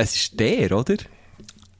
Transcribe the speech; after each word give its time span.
Es 0.00 0.16
ist 0.16 0.40
der, 0.40 0.72
oder? 0.72 0.96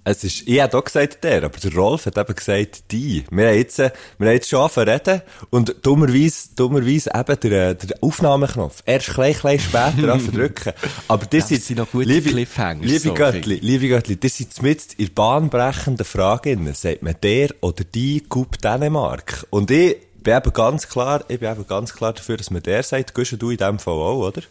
Es 0.02 0.24
ist, 0.24 0.48
ich 0.48 0.60
hätte 0.60 0.76
auch 0.78 0.84
gesagt 0.84 1.22
der, 1.24 1.44
aber 1.44 1.58
der 1.58 1.74
Rolf 1.74 2.06
hat 2.06 2.18
eben 2.18 2.34
gesagt 2.34 2.90
die. 2.90 3.24
Wir 3.30 3.48
haben 3.48 3.56
jetzt, 3.56 3.78
äh, 3.78 3.90
wir 4.18 4.28
haben 4.28 4.34
jetzt 4.34 4.48
schon 4.48 4.60
angefangen 4.60 4.88
reden 4.88 5.22
und 5.50 5.76
dummerweise, 5.82 6.48
dummerweise 6.56 7.10
eben 7.14 7.40
der, 7.40 7.74
der 7.74 7.96
Aufnahmeknopf. 8.02 8.82
Erst 8.84 9.10
klein, 9.10 9.34
klein 9.34 9.58
später 9.58 9.84
anfangen 10.12 10.20
zu 10.20 10.32
drücken. 10.32 10.72
Aber 11.08 11.26
das 11.26 11.48
Das 11.48 11.66
sind, 11.66 11.78
noch 11.78 11.90
gute 11.90 12.08
liebe, 12.08 12.30
Cliffhangers, 12.30 12.86
Liebe 12.86 13.00
Sophie. 13.00 13.14
Göttli, 13.14 13.58
liebe 13.62 13.88
Göttli, 13.88 14.16
das 14.18 14.36
sind 14.36 14.62
mit 14.62 14.94
in 14.94 15.14
bahnbrechenden 15.14 16.04
Frage 16.04 16.56
drin. 16.56 16.74
Sagt 16.74 17.02
man 17.02 17.14
der 17.22 17.50
oder 17.60 17.84
die 17.84 18.20
Coupe 18.20 18.58
Dänemark? 18.58 19.46
Und 19.50 19.70
ich 19.70 19.96
bin 20.22 20.36
eben 20.36 20.52
ganz 20.52 20.88
klar, 20.88 21.24
ich 21.28 21.40
bin 21.40 21.50
eben 21.50 21.66
ganz 21.66 21.94
klar 21.94 22.12
dafür, 22.12 22.36
dass 22.36 22.50
man 22.50 22.62
der 22.62 22.82
sagt. 22.82 23.14
Gehst 23.14 23.36
du 23.38 23.50
in 23.50 23.56
dem 23.56 23.78
Fall 23.78 23.94
auch, 23.94 24.28
oder? 24.28 24.42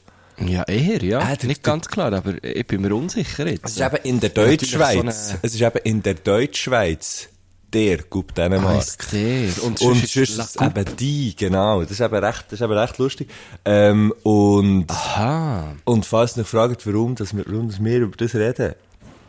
Ja, 0.46 0.64
eher, 0.64 1.04
ja. 1.04 1.20
Ah, 1.20 1.36
der- 1.36 1.48
Nicht 1.48 1.64
ganz 1.64 1.88
klar, 1.88 2.14
aber 2.14 2.42
ich 2.44 2.66
bin 2.68 2.82
mir 2.82 2.96
unsicher 2.96 3.48
jetzt. 3.48 3.66
Es 3.66 3.72
ist 3.78 3.82
eben 3.82 3.98
in 4.04 4.20
der 4.20 4.30
Deutschschweiz. 4.30 4.94
so 4.94 5.00
eine- 5.02 5.40
Es 5.42 5.54
ist 5.56 5.62
eben 5.62 5.80
in 5.84 6.02
der 6.04 6.14
Deutschschweiz 6.16 7.30
der 7.74 8.04
Coupe 8.04 8.34
Dänemark. 8.34 8.78
Heisst 8.78 9.12
der. 9.12 9.50
Und 9.64 9.64
Und 9.64 9.80
sonst 9.80 10.16
ist 10.16 10.40
es 10.40 10.56
eben 10.56 10.86
die, 10.98 11.36
genau. 11.36 11.82
Das 11.82 11.92
ist 11.92 12.00
eben 12.02 12.16
recht, 12.16 12.46
das 12.48 12.54
ist 12.54 12.62
eben 12.62 12.74
recht 12.74 12.98
lustig. 12.98 13.30
Ähm, 13.66 14.14
und, 14.24 14.90
Aha. 14.90 15.76
und 15.86 16.06
falls 16.06 16.36
ihr 16.38 16.42
euch 16.44 16.48
fragt, 16.50 16.88
warum, 16.88 17.16
dass 17.16 17.36
wir, 17.36 17.44
warum 17.48 17.68
dass 17.70 17.84
wir 17.84 17.98
über 18.00 18.18
das 18.18 18.34
reden, 18.34 18.74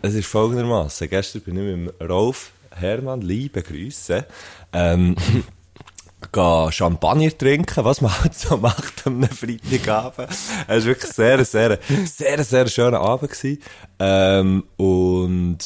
es 0.03 0.15
ist 0.15 0.27
folgendermaßen. 0.27 1.09
Gestern 1.11 1.43
bin 1.43 1.57
ich 1.59 1.77
mit 1.77 2.01
dem 2.01 2.09
Rolf 2.09 2.53
Hermann, 2.71 3.21
liebe 3.21 3.63
Grüße, 3.63 4.25
ähm, 4.73 5.17
gehen 6.33 6.73
Champagner 6.73 7.37
trinken, 7.37 7.85
was 7.85 8.01
man 8.01 8.17
halt 8.21 8.35
so 8.35 8.57
macht 8.57 9.07
am 9.07 9.23
Freitagabend. 9.23 10.29
Es 10.69 10.69
war 10.69 10.85
wirklich 10.85 11.13
sehr, 11.13 11.45
sehr, 11.45 11.79
sehr, 12.05 12.45
sehr 12.45 12.67
schöner 12.69 13.01
Abend. 13.01 13.31
Ähm, 13.99 14.65
und, 14.77 15.59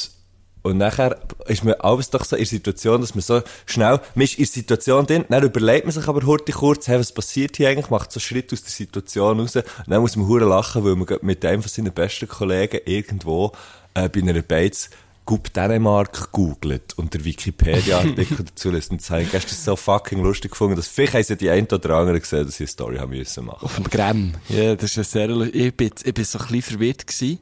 und 0.63 0.79
nachher 0.79 1.21
ist 1.47 1.65
man 1.65 1.75
alles 1.75 2.11
doch 2.11 2.25
so 2.25 2.37
in 2.37 2.43
der 2.43 2.49
Situation, 2.49 3.01
dass 3.01 3.15
man 3.15 3.23
so 3.23 3.43
schnell, 3.67 4.01
man 4.15 4.25
ist 4.25 4.39
in 4.39 4.45
der 4.45 4.53
Situation 4.53 5.07
drin, 5.07 5.25
dann 5.29 5.43
überlegt 5.43 5.85
man 5.85 5.93
sich 5.93 6.09
aber 6.09 6.27
heute 6.27 6.53
kurz, 6.53 6.89
hey, 6.89 6.99
was 6.99 7.13
passiert 7.13 7.57
hier 7.57 7.69
eigentlich, 7.69 7.91
macht 7.91 8.13
so 8.13 8.19
einen 8.19 8.25
Schritt 8.25 8.53
aus 8.53 8.63
der 8.63 8.71
Situation 8.71 9.41
raus, 9.41 9.57
und 9.57 9.65
dann 9.87 10.01
muss 10.01 10.17
man 10.17 10.27
hure 10.27 10.45
lachen, 10.47 10.85
weil 10.85 10.97
man 10.97 11.07
mit 11.23 11.45
einem 11.45 11.63
von 11.63 11.71
seinen 11.71 11.93
besten 11.93 12.29
Kollegen 12.29 12.81
irgendwo, 12.87 13.53
äh, 13.95 14.09
bei 14.09 14.21
einer 14.21 14.41
Beiz, 14.43 14.91
Coupe 15.27 15.51
Dänemark 15.51 16.33
googelt 16.33 16.93
und 16.99 17.15
der 17.15 17.25
Wikipedia-Artikel 17.25 18.45
dazu 18.45 18.71
liest. 18.71 18.91
Und 18.91 19.01
das 19.01 19.11
habe 19.11 19.23
ich 19.23 19.31
gestern 19.31 19.57
so 19.57 19.75
fucking 19.77 20.23
lustig 20.23 20.51
gefunden, 20.51 20.77
dass 20.77 20.87
vielleicht 20.89 21.15
haben 21.15 21.23
sie 21.25 21.37
die 21.37 21.49
ein 21.51 21.67
oder 21.67 21.91
andere 21.97 22.21
gesehen, 22.21 22.45
dass 22.45 22.57
sie 22.57 22.65
eine 22.65 22.69
Story 22.69 22.99
haben 22.99 23.11
müssen 23.11 23.47
machen. 23.47 23.65
Auf 23.65 23.77
dem 23.77 23.85
Gramm. 23.85 24.35
Ja, 24.51 24.75
das 24.75 24.85
ist 24.91 24.97
ja 24.97 25.05
sehr, 25.05 25.29
lu- 25.29 25.45
ich 25.51 25.75
bin, 25.75 25.91
ich 26.05 26.15
bin 26.15 26.25
so 26.25 26.39
ein 26.39 26.47
bisschen 26.47 26.63
verwirrt 26.63 27.07
gewesen. 27.07 27.39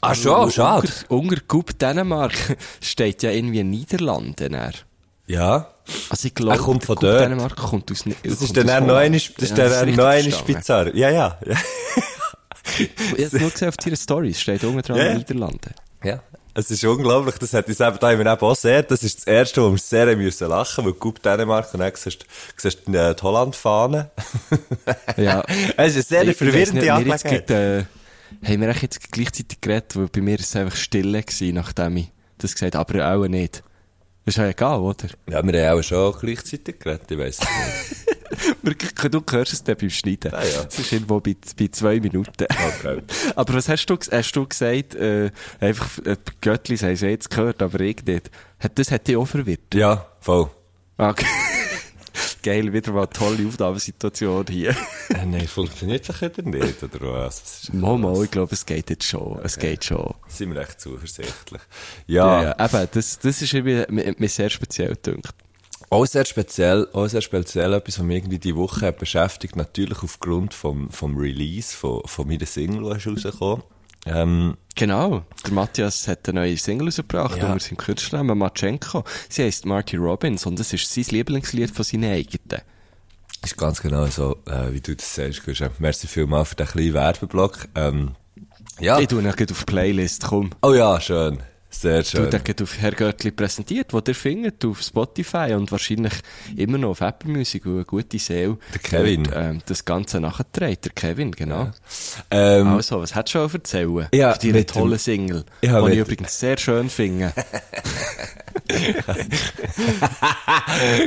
Ah, 0.00 0.14
schon, 0.14 0.50
schade. 0.50 0.88
Unter, 1.08 1.10
unter 1.32 1.40
Coupe 1.46 1.74
Dänemark 1.74 2.34
steht 2.82 3.22
ja 3.22 3.30
irgendwie 3.30 3.62
Niederlande 3.64 4.50
näher. 4.50 4.72
Ja. 5.26 5.70
Also 6.10 6.26
ich 6.28 6.34
glaube, 6.34 6.58
Er 6.58 6.58
kommt 6.58 6.84
von 6.84 6.96
dort. 7.00 7.20
Dänemark 7.20 7.56
kommt 7.56 7.90
aus 7.92 8.04
Ni- 8.06 8.14
Das 8.22 8.42
ist 8.42 8.56
dann 8.56 8.86
noch 8.86 8.96
eine, 8.96 9.16
das 9.16 9.28
ist 9.50 9.56
Ja, 9.56 9.68
dann 9.68 9.94
noch 9.94 10.04
eine. 10.04 10.28
Ja, 10.94 11.10
ja. 11.10 11.38
Ich 12.76 13.24
habe 13.26 13.38
nur 13.38 13.50
gesehen 13.50 13.68
auf 13.68 13.76
deiner 13.76 13.96
Story, 13.96 14.30
es 14.30 14.40
steht 14.40 14.64
unten 14.64 14.82
dran 14.82 14.96
Ja, 14.96 15.04
ja. 15.06 15.14
Niederlande. 15.14 15.70
Ja. 16.02 16.22
Es 16.56 16.70
ist 16.70 16.84
unglaublich, 16.84 17.36
das 17.38 17.52
hat 17.52 17.66
uns 17.66 17.80
eben 17.80 17.98
da 17.98 18.12
eben 18.12 18.28
auch 18.28 18.54
sehr, 18.56 18.82
das 18.84 19.02
ist 19.02 19.18
das 19.18 19.26
erste, 19.26 19.60
wo 19.62 19.72
wir 19.72 19.78
sehr 19.78 20.16
müssen 20.16 20.48
lachen, 20.48 20.84
weil 20.84 20.92
Coupe 20.92 21.20
Dänemark 21.20 21.72
und 21.74 21.80
dann 21.80 21.92
siehst, 21.96 22.24
siehst 22.56 22.86
du 22.86 22.92
äh, 22.92 23.14
die 23.14 23.22
Holland-Fahne. 23.22 24.10
Ja. 25.16 25.42
Es 25.76 25.96
ist 25.96 26.12
eine 26.12 26.22
sehr 26.22 26.22
Ich- 26.22 26.28
ich 26.30 26.36
verwirrende 26.36 26.80
jetzt 26.86 26.90
Angelegenheit. 27.26 27.50
äh, 27.50 27.84
haben 28.44 28.60
wir 28.60 28.72
jetzt 28.72 29.10
gleichzeitig 29.12 29.60
geredet, 29.60 29.96
weil 29.96 30.06
bei 30.08 30.20
mir 30.20 30.38
ist 30.38 30.46
es 30.50 30.56
einfach 30.56 30.76
stille 30.76 31.22
gewesen, 31.22 31.54
nachdem 31.54 31.96
ich 31.98 32.10
das 32.38 32.52
gesagt 32.54 32.74
habe, 32.76 33.04
aber 33.04 33.16
auch 33.16 33.26
nicht. 33.28 33.62
Das 34.24 34.34
ist 34.34 34.38
ja 34.38 34.48
egal, 34.48 34.80
oder? 34.80 35.08
Ja, 35.28 35.46
wir 35.46 35.68
haben 35.68 35.78
auch 35.78 35.82
schon 35.82 36.14
gleichzeitig 36.18 36.78
geredet, 36.78 37.10
ich 37.10 37.18
weiss 37.18 37.38
es 37.40 37.40
nicht. 37.40 38.04
Du 39.10 39.22
hörst 39.30 39.52
es 39.52 39.62
dann 39.62 39.76
beim 39.76 39.90
Schneiden. 39.90 40.34
Ah, 40.34 40.42
ja. 40.42 40.64
Das 40.64 40.78
ist 40.78 40.92
irgendwo 40.92 41.20
bei, 41.20 41.36
bei 41.56 41.68
zwei 41.68 42.00
Minuten. 42.00 42.46
Okay. 42.78 43.02
aber 43.36 43.54
was 43.54 43.68
hast 43.68 43.86
du, 43.86 43.96
hast 43.96 44.32
du 44.32 44.46
gesagt, 44.46 44.94
äh, 44.96 45.30
einfach, 45.60 45.98
äh, 46.04 46.16
Göttlis 46.40 46.82
haben 46.82 46.96
sie 46.96 47.08
jetzt 47.08 47.30
gehört, 47.30 47.62
aber 47.62 47.78
ich 47.80 48.04
nicht. 48.04 48.30
Das 48.74 48.90
hat 48.90 49.06
dich 49.06 49.16
auch 49.16 49.26
verwirrt? 49.26 49.74
Ja, 49.74 50.06
voll. 50.20 50.50
Okay. 50.96 51.26
Geil, 52.42 52.72
wieder 52.72 52.92
mal 52.92 53.02
eine 53.02 53.10
tolle 53.10 53.46
Aufnahmesituation 53.46 54.46
hier. 54.48 54.70
Äh, 55.10 55.26
nein, 55.26 55.46
funktioniert 55.46 56.08
das 56.08 56.20
wieder 56.20 56.42
nicht, 56.42 56.82
oder 56.82 57.12
was? 57.12 57.70
Momo, 57.72 58.22
ich 58.22 58.30
glaube, 58.30 58.54
es 58.54 58.64
geht 58.64 58.90
jetzt 58.90 59.04
schon. 59.04 59.38
Es 59.42 59.58
geht 59.58 59.84
schon. 59.84 60.14
sind 60.28 60.54
wir 60.54 60.60
echt 60.60 60.80
zuversichtlich. 60.80 61.62
Ja, 62.06 62.42
Ja, 62.42 62.42
ja, 62.58 62.64
eben, 62.64 62.88
das, 62.92 63.18
das 63.18 63.42
ist 63.42 63.52
irgendwie, 63.52 63.84
mir, 63.92 64.14
mir 64.16 64.28
sehr 64.28 64.50
speziell 64.50 64.96
gedacht. 65.02 65.34
Auch 65.90 66.06
sehr 66.06 66.24
speziell, 66.24 66.88
auch 66.92 67.06
sehr 67.06 67.20
speziell 67.20 67.72
etwas, 67.72 67.98
was 67.98 68.04
mich 68.04 68.16
irgendwie 68.16 68.38
die 68.38 68.56
Woche 68.56 68.92
beschäftigt, 68.92 69.56
natürlich 69.56 70.02
aufgrund 70.02 70.54
vom, 70.54 70.90
vom 70.90 71.16
Release 71.16 71.76
von, 71.76 72.02
von 72.06 72.26
meiner 72.26 72.46
Single, 72.46 72.98
die 72.98 73.08
rausgekommen. 73.08 73.62
Ähm, 74.06 74.56
Genau. 74.76 75.22
Der 75.46 75.52
Matthias 75.52 76.08
hat 76.08 76.28
eine 76.28 76.40
neue 76.40 76.56
Single 76.56 76.88
rausgebracht 76.88 77.36
Ja. 77.38 77.52
unter 77.52 77.64
seinem 77.64 77.76
Künstlernamen 77.76 78.36
Matschenko. 78.36 79.04
Sie 79.28 79.44
heisst 79.44 79.66
Marty 79.66 79.96
Robbins 79.96 80.46
und 80.46 80.58
das 80.58 80.72
ist 80.72 80.92
sein 80.92 81.04
Lieblingslied 81.10 81.70
von 81.70 81.84
seinen 81.84 82.12
eigenen. 82.12 82.60
ist 83.44 83.56
ganz 83.56 83.80
genau 83.80 84.06
so, 84.06 84.36
äh, 84.46 84.72
wie 84.72 84.80
du 84.80 84.96
das 84.96 85.14
sagst, 85.14 85.44
Guschen. 85.44 85.68
Merci 85.78 86.06
vielmals 86.08 86.48
für 86.48 86.54
den 86.56 86.66
kleinen 86.66 86.94
Werbeblock. 86.94 87.68
Ähm, 87.76 88.12
ja. 88.80 88.98
Ich 88.98 89.06
tue 89.08 89.20
ihn 89.22 89.30
gleich 89.30 89.50
auf 89.52 89.58
die 89.60 89.64
Playlist, 89.64 90.24
komm. 90.24 90.50
Oh 90.62 90.72
ja, 90.74 91.00
schön. 91.00 91.38
Sehr 91.76 92.02
Du 92.02 92.08
schön. 92.08 92.30
den 92.30 92.44
gleich 92.44 92.62
auf 92.62 92.78
Herr 92.78 92.92
Göttli 92.92 93.30
präsentiert, 93.32 93.92
wo 93.92 94.00
ihr 94.06 94.14
findet 94.14 94.64
auf 94.64 94.80
Spotify 94.80 95.54
und 95.54 95.72
wahrscheinlich 95.72 96.12
immer 96.56 96.78
noch 96.78 96.90
auf 96.90 97.00
Apple 97.00 97.30
Music, 97.32 97.66
wo 97.66 97.70
eine 97.74 97.84
gute 97.84 98.18
Seele 98.18 98.58
Der 98.72 98.80
Kevin. 98.80 99.24
dort, 99.24 99.36
ähm, 99.36 99.60
das 99.66 99.84
Ganze 99.84 100.20
nachträgt. 100.20 100.84
Der 100.84 100.92
Kevin, 100.92 101.32
genau. 101.32 101.70
Ähm, 102.30 102.68
Also, 102.68 103.00
was 103.00 103.14
hättest 103.14 103.34
du 103.34 103.38
schon 103.48 103.52
erzählen? 103.54 104.06
Ja, 104.14 104.32
Für 104.34 104.46
deine 104.46 104.64
tolle 104.66 104.98
Single. 104.98 105.44
Ja, 105.62 105.80
die 105.82 105.92
ich 105.94 105.98
übrigens 105.98 106.38
sehr 106.38 106.56
schön 106.58 106.88
finde. 106.88 107.32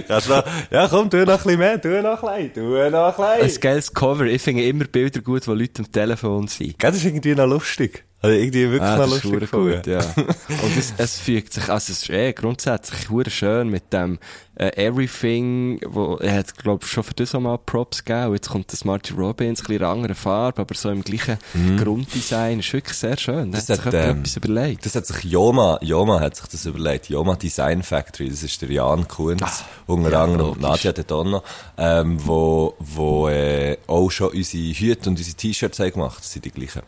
du 0.08 0.14
noch, 0.30 0.44
ja, 0.72 0.88
komm, 0.90 1.10
tu 1.10 1.18
noch 1.18 1.28
ein 1.28 1.38
bisschen 1.44 1.60
mehr, 1.60 1.82
tu 1.82 1.88
noch 2.02 2.24
ein 2.24 2.50
bisschen, 2.52 2.54
tu 2.54 2.90
noch 2.92 3.18
ein 3.20 3.26
Ein 3.26 3.42
bisschen. 3.42 3.62
geiles 3.62 3.94
Cover. 3.94 4.26
Ich 4.26 4.42
finde 4.42 4.64
immer 4.66 4.86
Bilder 4.86 5.22
gut, 5.22 5.48
wo 5.48 5.54
Leute 5.54 5.82
am 5.84 5.92
Telefon 5.92 6.48
sind. 6.48 6.76
Das 6.84 6.96
ist 6.96 7.06
irgendwie 7.06 7.36
noch 7.36 7.48
lustig. 7.48 8.04
Also 8.20 8.36
irgendwie 8.36 8.72
wirklich 8.72 8.82
Ah, 8.82 8.98
das 8.98 9.12
ist 9.12 9.24
lustig 9.26 9.40
gefunden. 9.42 9.76
gut, 9.76 9.86
ja. 9.88 10.00
Und 10.64 10.78
es, 10.78 10.92
es 10.98 11.20
fügt 11.20 11.54
sich, 11.54 11.70
also 11.70 11.92
es 11.92 12.02
ist 12.02 12.10
eh 12.10 12.34
grundsätzlich 12.34 13.12
hure 13.12 13.30
schön 13.30 13.70
mit 13.70 13.94
dem 13.94 14.18
äh, 14.56 14.70
Everything, 14.88 15.80
wo, 15.86 16.16
er 16.16 16.34
hat, 16.34 16.58
glaub 16.58 16.84
ich, 16.84 16.90
schon 16.90 17.04
für 17.04 17.14
das 17.14 17.36
auch 17.36 17.40
mal 17.40 17.60
Props 17.60 18.04
gegeben. 18.04 18.34
Jetzt 18.34 18.50
kommt 18.50 18.74
das 18.74 18.84
Marty 18.86 19.14
Robbins, 19.14 19.60
ein 19.60 19.64
bisschen 19.66 19.76
in 19.76 19.84
einer 19.84 19.92
anderen 19.94 20.16
Farbe, 20.16 20.62
aber 20.62 20.74
so 20.74 20.90
im 20.90 21.04
gleichen 21.04 21.38
Grunddesign. 21.78 22.60
Ist 22.60 22.74
wirklich 22.74 22.98
sehr 22.98 23.18
schön. 23.18 23.52
Da 23.52 23.60
Das 23.60 23.70
hat 23.70 23.78
sich 23.78 23.86
hat, 23.86 23.94
jemand 23.94 24.10
ähm, 24.10 24.20
etwas 24.22 24.36
überlegt. 24.38 24.86
Das 24.88 24.96
hat 24.96 25.06
sich 25.06 25.24
Joma, 25.24 25.78
Joma 25.84 26.20
hat 26.20 26.36
sich 26.36 26.48
das 26.48 26.66
überlegt. 26.66 27.10
Joma 27.10 27.36
Design 27.36 27.84
Factory, 27.84 28.30
das 28.32 28.42
ist 28.42 28.60
der 28.64 28.72
Jan 28.72 29.08
Kunz, 29.08 29.64
unter 29.86 30.12
ja, 30.12 30.24
anderem 30.24 30.50
und. 30.54 30.62
Nadja 30.62 30.92
De 30.92 31.04
Donno, 31.04 31.44
ähm, 31.78 32.18
wo, 32.26 32.74
wo, 32.80 33.30
äh, 33.30 33.78
auch 33.86 34.10
schon 34.10 34.30
unsere 34.32 34.74
Hüte 34.74 35.08
und 35.08 35.20
unsere 35.20 35.38
T-Shirts 35.38 35.80
haben 35.80 35.92
gemacht. 35.92 36.18
Das 36.20 36.34
sind 36.34 36.46
die 36.46 36.52
gleichen. 36.52 36.82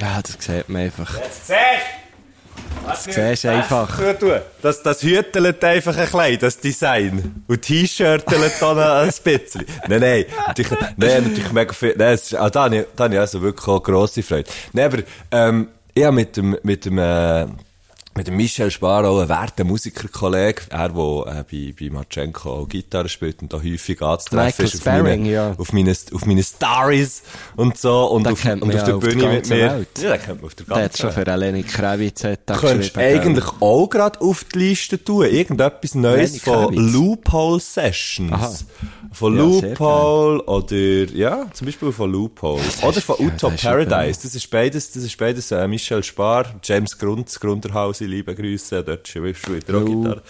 Ja, 0.00 0.20
das 0.22 0.36
sieht 0.38 0.68
man 0.68 0.82
einfach. 0.82 1.18
Das 2.86 3.04
siehst 3.04 3.44
du 3.44 3.50
einfach. 3.50 3.98
Das, 4.62 4.82
das 4.82 5.02
hütelt 5.02 5.64
einfach 5.64 5.96
ein 5.96 6.06
klein, 6.08 6.38
das 6.38 6.58
Design. 6.58 7.44
Und 7.48 7.62
T-Shirtelt 7.62 8.52
dann 8.60 8.78
ein 8.78 9.06
bisschen. 9.06 9.64
Nein, 9.88 10.00
nein, 10.00 10.24
natürlich, 10.46 10.72
nein, 10.96 11.24
natürlich 11.24 11.52
mega 11.52 11.72
viel, 11.72 11.94
nein, 11.96 12.14
es 12.14 12.24
ist, 12.24 12.34
ah, 12.34 12.48
da 12.50 12.68
da 12.68 13.04
habe 13.04 13.14
ich 13.14 13.20
also 13.20 13.42
wirklich 13.42 13.66
auch 13.66 13.82
grosse 13.82 14.22
Freude. 14.22 14.48
Nein, 14.72 14.84
aber, 14.84 15.02
ähm, 15.32 15.68
ich 15.94 16.04
habe 16.04 16.14
mit 16.14 16.36
dem, 16.36 16.56
mit 16.62 16.84
dem, 16.84 16.98
äh, 16.98 17.46
mit 18.16 18.30
Michel 18.30 18.70
Spar, 18.70 19.04
auch 19.04 19.20
ein 19.20 19.28
werter 19.28 19.64
Musikerkollege, 19.64 20.62
er, 20.70 20.88
der 20.88 21.26
äh, 21.26 21.44
bei, 21.50 21.74
bei 21.78 21.90
Marchenko 21.92 22.50
auch 22.50 22.68
Gitarre 22.68 23.08
spielt 23.08 23.42
und 23.42 23.52
da 23.52 23.58
häufig 23.58 24.00
anzutreffen 24.00 24.64
ist 24.64 24.74
auf 24.74 24.80
Sparring, 24.80 25.22
meine, 25.22 25.30
ja. 25.30 25.54
auf 25.56 25.72
meine, 25.72 25.94
auf 26.12 26.24
meine 26.24 26.42
Stories 26.42 27.22
und 27.56 27.76
so 27.76 28.06
und 28.06 28.26
auf, 28.26 28.44
und 28.44 28.74
auf 28.74 28.84
der 28.84 28.92
Bühne 28.94 29.14
mit 29.14 29.32
ganzen 29.34 29.56
mir. 29.56 29.70
Welt. 29.70 29.88
Ja, 29.98 30.10
den 30.12 30.22
kennt 30.22 30.40
man 30.40 30.46
auf 30.46 30.54
der 30.54 30.66
Der 30.66 30.76
hat 30.76 30.82
ganzen 30.82 31.02
schon 31.02 31.12
für 31.12 31.26
Eleni 31.26 31.62
Kravitz 31.62 32.24
hat 32.24 32.46
Könntest 32.46 32.96
eigentlich 32.96 33.44
auch 33.60 33.88
gerade 33.88 34.20
auf 34.20 34.44
die 34.44 34.58
Liste 34.58 35.02
tun. 35.02 35.26
Irgendetwas 35.26 35.94
Neues 35.94 36.30
Lenny 36.30 36.38
von 36.40 36.74
Kravitz. 36.74 36.92
Loophole 36.92 37.60
Sessions. 37.60 38.32
Aha. 38.32 38.54
Von 39.12 39.34
Ja, 39.34 39.42
Loophole 39.42 40.42
oder, 40.42 41.14
ja, 41.14 41.46
zum 41.52 41.66
Beispiel 41.66 41.90
von 41.92 42.12
Loophole. 42.12 42.62
Oder 42.82 43.00
von 43.00 43.16
ja, 43.18 43.26
Utop 43.26 43.56
Paradise. 43.56 44.20
Das 44.22 44.34
ist 44.34 44.50
beides, 44.50 44.92
das 44.92 45.04
ist 45.04 45.16
beides 45.16 45.50
äh, 45.50 45.66
Michel 45.68 46.02
Spar, 46.02 46.46
James 46.62 46.98
Grund, 46.98 47.28
das 47.28 47.40
Grunderhaus, 47.40 48.00
liebe 48.06 48.34
Grüße, 48.34 48.82
dort 48.84 49.06
schreibst 49.08 49.46
du 49.48 49.54
wieder 49.54 49.80
Gitarre. 49.84 50.22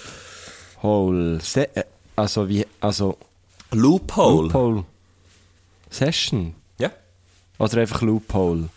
Hole. 0.83 1.41
Se 1.41 1.69
äh, 1.75 1.85
also 2.17 2.49
wie, 2.49 2.67
also, 2.81 3.17
Loophole. 3.73 4.45
Loophole. 4.45 4.85
Session. 5.91 6.55
Ja. 6.79 6.91
Oder 7.59 7.81
einfach 7.81 8.03
Loophole. 8.03 8.69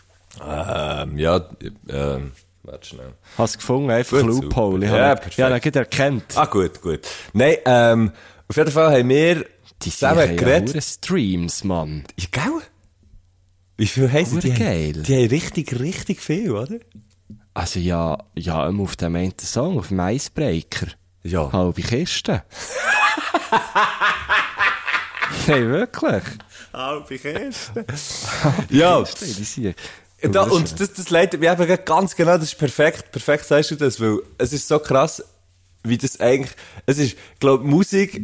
Ähm, 0.46 1.18
ja, 1.18 1.46
ähm, 1.90 2.32
warte 2.64 2.88
schnell. 2.88 3.14
Hast 3.38 3.56
du 3.56 3.60
gefunden? 3.60 3.90
Einfach 3.92 4.22
Gut, 4.22 4.28
Loophole. 4.44 4.86
Ich. 4.86 4.92
Ja, 4.92 4.98
habe- 5.10 5.16
perfekt. 5.22 5.38
Ja, 5.38 5.50
dann 5.50 5.74
erkennt. 5.74 6.38
Ah, 6.38 6.46
gut, 6.46 6.82
gut. 6.82 7.02
Nein, 7.34 7.58
ähm, 7.66 8.12
auf 8.48 8.56
jeden 8.56 8.72
Fall 8.72 8.98
haben 9.00 9.10
wir 9.10 9.46
Die 9.82 9.90
zusammen 9.92 10.20
ja 10.20 10.36
geredet. 10.36 10.70
hure 10.70 10.82
Streams, 10.82 11.64
Mann. 11.64 12.04
Ja, 12.18 12.26
gell? 12.32 12.62
Wie 13.78 13.88
viel 13.88 14.12
haben 14.12 14.26
sie? 14.26 14.40
Die, 14.40 14.54
geil. 14.54 14.94
haben- 14.96 15.04
die 15.04 15.16
haben 15.16 15.28
richtig, 15.30 15.80
richtig 15.80 16.22
viel, 16.22 16.52
oder? 16.52 16.80
Also 17.60 17.78
ja, 17.82 18.18
ja, 18.36 18.70
immer 18.70 18.84
auf 18.84 18.96
dem 18.96 19.18
einen 19.18 19.38
Song, 19.38 19.78
auf 19.80 19.90
dem 19.90 20.00
Icebreaker. 20.00 20.88
Ja. 21.24 21.52
Halbe 21.52 21.82
Kiste. 21.82 22.44
Nein, 25.46 25.70
wirklich. 25.70 26.24
Halbe 26.74 27.18
Kiste. 27.18 27.86
ja. 28.70 29.04
Kiste, 29.04 29.26
die 29.26 29.44
sind- 29.44 29.76
Da, 30.32 30.44
und 30.44 30.80
das, 30.80 30.94
das 30.94 31.10
leitet 31.10 31.42
mich 31.42 31.50
eben 31.50 31.86
ganz 31.86 32.16
genau, 32.16 32.36
das 32.38 32.44
ist 32.46 32.58
perfekt, 32.58 33.12
perfekt 33.12 33.46
sagst 33.46 33.72
du 33.72 33.76
das, 33.76 34.00
weil 34.00 34.20
es 34.38 34.54
ist 34.54 34.66
so 34.68 34.80
krass, 34.80 35.22
wie 35.84 35.98
das 35.98 36.18
eigentlich, 36.22 36.52
es 36.86 36.98
ist, 36.98 37.14
ich 37.34 37.40
glaube, 37.42 37.66
Musik 37.66 38.22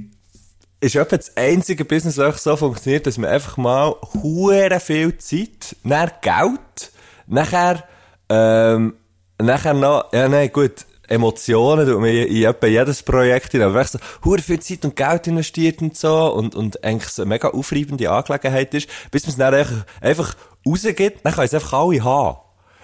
ist 0.80 0.96
etwa 0.96 1.18
das 1.18 1.36
einzige 1.36 1.84
Business, 1.84 2.16
das 2.16 2.42
so 2.44 2.56
funktioniert, 2.56 3.06
dass 3.06 3.18
man 3.18 3.30
einfach 3.30 3.58
mal 3.58 3.96
hure 4.14 4.80
viel 4.80 5.18
Zeit, 5.18 5.76
dann 5.84 6.12
Geld, 6.22 6.92
nachher, 7.28 7.84
ähm, 8.30 8.94
nachher 9.42 9.74
noch, 9.74 10.12
ja, 10.14 10.28
nein, 10.28 10.52
gut, 10.52 10.86
Emotionen, 11.08 11.86
tut 11.88 12.00
man 12.00 12.10
in, 12.10 12.28
in 12.28 12.44
etwa 12.46 12.68
jedes 12.68 13.04
Projekt 13.04 13.52
hinein, 13.52 13.70
aber 13.70 13.84
so, 13.84 14.00
hure 14.24 14.42
viel 14.42 14.60
Zeit 14.60 14.86
und 14.86 14.96
Geld 14.96 15.28
investiert 15.28 15.82
und 15.82 15.96
so, 15.96 16.34
und, 16.34 16.56
und 16.56 16.84
eigentlich 16.84 17.10
so 17.10 17.22
eine 17.22 17.30
mega 17.30 17.50
aufreibende 17.50 18.10
Angelegenheit 18.10 18.74
ist, 18.74 18.90
bis 19.12 19.24
man 19.24 19.32
es 19.32 19.38
dann 19.38 19.54
einfach, 19.54 19.86
einfach 20.02 20.36
rausgibt, 20.66 21.24
dann 21.24 21.34
kann 21.34 21.46
es 21.46 21.54
einfach 21.54 21.74
alle 21.74 22.04
haben. 22.04 22.38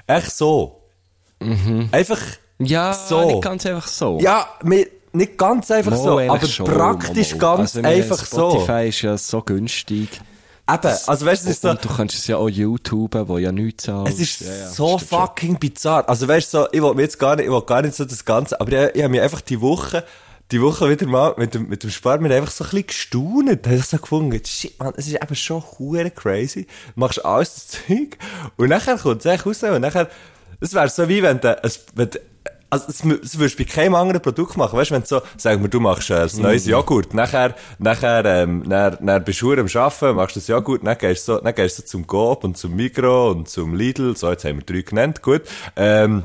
Echt 0.07 0.36
so. 0.36 0.83
Einfach, 1.92 2.19
Ja, 2.59 2.94
so. 2.94 3.25
nicht 3.25 3.42
ganz 3.42 3.65
einfach 3.65 3.88
so. 3.88 4.19
ja, 4.19 4.48
mir, 4.63 4.86
nicht 5.13 5.38
ganz 5.38 5.71
einfach 5.71 5.92
Mal 5.92 5.98
so, 5.98 6.19
aber 6.19 6.45
schon, 6.45 6.65
praktisch 6.68 7.36
mal, 7.36 7.42
mal. 7.42 7.57
ganz 7.57 7.75
also, 7.75 7.88
einfach 7.88 8.25
so. 8.25 8.51
Spotify 8.51 8.89
ist 8.89 9.01
ja 9.01 9.18
so 9.18 9.42
günstig. 9.42 10.21
Eben, 10.73 10.97
also 11.07 11.25
weißt 11.25 11.45
du, 11.45 11.50
es 11.50 11.56
ist 11.56 11.62
so, 11.62 11.69
Und 11.69 11.83
du 11.83 11.89
kannst 11.89 12.15
es 12.15 12.27
ja 12.27 12.38
auch 12.38 12.50
YouTube, 12.50 13.15
wo 13.27 13.38
ja 13.38 13.51
nichts 13.51 13.83
zahlt. 13.85 14.09
es 14.09 14.19
ist 14.19 14.41
ja, 14.41 14.47
ja, 14.53 14.69
so 14.69 14.97
stimmt 14.97 15.09
schon. 15.09 15.19
fucking 15.19 15.59
bizarr. 15.59 16.07
Also 16.09 16.27
weißt 16.27 16.53
du, 16.53 16.57
so, 16.59 16.68
ich 16.71 16.81
will 16.81 16.94
mir 16.94 17.03
jetzt 17.03 17.19
gar 17.19 17.35
nicht, 17.35 17.45
ich 17.45 17.51
will 17.51 17.62
gar 17.62 17.81
nicht 17.81 17.95
so 17.95 18.06
das 18.06 18.25
Ganze, 18.25 18.59
aber 18.59 18.71
ich, 18.71 18.95
ich 18.95 19.01
habe 19.03 19.12
mich 19.12 19.21
einfach 19.21 19.41
die 19.41 19.62
Woche, 19.62 20.03
die 20.51 20.62
Woche 20.62 20.89
wieder 20.89 21.07
mal 21.07 21.33
mit 21.38 21.53
dem, 21.53 21.69
mit 21.69 21.83
dem 21.83 21.89
Spar 21.89 22.19
mir 22.19 22.35
einfach 22.35 22.51
so 22.51 22.63
ein 22.63 22.69
bisschen 22.71 22.88
gestaunet. 22.88 23.65
Da 23.65 23.69
habe 23.71 23.79
ich 23.79 23.85
so 23.85 23.97
gefunden, 23.97 24.41
shit, 24.45 24.77
man, 24.79 24.94
es 24.97 25.07
ist 25.07 25.15
eben 25.15 25.35
schon 25.35 25.63
hure 25.79 26.12
crazy. 26.12 26.65
Du 26.65 27.00
machst 27.00 27.24
alles 27.24 27.53
das 27.53 27.67
Zeug 27.88 28.17
und 28.57 28.69
nachher 28.69 28.97
kommt 28.97 29.21
es 29.21 29.25
echt 29.25 29.45
raus 29.45 29.63
und 29.63 29.81
nachher, 29.81 30.09
es 30.59 30.74
wäre 30.74 30.89
so 30.89 31.07
wie 31.07 31.24
wenn 31.24 31.39
du, 31.39 31.59
wenn 31.95 32.09
du 32.09 32.19
also, 32.71 32.85
das, 32.88 33.00
das 33.00 33.38
würdest 33.38 33.59
du 33.59 33.63
bei 33.65 33.69
keinem 33.69 33.95
anderen 33.95 34.21
Produkt 34.21 34.56
machen. 34.56 34.77
Weißt 34.77 34.91
du, 34.91 34.95
wenn 34.95 35.01
du 35.01 35.07
so, 35.07 35.21
sag 35.35 35.59
mal, 35.59 35.68
du 35.68 35.81
machst 35.81 36.09
äh, 36.09 36.21
ein 36.21 36.41
neues 36.41 36.65
Joghurt, 36.65 37.13
nachher, 37.13 37.53
nachher, 37.79 38.23
ähm, 38.23 38.63
dann, 38.68 38.97
dann 39.06 39.23
bist 39.25 39.41
du 39.41 39.51
am 39.51 39.68
Arbeiten, 39.68 40.15
machst 40.15 40.38
das 40.38 40.47
Joghurt, 40.47 40.88
dann 40.88 40.97
gehst 40.97 41.27
du 41.27 41.33
so, 41.33 41.41
dann 41.41 41.53
gehst 41.53 41.77
du 41.77 41.81
so 41.81 41.88
zum 41.89 42.07
Coop 42.07 42.45
und 42.45 42.57
zum 42.57 42.73
Migro 42.73 43.31
und 43.31 43.50
zum 43.50 43.75
Lidl, 43.75 44.15
so, 44.15 44.31
jetzt 44.31 44.45
haben 44.45 44.59
wir 44.59 44.63
drei 44.63 44.83
genannt, 44.83 45.21
gut, 45.21 45.41
ähm, 45.75 46.23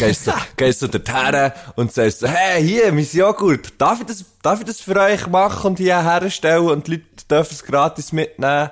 gehst 0.00 0.26
du, 0.26 0.32
gehst 0.56 0.82
du 0.82 0.88
dorthin 0.88 1.52
und 1.76 1.92
sagst 1.92 2.18
so, 2.18 2.26
hey, 2.26 2.60
hier, 2.66 2.92
mein 2.92 3.06
Joghurt, 3.12 3.72
darf 3.78 4.00
ich 4.00 4.06
das, 4.06 4.24
darf 4.42 4.58
ich 4.58 4.66
das 4.66 4.80
für 4.80 4.96
euch 4.96 5.28
machen 5.28 5.68
und 5.68 5.78
hier 5.78 6.02
herstellen 6.02 6.66
und 6.66 6.88
die 6.88 6.96
Leute 6.96 7.04
dürfen 7.30 7.54
es 7.54 7.62
gratis 7.62 8.10
mitnehmen? 8.10 8.70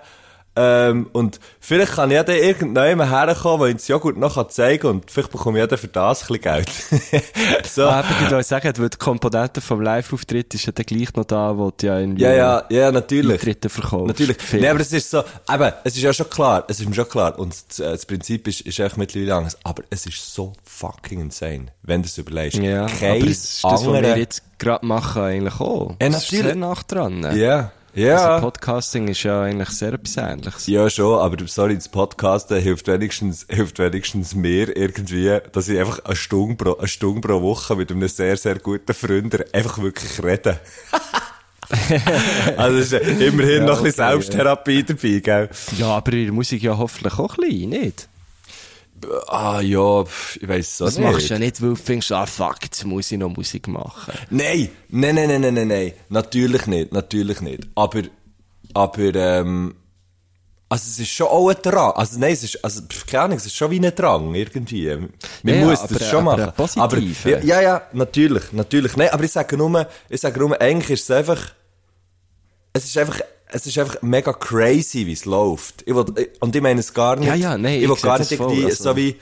Ähm, 0.60 1.08
und 1.12 1.38
vielleicht 1.60 1.92
kann 1.92 2.10
ja 2.10 2.24
dann 2.24 2.36
irgendjemand 2.36 3.10
herkommen, 3.10 3.66
der 3.66 3.74
das 3.74 3.86
Joghurt 3.86 4.16
noch 4.16 4.48
zeigen 4.48 4.82
kann 4.82 4.90
und 4.90 5.10
vielleicht 5.10 5.30
bekomme 5.30 5.58
ich 5.58 5.60
ja 5.62 5.66
dann 5.68 5.78
für 5.78 5.86
das 5.88 6.22
ein 6.22 6.26
bisschen 6.28 6.42
Geld. 6.42 6.68
so. 7.66 7.84
Ah, 7.86 8.04
ich 8.08 8.30
würde 8.30 8.42
sagen, 8.42 8.72
weil 8.76 8.88
die 8.88 8.96
Komponente 8.98 9.60
vom 9.60 9.80
Live-Auftritt 9.80 10.54
ist 10.54 10.66
ja 10.66 10.72
dann 10.72 10.84
gleich 10.86 11.14
noch 11.14 11.24
da, 11.24 11.56
wo 11.56 11.70
du 11.70 11.86
ja 11.86 11.98
irgendwie 12.00 12.22
Ja, 12.22 12.32
ja, 12.32 12.64
ja, 12.70 12.90
natürlich. 12.90 13.32
Eintritte 13.34 13.68
verkaufst. 13.68 14.08
Natürlich. 14.08 14.36
Viel. 14.42 14.60
Nee, 14.60 14.68
aber 14.68 14.80
es 14.80 14.92
ist 14.92 15.10
so, 15.10 15.18
eben, 15.52 15.72
es 15.84 15.96
ist 15.96 16.02
ja 16.02 16.12
schon 16.12 16.28
klar, 16.28 16.64
es 16.68 16.80
ist 16.80 16.88
mir 16.88 16.94
schon 16.94 17.08
klar, 17.08 17.38
und 17.38 17.54
das, 17.68 17.78
äh, 17.78 17.92
das 17.92 18.04
Prinzip 18.06 18.48
ist, 18.48 18.62
ist 18.62 18.78
echt 18.80 18.96
mittlerweile 18.96 19.34
anders, 19.36 19.56
aber 19.62 19.84
es 19.90 20.06
ist 20.06 20.34
so 20.34 20.52
fucking 20.64 21.20
insane, 21.20 21.66
wenn 21.82 22.02
du 22.02 22.06
es 22.08 22.18
überlegst. 22.18 22.58
Ja, 22.58 22.86
Kein 22.86 23.20
aber 23.22 23.30
es 23.30 23.44
ist 23.44 23.64
das, 23.64 23.72
was 23.72 23.84
wir 23.86 23.94
andere- 23.94 24.16
jetzt 24.18 24.42
gerade 24.58 24.84
machen, 24.84 25.22
eigentlich 25.22 25.60
auch. 25.60 25.90
Ja, 26.00 26.08
Das 26.08 26.24
ist 26.24 26.32
natürlich. 26.32 26.46
sehr 26.46 26.54
nach 26.56 26.82
dran. 26.82 27.36
Ja, 27.36 27.70
ja. 27.98 28.34
Also 28.34 28.46
Podcasting 28.46 29.08
ist 29.08 29.22
ja 29.22 29.42
eigentlich 29.42 29.70
sehr 29.70 29.92
etwas 29.92 30.16
Ähnliches. 30.16 30.66
Ja, 30.66 30.88
schon, 30.88 31.18
aber 31.18 31.36
sorry, 31.46 31.74
das 31.74 31.88
Podcasten 31.88 32.60
hilft 32.60 32.88
wenigstens, 32.88 33.46
hilft 33.48 33.78
wenigstens 33.78 34.34
mir 34.34 34.76
irgendwie, 34.76 35.38
dass 35.52 35.68
ich 35.68 35.78
einfach 35.78 36.04
eine 36.04 36.16
Stunde 36.16 36.56
pro, 36.56 36.76
eine 36.76 36.88
Stunde 36.88 37.26
pro 37.26 37.42
Woche 37.42 37.76
mit 37.76 37.90
einem 37.90 38.06
sehr, 38.08 38.36
sehr 38.36 38.58
guten 38.58 38.94
Freund 38.94 39.54
einfach 39.54 39.78
wirklich 39.78 40.22
rede. 40.22 40.60
also, 42.56 42.78
ist 42.78 42.92
ja 42.92 42.98
immerhin 42.98 43.62
Ja, 43.62 43.66
noch 43.66 43.78
ein 43.78 43.84
bisschen 43.84 44.04
okay, 44.04 44.12
Selbsttherapie 44.12 44.84
dabei, 44.84 45.20
gell? 45.20 45.50
Ja, 45.76 45.88
aber 45.88 46.10
der 46.12 46.32
Musik 46.32 46.62
ja 46.62 46.78
hoffentlich 46.78 47.18
auch 47.18 47.34
klein, 47.34 47.68
nicht? 47.68 48.08
Ah, 49.28 49.60
ja, 49.60 50.02
ich 50.40 50.48
weiss 50.48 50.72
es 50.74 50.82
auch 50.82 50.86
Das 50.86 50.98
nicht. 50.98 51.10
machst 51.10 51.30
du 51.30 51.34
ja 51.34 51.38
nicht, 51.38 51.60
weil 51.62 51.70
du 51.70 51.74
findest, 51.76 52.12
ah 52.12 52.26
fuck, 52.26 52.56
jetzt 52.62 52.84
muss 52.84 53.10
ich 53.12 53.18
noch 53.18 53.28
Musik 53.34 53.68
machen. 53.68 54.12
Nein, 54.30 54.70
nein, 54.88 55.14
nein, 55.14 55.28
nein, 55.28 55.40
nein, 55.40 55.54
nein, 55.54 55.68
nein, 55.68 55.92
natürlich 56.08 56.66
nicht, 56.66 56.92
natürlich 56.92 57.40
nicht. 57.40 57.68
Aber, 57.74 58.02
aber, 58.74 59.14
ähm, 59.14 59.74
also 60.70 60.84
es 60.86 60.98
ist 60.98 61.08
schon 61.10 61.28
auch 61.28 61.48
ein 61.48 61.56
Drang. 61.62 61.92
Also 61.92 62.18
nein, 62.18 62.32
es 62.32 62.42
ist, 62.44 62.62
also, 62.64 62.82
keine 63.06 63.22
Ahnung, 63.24 63.38
es 63.38 63.46
ist 63.46 63.54
schon 63.56 63.70
wie 63.70 63.78
ein 63.84 63.94
Drang, 63.94 64.34
irgendwie. 64.34 64.94
Man 64.96 65.10
Ja, 65.60 65.64
muss 65.64 65.80
aber- 65.80 65.94
das 65.98 66.08
schon 66.10 66.18
aber 66.28 66.36
machen. 66.36 66.42
ein 66.50 66.52
positiver. 66.54 66.84
Aber, 67.36 67.44
ja, 67.46 67.60
ja, 67.62 67.82
natürlich, 67.92 68.52
natürlich. 68.52 68.96
Nein, 68.96 69.08
aber 69.10 69.24
ich 69.24 69.32
sage 69.32 69.56
nur, 69.56 69.86
ich 70.10 70.20
sage 70.20 70.38
nur, 70.38 70.60
eigentlich 70.60 70.90
ist 70.90 71.04
es 71.04 71.10
einfach, 71.10 71.52
es 72.74 72.84
ist 72.84 72.98
einfach, 72.98 73.20
es 73.50 73.66
ist 73.66 73.78
einfach 73.78 74.00
mega 74.02 74.32
crazy, 74.32 75.06
wie 75.06 75.12
es 75.12 75.24
läuft. 75.24 75.82
Ich 75.86 75.94
will, 75.94 76.04
und 76.40 76.54
ich 76.56 76.62
meine 76.62 76.80
es 76.80 76.92
gar 76.94 77.16
nicht. 77.16 77.28
Ja, 77.28 77.34
ja, 77.34 77.58
nein, 77.58 77.76
Ich 77.76 77.82
ich 77.84 77.88
will 77.88 77.96
gar 77.96 78.18
nicht 78.18 78.32
irgendwie 78.32 78.64
also- 78.66 78.84
so 78.84 78.96
wie, 78.96 79.16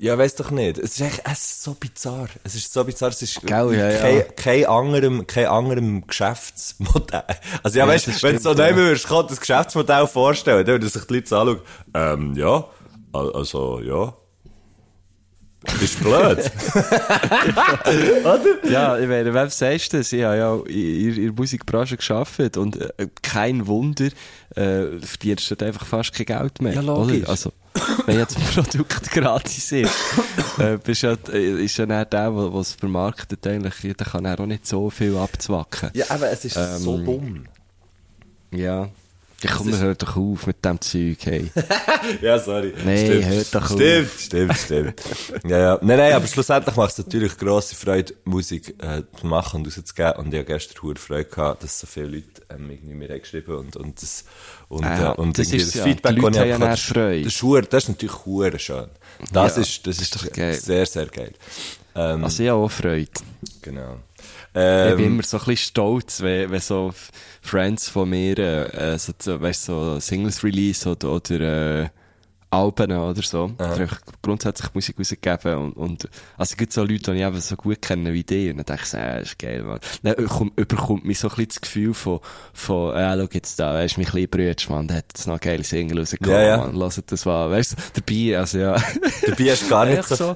ja, 0.00 0.16
weiss 0.16 0.36
doch 0.36 0.50
nicht. 0.52 0.78
Es 0.78 0.92
ist 0.92 1.00
echt, 1.00 1.22
es 1.24 1.38
ist 1.38 1.62
so 1.64 1.74
bizarr. 1.74 2.28
Es 2.44 2.54
ist 2.54 2.72
so 2.72 2.84
bizarr. 2.84 3.08
Es 3.08 3.20
ist 3.22 3.40
Gell, 3.42 3.74
ja, 3.74 3.90
ja. 3.90 3.98
kein, 3.98 4.24
kein 4.36 4.66
anderem, 4.66 5.26
kein 5.26 5.46
anderem 5.46 6.06
Geschäftsmodell. 6.06 7.24
Also 7.64 7.78
ja, 7.78 7.84
Ja, 7.86 7.92
weißt 7.92 8.22
wenn 8.22 8.36
du 8.36 8.42
so 8.42 8.52
ja. 8.52 8.66
nehmen 8.66 8.78
würdest, 8.78 9.08
kann 9.08 9.26
das 9.26 9.40
Geschäftsmodell 9.40 10.06
vorstellen, 10.06 10.58
dann 10.64 10.74
würden 10.74 10.88
sich 10.88 11.04
die 11.04 11.14
Leute 11.14 11.28
so 11.28 11.36
anschauen, 11.38 11.60
ähm, 11.94 12.34
ja, 12.36 12.64
al- 13.12 13.32
also, 13.32 13.80
ja. 13.80 14.14
Das 15.62 15.82
ist 15.82 16.00
blöd. 16.00 16.50
Ja, 18.70 18.98
ich 18.98 19.08
meine, 19.08 19.34
wem 19.34 19.48
sagst 19.50 19.92
du 19.92 19.98
das? 19.98 20.12
Ich 20.12 20.22
habe 20.22 20.36
ja 20.36 20.56
in, 20.66 21.22
der 21.22 21.32
Musikbranche 21.32 21.96
gearbeitet 21.96 22.56
und 22.56 22.80
äh, 22.80 23.08
kein 23.22 23.66
Wunder, 23.66 24.08
äh, 24.54 24.98
verdienst 25.00 25.50
du 25.50 25.64
einfach 25.64 25.86
fast 25.86 26.12
kein 26.12 26.26
Geld 26.26 26.60
mehr. 26.62 26.74
Ja, 26.74 26.80
logisch. 26.80 27.22
Oder? 27.22 27.30
Also, 27.30 27.52
wenn 28.06 28.18
jetzt 28.18 28.36
ein 28.36 28.42
Produkt 28.44 29.10
gratis 29.10 29.72
ist, 29.72 29.92
äh, 30.58 30.78
bist 30.82 31.02
ja, 31.02 31.16
äh, 31.32 31.64
ist 31.64 31.76
ja 31.76 31.86
dann 31.86 32.06
der, 32.10 32.30
der 32.30 32.54
es 32.54 32.72
vermarktet, 32.74 33.46
eigentlich, 33.46 33.96
der 33.96 34.06
kann 34.06 34.24
er 34.24 34.38
auch 34.38 34.46
nicht 34.46 34.66
so 34.66 34.90
viel 34.90 35.16
abzwacken. 35.16 35.90
ja, 35.94 36.06
aber 36.08 36.30
es 36.30 36.44
ist 36.44 36.54
so 36.54 36.96
Ähm, 36.98 37.04
dumm. 37.04 37.44
Ja. 38.52 38.88
Ja, 39.40 39.52
komm, 39.56 39.72
hör 39.78 39.94
doch 39.94 40.16
auf 40.16 40.48
mit 40.48 40.64
dem 40.64 40.80
Zeug, 40.80 41.18
hey. 41.24 41.48
Ja, 42.22 42.40
sorry. 42.40 42.72
Stimmt. 42.76 43.24
hört 43.26 43.54
doch 43.54 43.70
auf. 43.70 43.76
Stimmt, 43.78 44.10
stimmt, 44.18 44.56
stimmt. 44.58 45.00
ja, 45.48 45.58
ja. 45.58 45.78
Nein, 45.80 45.98
nein, 45.98 46.12
aber 46.14 46.26
schlussendlich 46.26 46.74
macht 46.74 46.90
es 46.90 46.98
natürlich 46.98 47.38
grosse 47.38 47.76
Freude, 47.76 48.14
Musik 48.24 48.74
äh, 48.82 49.02
zu 49.20 49.26
machen 49.28 49.60
und 49.60 49.66
rauszugeben. 49.66 50.12
Und 50.16 50.32
ich 50.34 50.40
habe 50.40 50.44
gestern 50.44 50.82
hohe 50.82 50.96
Freude 50.96 51.26
gehabt, 51.26 51.62
dass 51.62 51.78
so 51.78 51.86
viele 51.86 52.06
Leute 52.08 52.26
ähm, 52.50 52.68
irgendwie 52.68 52.94
mir 52.94 53.08
haben 53.10 53.20
geschrieben 53.20 53.54
und, 53.56 53.76
und 53.76 54.02
das, 54.02 54.24
und, 54.68 54.84
Ah, 54.84 55.12
äh, 55.12 55.16
und 55.20 55.38
das 55.38 55.52
ist 55.52 55.68
das 55.68 55.74
ja. 55.74 55.84
Feedback, 55.84 56.16
das 56.20 56.44
ich 56.44 56.52
hatte, 56.54 56.76
Freude. 56.76 57.22
das 57.24 57.32
ist, 57.34 57.42
hure- 57.42 57.62
das 57.62 57.82
ist 57.84 57.88
natürlich 57.90 58.26
hure 58.26 58.58
schön. 58.58 58.88
Das 59.32 59.56
Ja, 59.56 59.62
ist, 59.62 59.86
das 59.86 59.96
das 59.96 59.96
ist, 59.98 60.16
ist 60.16 60.16
doch 60.16 60.32
geil. 60.32 60.54
sehr, 60.54 60.84
sehr 60.86 61.06
geil. 61.06 61.32
Ähm, 61.94 62.24
Also 62.24 62.42
ich 62.42 62.48
habe 62.48 62.60
auch 62.60 62.68
Freude. 62.70 63.08
genau. 63.62 63.98
Ich 64.48 64.96
bin 64.96 65.04
Ähm, 65.04 65.12
immer 65.12 65.22
so 65.22 65.36
ein 65.38 65.44
bisschen 65.44 65.56
stolz, 65.56 66.20
wenn, 66.22 66.50
wenn 66.50 66.60
so 66.60 66.92
Friends 67.42 67.88
von 67.88 68.08
mir, 68.10 68.38
äh, 68.38 68.98
so, 68.98 69.12
so, 69.18 69.40
weißt, 69.40 69.64
so 69.66 70.00
Singles 70.00 70.42
Release 70.42 70.88
oder, 70.88 71.12
oder 71.12 71.82
äh, 71.82 71.88
Alben 72.50 72.90
oder 72.92 73.22
so, 73.22 73.50
oder 73.58 73.76
einfach 73.76 74.00
grundsätzlich 74.22 74.72
Musik 74.74 74.98
rausgegeben 74.98 75.54
und, 75.58 75.72
und 75.76 76.04
also 76.38 76.52
es 76.52 76.56
gibt 76.56 76.72
so 76.72 76.80
Leute, 76.80 77.12
die 77.12 77.18
ich 77.18 77.26
eben 77.26 77.40
so 77.42 77.56
gut 77.56 77.82
kenne 77.82 78.14
wie 78.14 78.24
die 78.24 78.50
und 78.50 78.56
dann 78.56 78.64
denke 78.64 78.82
ich 78.84 78.88
so, 78.88 78.96
äh, 78.96 79.20
ist 79.20 79.38
geil, 79.38 79.62
man. 79.64 79.80
Dann 80.02 80.14
überkommt, 80.14 80.58
überkommt 80.58 81.04
mich 81.04 81.18
so 81.18 81.28
ein 81.28 81.34
bisschen 81.36 81.48
das 81.48 81.60
Gefühl 81.60 81.92
von, 81.92 82.20
von, 82.54 82.96
äh, 82.96 83.16
schau 83.18 83.28
jetzt 83.32 83.60
da, 83.60 83.74
weisst, 83.74 83.98
mein 83.98 84.06
kleiner 84.06 84.28
Bruder, 84.28 84.54
man, 84.70 84.88
der 84.88 84.96
hat 84.96 85.04
jetzt 85.08 85.26
noch 85.26 85.34
eine 85.34 85.40
geile 85.40 85.62
Single 85.62 85.98
rausgekommen, 85.98 86.32
Ja, 86.40 86.42
ja. 86.42 86.56
man, 86.56 86.74
lasst 86.74 87.02
das 87.12 87.26
mal, 87.26 87.50
weißt 87.50 87.72
du, 87.72 88.00
dabei, 88.00 88.38
also 88.38 88.58
ja. 88.58 88.82
dabei 89.26 89.50
hast 89.50 89.64
du 89.64 89.68
gar 89.68 89.84
nicht 89.86 90.04
so. 90.04 90.34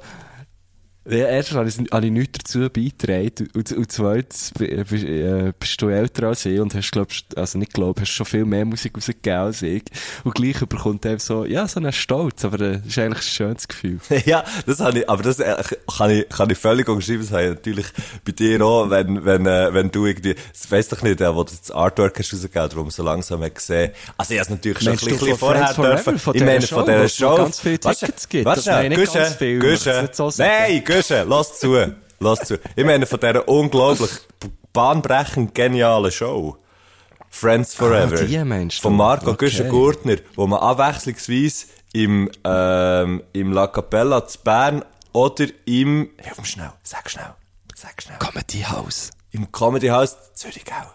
Ja, 1.05 1.27
erstens 1.27 1.57
habe 1.57 1.69
ich, 1.69 1.77
habe 1.91 2.07
ich 2.07 2.13
nichts 2.13 2.39
dazu 2.39 2.61
beigetragen. 2.71 3.49
Und, 3.55 3.73
und 3.73 3.91
zweitens 3.91 4.53
bist, 4.57 5.05
äh, 5.05 5.53
bist 5.59 5.83
du 5.83 5.89
älter 5.89 6.29
als 6.29 6.47
ich 6.47 6.61
und 6.61 6.75
hast, 6.77 6.93
glaubst, 6.93 7.37
also 7.37 7.59
nicht 7.59 7.73
glaub, 7.73 8.01
hast 8.01 8.11
schon 8.11 8.25
viel 8.25 8.45
mehr 8.45 8.65
Musik 8.65 8.97
rausgegeben 8.97 9.39
als 9.39 9.63
ich. 9.63 9.83
Und 10.23 10.35
gleich 10.37 10.61
bekommt 10.61 11.05
er 11.05 11.19
so, 11.19 11.45
ja, 11.45 11.67
so 11.67 11.81
einen 11.81 11.93
Stolz, 11.93 12.45
aber 12.45 12.61
äh, 12.61 12.79
das 12.79 12.87
ist 12.87 12.99
eigentlich 12.99 13.19
ein 13.19 13.23
schönes 13.23 13.67
Gefühl. 13.67 13.99
ja, 14.27 14.45
das 14.65 14.79
habe 14.79 15.01
ich, 15.01 15.11
aber 15.11 15.25
das 15.25 15.41
äh, 15.41 15.57
kann 15.97 16.11
ich, 16.11 16.29
kann 16.29 16.51
ich 16.51 16.59
völlig 16.59 16.89
unterschreiben. 16.89 17.23
Das 17.23 17.33
habe 17.33 17.43
ich 17.43 17.51
natürlich 17.51 17.87
bei 18.25 18.33
dir 18.33 18.65
auch, 18.65 18.89
wenn, 18.89 19.25
wenn, 19.25 19.47
äh, 19.47 19.75
wenn 19.75 19.91
du 19.91 20.07
irgendwie, 20.07 20.37
das 20.53 20.71
weiss 20.71 20.89
doch 20.89 21.03
nicht, 21.03 21.21
äh, 21.21 21.35
wo 21.35 21.43
du 21.43 21.51
das 21.51 21.73
Artwork 21.73 22.17
hast 22.17 22.33
rausgegeben, 22.33 22.77
man 22.77 22.91
so 22.91 23.03
langsam 23.03 23.43
hat 23.43 23.57
gesehen. 23.57 23.91
Also 24.17 24.35
ich 24.35 24.39
habe 24.39 24.45
es 24.45 24.51
natürlich 24.51 24.79
schon 24.79 24.89
ein 24.89 24.91
Meinst 24.93 25.07
du 25.07 25.19
bisschen 25.19 25.37
vorher 25.37 25.75
dürfen. 25.75 26.15
ich 26.35 26.45
meine, 26.45 26.63
von 26.63 26.87
Show, 26.87 26.93
dieser 26.93 27.09
Show. 27.09 27.37
ganz 27.37 27.59
viele 27.59 27.79
Warte, 27.83 27.99
Tickets 27.99 28.29
gibt? 28.29 28.45
warte 28.45 28.61
Das 28.61 28.67
meine 28.67 29.03
ich 29.03 29.11
schnell, 29.11 29.23
nicht 29.23 29.83
ganz 29.85 30.92
Guschen, 30.97 31.29
lass 31.29 31.59
zu, 31.59 31.95
lass 32.21 32.41
zu. 32.41 32.59
Ich 32.77 32.85
meine, 32.85 33.07
von 33.07 33.21
dieser 33.21 33.49
unglaublich 33.49 34.11
bahnbrechend 34.73 35.55
genialen 35.55 36.11
Show. 36.11 36.57
Friends 37.31 37.75
Forever. 37.75 38.21
Ah, 38.21 38.25
die 38.25 38.45
meinst 38.45 38.79
du? 38.79 38.83
Von 38.83 38.97
Marco 38.97 39.31
Okay. 39.31 39.47
Güschen-Gurtner, 39.47 40.17
wo 40.35 40.47
man 40.47 40.61
abwechslungsweise 40.61 41.67
im, 41.95 42.31
ähm, 42.45 43.23
im 43.33 43.53
La 43.53 43.67
Capella 43.69 44.27
zu 44.27 44.39
Bern 44.41 44.85
oder 45.13 45.47
im, 45.65 46.11
hilf 46.19 46.39
mir 46.39 46.45
schnell, 46.45 46.73
sag 46.83 47.09
schnell, 47.11 47.35
sag 47.75 48.01
schnell, 48.03 48.19
Comedy 48.19 48.61
House. 48.63 49.11
im 49.31 49.51
Comedy 49.53 49.89
House 49.89 50.17
Zürich 50.35 50.65
auch. 50.71 50.95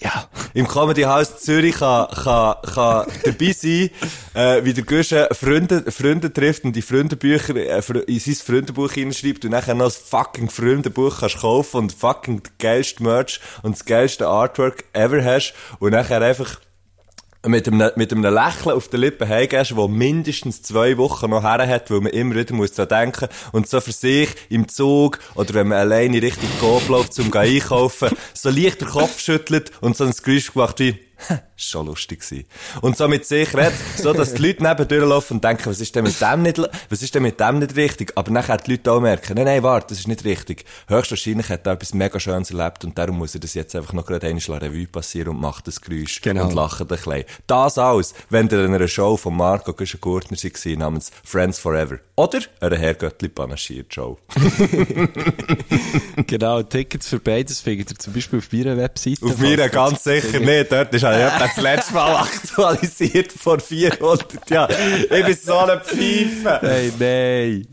Ja. 0.00 0.28
Im 0.54 0.66
Comedy 0.66 1.02
House 1.02 1.38
Zürich 1.38 1.76
kann, 1.76 2.08
kann, 2.08 2.56
kann 2.62 3.06
dabei 3.24 3.52
sein, 3.52 3.90
äh, 4.34 4.64
wie 4.64 4.74
der 4.74 4.84
Guschen 4.84 5.26
Freunde, 5.32 5.90
Freunde 5.90 6.32
trifft 6.32 6.64
und 6.64 6.74
die 6.74 6.82
Freundebücher 6.82 7.56
äh, 7.56 7.82
in 8.06 8.18
sein 8.18 8.34
Freundebuch 8.34 8.92
hineinschreibt 8.92 9.44
und 9.44 9.52
nachher 9.52 9.74
noch 9.74 9.86
das 9.86 9.96
fucking 9.96 10.50
Freundebuch 10.50 11.20
kannst 11.20 11.38
kaufen 11.40 11.76
und 11.78 11.92
fucking 11.92 12.42
das 12.42 12.52
geilste 12.58 13.02
Merch 13.02 13.40
und 13.62 13.76
das 13.76 13.84
geilste 13.84 14.26
Artwork 14.26 14.84
ever 14.92 15.24
hast 15.24 15.54
und 15.78 15.92
nachher 15.92 16.20
einfach 16.20 16.58
mit 17.46 17.66
einem, 17.66 17.90
mit 17.96 18.12
einem 18.12 18.22
Lächeln 18.22 18.76
auf 18.76 18.88
den 18.88 19.00
Lippen 19.00 19.28
heimgehst, 19.28 19.74
wo 19.74 19.88
mindestens 19.88 20.62
zwei 20.62 20.96
Wochen 20.96 21.30
noch 21.30 21.42
her 21.42 21.66
hat, 21.66 21.90
weil 21.90 22.00
man 22.00 22.12
immer 22.12 22.36
wieder 22.36 22.54
muss 22.54 22.72
dran 22.72 22.88
denken 22.88 23.28
und 23.50 23.68
so 23.68 23.80
für 23.80 23.92
sich 23.92 24.30
im 24.48 24.68
Zug 24.68 25.18
oder 25.34 25.54
wenn 25.54 25.68
man 25.68 25.78
alleine 25.78 26.22
Richtung 26.22 26.48
Coop 26.60 26.88
läuft, 26.88 27.14
zum 27.14 27.30
gehen 27.30 27.42
einkaufen, 27.42 28.10
so 28.34 28.50
leicht 28.50 28.80
den 28.80 28.88
Kopf 28.88 29.18
schüttelt 29.18 29.72
und 29.80 29.96
so 29.96 30.04
ein 30.04 30.12
Geräusch 30.12 30.52
gemacht 30.52 30.78
wie, 30.78 30.98
schon 31.68 31.86
lustig 31.86 32.20
gewesen. 32.20 32.44
Und 32.80 32.96
so 32.96 33.08
mit 33.08 33.26
sich 33.26 33.54
redet, 33.54 33.74
so 33.96 34.12
dass 34.12 34.34
die 34.34 34.42
Leute 34.42 34.62
neben 34.62 34.86
durchlaufen 34.88 35.36
und 35.36 35.44
denken, 35.44 35.66
was 35.66 35.80
ist 35.80 35.94
denn 35.94 36.04
mit 36.04 36.20
dem 36.20 36.42
nicht, 36.42 36.60
was 36.88 37.02
ist 37.02 37.14
denn 37.14 37.22
mit 37.22 37.40
dem 37.40 37.58
nicht 37.58 37.76
richtig? 37.76 38.12
Aber 38.16 38.30
nachher 38.30 38.56
die 38.58 38.72
Leute 38.72 38.92
auch 38.92 39.00
merken, 39.00 39.34
nein, 39.36 39.44
nein, 39.44 39.62
warte, 39.62 39.88
das 39.88 39.98
ist 40.00 40.08
nicht 40.08 40.24
richtig. 40.24 40.64
Höchstwahrscheinlich 40.88 41.48
hat 41.48 41.66
er 41.66 41.74
etwas 41.74 41.94
mega 41.94 42.18
Schönes 42.20 42.50
erlebt 42.50 42.84
und 42.84 42.96
darum 42.98 43.18
muss 43.18 43.34
er 43.34 43.40
das 43.40 43.54
jetzt 43.54 43.74
einfach 43.76 43.92
noch 43.92 44.06
gerade 44.06 44.26
einmal 44.26 44.58
Revue 44.58 44.86
passieren 44.86 45.30
und 45.30 45.40
macht 45.40 45.66
das 45.66 45.80
Geräusch 45.80 46.20
Genau. 46.20 46.44
und 46.46 46.54
lacht 46.54 46.80
ein 46.80 46.86
bisschen. 46.86 47.24
Das 47.46 47.78
alles, 47.78 48.14
wenn 48.30 48.48
ihr 48.48 48.64
in 48.64 48.74
einer 48.74 48.88
Show 48.88 49.16
von 49.16 49.36
Marco 49.36 49.72
Güschen-Gurtner 49.72 50.36
war, 50.36 50.76
namens 50.76 51.10
Friends 51.24 51.58
Forever. 51.58 51.98
Oder 52.16 52.40
einer 52.60 52.76
Herrgöttli 52.76 53.28
panaschiert 53.28 53.92
Show. 53.94 54.18
Genau, 56.26 56.62
Tickets 56.62 57.08
für 57.08 57.18
beides 57.18 57.60
findet 57.60 57.90
ihr 57.90 57.98
zum 57.98 58.12
Beispiel 58.12 58.38
auf 58.38 58.52
meiner 58.52 58.76
Webseite. 58.76 59.24
Auf 59.24 59.38
meiner 59.38 59.68
ganz 59.68 60.04
sicher 60.04 60.40
nicht. 60.40 60.70
Dort 60.72 60.94
ist 60.94 61.02
er 61.02 61.34
etwa 61.34 61.48
das 61.54 61.62
letzte 61.62 61.94
Mal 61.94 62.16
aktualisiert 62.16 63.32
vor 63.32 63.60
400 63.60 64.50
Jahren. 64.50 64.74
Ich 65.10 65.26
bin 65.26 65.36
so 65.36 65.56
eine 65.58 65.80
Pfeife. 65.80 66.60
Hey, 66.60 66.92
nein. 66.98 67.66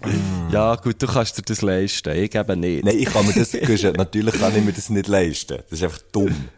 Ja, 0.51 0.75
gut, 0.75 1.01
du 1.01 1.07
kannst 1.07 1.37
dir 1.37 1.43
das 1.43 1.61
leisten. 1.61 2.15
Ich 2.15 2.33
eben 2.33 2.59
nicht. 2.59 2.83
Nein, 2.83 2.97
ich 2.97 3.05
kann 3.05 3.25
mir 3.25 3.33
das, 3.33 3.53
natürlich 3.53 4.39
kann 4.39 4.55
ich 4.55 4.63
mir 4.63 4.73
das 4.73 4.89
nicht 4.89 5.07
leisten. 5.07 5.59
Das 5.69 5.79
ist 5.79 5.83
einfach 5.83 6.01
dumm. 6.11 6.49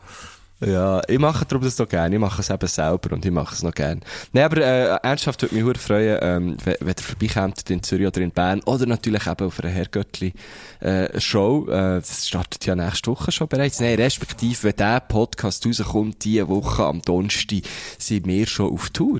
Ja, 0.63 1.01
ich 1.07 1.17
mache 1.17 1.43
darum 1.45 1.63
das 1.63 1.77
noch 1.79 1.89
gerne. 1.89 2.15
Ich 2.15 2.21
mache 2.21 2.41
es 2.41 2.49
eben 2.51 2.67
selber 2.67 3.13
und 3.13 3.25
ich 3.25 3.31
mache 3.31 3.55
es 3.55 3.63
noch 3.63 3.73
gerne. 3.73 4.01
Nein, 4.31 4.43
aber 4.43 4.57
äh, 4.57 4.97
ernsthaft 5.01 5.41
würde 5.41 5.55
mich 5.55 5.65
sehr 5.65 5.75
freuen, 5.75 6.19
ähm, 6.21 6.57
wenn, 6.63 6.75
wenn 6.79 6.95
ihr 6.95 7.03
vorbeikommt 7.03 7.69
in 7.71 7.81
Zürich 7.81 8.05
oder 8.05 8.21
in 8.21 8.29
Bern 8.29 8.61
oder 8.65 8.85
natürlich 8.85 9.25
eben 9.25 9.47
auf 9.47 9.59
einer 9.59 9.73
Herrgöttli 9.73 10.33
äh, 10.79 11.19
Show. 11.19 11.67
Äh, 11.67 11.99
das 11.99 12.27
startet 12.27 12.63
ja 12.67 12.75
nächste 12.75 13.09
Woche 13.09 13.31
schon 13.31 13.47
bereits. 13.47 13.79
Nein, 13.79 13.95
respektive, 13.95 14.63
wenn 14.63 14.75
der 14.75 14.99
Podcast 14.99 15.65
rauskommt, 15.65 16.23
diese 16.23 16.47
Woche 16.47 16.85
am 16.85 17.01
Donnerstag, 17.01 17.63
sind 17.97 18.27
wir 18.27 18.45
schon 18.45 18.71
auf 18.71 18.91
Tour. 18.91 19.19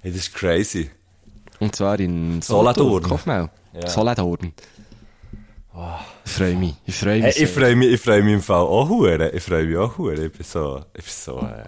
Hey, 0.00 0.10
das 0.10 0.22
ist 0.22 0.34
crazy. 0.34 0.90
Und 1.60 1.76
zwar 1.76 2.00
in 2.00 2.40
Solothurn. 2.40 3.02
Kaufmau. 3.02 3.50
Ja. 3.74 3.86
Solothurn. 3.86 4.52
Ich 6.24 6.32
freue 6.32 6.54
mich. 6.54 6.74
Ich 6.86 6.96
freue 6.96 7.22
mich. 7.22 7.36
Hey, 7.36 7.44
ich 7.44 7.50
freue 7.50 7.76
mich, 7.76 7.92
ich 7.92 8.00
freue 8.00 8.22
mich 8.22 8.34
im 8.34 8.42
Fall 8.42 8.60
auch 8.60 8.88
hure. 8.88 9.30
Ich 9.30 9.42
freue 9.42 9.64
mich 9.64 9.76
auch 9.76 9.96
hure. 9.98 10.26
Ich 10.26 10.32
bin 10.32 10.44
so, 10.44 10.84
ich 10.94 11.04
bin 11.04 11.12
so, 11.12 11.38
äh, 11.40 11.64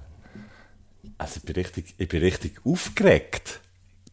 also 1.18 1.36
ich 1.36 1.42
bin 1.42 1.54
richtig, 1.54 1.94
ich 1.96 2.08
bin 2.08 2.20
richtig 2.20 2.60
aufgeregt. 2.64 3.60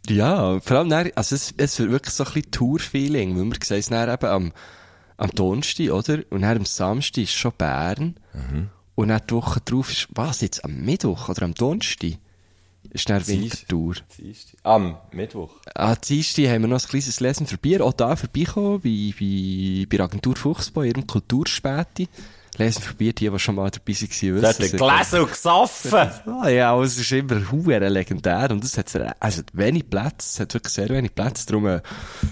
Ja, 0.10 0.60
vor 0.62 0.77
allem, 0.77 0.89
dann, 0.89 1.12
also 1.15 1.36
es, 1.36 1.53
es 1.57 1.77
wird 1.79 1.91
wirklich 1.91 2.13
so 2.13 2.24
ein 2.24 2.33
bisschen 2.33 2.51
Tour-Feeling, 2.51 3.38
weil 3.38 3.45
wir 3.45 3.57
sehen 3.63 3.79
es 3.79 3.88
dann 3.88 4.10
eben 4.10 4.25
am, 4.25 4.53
am 5.17 5.29
Donnerstag, 5.31 5.91
oder? 5.91 6.19
Und 6.29 6.41
dann 6.41 6.57
am 6.57 6.65
Samstag 6.65 7.24
ist 7.24 7.33
schon 7.33 7.51
Bern. 7.57 8.15
Und 8.95 9.07
dann 9.10 9.21
die 9.29 9.33
Woche 9.33 9.62
drauf 9.62 9.91
ist, 9.91 10.07
was 10.12 10.41
jetzt, 10.41 10.65
am 10.65 10.81
Mittwoch 10.83 11.29
oder 11.29 11.43
am 11.43 11.53
Donnerstag? 11.53 12.13
Ist 12.89 13.09
dann 13.09 13.25
Wintertour. 13.25 13.95
Dienstag. 14.17 14.59
Am 14.63 14.97
Mittwoch. 15.11 15.51
Ah, 15.75 15.95
Dienstag 15.95 16.47
haben 16.47 16.63
wir 16.63 16.67
noch 16.67 16.81
ein 16.81 16.89
kleines 16.89 17.19
Lesen 17.19 17.47
für 17.47 17.57
Bier, 17.57 17.85
auch 17.85 17.93
da 17.93 18.15
vorbeikommen, 18.15 18.81
bei, 18.81 19.13
bei, 19.17 19.85
bei 19.89 19.97
der 19.97 20.05
Agentur 20.05 20.35
Fuchsbau, 20.35 20.83
ihrem 20.83 21.07
Kulturspäti. 21.07 22.09
Lesen 22.58 22.81
für 22.81 22.93
Bier, 22.96 23.13
die, 23.13 23.29
die 23.29 23.39
schon 23.39 23.55
mal 23.55 23.70
dabei 23.70 23.93
waren, 23.93 24.41
Der 24.41 24.50
hat 24.50 24.58
gelesen 24.58 25.20
und 25.22 25.31
gesoffen. 25.31 25.91
Ah, 26.41 26.50
ja, 26.50 26.74
aber 26.74 26.84
es 26.84 26.98
ist 26.98 27.12
immer 27.12 27.51
hure 27.51 27.88
legendär 27.88 28.50
und 28.51 28.63
es 28.63 28.77
hat 28.77 28.93
also 29.20 29.41
wenig 29.53 29.89
Plätze, 29.89 30.15
es 30.17 30.39
hat 30.39 30.53
wirklich 30.53 30.74
sehr 30.74 30.89
wenig 30.89 31.13
Plätze, 31.13 31.46
darum 31.46 31.67
äh, 31.67 31.81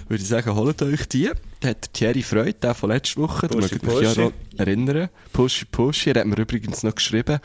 würde 0.08 0.24
ich 0.24 0.28
sagen, 0.28 0.56
holt 0.56 0.82
euch 0.82 1.08
die. 1.08 1.30
Da 1.60 1.70
hat 1.70 1.94
Thierry 1.94 2.24
Freude, 2.24 2.54
der 2.54 2.74
von 2.74 2.90
letzter 2.90 3.22
Woche, 3.22 3.48
da 3.48 3.58
mögt 3.58 3.84
ihr 3.84 3.94
euch 3.94 4.16
ja 4.16 4.24
noch 4.24 4.34
erinnern. 4.58 5.10
Pushy 5.34 5.66
Pushy, 5.66 6.12
er 6.12 6.22
hat 6.22 6.28
mir 6.28 6.38
übrigens 6.38 6.84
noch 6.84 6.96
geschrieben, 6.96 7.40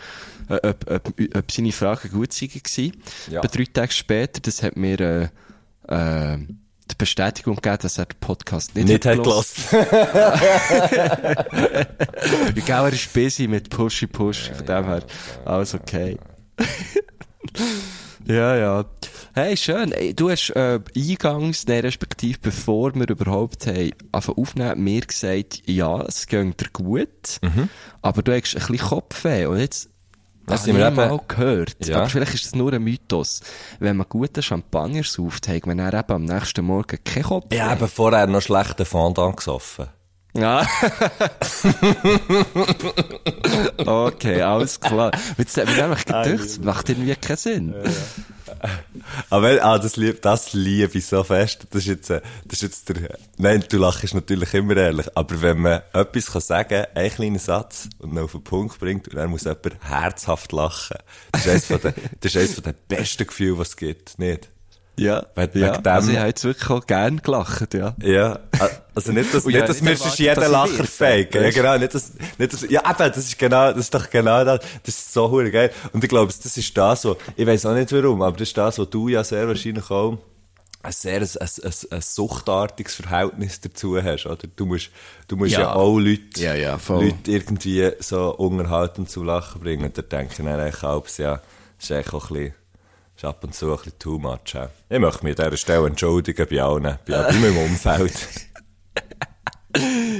äh, 0.49 0.69
ob, 0.69 0.90
ob, 0.90 1.12
ob 1.35 1.52
seine 1.52 1.73
Fragen 1.73 2.11
gut 2.11 2.31
gewesen. 2.31 2.93
Ja. 3.31 3.40
Etwa 3.40 3.49
drei 3.49 3.66
Tage 3.73 3.93
später, 3.93 4.40
das 4.40 4.62
hat 4.62 4.76
mir 4.76 5.00
äh, 5.00 5.28
äh, 5.88 6.38
die 6.91 6.95
Bestätigung 6.97 7.57
gegeben, 7.57 7.79
dass 7.83 7.99
er 7.99 8.07
den 8.07 8.19
Podcast 8.21 8.75
nicht, 8.75 8.88
Nicht 8.88 9.07
hat 9.07 9.23
gelassen. 9.23 9.62
Ich 12.55 12.64
glaube, 12.64 12.88
er 12.88 12.93
ist 12.93 13.12
busy 13.12 13.49
mit 13.49 13.71
Pushy 13.71 14.07
Pushy, 14.07 14.55
von 14.55 14.67
dem 14.67 14.85
her. 14.85 15.03
Alles 15.45 15.75
okay. 15.75 16.19
ja, 18.26 18.57
ja. 18.57 18.85
Hey, 19.35 19.57
schön. 19.57 19.93
Du 20.14 20.31
hast 20.31 20.50
äh, 20.50 20.79
eingangs, 20.97 21.67
nein, 21.67 21.81
respektive 21.81 22.38
bevor 22.41 22.95
wir 22.95 23.09
überhaupt 23.09 23.67
haben, 23.67 23.91
aufnehmen, 24.12 24.85
mir 24.85 25.00
gesagt, 25.00 25.62
ja, 25.67 26.03
es 26.03 26.26
geht 26.26 26.61
dir 26.61 26.69
gut, 26.73 27.41
aber 28.03 28.23
du 28.23 28.33
hast 28.33 28.55
ein 28.55 28.61
bisschen 28.61 28.79
Kopfweh. 28.79 29.47
Und 29.47 29.59
jetzt 29.59 29.91
Das 30.46 30.62
das 30.62 30.68
habe 30.68 30.78
wir 30.78 30.84
ich 30.84 30.92
eben- 30.92 30.96
mal 30.96 31.20
gehört. 31.26 31.86
Ja. 31.86 31.96
Aber 31.98 32.08
vielleicht 32.08 32.34
ist 32.34 32.44
es 32.46 32.54
nur 32.54 32.72
ein 32.72 32.82
Mythos. 32.82 33.40
Wenn 33.78 33.96
man 33.96 34.06
guten 34.08 34.42
Champagner 34.42 35.02
sauft, 35.04 35.48
hat 35.48 35.66
man 35.66 35.78
dann 35.78 35.94
eben 35.98 36.12
am 36.12 36.24
nächsten 36.24 36.64
Morgen 36.64 36.98
keinen 37.02 37.22
Kopf 37.24 37.46
Ich 37.50 37.60
habe 37.62 37.88
vorher 37.88 38.26
noch 38.26 38.42
schlechten 38.42 38.84
Fondant 38.84 39.36
gesoffen. 39.38 39.86
Ja. 40.37 40.67
okay, 43.87 44.43
alles 44.43 44.81
klar. 44.81 45.12
Jetzt 45.38 45.57
hat 45.57 45.67
mir 45.67 45.83
nämlich 45.83 46.05
gedacht, 46.05 46.29
das 46.29 46.59
macht 46.59 46.88
irgendwie 46.88 47.14
keinen 47.14 47.37
Sinn. 47.37 47.73
Aber, 49.31 49.62
ah, 49.62 49.79
das 49.79 49.97
lieb, 49.97 50.23
das 50.23 50.53
liebe 50.53 50.99
ich 50.99 51.07
so 51.07 51.23
fest. 51.23 51.67
Das 51.71 51.83
ist 51.83 51.88
jetzt, 51.88 52.11
äh, 52.11 52.21
das 52.45 52.62
ist 52.62 52.62
jetzt 52.62 52.88
der, 52.88 53.19
nein, 53.37 53.64
du 53.69 53.79
lachst 53.79 54.14
natürlich 54.14 54.55
immer 54.55 54.76
ehrlich. 54.76 55.07
Aber 55.14 55.41
wenn 55.41 55.59
man 55.59 55.83
etwas 55.93 56.33
kann 56.33 56.41
sagen, 56.41 56.87
einen 56.95 57.11
kleinen 57.11 57.38
Satz, 57.38 57.88
und 57.99 58.14
dann 58.14 58.25
auf 58.25 58.33
den 58.33 58.43
Punkt 58.43 58.79
bringt, 58.81 59.09
und 59.09 59.17
dann 59.17 59.31
muss 59.31 59.45
jemand 59.45 59.76
herzhaft 59.83 60.53
lachen. 60.53 60.97
Das 61.33 61.47
ist 61.47 61.50
eines 61.50 61.67
von 61.67 61.81
den, 61.81 61.95
das 62.21 62.35
ist 62.35 62.37
eines 62.37 62.55
von 62.55 62.64
den 62.64 62.75
besten 62.88 63.26
Gefühlen, 63.26 63.59
was 63.59 63.69
es 63.69 63.76
gibt. 63.76 64.19
Nicht? 64.19 64.49
Ja, 64.96 65.26
Weil 65.34 65.50
ja. 65.54 65.72
wegen 65.72 65.82
dem- 65.82 65.92
also 65.92 66.10
ich 66.12 66.18
habe 66.18 66.28
jetzt 66.28 66.44
wirklich 66.44 66.70
auch 66.70 66.86
gern 66.86 67.16
gelacht, 67.20 67.74
ja. 67.74 67.94
Ja, 68.00 68.38
also 68.94 69.10
nicht, 69.12 69.34
dass, 69.34 69.44
Und 69.46 69.52
nicht, 69.52 69.60
ja, 69.60 69.66
dass 69.66 69.80
nicht 69.80 70.04
wir 70.18 70.36
sonst 70.36 70.50
Lacher 70.50 70.84
faken. 70.84 71.42
Ja, 71.42 71.50
genau, 71.50 71.78
nicht, 71.78 71.94
dass, 71.94 72.12
nicht, 72.38 72.52
dass, 72.52 72.62
ja, 72.70 72.80
eben, 72.88 72.98
das 72.98 73.16
ist 73.18 73.38
genau, 73.38 73.70
das 73.72 73.78
ist 73.80 73.94
doch 73.94 74.08
genau 74.08 74.44
das. 74.44 74.60
Das 74.84 74.94
ist 74.94 75.12
so 75.12 75.28
hure 75.30 75.50
geil. 75.50 75.70
Und 75.92 76.04
ich 76.04 76.08
glaube, 76.10 76.32
das 76.32 76.56
ist 76.56 76.76
das 76.78 77.02
so, 77.02 77.16
ich 77.36 77.46
weiß 77.46 77.66
auch 77.66 77.74
nicht 77.74 77.90
warum, 77.92 78.22
aber 78.22 78.36
das 78.36 78.48
ist 78.48 78.56
das, 78.56 78.78
wo 78.78 78.84
du 78.84 79.08
ja 79.08 79.24
sehr 79.24 79.48
wahrscheinlich 79.48 79.90
auch 79.90 80.16
ein 80.84 80.92
sehr, 80.92 81.20
ein, 81.22 81.28
ein, 81.40 81.72
ein, 81.90 82.00
suchtartiges 82.02 82.94
Verhältnis 82.94 83.58
dazu 83.60 84.00
hast, 84.02 84.26
oder? 84.26 84.46
Du 84.54 84.66
musst, 84.66 84.90
du 85.28 85.36
musst 85.36 85.52
ja, 85.52 85.60
Ja. 85.60 85.72
auch 85.74 85.98
Leute, 85.98 86.38
Ja, 86.40 86.54
ja. 86.54 86.78
Leute 86.88 87.30
irgendwie 87.30 87.90
so 88.00 88.34
unterhalten 88.34 89.06
zu 89.06 89.22
lachen 89.24 89.62
bringen. 89.62 89.90
Da 89.94 90.02
denke 90.02 90.32
ich 90.32 90.36
dann 90.36 90.48
eigentlich 90.60 90.82
auch, 90.82 91.06
ja, 91.16 91.40
das 91.78 91.84
ist 91.84 91.90
eigentlich 91.92 92.12
auch 92.12 92.30
ein 92.30 92.34
bisschen, 92.36 92.54
ist 93.16 93.25
ab 93.25 93.42
und 93.44 93.54
zu 93.54 93.71
ein 93.71 93.76
bisschen 93.76 93.99
too 93.99 94.18
much. 94.18 94.54
Ja. 94.54 94.71
Ich 94.88 94.99
möchte 94.99 95.25
mich 95.25 95.38
an 95.38 95.44
dieser 95.44 95.56
Stelle 95.56 95.87
entschuldigen 95.87 96.47
bei 96.49 96.62
allen, 96.62 96.83
bei, 96.83 96.99
bei 97.06 97.33
meinem 97.33 97.59
Umfeld. 97.59 98.14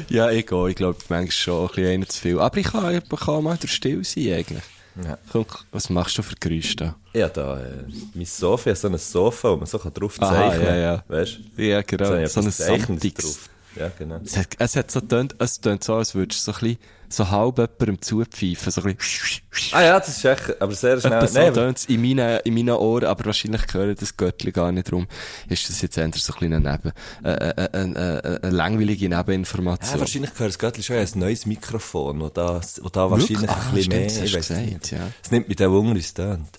Ja, 0.09 0.31
ich 0.31 0.47
gehe. 0.47 0.69
Ich 0.71 0.75
glaube, 0.75 0.99
manchmal 1.09 1.31
schon 1.31 1.63
ein 1.63 1.69
bisschen 1.69 1.87
einer 1.87 2.09
zu 2.09 2.21
viel. 2.21 2.41
Aber 2.41 2.57
ich 2.57 2.67
kann, 2.67 2.93
ich 2.93 3.09
kann 3.09 3.45
mal 3.45 3.57
der 3.57 3.69
still 3.69 4.05
sein, 4.05 4.33
eigentlich. 4.33 4.65
Ja. 5.03 5.19
Komm, 5.31 5.47
was 5.73 5.91
machst 5.91 6.19
du 6.19 6.23
für 6.23 6.35
Geräusche 6.35 6.77
da? 6.77 6.97
Ja, 7.15 7.29
da, 7.29 7.61
äh, 7.61 7.85
mein 8.15 8.25
Sofa, 8.27 8.71
ich 8.71 8.77
habe 8.77 8.77
so 8.77 8.89
ein 8.89 8.99
Sofa, 8.99 9.51
wo 9.53 9.57
man 9.57 9.67
so 9.67 9.79
drauf 9.79 10.19
zeichnen 10.19 10.51
kann. 10.67 10.67
ja, 10.67 10.77
ja. 10.77 11.05
Weißt 11.09 11.39
du? 11.57 11.63
Ja, 11.63 11.83
genau. 11.83 12.15
ich 12.17 12.31
So 12.31 12.41
ein 12.41 12.51
Samtix. 12.51 13.23
drauf. 13.23 13.49
Ja, 13.77 13.91
genau. 13.99 14.21
Es 14.25 14.37
hat, 14.37 14.49
es 14.59 14.77
hat 14.77 14.91
so 14.91 15.01
tönt, 15.01 15.35
es 15.39 15.61
tönt 15.61 15.83
so, 15.83 15.95
als 15.95 16.15
würdest 16.15 16.47
du 16.47 16.53
so 16.53 16.59
ein 16.59 16.61
bisschen, 16.61 16.79
so 17.09 17.31
halb 17.31 17.59
jemandem 17.59 18.01
zupfeifen, 18.01 18.73
so 18.73 18.83
ein 18.83 18.97
bisschen. 18.97 19.43
Ah 19.73 19.83
ja, 19.83 19.99
das 20.01 20.09
ist 20.17 20.25
echt, 20.25 20.61
aber 20.61 20.73
sehr 20.75 21.01
schnell. 21.01 21.13
Etwa 21.13 21.27
so 21.29 21.39
Nein, 21.39 21.49
aber- 21.51 21.75
in 21.89 22.03
meinen, 22.03 22.41
in 22.45 22.55
meinen 22.55 22.71
Ohren, 22.77 23.05
aber 23.05 23.25
wahrscheinlich 23.27 23.63
hören 23.73 23.95
das 23.99 24.17
Göttli 24.17 24.51
gar 24.53 24.73
nicht 24.73 24.91
drum. 24.91 25.07
Ist 25.49 25.69
das 25.69 25.81
jetzt 25.83 25.97
eher 25.97 26.11
so 26.15 26.33
ein 26.35 26.39
bisschen 26.41 26.63
Neben, 26.63 26.93
äh, 27.25 27.33
äh, 27.33 27.69
äh, 27.73 28.19
äh, 28.19 28.39
eine 28.43 28.51
langweilige 28.51 29.09
ja, 29.09 29.19
Nebeninformation. 29.19 30.01
wahrscheinlich 30.01 30.33
gehört 30.33 30.51
es 30.51 30.59
gerade 30.59 30.83
schon 30.83 30.97
ein 30.97 31.09
neues 31.15 31.47
Mikrofon, 31.47 32.21
wo 32.21 32.29
da, 32.29 32.61
wo 32.83 32.89
da 32.89 33.11
wahrscheinlich 33.11 33.49
Ah, 33.51 33.55
ein 33.69 33.75
bisschen 33.75 33.83
stimmt, 33.83 33.95
mehr, 33.97 34.05
das 34.07 34.17
ich 34.17 34.35
weiss 34.35 34.49
gesagt, 34.49 34.67
nicht. 34.67 34.91
ja. 34.93 34.99
Es 35.23 35.31
nimmt 35.31 35.49
mit 35.49 35.61
dem 35.61 35.71
Wunder 35.73 35.97
ins 35.97 36.15
Tönt. 36.15 36.59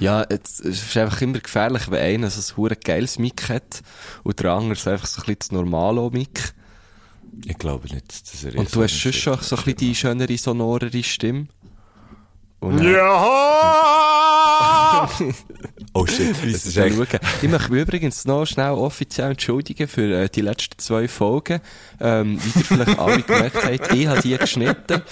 Ja, 0.00 0.24
jetzt, 0.30 0.60
es 0.60 0.82
ist 0.82 0.96
einfach 0.96 1.20
immer 1.22 1.38
gefährlich, 1.40 1.90
wenn 1.90 1.98
einer 2.02 2.30
so 2.30 2.40
ein 2.52 2.56
hure 2.56 2.76
geiles 2.76 3.18
Mic 3.18 3.48
hat 3.48 3.80
und 4.22 4.38
der 4.38 4.52
andere 4.52 4.76
so 4.78 4.90
einfach 4.90 5.06
so 5.06 5.20
ein 5.22 5.24
bisschen 5.26 5.38
das 5.38 5.52
normale 5.52 6.10
Mic. 6.10 6.54
Ich 7.44 7.58
glaube 7.58 7.88
nicht, 7.88 8.10
dass 8.10 8.44
er 8.44 8.58
Und 8.58 8.74
du 8.74 8.82
hast 8.82 8.98
schon 8.98 9.12
schon 9.12 9.38
so 9.40 9.56
ein 9.56 9.62
bisschen 9.64 9.76
die 9.78 9.94
schönere, 9.94 10.36
sonorere 10.36 11.02
Stimme. 11.02 11.48
Und 12.60 12.82
Ja! 12.82 14.77
oh 15.94 16.06
shit, 16.06 16.34
das 16.42 16.66
ist 16.66 16.76
echt. 16.76 16.96
Ich 17.42 17.48
möchte 17.48 17.72
mich 17.72 17.82
übrigens 17.82 18.24
noch 18.24 18.46
schnell 18.46 18.72
offiziell 18.72 19.30
entschuldigen 19.30 19.88
für 19.88 20.22
äh, 20.22 20.28
die 20.28 20.40
letzten 20.40 20.78
zwei 20.78 21.08
Folgen. 21.08 21.60
Ähm, 22.00 22.38
wie 22.42 22.58
ihr 22.58 22.64
vielleicht 22.64 22.98
alle 22.98 23.22
gemerkt 23.22 23.56
habt, 23.64 23.94
ich 23.94 24.06
habe 24.06 24.20
die 24.20 24.36
geschnitten. 24.36 25.02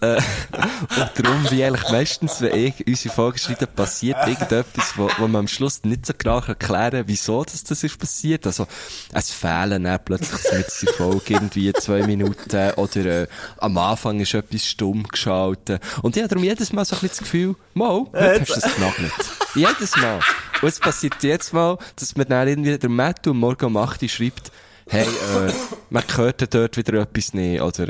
Äh, 0.00 0.16
und 0.16 1.10
darum, 1.16 1.50
wie 1.50 1.64
eigentlich 1.64 1.90
meistens, 1.90 2.40
wenn 2.40 2.66
ich 2.66 2.86
unsere 2.86 3.14
Folgen 3.14 3.38
schneide, 3.38 3.66
passiert 3.66 4.18
irgendetwas, 4.26 4.94
wo, 4.96 5.08
wo 5.18 5.28
man 5.28 5.40
am 5.40 5.48
Schluss 5.48 5.82
nicht 5.84 6.06
so 6.06 6.12
genau 6.16 6.40
erklären 6.40 6.90
kann, 6.90 7.04
wieso 7.06 7.44
das, 7.44 7.64
das 7.64 7.82
ist 7.84 7.98
passiert. 7.98 8.46
Also, 8.46 8.66
es 9.12 9.30
fehlen 9.30 9.84
dann 9.84 10.00
plötzlich 10.04 10.40
mit 10.52 10.66
der 10.82 10.94
Folge 10.94 11.34
irgendwie 11.34 11.72
zwei 11.74 12.06
Minuten 12.06 12.70
oder 12.76 13.22
äh, 13.22 13.26
am 13.58 13.78
Anfang 13.78 14.20
ist 14.20 14.34
etwas 14.34 14.66
stumm 14.66 15.04
geschaltet. 15.04 15.80
Und 16.02 16.16
ich 16.16 16.22
habe 16.22 16.28
darum 16.28 16.44
jedes 16.44 16.72
Mal 16.72 16.84
so 16.84 16.96
ein 16.96 17.00
bisschen 17.00 17.08
das 17.08 17.18
Gefühl, 17.18 17.56
Mo, 17.74 18.10
heute 18.12 18.40
hast 18.40 18.48
du 18.50 18.54
es 18.54 18.74
genagelt. 18.74 19.12
Jedes 19.54 19.96
Mal. 19.96 20.20
Und 20.62 20.68
es 20.68 20.78
passiert 20.80 21.22
jetzt 21.22 21.52
mal, 21.52 21.78
dass 21.96 22.16
mir 22.16 22.24
dann 22.24 22.48
irgendwie 22.48 22.78
der 22.78 22.90
Matt 22.90 23.26
um 23.26 23.38
morgen 23.38 23.66
um 23.66 23.76
8 23.76 24.02
Uhr 24.02 24.08
schreibt, 24.08 24.50
hey, 24.88 25.04
äh, 25.06 25.52
man 25.90 26.02
hört 26.16 26.54
dort 26.54 26.76
wieder 26.76 27.00
etwas 27.02 27.34
nicht, 27.34 27.60
oder, 27.60 27.88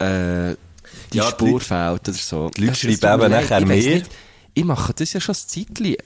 äh, 0.00 0.50
äh, 0.50 0.56
die 1.12 1.18
Ja, 1.18 1.24
die 1.26 1.30
Spur 1.30 1.48
Leute- 1.52 1.64
fehlt, 1.64 2.08
oder 2.08 2.12
so. 2.12 2.50
die 2.50 2.60
Leute 2.62 2.72
Es- 2.72 2.84
es 2.84 3.00
schreiben 3.00 3.22
eben 3.22 3.32
nachher 3.32 3.60
ich 3.60 3.66
mehr. 3.66 3.76
nicht, 3.96 4.10
Ich 4.56 4.64
mache 4.64 4.94
das 4.94 5.12
ja 5.12 5.20
schon 5.20 5.34
ein 5.34 5.48
Zeitchen, 5.48 5.84
äh, 5.94 5.96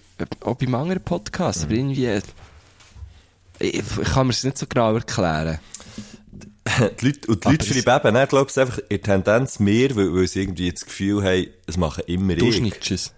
auch 0.40 0.54
beim 0.56 0.74
anderen 0.74 1.02
Podcast, 1.02 1.64
aber 1.64 1.74
irgendwie, 1.74 2.06
äh, 2.06 2.22
ich, 3.58 3.74
ich 4.00 4.08
kann 4.12 4.26
mir 4.26 4.32
es 4.32 4.44
nicht 4.44 4.56
so 4.58 4.66
genau 4.66 4.94
erklären. 4.94 5.58
die 7.00 7.06
Leute, 7.06 7.28
und 7.28 7.44
die 7.44 7.48
Leute 7.48 7.64
Aber 7.66 7.76
es- 7.76 7.82
schreiben 7.84 8.06
eben, 8.08 8.14
ne, 8.14 8.26
glaubst 8.28 8.56
du, 8.56 8.60
einfach 8.62 8.78
in 8.78 8.84
der 8.88 9.02
Tendenz 9.02 9.58
mehr, 9.58 9.94
weil, 9.96 10.14
weil 10.14 10.26
sie 10.28 10.42
irgendwie 10.42 10.70
das 10.70 10.84
Gefühl 10.84 11.22
haben, 11.24 11.46
es 11.66 11.76
machen 11.76 12.04
immer 12.06 12.34
Du 12.36 12.46
ich. 12.48 12.90
es. 12.90 13.12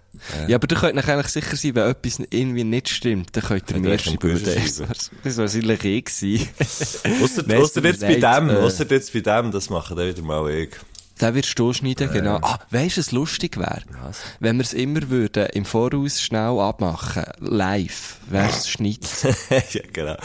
Ja, 0.47 0.55
aber 0.57 0.67
ihr 0.69 0.77
könnt 0.77 0.97
euch 0.97 1.07
eigentlich 1.09 1.27
sicher 1.27 1.55
sein, 1.55 1.75
wenn 1.75 1.89
etwas 1.89 2.19
irgendwie 2.29 2.63
nicht 2.63 2.89
stimmt, 2.89 3.35
dann 3.35 3.43
könnt 3.43 3.69
ihr 3.71 3.75
mir 3.81 3.89
schreiben. 4.03 4.19
Das 5.23 5.37
war- 5.37 5.43
wahrscheinlich 5.47 5.83
ich 5.83 6.05
gewesen. 6.05 6.49
Ausser, 7.23 7.43
ausser 7.59 7.83
jetzt 7.83 8.01
bei 8.01 8.15
dem, 8.15 8.49
äh, 8.49 8.53
ausser 8.57 8.85
jetzt 8.89 9.13
bei 9.13 9.19
dem, 9.21 9.51
das 9.51 9.69
machen 9.69 9.97
dann 9.97 10.07
wieder 10.07 10.21
mal 10.21 10.49
ich. 10.51 10.69
Den 11.21 11.35
wirst 11.35 11.59
du 11.59 11.71
schneiden, 11.71 12.11
genau. 12.11 12.39
Ah, 12.41 12.59
weisst 12.71 12.97
du, 12.97 13.01
was 13.01 13.11
lustig 13.11 13.57
wäre? 13.57 13.81
Wenn 14.39 14.57
wir 14.57 14.63
es 14.63 14.73
immer 14.73 15.09
würden, 15.09 15.45
im 15.53 15.65
Voraus 15.65 16.19
schnell 16.19 16.59
abmachen, 16.59 17.23
live, 17.39 18.17
wer 18.27 18.49
es 18.49 18.67
schneidet. 18.69 19.09
ja, 19.71 19.81
genau. 19.93 20.15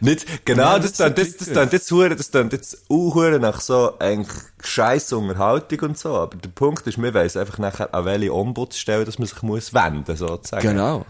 Nicht, 0.00 0.44
genau, 0.44 0.62
Ja, 0.62 0.78
das, 0.78 0.92
das 0.92 1.14
das, 1.14 1.36
das, 1.36 1.48
ist 1.48 1.72
das, 1.72 1.90
hure, 1.90 2.14
das 2.14 2.30
klingt 2.30 2.52
jetzt 2.52 2.84
auch 2.88 3.14
hure 3.14 3.40
nach 3.40 3.60
so, 3.60 3.98
eigentlich, 3.98 4.36
scheiß 4.62 5.12
Unterhaltung 5.12 5.80
und 5.90 5.98
so, 5.98 6.14
aber 6.14 6.36
der 6.36 6.50
Punkt 6.50 6.86
ist, 6.86 7.02
wir 7.02 7.12
weiss 7.14 7.36
einfach 7.36 7.58
nachher, 7.58 7.92
an 7.92 8.04
welche 8.04 8.32
Ombudsstelle, 8.32 9.04
dass 9.04 9.18
man 9.18 9.26
sich 9.26 9.42
muss 9.42 9.74
wenden, 9.74 10.16
sozusagen. 10.16 10.62
Genau. 10.62 11.04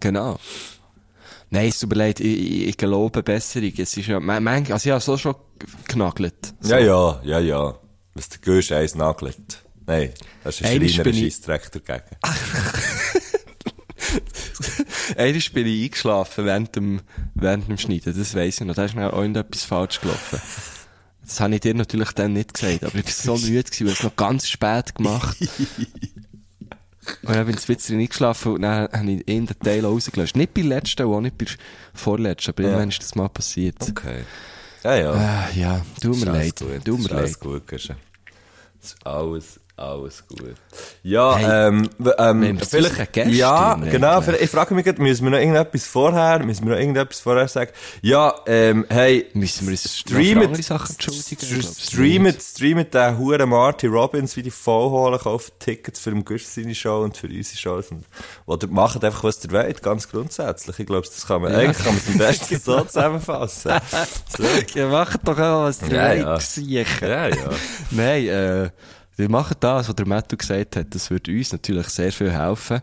Genau. 0.00 0.38
Nein, 1.50 1.68
es 1.68 1.78
tut 1.78 1.90
mir 1.90 1.96
leid, 1.96 2.20
ich, 2.20 2.26
ich, 2.26 2.68
ich 2.68 2.76
gelobe 2.76 3.22
Besserung. 3.22 3.72
Es 3.78 3.96
ist 3.96 4.06
ja, 4.06 4.18
man, 4.20 4.42
man, 4.42 4.70
also 4.70 4.88
ich 4.88 4.92
habe 4.92 5.00
so 5.00 5.16
schon 5.16 5.36
genagelt. 5.86 6.54
So. 6.60 6.74
Ja, 6.74 6.78
ja, 6.78 7.20
ja, 7.22 7.38
ja. 7.38 7.74
Was 8.16 8.28
der 8.30 8.38
Gösch 8.40 8.72
eins 8.72 8.94
nagelt. 8.94 9.62
Nein, 9.86 10.12
das 10.42 10.60
ist 10.60 10.66
ein 10.66 10.82
Einmal 10.82 11.04
bin 11.04 11.14
ich- 11.14 11.20
Scheissdreck 11.34 11.70
dagegen. 11.70 12.16
Einmal 15.16 15.40
bin 15.52 15.66
ich 15.66 15.84
eingeschlafen 15.84 16.44
während 16.46 16.76
dem, 16.76 17.00
während 17.34 17.68
dem 17.68 17.78
Schneiden, 17.78 18.16
das 18.16 18.34
weiss 18.34 18.60
ich 18.60 18.66
noch. 18.66 18.74
Da 18.74 18.84
ist 18.84 18.94
mir 18.94 19.12
auch 19.12 19.18
irgendetwas 19.18 19.64
falsch 19.64 20.00
gelaufen. 20.00 20.40
Das 21.22 21.40
habe 21.40 21.54
ich 21.54 21.60
dir 21.60 21.74
natürlich 21.74 22.12
dann 22.12 22.32
nicht 22.34 22.54
gesagt, 22.54 22.84
aber 22.84 22.94
ich 22.96 23.26
war 23.26 23.36
so 23.36 23.46
müde 23.46 23.62
gewesen, 23.64 23.86
weil 23.86 23.92
ich 23.92 23.98
es 23.98 24.04
noch 24.04 24.16
ganz 24.16 24.48
spät 24.48 24.94
gemacht. 24.94 25.36
Und 27.22 27.34
dann 27.34 27.46
bin 27.46 27.56
ich 27.56 27.68
ein 27.68 27.74
bisschen 27.76 28.00
eingeschlafen 28.00 28.52
und 28.54 28.62
dann 28.62 28.88
habe 28.92 29.10
ich 29.12 29.28
in 29.28 29.46
den 29.46 29.58
Teil 29.60 29.84
rausgelöscht. 29.84 30.36
Nicht 30.36 30.54
bei 30.54 30.62
der 30.62 30.70
letzten, 30.70 31.06
und 31.06 31.14
auch 31.14 31.20
nicht 31.20 31.38
bei 31.38 31.44
der 31.44 31.54
vorletzten, 31.94 32.50
aber 32.50 32.62
irgendwann 32.64 32.88
ist 32.88 33.02
das 33.02 33.14
mal 33.14 33.28
passiert. 33.28 33.76
Okay. 33.88 34.24
Ja, 34.86 34.94
ja. 34.94 35.12
Ah, 35.12 35.48
ja, 35.52 35.84
tut 36.00 36.16
mir 36.16 36.26
leid. 36.26 36.60
gut, 36.60 36.84
Tut 36.84 36.98
mir 37.00 37.08
leid. 37.08 37.12
alles 37.18 37.40
gut, 37.40 37.66
Guschen. 37.66 37.96
Ist 38.80 38.96
alles, 39.04 39.58
alles 39.78 40.26
gut. 40.26 40.54
Ja, 41.02 41.36
Hey, 41.36 41.68
ähm, 41.68 41.90
ähm, 42.18 42.58
vielleicht, 42.60 43.12
Gäste 43.12 43.30
ja, 43.30 43.74
genau, 43.74 44.20
vielleicht- 44.22 44.42
ich 44.44 44.50
frage 44.50 44.74
mich 44.74 44.84
gerade, 44.86 45.02
müssen 45.02 45.24
wir 45.24 45.30
noch 45.30 45.38
irgendetwas 45.38 45.86
vorher, 45.86 46.38
müssen 46.42 46.64
wir 46.64 46.72
noch 46.72 46.78
irgendetwas 46.80 47.20
vorher 47.20 47.46
sagen? 47.46 47.70
Ja, 48.00 48.34
ähm, 48.46 48.86
hey, 48.88 49.26
Müssen 49.34 49.66
wir 49.66 49.72
uns 49.72 50.02
andere 50.46 50.62
Sachen 50.62 50.92
entschuldigen? 50.92 51.26
Ich 51.30 51.38
st- 51.38 51.60
glaub's 51.60 51.86
streamet, 51.86 52.42
streamet 52.42 52.94
den 52.94 53.18
Huren 53.18 53.48
Marty 53.50 53.86
Robbins 53.86 54.34
wie 54.36 54.42
die 54.42 54.50
voll 54.50 54.88
holen, 54.90 55.18
kauft 55.18 55.52
Tickets 55.60 56.00
für 56.00 56.10
den 56.10 56.24
seine 56.38 56.74
Show 56.74 57.02
und 57.02 57.16
für 57.16 57.26
unsere 57.26 57.56
Shows 57.58 57.90
und, 57.90 58.04
oder 58.46 58.66
macht 58.68 59.04
einfach, 59.04 59.24
was 59.24 59.44
ihr 59.44 59.52
wollt, 59.52 59.82
ganz 59.82 60.08
grundsätzlich. 60.08 60.78
Ich 60.78 60.86
glaube, 60.86 61.06
das 61.06 61.26
kann 61.26 61.42
man, 61.42 61.54
eigentlich 61.54 61.76
kann 61.84 61.94
man 61.94 61.96
es 61.98 62.08
am 62.08 62.18
besten 62.18 62.58
so 62.58 62.80
zusammenfassen. 62.84 63.72
So. 64.36 64.42
Ja, 64.74 64.88
macht 64.88 65.20
doch 65.28 65.38
auch 65.38 65.64
was 65.64 65.80
Ja, 65.82 66.14
ja, 66.14 66.14
ja. 66.14 66.38
ja. 66.56 66.84
Ja, 67.02 67.28
ja. 67.28 67.50
Nein, 67.90 68.26
äh, 68.26 68.70
wir 69.16 69.28
machen 69.30 69.56
das, 69.60 69.88
was 69.88 69.96
der 69.96 70.06
Mattu 70.06 70.36
gesagt 70.36 70.76
hat. 70.76 70.94
Das 70.94 71.10
würde 71.10 71.32
uns 71.32 71.52
natürlich 71.52 71.88
sehr 71.88 72.12
viel 72.12 72.30
helfen. 72.32 72.80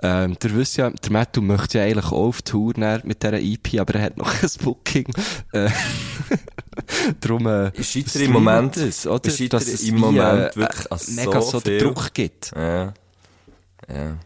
Ähm, 0.00 0.36
der 0.40 0.54
wisst 0.54 0.76
ja, 0.76 0.90
der 0.90 1.12
Mattu 1.12 1.40
möchte 1.40 1.78
ja 1.78 1.84
eigentlich 1.84 2.06
auch 2.06 2.12
auf 2.12 2.42
Tour 2.42 2.74
mit 3.02 3.22
dieser 3.22 3.40
EP, 3.40 3.80
aber 3.80 3.94
er 3.96 4.02
hat 4.02 4.16
noch 4.16 4.32
ein 4.42 4.48
Booking. 4.62 5.06
Äh, 5.52 5.70
Darum, 7.20 7.46
äh, 7.48 7.82
scheitere 7.82 8.24
im 8.24 8.32
Moment- 8.32 8.76
es, 8.76 9.06
oder? 9.06 9.28
scheitere 9.30 9.48
Dass 9.60 9.66
es 9.66 9.82
im 9.82 9.96
wie, 9.96 10.00
Moment 10.00 10.52
äh, 10.52 10.56
wirklich 10.56 10.86
äh, 10.86 11.10
mega 11.12 11.40
so 11.40 11.50
so 11.50 11.60
den. 11.60 11.78
Druck 11.80 12.14
gibt. 12.14 12.52
Ja. 12.54 12.94
Ja. 13.88 14.16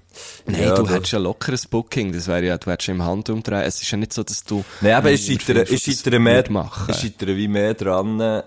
Nein, 0.47 0.62
Ja, 0.62 0.75
du 0.75 0.87
hättest 0.88 1.12
ja 1.12 1.19
lockeres 1.19 1.67
Booking, 1.67 2.12
das 2.12 2.27
wäre 2.27 2.45
ja, 2.45 2.59
du 2.59 2.71
hättest 2.71 2.88
im 2.91 3.03
Hand 3.03 3.31
umdrehen. 3.31 3.62
Es 3.62 3.81
ist 3.81 3.91
ja 3.91 3.97
nicht 3.97 4.12
so, 4.12 4.23
dass 4.23 4.45
du... 4.45 4.62
Nein, 4.83 4.93
aber 4.93 5.11
ich 5.11 5.27
Äh, 5.29 5.38
scheitere, 5.38 5.62
ich 5.62 5.83
scheitere 5.83 6.19
das 6.19 6.51
mehr, 6.51 6.69
ich 6.88 6.97
scheitere 6.97 7.37
wie 7.37 7.49
mehr 7.49 7.73
dran, 7.75 8.43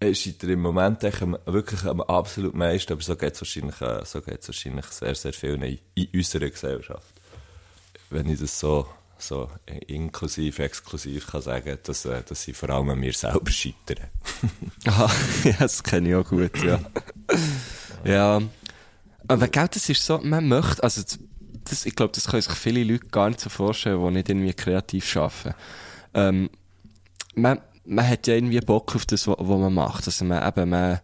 ich 0.00 0.20
scheitere 0.20 0.52
im 0.52 0.60
Moment 0.60 1.02
wirklich 1.02 1.84
am 1.84 2.00
absolut 2.02 2.54
meisten, 2.54 2.92
aber 2.92 3.02
so 3.02 3.16
geht's 3.16 3.40
wahrscheinlich, 3.40 3.80
äh, 3.80 4.04
so 4.04 4.20
wahrscheinlich 4.26 4.84
sehr, 4.86 5.14
sehr 5.14 5.32
vielen 5.32 5.62
in, 5.62 5.78
in 5.94 6.08
unserer 6.14 6.50
Gesellschaft. 6.50 7.14
Wenn 8.10 8.28
ich 8.28 8.40
das 8.40 8.58
so, 8.58 8.86
so 9.18 9.50
inklusiv, 9.86 10.58
exklusiv 10.58 11.26
kann 11.26 11.42
sagen, 11.42 11.78
dass, 11.82 12.04
äh, 12.04 12.22
dass 12.22 12.46
ich 12.46 12.56
vor 12.56 12.70
allem 12.70 12.90
an 12.90 12.98
mir 12.98 13.12
selber 13.12 13.50
scheitere. 13.50 14.08
Aha, 14.86 15.10
ja, 15.44 15.56
das 15.58 15.82
kenne 15.82 16.10
ich 16.10 16.14
auch 16.14 16.28
gut, 16.28 16.62
ja. 16.62 16.78
ja. 18.04 18.42
Aber 19.28 19.48
gell, 19.48 19.68
das 19.68 19.88
ist 19.88 20.04
so, 20.04 20.18
man 20.18 20.46
möchte, 20.46 20.82
also, 20.82 21.02
das, 21.64 21.86
ich 21.86 21.96
glaube, 21.96 22.12
das 22.12 22.26
können 22.28 22.42
sich 22.42 22.52
viele 22.52 22.84
Leute 22.84 23.06
gar 23.08 23.28
nicht 23.28 23.40
so 23.40 23.48
vorstellen, 23.48 24.00
die 24.04 24.10
nicht 24.10 24.28
irgendwie 24.28 24.54
kreativ 24.54 25.16
arbeiten. 25.16 25.54
Ähm, 26.14 26.50
man, 27.34 27.60
man 27.86 28.08
hat 28.08 28.26
ja 28.26 28.34
irgendwie 28.34 28.60
Bock 28.60 28.94
auf 28.96 29.06
das, 29.06 29.26
was 29.28 29.38
man 29.38 29.72
macht. 29.72 30.06
Also 30.06 30.24
man 30.24 30.46
eben, 30.46 30.70
man 30.70 31.00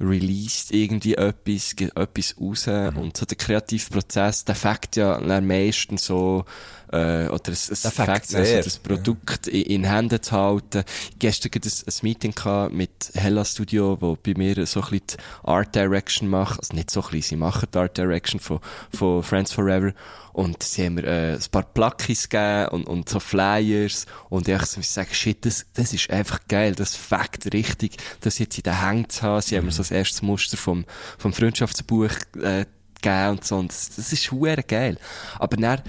released 0.00 0.72
irgendwie 0.72 1.14
etwas, 1.14 1.76
gibt 1.76 1.96
etwas 1.96 2.36
raus 2.40 2.68
und 2.68 3.16
so 3.16 3.26
der 3.26 3.36
Kreativprozess, 3.36 4.44
der 4.44 4.54
fängt 4.54 4.96
ja 4.96 5.20
meistens 5.40 6.06
so, 6.06 6.44
äh, 6.92 7.28
oder 7.28 7.52
es, 7.52 7.70
es 7.70 7.82
Der 7.82 7.90
fängt 7.90 8.08
fängt 8.08 8.34
dann 8.34 8.44
so 8.44 8.50
sehr, 8.50 8.62
das 8.62 8.78
Produkt 8.78 9.46
in, 9.46 9.62
in 9.62 9.84
Händen 9.84 10.20
zu 10.22 10.32
halten. 10.32 10.82
Gestern 11.18 11.50
gerade 11.52 11.68
ein, 11.68 11.72
ein 11.86 11.94
Meeting 12.02 12.34
gehabt 12.34 12.74
mit 12.74 12.90
Hella 13.14 13.44
Studio, 13.44 13.96
wo 14.00 14.16
bei 14.16 14.34
mir 14.36 14.66
so 14.66 14.80
ein 14.82 14.90
bisschen 14.90 15.06
die 15.08 15.48
Art 15.48 15.74
Direction 15.74 16.28
macht. 16.28 16.58
Also 16.58 16.74
nicht 16.74 16.90
so 16.90 17.00
ein 17.00 17.10
bisschen, 17.10 17.22
sie 17.22 17.36
machen 17.36 17.68
die 17.72 17.78
Art 17.78 17.96
Direction 17.96 18.40
von, 18.40 18.60
von 18.92 19.22
Friends 19.22 19.52
Forever. 19.52 19.92
Und 20.32 20.62
sie 20.62 20.86
haben 20.86 20.94
mir 20.94 21.04
äh, 21.04 21.34
ein 21.34 21.50
paar 21.50 21.62
Plackies 21.62 22.28
gegeben 22.28 22.68
und, 22.68 22.84
und 22.88 23.08
so 23.08 23.20
Flyers. 23.20 24.06
Und 24.28 24.48
ich 24.48 24.76
muss 24.76 24.94
sagen, 24.94 25.12
shit, 25.12 25.44
das, 25.44 25.66
das 25.74 25.92
ist 25.92 26.10
einfach 26.10 26.40
geil. 26.48 26.74
Das 26.74 26.96
fängt 26.96 27.52
richtig, 27.52 27.96
das 28.20 28.38
jetzt 28.38 28.56
in 28.56 28.64
den 28.64 28.80
Hängen 28.80 29.08
zu 29.08 29.22
haben. 29.22 29.42
Sie 29.42 29.56
haben 29.56 29.66
mir 29.66 29.72
so 29.72 29.82
das 29.82 29.90
erste 29.90 30.24
Muster 30.24 30.56
vom, 30.56 30.84
vom 31.18 31.32
Freundschaftsbuch 31.32 32.12
äh, 32.42 32.64
gegeben 33.00 33.30
und 33.30 33.44
so. 33.44 33.56
Und 33.58 33.70
das, 33.70 33.90
das 33.96 34.12
ist 34.12 34.30
hure 34.30 34.62
geil. 34.62 34.98
Aber 35.38 35.56
dann 35.56 35.82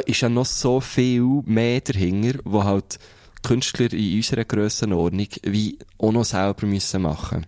ist 0.00 0.20
ja 0.20 0.28
noch 0.28 0.46
so 0.46 0.80
viel 0.80 1.42
mehr 1.44 1.80
dahinter, 1.80 2.38
wo 2.44 2.64
halt 2.64 2.98
Künstler 3.42 3.92
in 3.92 4.16
unserer 4.16 4.44
Grössenordnung 4.44 5.28
wie 5.44 5.78
auch 5.98 6.12
noch 6.12 6.24
selber 6.24 6.66
müssen 6.66 7.02
machen. 7.02 7.46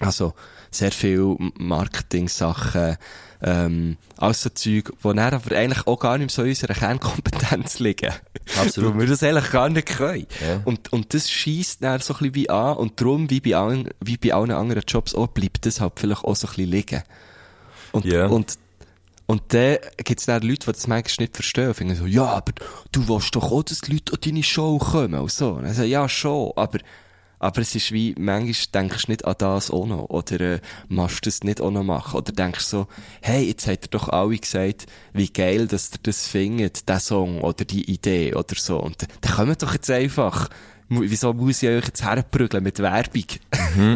Also, 0.00 0.34
sehr 0.70 0.92
viel 0.92 1.36
Marketing-Sachen, 1.56 2.96
ähm, 3.42 3.96
alles 4.16 4.42
so 4.42 4.50
Zeug, 4.50 4.90
die 4.90 5.02
dann 5.02 5.18
aber 5.18 5.54
eigentlich 5.54 5.86
auch 5.86 5.98
gar 5.98 6.18
nicht 6.18 6.30
so 6.30 6.42
in 6.42 6.48
unserer 6.50 6.74
Kernkompetenz 6.74 7.78
liegen. 7.78 8.12
Absolut. 8.58 8.94
Weil 8.94 9.00
wir 9.02 9.06
das 9.08 9.22
eigentlich 9.22 9.50
gar 9.50 9.68
nicht 9.68 9.86
können. 9.86 10.26
Ja. 10.44 10.60
Und, 10.64 10.92
und 10.92 11.14
das 11.14 11.30
schießt 11.30 11.82
dann 11.82 12.00
so 12.00 12.14
ein 12.14 12.18
bisschen 12.18 12.34
wie 12.34 12.50
an 12.50 12.76
und 12.76 13.00
darum, 13.00 13.30
wie 13.30 13.40
bei 13.40 13.54
allen, 13.56 13.88
wie 14.00 14.16
bei 14.16 14.34
allen 14.34 14.50
anderen 14.50 14.82
Jobs 14.86 15.14
auch, 15.14 15.28
bleibt 15.28 15.64
das 15.66 15.80
halt 15.80 15.92
vielleicht 15.96 16.24
auch 16.24 16.36
so 16.36 16.48
ein 16.48 16.54
bisschen 16.54 16.70
liegen. 16.70 17.02
Und, 17.92 18.04
Ja. 18.04 18.26
und, 18.26 18.58
und 19.26 19.42
dann 19.54 19.78
gibt's 19.96 20.26
dann 20.26 20.42
Leute, 20.42 20.66
die 20.66 20.72
das 20.72 20.86
manchmal 20.86 21.24
nicht 21.24 21.36
verstehen 21.36 21.68
und 21.68 21.74
finden 21.74 21.96
so, 21.96 22.06
ja, 22.06 22.24
aber 22.24 22.52
du 22.92 23.08
willst 23.08 23.34
doch 23.34 23.50
auch, 23.50 23.62
dass 23.62 23.80
die 23.80 23.92
Leute 23.92 24.12
an 24.12 24.18
deine 24.22 24.42
Show 24.42 24.78
kommen 24.78 25.14
und 25.14 25.30
so. 25.30 25.52
Und 25.52 25.66
ich 25.66 25.76
so, 25.76 25.82
ja, 25.82 26.08
schon, 26.08 26.52
aber, 26.56 26.78
aber 27.38 27.60
es 27.62 27.74
ist 27.74 27.90
wie, 27.92 28.14
manchmal 28.18 28.82
denkst 28.82 29.06
du 29.06 29.12
nicht 29.12 29.24
an 29.24 29.34
das 29.38 29.70
auch 29.70 29.86
noch, 29.86 30.10
oder 30.10 30.40
äh, 30.40 30.60
machst 30.88 31.24
du 31.24 31.30
das 31.30 31.42
nicht 31.42 31.62
auch 31.62 31.70
noch 31.70 31.84
machen, 31.84 32.18
oder 32.18 32.32
denkst 32.32 32.64
so, 32.64 32.86
hey, 33.22 33.46
jetzt 33.46 33.66
hat 33.66 33.84
er 33.84 33.88
doch 33.88 34.10
alle 34.10 34.36
gesagt, 34.36 34.86
wie 35.14 35.30
geil, 35.30 35.68
dass 35.68 35.92
ihr 35.92 35.98
das 36.02 36.26
findet, 36.26 36.86
der 36.88 37.00
Song, 37.00 37.40
oder 37.40 37.64
die 37.64 37.90
Idee, 37.90 38.34
oder 38.34 38.56
so. 38.56 38.78
Und 38.78 39.00
dann 39.02 39.08
dann 39.22 39.32
kommt 39.36 39.62
doch 39.62 39.72
jetzt 39.72 39.90
einfach, 39.90 40.50
wieso 40.90 41.32
muss 41.32 41.62
ich 41.62 41.70
euch 41.70 41.86
jetzt 41.86 42.04
herprügeln 42.04 42.62
mit 42.62 42.78
Werbung? 42.78 43.24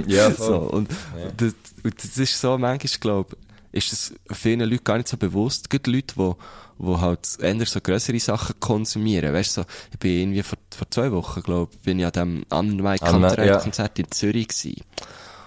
Ja, 0.07 0.31
so, 0.33 0.57
und, 0.57 0.91
das, 1.37 1.55
und 1.83 2.03
das 2.03 2.17
ist 2.17 2.41
so, 2.41 2.57
manchmal, 2.57 2.99
glaub, 3.01 3.37
ist 3.73 3.93
das 3.93 4.15
vielen 4.33 4.61
Leuten 4.61 4.85
gar 4.85 4.97
nicht 4.97 5.09
so 5.09 5.17
bewusst. 5.17 5.69
Gibt 5.71 5.87
Leute, 5.87 6.15
die, 6.17 6.33
die 6.79 6.97
halt 6.97 7.29
eher 7.41 7.67
so 7.67 7.81
grössere 7.81 8.19
Sachen 8.19 8.59
konsumieren. 8.61 9.35
Weißt 9.35 9.55
so, 9.55 9.65
ich 9.93 9.99
bin 9.99 10.21
irgendwie 10.21 10.43
vor, 10.43 10.59
vor 10.75 10.91
zwei 10.91 11.13
Wochen, 11.13 11.43
glaub, 11.43 11.83
bin 11.83 11.99
ich 11.99 12.07
an 12.07 12.13
dem 12.13 12.45
Anne 12.49 12.99
Anne, 13.01 13.47
ja. 13.47 13.59
In 13.59 14.11
Zürich 14.11 14.49
gewesen. 14.49 14.83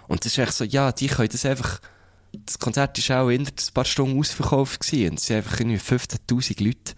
Und 0.07 0.25
das 0.25 0.33
ist 0.33 0.37
echt 0.37 0.53
so, 0.53 0.63
ja, 0.63 0.91
die 0.91 1.07
können 1.07 1.29
das 1.31 1.45
einfach, 1.45 1.79
das 2.33 2.59
Konzert 2.59 2.97
ist 2.97 3.09
auch 3.11 3.29
in 3.29 3.41
ein 3.41 3.73
paar 3.73 3.85
Stunden 3.85 4.19
ausverkauft 4.19 4.81
gewesen. 4.81 5.11
Und 5.11 5.19
es 5.19 5.25
sind 5.25 5.37
einfach 5.37 5.59
irgendwie 5.59 5.77
15.000 5.77 6.63
Leute. 6.63 6.93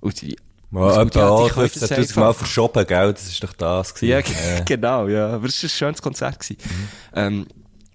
Und 0.00 0.22
die, 0.22 0.36
auch 0.74 1.50
können 1.50 1.70
das 1.72 1.90
15.000 1.90 2.20
Mal 2.20 2.34
verschoben, 2.34 2.86
gell? 2.86 3.12
Das 3.12 3.26
ist 3.26 3.42
doch 3.42 3.52
das 3.52 3.94
gewesen. 3.94 4.10
ja, 4.10 4.60
genau, 4.64 5.08
ja. 5.08 5.28
Aber 5.34 5.46
es 5.46 5.62
war 5.62 5.66
ein 5.66 5.70
schönes 5.70 6.02
Konzert. 6.02 6.40
Gewesen. 6.40 6.58
Ähm, 7.14 7.46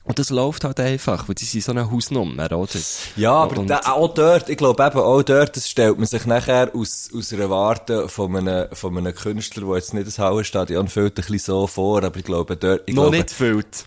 und 0.04 0.18
das 0.20 0.30
läuft 0.30 0.64
halt 0.64 0.80
einfach, 0.80 1.28
weil 1.28 1.36
die 1.36 1.46
sind 1.46 1.64
so 1.64 1.72
eine 1.72 1.90
Hausnummer, 1.92 2.52
oder? 2.52 2.80
Ja, 3.16 3.34
aber 3.34 3.60
Und- 3.60 3.68
da, 3.68 3.80
auch 3.86 4.14
dort, 4.14 4.50
ich 4.50 4.58
glaube 4.58 4.84
eben, 4.84 4.98
auch 5.00 5.22
dort, 5.24 5.56
das 5.56 5.70
stellt 5.70 5.98
man 5.98 6.08
sich 6.08 6.26
nachher 6.26 6.72
aus, 6.76 7.10
aus 7.16 7.32
einer 7.34 7.50
Warte 7.50 8.10
von 8.10 8.36
einem, 8.36 8.68
von 8.74 8.98
einem 8.98 9.14
Künstler, 9.14 9.66
der 9.68 9.76
jetzt 9.76 9.94
nicht 9.94 10.08
das 10.08 10.18
Hallenstadion 10.20 10.88
füllt, 10.88 11.14
ein 11.14 11.16
bisschen 11.26 11.40
so 11.40 11.68
vor, 11.68 12.04
aber 12.04 12.18
ich 12.18 12.26
glaube 12.26 12.58
dort, 12.58 12.82
ich 12.88 12.96
noch 12.96 13.04
glaube, 13.04 13.18
nicht 13.18 13.32
füllt. 13.32 13.86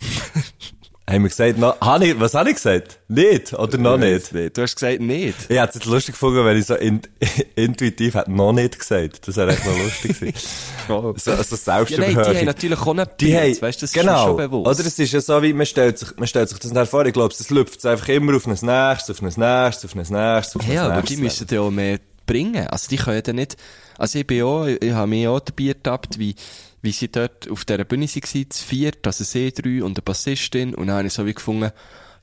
haben 1.12 1.22
wir 1.22 1.28
gesagt, 1.28 1.58
noch, 1.58 1.80
hab 1.80 2.02
ich, 2.02 2.18
was 2.18 2.34
habe 2.34 2.48
ich 2.50 2.56
gesagt? 2.56 2.98
Nicht? 3.08 3.52
Oder 3.52 3.78
noch 3.78 3.98
nicht? 3.98 4.32
Nee, 4.32 4.50
du 4.50 4.62
hast 4.62 4.74
gesagt 4.74 5.00
nicht. 5.00 5.36
Ich 5.48 5.58
hätte 5.58 5.78
es 5.78 5.84
lustig 5.84 6.14
gefunden, 6.14 6.44
wenn 6.44 6.56
ich 6.56 6.66
so 6.66 6.74
in, 6.74 7.00
intuitiv 7.54 8.14
hätte 8.14 8.32
noch 8.32 8.52
nicht 8.52 8.78
gesagt. 8.78 9.28
Das 9.28 9.36
wäre 9.36 9.52
echt 9.52 9.64
noch 9.66 9.78
lustig 9.78 10.18
gewesen. 10.18 10.38
Oh. 10.88 11.14
So, 11.16 11.30
so 11.30 11.30
Ja, 11.30 11.36
nein, 11.36 11.44
die 11.44 11.54
Selbstüberhöhung. 11.94 12.36
haben 12.36 12.44
natürlich 12.44 12.80
auch 12.80 12.88
einen 12.88 13.06
Die 13.20 13.26
Beat, 13.26 13.40
haben, 13.40 13.62
weißt 13.62 13.82
das 13.82 13.92
genau. 13.92 14.14
ist 14.14 14.22
schon 14.24 14.36
bewusst. 14.36 14.66
Oder 14.80 14.88
es 14.88 14.98
ist 14.98 15.12
ja 15.12 15.20
so, 15.20 15.40
wie 15.42 15.52
man 15.52 15.64
stellt 15.64 15.96
sich, 15.96 16.16
man 16.16 16.26
stellt 16.26 16.48
sich 16.48 16.58
das 16.58 16.72
nicht 16.72 16.88
vor. 16.90 17.06
Ich 17.06 17.12
glaube, 17.12 17.32
es 17.32 17.50
läuft 17.50 17.86
einfach 17.86 18.08
immer 18.08 18.34
auf 18.34 18.46
ein 18.46 18.50
nächstes, 18.50 19.10
auf 19.10 19.22
ein 19.22 19.26
nächstes, 19.26 19.84
auf 19.84 19.94
ein 19.94 19.98
nächstes, 19.98 20.56
auf 20.56 20.62
ein 20.66 20.72
Ja, 20.72 20.88
aber 20.88 21.02
die 21.02 21.16
müssen 21.18 21.46
ja 21.48 21.60
auch 21.60 21.70
mehr 21.70 22.00
bringen. 22.26 22.66
Also 22.66 22.88
die 22.88 22.96
können 22.96 23.22
ja 23.24 23.32
nicht, 23.32 23.56
also 23.96 24.18
ich 24.18 24.26
bin 24.26 24.42
auch, 24.42 24.66
ich 24.66 24.92
habe 24.92 25.06
mich 25.06 25.28
auch 25.28 25.40
dabei 25.40 25.64
ertappt, 25.68 26.18
wie, 26.18 26.34
wie 26.82 26.92
sie 26.92 27.10
dort 27.10 27.48
auf 27.50 27.64
dieser 27.64 27.84
Bühne 27.84 28.06
waren, 28.06 28.50
zu 28.50 28.64
viert, 28.64 29.06
also 29.06 29.24
sie 29.24 29.52
drei 29.52 29.82
und 29.82 29.96
eine 29.96 30.02
Bassistin, 30.02 30.74
und 30.74 30.88
dann 30.88 30.96
habe 30.96 31.06
ich 31.06 31.14
so 31.14 31.24
wie 31.24 31.34
gefunden, 31.34 31.70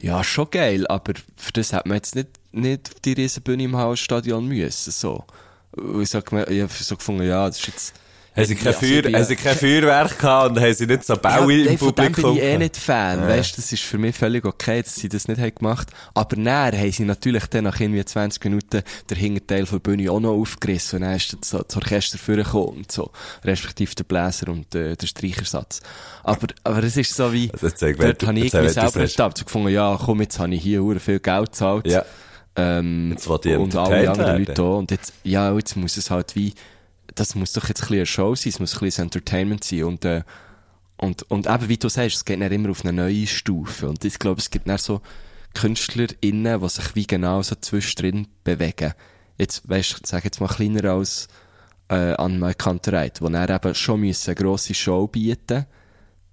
ja, 0.01 0.23
schon 0.23 0.49
geil, 0.49 0.85
aber 0.87 1.13
für 1.35 1.51
das 1.53 1.73
hat 1.73 1.85
man 1.85 1.95
jetzt 1.95 2.15
nicht, 2.15 2.29
nicht 2.51 2.89
auf 2.89 2.99
die 3.01 3.13
riesen 3.13 3.43
Bühne 3.43 3.63
im 3.63 3.77
Hausstadion 3.77 4.47
müssen, 4.47 4.91
so. 4.91 5.25
Und 5.71 6.01
ich 6.01 6.31
mir, 6.31 6.47
ich 6.49 6.71
so 6.71 6.95
gefunden, 6.95 7.23
ja, 7.23 7.47
das 7.47 7.59
ist 7.59 7.67
jetzt, 7.67 7.93
Haben 8.35 8.45
sie 8.45 8.55
kein, 8.55 8.67
Also 8.67 8.79
Feuer, 8.79 9.01
bin 9.01 9.13
haben 9.15 9.21
ja- 9.21 9.25
sie 9.25 9.35
kein 9.35 9.55
Feuerwerk 9.57 10.19
gehabt 10.19 10.49
und 10.51 10.59
haben 10.61 10.73
sie 10.73 10.85
nicht 10.85 11.03
so 11.03 11.15
Baue 11.17 11.53
ja, 11.53 11.71
im 11.71 11.77
von 11.77 11.87
dem 11.95 12.11
Publikum 12.11 12.35
bin 12.35 12.43
ich 12.43 12.49
eh 12.49 12.57
nicht 12.57 12.77
Fan, 12.77 13.21
weißt, 13.27 13.57
das 13.57 13.71
ist 13.73 13.83
für 13.83 13.97
mich 13.97 14.15
völlig 14.15 14.45
okay, 14.45 14.81
dass 14.81 14.95
sie 14.95 15.09
das 15.09 15.27
nicht 15.27 15.41
haben 15.41 15.55
gemacht. 15.55 15.87
Aber 16.13 16.35
näher 16.35 16.71
haben 16.77 16.91
sie 16.91 17.05
natürlich 17.05 17.45
dann 17.47 17.65
nach 17.65 17.79
irgendwie 17.79 18.05
20 18.05 18.43
Minuten 18.45 18.81
den 19.09 19.17
Hinterteil 19.17 19.65
von 19.65 19.79
der 19.79 19.91
Bühne 19.91 20.11
auch 20.11 20.19
noch 20.19 20.33
aufgerissen 20.33 20.97
und 20.97 21.01
dann 21.07 21.15
ist 21.15 21.35
das, 21.41 21.65
das 21.67 21.75
Orchester 21.75 22.17
vorgekommen 22.17 22.77
und 22.77 22.91
so, 22.91 23.11
respektive 23.43 23.93
der 23.95 24.03
Bläser 24.03 24.47
und 24.49 24.73
äh, 24.75 24.95
der 24.95 25.07
Streichersatz. 25.07 25.81
Aber, 26.23 26.47
aber 26.63 26.83
es 26.83 26.95
ist 26.97 27.15
so 27.15 27.33
wie, 27.33 27.51
Also 27.51 27.67
wenn 27.81 27.95
dort 27.97 28.27
habe 28.27 28.39
ich 28.39 28.51
du 28.51 28.69
selber 28.69 28.99
ertappt, 29.01 29.37
so 29.39 29.45
gefunden, 29.45 29.69
ja, 29.69 29.99
komm, 30.03 30.21
jetzt 30.21 30.39
habe 30.39 30.53
ich 30.53 30.61
hier 30.61 30.83
viel 30.99 31.19
Geld 31.19 31.51
gezahlt. 31.51 31.87
Ja. 31.87 32.05
Ähm, 32.55 33.15
und 33.17 33.75
alle 33.75 34.09
anderen 34.09 34.17
werden. 34.17 34.45
Leute 34.45 34.61
auch. 34.63 34.77
Und 34.79 34.91
jetzt, 34.91 35.13
ja, 35.23 35.53
jetzt 35.55 35.75
muss 35.77 35.97
es 35.97 36.09
halt 36.11 36.35
wie, 36.35 36.53
das 37.15 37.35
muss 37.35 37.53
doch 37.53 37.67
jetzt 37.67 37.81
ein 37.81 37.87
bisschen 37.87 37.97
eine 37.97 38.05
Show 38.05 38.35
sein, 38.35 38.51
es 38.51 38.59
muss 38.59 38.75
ein 38.75 38.79
bisschen 38.79 39.03
Entertainment 39.05 39.63
sein 39.63 39.83
und, 39.83 40.05
äh, 40.05 40.23
und, 40.97 41.23
und 41.31 41.47
eben, 41.47 41.69
wie 41.69 41.77
du 41.77 41.89
sagst, 41.89 42.17
es 42.17 42.25
geht 42.25 42.41
dann 42.41 42.51
immer 42.51 42.69
auf 42.69 42.83
eine 42.83 42.93
neue 42.93 43.25
Stufe. 43.25 43.87
Und 43.87 44.03
ich 44.03 44.19
glaube, 44.19 44.41
es 44.41 44.49
gibt 44.49 44.67
dann 44.67 44.77
so 44.77 45.01
KünstlerInnen, 45.53 46.61
die 46.61 46.69
sich 46.69 46.95
wie 46.95 47.07
genau 47.07 47.41
so 47.41 47.55
zwischendrin 47.55 48.27
bewegen. 48.43 48.93
Jetzt, 49.37 49.67
weißt 49.67 50.01
ich 50.01 50.07
sage 50.07 50.25
jetzt 50.25 50.41
mal 50.41 50.47
kleiner 50.47 50.91
als, 50.91 51.29
äh, 51.89 52.13
an 52.13 52.39
My 52.39 52.53
Kantereit, 52.53 53.21
wo 53.21 53.29
dann 53.29 53.49
eben 53.49 53.75
schon 53.75 54.01
müssen 54.01 54.31
eine 54.31 54.35
grosse 54.35 54.73
Show 54.73 55.07
bieten. 55.07 55.65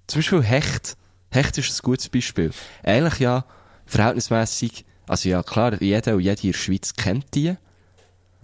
Zum 0.07 0.19
Beispiel 0.19 0.43
Hecht. 0.43 0.97
Hecht 1.31 1.59
ist 1.59 1.71
ein 1.71 1.83
gutes 1.83 2.09
Beispiel. 2.09 2.51
Eigentlich 2.83 3.21
ja, 3.21 3.45
verhältnismäßig, 3.87 4.85
also 5.07 5.29
ja, 5.29 5.43
klar, 5.43 5.81
jeder 5.81 6.15
und 6.15 6.21
jede 6.21 6.43
in 6.43 6.53
der 6.53 6.59
Schweiz 6.59 6.95
kennt 6.95 7.35
die. 7.35 7.57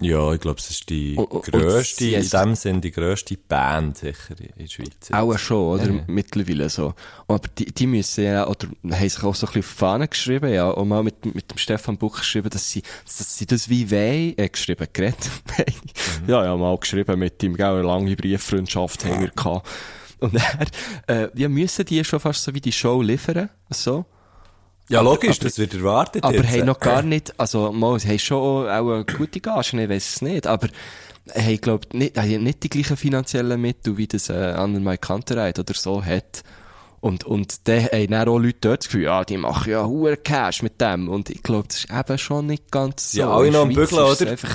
Ja, 0.03 0.33
ich 0.33 0.41
glaube, 0.41 0.59
es 0.59 0.71
ist 0.71 0.88
die 0.91 1.15
Und- 1.17 1.31
und- 1.31 1.45
grösste, 1.45 2.05
und 2.05 2.12
in 2.25 2.29
dem 2.29 2.55
Sinn 2.55 2.81
die 2.81 2.91
grösste 2.91 3.37
Band 3.37 3.99
sicher 3.99 4.35
in 4.38 4.49
der 4.59 4.67
Schweiz. 4.67 5.11
Auch 5.12 5.38
schon, 5.38 5.81
oder? 5.81 5.91
Ja. 5.91 6.05
Mittlerweile 6.07 6.69
so. 6.69 6.95
Aber 7.29 7.49
die, 7.59 7.67
die 7.67 7.87
müssen 7.87 8.25
ja, 8.25 8.47
oder 8.47 8.69
haben 8.91 9.09
sich 9.09 9.23
auch 9.23 9.35
so 9.35 9.47
ein 9.47 9.53
bisschen 9.53 9.61
auf 9.62 9.67
die 9.69 9.77
Fahne 9.79 10.09
geschrieben, 10.09 10.53
ja, 10.53 10.71
auch 10.71 10.85
mal 10.85 11.03
mit, 11.03 11.25
mit 11.35 11.51
dem 11.51 11.59
Stefan 11.59 11.97
Buch 11.99 12.19
geschrieben, 12.19 12.51
dass 12.51 12.71
sie, 12.71 12.83
dass 13.05 13.37
sie 13.38 13.47
das 13.47 13.69
wie 13.69 13.91
weh, 13.91 14.35
äh, 14.37 14.49
geschrieben, 14.49 14.87
geredet. 14.93 15.19
Mhm. 16.23 16.29
ja, 16.29 16.45
ja, 16.45 16.57
mal 16.57 16.77
geschrieben 16.79 17.19
mit 17.19 17.43
ihm, 17.43 17.57
gell, 17.57 17.67
eine 17.67 17.83
lange 17.83 18.15
Brieffreundschaft 18.17 19.05
haben 19.05 19.21
wir 19.21 19.31
gehabt. 19.31 19.69
Und 20.21 20.35
dann, 20.35 20.67
äh, 21.09 21.29
ja, 21.35 21.49
müssen 21.49 21.85
die 21.85 22.03
schon 22.05 22.21
fast 22.21 22.43
so 22.45 22.55
wie 22.55 22.61
die 22.61 22.73
Show 22.73 23.03
liefern, 23.03 23.49
so. 23.71 24.05
Ja, 24.93 25.01
logisch, 25.01 25.39
das 25.39 25.59
wird 25.59 25.75
erwartet. 25.75 26.23
Aber 26.23 26.35
jetzt. 26.35 26.51
haben 26.51 26.67
noch 26.67 26.81
gar 26.81 27.03
nicht, 27.03 27.39
also, 27.41 27.73
mal, 27.73 27.99
haben 27.99 28.19
schon 28.19 28.69
auch 28.69 28.91
eine 28.93 29.05
gute 29.05 29.41
Gage, 29.41 29.83
ich 29.83 29.89
weiß 29.89 30.15
es 30.17 30.23
nicht, 30.23 30.47
aber, 30.47 30.69
haben, 31.35 31.61
glaub, 31.61 31.95
nicht, 31.95 32.17
haben 32.17 32.43
nicht 32.43 32.63
die 32.63 32.69
gleichen 32.69 32.97
finanziellen 32.97 33.61
Mittel, 33.61 33.97
wie 33.97 34.07
das, 34.07 34.29
äh, 34.29 34.33
Anne 34.35 34.99
Kantereit 34.99 35.59
oder 35.59 35.75
so 35.75 36.05
hat. 36.05 36.43
Und, 37.01 37.25
und 37.25 37.67
dann 37.67 37.85
haben 37.87 38.11
dann 38.11 38.29
auch 38.29 38.39
Leute 38.39 38.59
dort 38.61 38.81
das 38.81 38.87
Gefühl, 38.87 39.03
ja, 39.05 39.25
die 39.25 39.37
machen 39.37 39.73
ja 39.73 39.85
hohe 39.85 40.17
Cash 40.17 40.63
mit 40.63 40.81
dem. 40.81 41.09
Und 41.09 41.31
ich 41.31 41.43
glaube, 41.43 41.67
das 41.67 41.79
ist 41.79 41.91
eben 41.91 42.19
schon 42.19 42.47
nicht 42.47 42.71
ganz 42.71 43.11
so. 43.13 43.19
Ja, 43.19 43.31
alle 43.31 43.51
noch 43.51 43.63
am 43.63 43.71
Bügeln, 43.71 44.03
oder? 44.03 44.31
Einfach, 44.31 44.55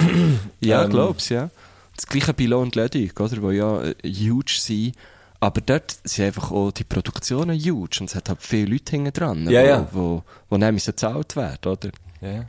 ja, 0.62 0.84
Ähm. 0.84 0.90
glaub's, 0.90 1.28
ja. 1.28 1.50
Das 1.98 2.08
gleiche 2.08 2.34
bei 2.34 2.46
Lohn 2.46 2.64
und 2.64 2.76
Ledig, 2.76 3.20
oder? 3.20 3.42
Wo 3.42 3.52
ja 3.52 3.82
äh, 3.84 3.96
huge 4.04 4.54
sind. 4.60 4.96
Aber 5.40 5.62
dort 5.62 5.96
sind 6.04 6.26
einfach 6.26 6.52
auch 6.52 6.72
die 6.72 6.84
Produktionen 6.84 7.58
huge. 7.60 7.98
Und 8.00 8.10
es 8.10 8.16
hat 8.16 8.30
halt 8.30 8.42
viele 8.42 8.72
Leute 8.72 8.92
hinten 8.92 9.14
dran, 9.14 9.50
Ja, 9.50 9.62
wo, 9.62 9.68
ja. 9.68 9.88
wo, 9.92 10.24
wo 10.50 10.58
nämlich 10.58 10.84
so 10.84 10.92
gezahlt 10.92 11.36
werden, 11.36 11.72
oder? 11.72 11.90
Ja. 12.22 12.46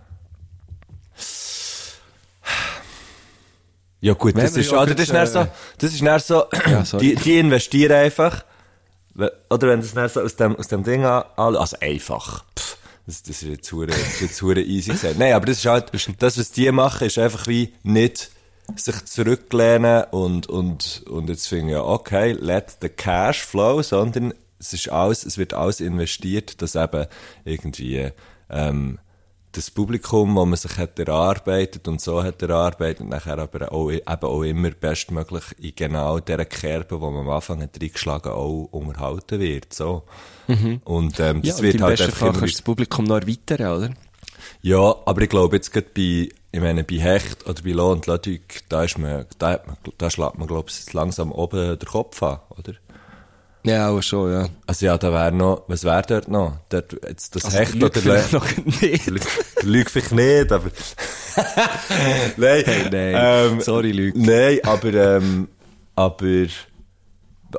Ja 4.01 4.14
gut, 4.14 4.37
das 4.38 4.57
ist, 4.57 4.72
oder 4.72 4.94
das 4.94 5.07
ist 5.07 5.12
dann 5.12 5.27
so, 5.27 5.46
das 5.79 5.92
ist 5.92 6.03
dann 6.03 6.20
so, 6.20 6.44
Ja, 6.66 6.83
die, 7.01 7.16
die 7.16 7.38
investieren 7.38 7.92
einfach, 7.92 8.44
oder 9.16 9.68
wenn 9.68 9.81
das 9.81 9.92
dann 9.92 10.09
so 10.09 10.20
aus 10.20 10.37
dem, 10.37 10.55
aus 10.55 10.68
dem 10.68 10.85
Ding 10.85 11.05
an, 11.05 11.24
also 11.37 11.77
einfach, 11.81 12.44
pff, 12.57 12.77
das, 13.07 13.22
das 13.24 13.42
ist 13.42 13.48
jetzt 13.48 13.72
hure, 13.72 13.88
das 13.88 13.96
ist 13.98 14.20
jetzt 14.20 14.42
hure 14.42 14.61
easy 14.62 14.92
gesagt. 14.92 15.18
Nein, 15.18 15.33
aber 15.33 15.46
das 15.46 15.59
ist 15.59 15.66
halt, 15.66 15.90
das, 16.20 16.38
was 16.38 16.53
die 16.53 16.70
machen, 16.70 17.09
ist 17.09 17.18
einfach 17.18 17.48
wie 17.48 17.74
nicht 17.83 18.31
sich 18.76 19.04
zurücklehnen 19.07 20.04
und, 20.11 20.48
und, 20.48 21.02
und 21.09 21.28
jetzt 21.28 21.48
finde 21.48 21.66
ich, 21.66 21.72
ja, 21.72 21.83
okay, 21.83 22.33
let 22.33 22.78
the 22.81 22.88
cash 22.88 23.42
flow, 23.44 23.83
sondern 23.83 24.35
es 24.59 24.72
ist 24.72 24.90
alles, 24.90 25.24
es 25.24 25.38
wird 25.38 25.54
alles 25.54 25.81
investiert, 25.81 26.61
dass 26.61 26.74
eben 26.74 27.07
irgendwie, 27.44 28.11
ähm, 28.50 28.98
das 29.52 29.70
Publikum, 29.70 30.35
das 30.35 30.46
man 30.46 30.57
sich 30.57 30.76
hat 30.76 30.98
erarbeitet 30.98 31.88
und 31.88 32.00
so 32.00 32.22
hat 32.22 32.42
erarbeitet, 32.42 33.09
nachher 33.09 33.38
aber 33.38 33.72
auch, 33.72 33.90
eben 33.90 34.04
auch 34.04 34.42
immer 34.42 34.70
bestmöglich 34.70 35.44
in 35.59 35.72
genau 35.74 36.20
dieser 36.20 36.44
Kerbe, 36.44 37.00
wo 37.00 37.11
man 37.11 37.22
am 37.22 37.31
Anfang 37.31 37.62
hat 37.62 37.81
reingeschlagen, 37.81 38.33
auch 38.33 38.68
unterhalten 38.70 39.40
wird, 39.40 39.72
so. 39.72 40.04
Und, 40.85 41.18
ähm, 41.20 41.42
das 41.42 41.59
ja, 41.59 41.62
wird 41.62 41.74
und 41.74 41.81
im 41.81 41.87
halt 41.87 41.98
besten 41.98 42.04
einfach 42.12 42.18
Fall 42.18 42.33
kannst 42.33 42.42
du 42.42 42.59
das 42.59 42.62
Publikum 42.62 43.04
noch 43.07 43.20
erweitern, 43.20 43.76
oder? 43.76 43.90
ja, 44.62 44.94
aber 45.04 45.22
ich 45.22 45.28
glaube 45.28 45.57
jetzt 45.57 45.72
gerade 45.72 45.88
bei, 45.94 46.28
ich 46.50 46.61
meine, 46.61 46.82
bei 46.84 46.96
Hecht 46.96 47.46
oder 47.46 47.62
bei 47.62 47.70
Lohn 47.72 47.92
und 47.98 48.06
Ludwig, 48.06 48.62
da 48.68 48.84
ist 48.84 48.98
man, 48.98 49.26
da, 49.38 49.50
hat 49.52 49.66
man, 49.66 49.76
da 49.98 50.11
schlägt 50.11 50.38
man, 50.38 50.48
glaube 50.48 50.70
ich, 50.70 50.92
langsam 50.92 51.30
oben 51.32 51.78
den 51.78 51.88
Kopf 51.88 52.22
an, 52.22 52.38
oder? 52.58 52.72
Ja, 53.64 53.90
auch 53.90 54.00
schon, 54.02 54.32
ja. 54.32 54.48
Also 54.66 54.87
ja, 54.87 54.96
da 54.96 55.12
wäre 55.12 55.32
noch, 55.32 55.64
was 55.66 55.84
wäre 55.84 56.02
dort 56.06 56.28
noch? 56.28 56.56
Dort, 56.70 56.92
jetzt 57.06 57.34
das 57.37 57.44
Also, 57.44 57.58
Hecht 57.58 57.74
oder 57.82 58.00
vielleicht 58.00 58.32
Le- 58.32 58.38
noch 58.38 58.56
nicht. 58.80 59.11
Lüge 59.62 59.90
vielleicht 59.90 60.12
nicht, 60.12 60.52
aber. 60.52 60.70
nein, 62.37 62.62
Hey, 62.64 62.88
nein. 62.90 63.52
ähm, 63.54 63.61
Sorry, 63.61 63.92
Lüge. 63.92 64.18
Nein, 64.18 64.61
aber, 64.62 64.94
ähm, 64.94 65.48
aber, 65.96 66.46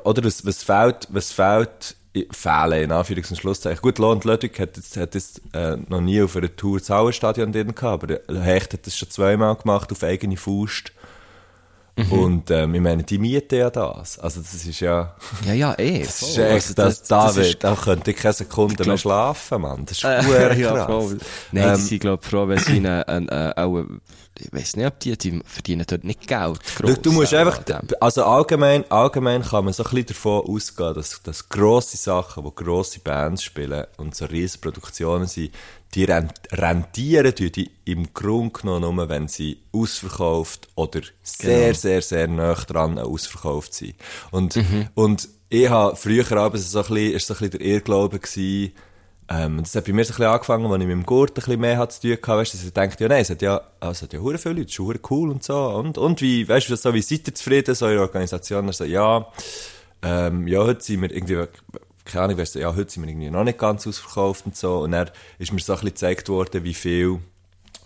oder 0.04 0.24
was, 0.24 0.44
was 0.44 0.62
fehlt, 0.64 1.06
was 1.10 1.30
fehlt, 1.32 1.94
fehlen, 2.32 2.82
in 2.84 2.92
Anführungs- 2.92 3.30
und 3.30 3.36
Schlusszeichen. 3.36 3.80
Gut, 3.82 3.98
Lohn 3.98 4.12
und 4.16 4.24
Ludwig 4.24 4.58
hat 4.58 4.76
jetzt, 4.76 4.96
hat 4.96 5.14
jetzt, 5.14 5.40
äh, 5.52 5.76
noch 5.88 6.00
nie 6.00 6.20
auf 6.22 6.36
einer 6.36 6.54
Tour 6.54 6.78
das 6.78 6.90
Hallenstadion 6.90 7.52
drin 7.52 7.74
gehabt, 7.74 8.02
aber 8.04 8.42
Hecht 8.42 8.72
hat 8.72 8.86
das 8.86 8.96
schon 8.96 9.10
zweimal 9.10 9.54
gemacht, 9.56 9.92
auf 9.92 10.02
eigene 10.02 10.36
Faust. 10.36 10.92
Mhm. 11.96 12.12
Und, 12.12 12.50
ähm, 12.50 12.74
ich 12.74 12.80
meine, 12.80 13.02
die 13.02 13.18
mieten 13.18 13.58
ja 13.58 13.68
das. 13.68 14.18
Also, 14.18 14.40
das 14.40 14.54
ist 14.54 14.80
ja, 14.80 15.14
Ja, 15.44 15.52
ja, 15.52 15.74
eh. 15.78 16.00
das 16.04 16.22
ist 16.22 16.38
echt, 16.38 16.50
Also 16.52 16.74
das, 16.74 17.02
da, 17.02 17.26
das 17.26 17.36
ist- 17.36 17.48
wird- 17.48 17.64
da 17.64 17.74
könnte 17.74 18.10
ich 18.12 18.16
keine 18.16 18.32
Sekunde 18.32 18.84
mehr 18.86 18.96
schlafen, 18.96 19.60
Mann. 19.62 19.84
Das 19.86 19.98
ist 19.98 20.04
Äh, 20.04 20.54
ja, 20.60 20.72
krass. 20.72 20.86
voll. 20.86 21.18
Nein, 21.52 21.68
Ähm, 21.68 21.74
die 21.76 21.80
sind, 21.82 22.00
glaub 22.00 22.22
ich, 22.22 22.28
froh, 22.30 22.48
wenn 22.48 22.58
sie 22.58 22.76
ihnen, 22.76 22.86
äh, 23.08 23.50
äh, 23.50 23.54
auch, 23.56 23.84
ich 24.40 24.52
weiss 24.52 24.76
nicht, 24.76 24.86
ob 24.86 24.98
die, 25.00 25.16
die 25.16 25.40
verdienen 25.44 25.84
dort 25.86 26.04
nicht 26.04 26.26
Geld. 26.26 26.58
Gross, 26.76 27.00
du 27.02 27.12
musst 27.12 27.34
einfach, 27.34 27.60
also 28.00 28.24
allgemein, 28.24 28.90
allgemein 28.90 29.42
kann 29.42 29.64
man 29.64 29.74
so 29.74 29.84
ein 29.84 29.90
bisschen 29.90 30.06
davon 30.06 30.42
ausgehen, 30.46 30.94
dass, 30.94 31.22
dass 31.22 31.48
grosse 31.48 31.96
Sachen, 31.96 32.44
wo 32.44 32.50
grosse 32.50 33.00
Bands 33.00 33.42
spielen 33.42 33.86
und 33.96 34.14
so 34.14 34.24
riesige 34.26 34.60
Produktionen 34.70 35.26
sind, 35.26 35.52
die 35.94 36.04
rent 36.04 36.32
rentieren 36.52 37.34
die 37.34 37.70
im 37.84 38.12
Grunde 38.14 38.50
genommen 38.60 38.94
nur, 38.96 39.08
wenn 39.08 39.26
sie 39.28 39.58
ausverkauft 39.72 40.68
oder 40.76 41.00
sehr, 41.22 41.68
Genau. 41.68 41.78
sehr, 41.78 42.02
sehr 42.02 42.28
nah 42.28 42.54
dran 42.54 42.98
an 42.98 43.06
ausverkauft 43.06 43.74
sind. 43.74 43.94
Und, 44.30 44.56
Mhm. 44.56 44.88
und 44.94 45.28
ich 45.48 45.68
habe 45.68 45.96
früher 45.96 46.30
abends 46.32 46.70
so 46.70 46.78
ein 46.78 46.84
bisschen, 46.86 47.12
ist 47.14 47.26
so 47.26 47.34
ein 47.34 47.38
bisschen 47.38 47.50
der 47.58 47.60
Irrglaube 47.62 48.20
gewesen, 48.20 48.72
ähm, 49.32 49.58
das 49.62 49.76
hat 49.76 49.84
bei 49.84 49.92
mir 49.92 50.04
so 50.04 50.12
ein 50.12 50.16
bisschen 50.16 50.32
angefangen, 50.32 50.66
als 50.66 50.80
ich 50.80 50.88
mit 50.88 50.90
dem 50.90 51.06
Gurt 51.06 51.30
ein 51.30 51.34
bisschen 51.34 51.60
mehr 51.60 51.78
hatte 51.78 51.94
zu 51.94 52.00
tun 52.00 52.10
hatte, 52.16 52.38
weißt 52.38 52.54
dass 52.54 52.64
ich 52.64 52.72
dachte, 52.72 53.04
ja, 53.04 53.08
nein, 53.08 53.22
es 53.22 53.30
hat 53.30 53.42
ja, 53.42 53.60
also, 53.78 53.92
es 53.92 54.02
hat 54.02 54.12
ja 54.12 54.18
hure 54.18 54.38
viele 54.38 54.54
Leute, 54.54 54.66
es 54.66 54.78
ist 54.78 55.10
cool 55.10 55.30
und 55.30 55.44
so, 55.44 55.56
und, 55.56 55.98
und 55.98 56.20
wie, 56.20 56.48
weißt 56.48 56.68
du, 56.68 56.76
so 56.76 56.92
wie 56.92 57.00
seid 57.00 57.28
ihr 57.28 57.34
zufrieden, 57.34 57.74
so 57.76 57.86
in 57.86 57.92
der 57.92 58.02
Organisation, 58.02 58.66
er 58.66 58.72
so, 58.72 58.84
ja, 58.84 59.26
ähm, 60.02 60.48
ja, 60.48 60.58
heute 60.58 60.82
sind 60.82 61.02
wir 61.02 61.12
irgendwie, 61.12 61.44
keine 62.04 62.24
Ahnung, 62.24 62.38
weißt 62.38 62.56
du, 62.56 62.58
ja, 62.58 62.74
heute 62.74 62.90
sind 62.90 63.04
wir 63.04 63.08
irgendwie 63.08 63.30
noch 63.30 63.44
nicht 63.44 63.58
ganz 63.58 63.86
ausverkauft 63.86 64.46
und 64.46 64.56
so, 64.56 64.78
und 64.80 64.90
dann 64.90 65.10
ist 65.38 65.52
mir 65.52 65.60
so 65.60 65.74
ein 65.74 65.76
bisschen 65.76 65.90
gezeigt 65.90 66.28
worden, 66.28 66.64
wie 66.64 66.74
viel, 66.74 67.20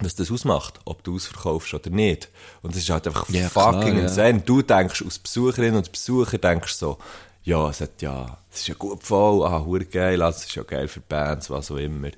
was 0.01 0.15
das 0.15 0.31
ausmacht, 0.31 0.81
ob 0.87 1.05
du 1.05 1.17
ausverkaufst 1.17 1.75
oder 1.75 1.91
nicht. 1.91 2.29
Und 2.63 2.75
das 2.75 2.83
ist 2.83 2.91
halt 2.91 3.07
einfach 3.07 3.29
Ja, 3.29 3.49
klar, 3.49 3.75
fucking 3.75 3.97
ja. 3.97 4.03
insane. 4.03 4.41
Du 4.41 4.63
denkst 4.63 5.03
als 5.03 5.19
Besucherin 5.19 5.77
und 5.77 5.93
Besucher 5.93 6.39
denkst 6.39 6.75
so, 6.75 6.99
ja, 7.45 7.69
es 7.69 7.81
hat 7.81 8.03
ja, 8.03 8.39
es 8.51 8.61
ist 8.61 8.69
ja 8.69 8.75
gut 8.75 9.03
voll, 9.03 9.47
ah, 9.47 9.65
hure 9.65 9.85
geil, 9.85 10.21
also 10.23 10.39
es 10.39 10.45
ist 10.47 10.55
ja 10.55 10.63
geil 10.63 10.89
für 10.89 11.01
Bands, 11.01 11.51
was 11.51 11.71
auch 11.71 11.77
immer. 11.77 12.11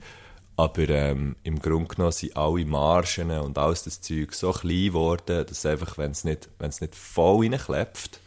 Aber 0.56 0.88
ähm, 0.88 1.36
im 1.42 1.58
Grunde 1.60 1.94
genommen 1.94 2.12
sind 2.12 2.34
alle 2.36 2.64
Margen 2.64 3.30
und 3.30 3.58
alles 3.58 3.84
das 3.84 4.00
Zeug 4.00 4.32
so 4.32 4.52
klein 4.52 4.86
geworden, 4.86 5.44
dass 5.46 5.66
einfach, 5.66 5.98
wenn 5.98 6.12
es 6.12 6.24
nicht, 6.24 6.48
wenn 6.58 6.70
es 6.70 6.80
nicht 6.80 6.94
voll 6.94 7.42
reinklebt, 7.46 8.20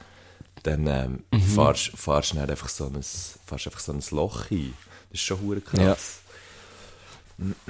dann 0.64 0.86
ähm, 0.88 1.24
Mhm. 1.32 1.42
fahrst, 1.42 1.92
du 2.36 2.40
einfach 2.40 2.70
so 2.70 2.86
ein, 2.86 2.96
einfach 2.96 3.80
so 3.80 3.94
ein 3.94 4.04
Loch 4.12 4.52
ein. 4.52 4.74
Das 5.10 5.20
ist 5.20 5.26
schon 5.26 5.42
hure 5.42 5.62
krass. 5.62 5.80
Ja. 5.80 5.98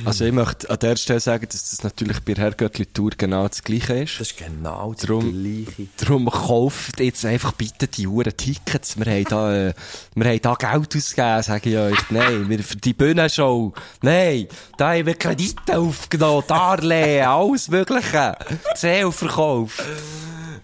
Also 0.05 0.25
ich 0.25 0.31
möchte 0.31 0.69
an 0.69 0.79
der 0.79 0.95
Stelle 0.95 1.19
sagen, 1.19 1.47
dass 1.51 1.69
das 1.69 1.83
natürlich 1.83 2.19
bei 2.21 2.33
der 2.33 2.45
Herrgöttli-Tour 2.45 3.11
genau 3.17 3.47
das 3.47 3.63
Gleiche 3.63 4.03
ist. 4.03 4.19
Das 4.19 4.31
ist 4.31 4.37
genau 4.37 4.93
das 4.93 5.03
Drum- 5.05 5.31
Gleiche. 5.31 5.87
Darum 5.97 6.29
kauft 6.29 6.99
jetzt 6.99 7.23
einfach 7.25 7.51
bitte 7.51 7.87
die 7.87 8.07
Uhren 8.07 8.35
Tickets. 8.35 8.97
Wir 8.97 9.05
haben 9.05 9.23
da, 9.25 9.53
äh, 9.69 9.73
wir 10.15 10.25
haben 10.27 10.41
da 10.41 10.53
Geld 10.55 10.95
ausgegeben, 10.95 11.43
sage 11.43 11.69
ich 11.69 11.77
euch. 11.77 12.09
Nein, 12.09 12.49
wir 12.49 12.63
für 12.63 12.77
die 12.77 12.93
Bühnenshow. 12.93 13.73
Nein, 14.01 14.47
da 14.77 14.93
haben 14.93 15.05
wir 15.05 15.15
Kredite 15.15 15.77
aufgenommen, 15.77 16.43
Darlehen, 16.47 17.25
alles 17.27 17.69
Mögliche. 17.69 18.35
Zählverkauf. 18.75 19.83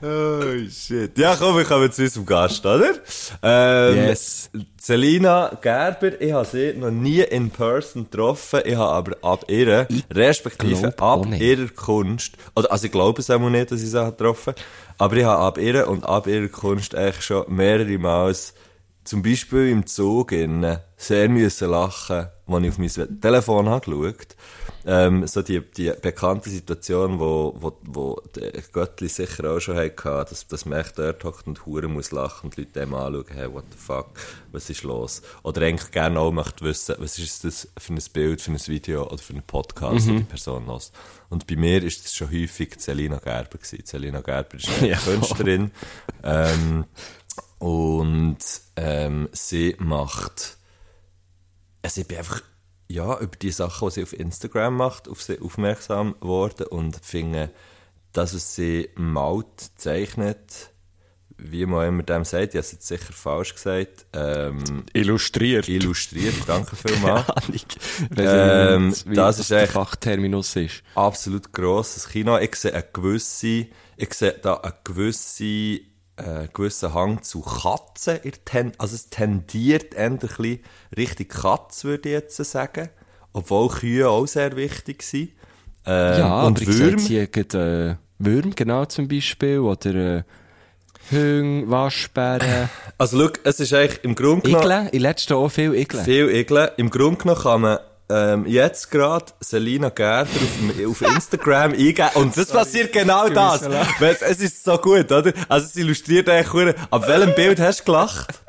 Oh, 0.08 0.70
shit. 0.70 1.18
Ja, 1.18 1.36
komm, 1.36 1.58
wir 1.58 1.64
kommen 1.66 1.92
zu 1.92 2.04
unserem 2.04 2.26
Gast, 2.28 2.64
oder? 2.64 2.94
Ähm, 3.42 3.96
Yes. 3.96 4.52
Selina 4.80 5.58
Gerber, 5.62 6.22
ich 6.22 6.32
habe 6.32 6.46
sie 6.46 6.74
noch 6.78 6.92
nie 6.92 7.22
in 7.22 7.50
person 7.50 8.04
getroffen, 8.04 8.62
ich 8.66 8.76
habe 8.76 8.92
aber 8.92 9.18
ab 9.24 9.46
ihr, 9.50 9.88
respektive 10.12 10.94
ab 11.00 11.26
ihrer 11.40 11.70
Kunst, 11.70 12.34
oder, 12.56 12.72
also 12.72 12.86
ich 12.86 12.92
glaube 12.92 13.20
es 13.22 13.32
auch 13.32 13.40
nicht, 13.50 13.72
dass 13.72 13.82
ich 13.82 13.90
sie 13.90 14.00
habe 14.00 14.12
getroffen 14.12 14.54
aber 14.98 15.16
ich 15.18 15.26
habe 15.26 15.42
ab 15.42 15.58
ihr 15.58 15.88
und 15.88 16.04
ab 16.06 16.28
ihrer 16.28 16.48
Kunst 16.48 16.96
eigentlich 16.96 17.26
schon 17.26 17.44
mehrere 17.54 17.98
Mal 17.98 18.36
zum 19.04 19.22
Beispiel 19.24 19.70
im 19.70 19.86
Zug 19.86 20.32
innen 20.32 20.80
sehr 20.98 21.30
müssen 21.30 21.70
lachen, 21.70 22.28
als 22.48 22.64
ich 22.64 22.70
auf 22.70 22.78
mein 22.78 23.22
Telefon 23.22 23.70
habe 23.70 23.86
geschaut 23.86 24.36
ähm, 24.86 25.26
so 25.28 25.42
die, 25.42 25.62
die 25.62 25.92
bekannte 26.02 26.50
Situation, 26.50 27.20
wo, 27.20 27.56
wo, 27.58 27.78
wo 27.84 28.22
der 28.36 28.52
Göttli 28.72 29.08
sicher 29.08 29.52
auch 29.52 29.60
schon 29.60 29.78
hatte, 29.78 30.26
dass, 30.30 30.48
dass 30.48 30.66
man 30.66 30.80
echt 30.80 30.98
dort 31.00 31.24
hockt 31.24 31.48
und 31.48 31.66
Huren 31.66 31.94
muss 31.94 32.12
lachen 32.12 32.46
und 32.46 32.58
die 32.58 32.62
Leute 32.62 32.80
dem 32.80 32.94
anschauen, 32.94 33.26
hey, 33.34 33.52
what 33.52 33.66
the 33.72 33.78
fuck, 33.78 34.12
was 34.52 34.70
ist 34.70 34.84
los? 34.84 35.22
Oder 35.44 35.64
eigentlich 35.64 35.92
gerne 35.92 36.20
auch 36.20 36.32
möchte 36.32 36.64
wissen, 36.66 36.96
was 37.00 37.18
ist 37.18 37.44
das 37.44 37.68
für 37.78 37.94
ein 37.94 38.02
Bild, 38.14 38.42
für 38.42 38.52
ein 38.52 38.68
Video 38.68 39.06
oder 39.08 39.18
für 39.18 39.34
einen 39.34 39.44
Podcast, 39.44 40.08
mhm. 40.08 40.18
die 40.18 40.24
Person 40.24 40.68
los. 40.68 40.92
Und 41.30 41.48
bei 41.48 41.56
mir 41.56 41.84
ist 41.84 42.06
das 42.06 42.14
schon 42.14 42.32
häufig 42.32 42.78
Celina 42.80 43.18
Gerber 43.18 43.58
gewesen. 43.58 43.86
Celina 43.86 44.22
Gerber 44.22 44.56
ist 44.56 44.70
eine 44.70 44.90
Ja. 44.90 44.98
Künstlerin, 44.98 45.72
ähm, 46.24 46.86
und 47.58 48.38
ähm, 48.76 49.30
sie 49.32 49.76
macht 49.80 50.58
also 51.86 52.02
ich 52.02 52.08
bin 52.08 52.18
einfach 52.18 52.42
ja, 52.88 53.18
über 53.20 53.36
die 53.36 53.52
Sachen, 53.52 53.88
die 53.90 53.94
sie 53.96 54.04
auf 54.04 54.14
Instagram 54.14 54.76
macht, 54.78 55.08
auf 55.08 55.22
sie 55.22 55.40
aufmerksam 55.40 56.16
geworden 56.20 56.68
und 56.68 56.98
finde, 57.04 57.52
das, 58.14 58.34
was 58.36 58.56
sie 58.56 58.90
malt, 58.96 59.72
zeichnet, 59.76 60.72
wie 61.38 61.66
man 61.66 61.88
immer 61.90 62.04
dem 62.04 62.24
sagt, 62.24 62.54
ich 62.54 62.58
habe 62.58 62.60
es 62.60 62.72
jetzt 62.72 62.88
sicher 62.88 63.12
falsch 63.12 63.56
gesagt, 63.56 64.06
ähm, 64.14 64.86
Illustriert. 64.94 65.68
illustriert, 65.68 66.36
danke 66.48 66.76
vielmals. 66.88 67.26
ähm, 68.18 68.94
Ähm, 69.06 69.14
das 69.14 69.40
ist 69.40 69.52
echt- 69.52 69.74
Fachterminus 69.74 70.56
ist. 70.56 70.82
absolut 70.96 71.52
grosses 71.52 72.08
Kino. 72.08 72.38
Ich 72.38 72.56
sehe 72.56 72.74
eine 72.74 72.86
gewisse, 72.94 73.68
ich 73.98 74.14
sehe 74.14 74.32
da 74.42 74.56
eine 74.56 74.74
gewisse, 74.86 75.82
äh, 76.18 76.48
gewissen 76.54 76.94
Hang 76.94 77.22
zu 77.24 77.42
Katzen. 77.42 78.20
also 78.78 78.96
es 78.96 79.10
tendiert 79.10 79.94
eher 79.94 80.06
ein 80.06 80.18
bisschen 80.18 80.60
Richtung 80.96 81.28
Katz, 81.28 81.84
würde 81.84 82.10
ich 82.10 82.14
jetzt 82.14 82.38
sagen. 82.38 82.90
obwohl 83.34 83.68
Kühe 83.68 84.10
auch 84.10 84.26
sehr 84.26 84.56
wichtig 84.56 85.04
sind. 85.04 85.32
Ähm, 85.86 86.20
Ja, 86.20 86.44
und 86.44 86.62
aber 86.62 86.72
ich 86.72 87.02
sehe 87.02 87.28
gerade, 87.28 87.98
äh, 88.00 88.24
Würm, 88.24 88.56
genau, 88.56 88.86
zum 88.86 89.10
Beispiel, 89.10 89.60
oder, 89.60 89.94
äh, 89.94 90.24
Hüng, 91.10 91.70
Waschbären, 91.70 92.70
Also, 92.98 93.20
schau, 93.20 93.32
es 93.44 93.60
ist 93.60 93.74
eigentlich 93.74 94.04
im 94.04 94.16
Grunde 94.16 94.50
genommen 94.50 94.88
Igel, 94.88 94.90
in 94.94 95.02
letzter 95.02 95.36
auch 95.36 95.50
viel 95.50 95.76
Igel. 95.76 96.02
viel 96.04 96.30
Igel. 96.30 96.72
Im 96.78 96.90
Grunde 96.90 97.18
genommen 97.18 97.42
kann 97.42 97.62
man 97.62 97.80
ähm, 98.10 98.46
jetzt 98.46 98.92
gerade 98.92 99.26
Selina 99.40 99.90
Gerber 99.90 100.30
auf, 100.30 100.88
auf 100.88 101.02
Instagram 101.02 101.72
eingeben. 101.74 102.10
Und 102.16 102.38
das 102.38 102.48
passiert 102.52 102.94
genau 102.94 103.30
das. 103.30 103.64
Weil 104.00 104.18
es, 104.22 104.40
ist 104.40 104.64
so 104.64 104.78
gut, 104.78 105.12
oder? 105.12 105.34
Also 105.50 105.66
es 105.68 105.76
illustriert 105.76 106.30
eigentlich 106.30 106.54
hure- 106.54 106.76
Ab 106.92 107.08
welchem 107.08 107.34
Bild 107.36 107.60
hast 107.60 107.82
du 107.82 107.86
gelacht? 107.86 108.42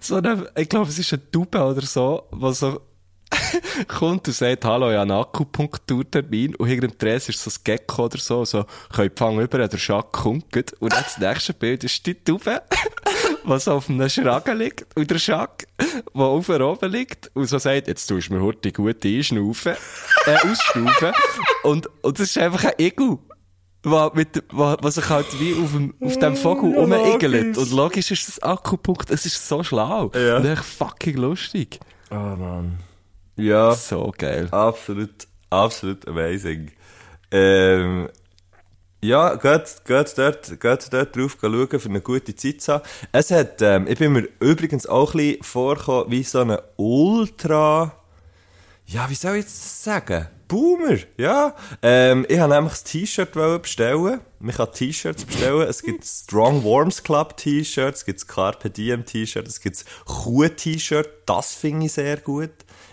so 0.00 0.16
eine, 0.16 0.50
ich 0.56 0.68
glaube, 0.68 0.88
es 0.88 0.98
ist 0.98 1.12
ein 1.12 1.20
Tube 1.32 1.54
oder 1.56 1.82
so, 1.82 2.28
was 2.30 2.60
so 2.60 2.80
kommt 3.88 4.28
und 4.28 4.34
sagt, 4.34 4.64
hallo, 4.64 4.88
ich 4.90 4.96
habe 4.96 5.02
einen 5.12 5.20
Akupunkturtermin. 5.20 6.54
Und 6.54 6.68
hinter 6.68 6.86
dem 6.88 6.96
Dress 6.98 7.28
ist 7.28 7.42
so 7.42 7.50
ein 7.50 7.54
Gecko 7.64 8.04
oder 8.04 8.18
so, 8.18 8.44
so, 8.44 8.64
könnt 8.94 9.18
fangen 9.18 9.40
über, 9.40 9.66
der 9.66 9.78
Schack 9.78 10.12
kommt 10.12 10.44
und 10.80 10.92
dann 10.92 11.02
das 11.02 11.18
nächste 11.18 11.52
Bild 11.54 11.82
ist 11.82 12.06
die 12.06 12.14
Tube, 12.14 12.44
was 13.46 13.68
auf 13.68 13.88
einem 13.88 14.08
Schragen 14.08 14.58
liegt 14.58 14.86
und 14.96 15.10
der 15.10 15.18
Schack, 15.18 15.66
der 16.14 16.22
auf 16.22 16.48
oben 16.48 16.90
liegt 16.92 17.30
und 17.34 17.46
so 17.46 17.58
sagt, 17.58 17.88
jetzt 17.88 18.06
tust 18.06 18.28
du 18.28 18.34
mir 18.34 18.42
heute 18.42 18.72
gut 18.72 19.04
einschnaufen, 19.04 19.74
äh, 20.26 20.34
ausschnaufen 20.36 21.12
und, 21.62 21.88
und 22.02 22.18
das 22.18 22.28
ist 22.30 22.38
einfach 22.38 22.64
ein 22.64 22.72
Igel. 22.78 23.18
Was, 23.88 24.14
mit, 24.14 24.42
was, 24.50 24.78
was 24.82 24.94
sich 24.96 25.08
halt 25.08 25.26
wie 25.40 25.52
auf 25.62 25.70
dem, 25.70 25.94
auf 26.00 26.18
dem 26.18 26.34
Vogel 26.36 26.72
Ja, 26.72 26.80
rumigelt. 26.80 27.56
logisch. 27.56 27.58
Und 27.58 27.70
logisch 27.76 28.10
ist 28.10 28.26
das 28.28 28.42
Akupunkt, 28.42 29.10
es 29.10 29.24
ist 29.26 29.46
so 29.46 29.62
schlau. 29.62 30.10
Ja. 30.12 30.38
Und 30.38 30.44
echt 30.46 30.64
fucking 30.64 31.16
lustig. 31.16 31.78
Oh 32.10 32.14
Mann. 32.14 32.78
Ja, 33.36 33.72
So 33.74 34.12
geil. 34.18 34.48
absolut, 34.50 35.28
absolut 35.50 36.08
amazing. 36.08 36.72
Ähm, 37.30 38.08
ja, 39.06 39.34
geht, 39.36 39.82
geht 39.84 40.18
dort, 40.18 40.60
geht 40.60 40.92
dort 40.92 41.16
drauf 41.16 41.36
schauen, 41.40 41.80
für 41.80 41.88
eine 41.88 42.00
gute 42.00 42.34
Zeit 42.34 42.60
zu 42.60 42.74
haben. 42.74 42.84
Es 43.12 43.30
hat, 43.30 43.62
ähm, 43.62 43.86
ich 43.88 43.98
bin 43.98 44.12
mir 44.12 44.28
übrigens 44.40 44.86
auch 44.86 45.14
ein 45.14 45.18
bisschen 45.18 45.42
vorgekommen, 45.42 46.10
wie 46.10 46.22
so 46.22 46.40
eine 46.40 46.62
Ultra, 46.76 47.92
ja, 48.88 49.10
wie 49.10 49.14
soll 49.16 49.32
ich 49.32 49.44
jetzt 49.44 49.64
das 49.64 49.84
sagen? 49.84 50.28
Boomer, 50.46 50.98
ja. 51.16 51.56
Ähm, 51.82 52.24
ich 52.28 52.38
habe 52.38 52.54
nämlich 52.54 52.74
das 52.74 52.84
T-Shirt 52.84 53.32
bestellen. 53.60 54.20
Man 54.38 54.54
kann 54.54 54.70
T-Shirts 54.70 55.24
bestellen. 55.24 55.62
Es 55.68 55.82
gibt 55.82 56.04
Strong 56.06 56.62
Warms 56.62 57.02
Club 57.02 57.36
T-Shirts, 57.36 58.00
es 58.00 58.04
gibt 58.04 58.28
Carpe 58.28 58.70
Diem 58.70 59.04
T-Shirt, 59.04 59.48
es 59.48 59.60
gibt 59.60 59.84
Kuh-T-Shirt. 60.04 61.08
Das 61.26 61.54
finde 61.54 61.86
ich 61.86 61.94
sehr 61.94 62.18
gut. 62.18 62.50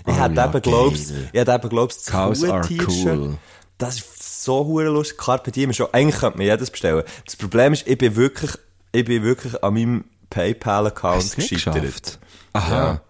Ich 0.08 0.14
Oh 0.14 0.20
hätte 0.20 0.34
ja, 0.36 0.50
eben 0.50 0.62
glaubst, 0.64 1.12
ich 1.32 1.40
hätte 1.40 1.52
eben 1.54 1.70
glaubst, 1.70 2.08
das 2.08 2.40
Kuh-T-Shirt. 2.40 3.20
cool. 3.20 3.38
Das 3.78 3.96
ist 3.96 4.44
so 4.44 4.66
hure 4.66 4.86
lustig. 4.86 5.18
Carpe 5.18 5.52
Diem 5.52 5.74
schon, 5.74 5.88
eigentlich 5.92 6.20
könnte 6.20 6.38
man 6.38 6.48
jedes 6.48 6.70
bestellen. 6.70 7.04
Das 7.26 7.36
Problem 7.36 7.74
ist, 7.74 7.88
ich 7.88 7.98
bin 7.98 8.16
wirklich, 8.16 8.52
ich 8.92 9.06
bin 9.06 9.24
wirklich 9.24 9.62
an 9.64 9.74
meinem 9.74 10.06
PayPal-Account 10.30 11.36
gescheitert. 11.36 11.50
geschafft? 11.84 12.20
Aha. 12.54 13.02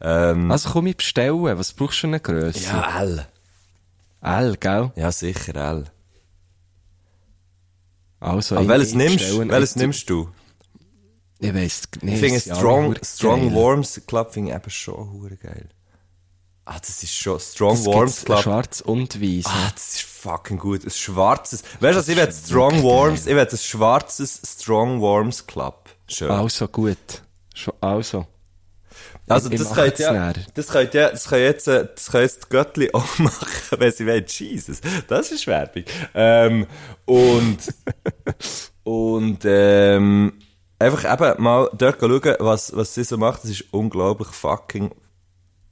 Ähm, 0.00 0.50
Also 0.50 0.70
komm 0.70 0.86
ich 0.86 0.96
bestellen. 0.96 1.42
Was 1.58 1.72
brauchst 1.72 1.98
du 1.98 2.00
für 2.02 2.06
eine 2.08 2.20
Grösse? 2.20 2.64
ja, 2.64 3.00
L. 3.00 3.26
L, 4.22 4.56
gell? 4.58 4.92
Ja, 4.96 5.10
sicher, 5.10 5.54
L. 5.56 5.84
Also, 8.20 8.56
Aber 8.56 8.68
welches 8.68 8.94
nimmst, 8.94 9.18
bestelle- 9.24 9.48
welches 9.50 9.76
nimmst 9.76 10.08
du? 10.08 10.28
Ich 11.40 11.52
weiss 11.52 11.82
nicht. 12.02 12.14
Ich 12.14 12.20
finde 12.20 12.40
ja 12.44 12.54
Strong, 12.56 12.94
Strong. 13.02 13.54
Warms 13.54 14.00
Club 14.06 14.32
finde 14.32 14.50
ich 14.52 14.56
eben 14.56 14.70
schon 14.70 15.10
hure 15.12 15.36
geil. 15.36 15.68
Ah, 16.64 16.78
das 16.78 17.02
ist 17.02 17.14
schon, 17.14 17.40
Strong 17.40 17.76
Das 17.76 17.86
Warms 17.86 18.16
gibt's 18.16 18.24
Club. 18.24 18.42
Schwarz 18.42 18.80
und 18.80 19.20
Weiß. 19.20 19.46
Ah, 19.46 19.70
das 19.74 19.94
ist 19.94 20.02
fucking 20.02 20.58
gut. 20.58 20.84
Ein 20.84 20.90
schwarzes, 20.90 21.62
weißt 21.80 21.94
du 21.94 21.98
was, 21.98 22.08
ich 22.08 22.16
will 22.16 22.32
Strong 22.32 22.82
Warms, 22.84 23.26
ich 23.26 23.34
will 23.34 23.48
ein 23.48 23.58
schwarzes 23.58 24.40
Strong 24.44 25.00
Warms 25.00 25.46
Club. 25.46 25.88
Schön. 26.06 26.30
Also 26.30 26.68
gut. 26.68 27.22
Schon, 27.54 27.74
also. 27.80 28.26
Also, 29.28 29.50
ich 29.50 29.58
das 29.58 29.68
mach 29.70 29.76
könnt 29.76 29.98
jetzt 29.98 30.00
ja, 30.00 30.32
das 30.54 30.68
könnt 30.68 30.94
ja, 30.94 31.10
das 31.10 31.28
können 31.28 31.42
jetzt, 31.42 31.68
äh, 31.68 31.88
das 31.94 32.10
können 32.10 32.22
jetzt 32.24 32.44
die 32.44 32.48
Göttli 32.50 32.90
auch 32.92 33.18
machen, 33.18 33.78
wenn 33.78 33.92
sie 33.92 34.06
wollen. 34.06 34.24
Jesus. 34.26 34.80
Das 35.08 35.32
ist 35.32 35.46
Werbung. 35.46 35.84
Ähm, 36.14 36.66
und, 37.06 37.58
und, 38.84 39.38
ähm, 39.44 40.32
einfach 40.78 41.12
eben 41.12 41.42
mal 41.42 41.70
dort 41.72 42.00
schauen, 42.00 42.36
was, 42.40 42.76
was 42.76 42.94
sie 42.94 43.04
so 43.04 43.16
macht. 43.16 43.44
Das 43.44 43.50
ist 43.50 43.64
unglaublich 43.72 44.28
fucking, 44.28 44.90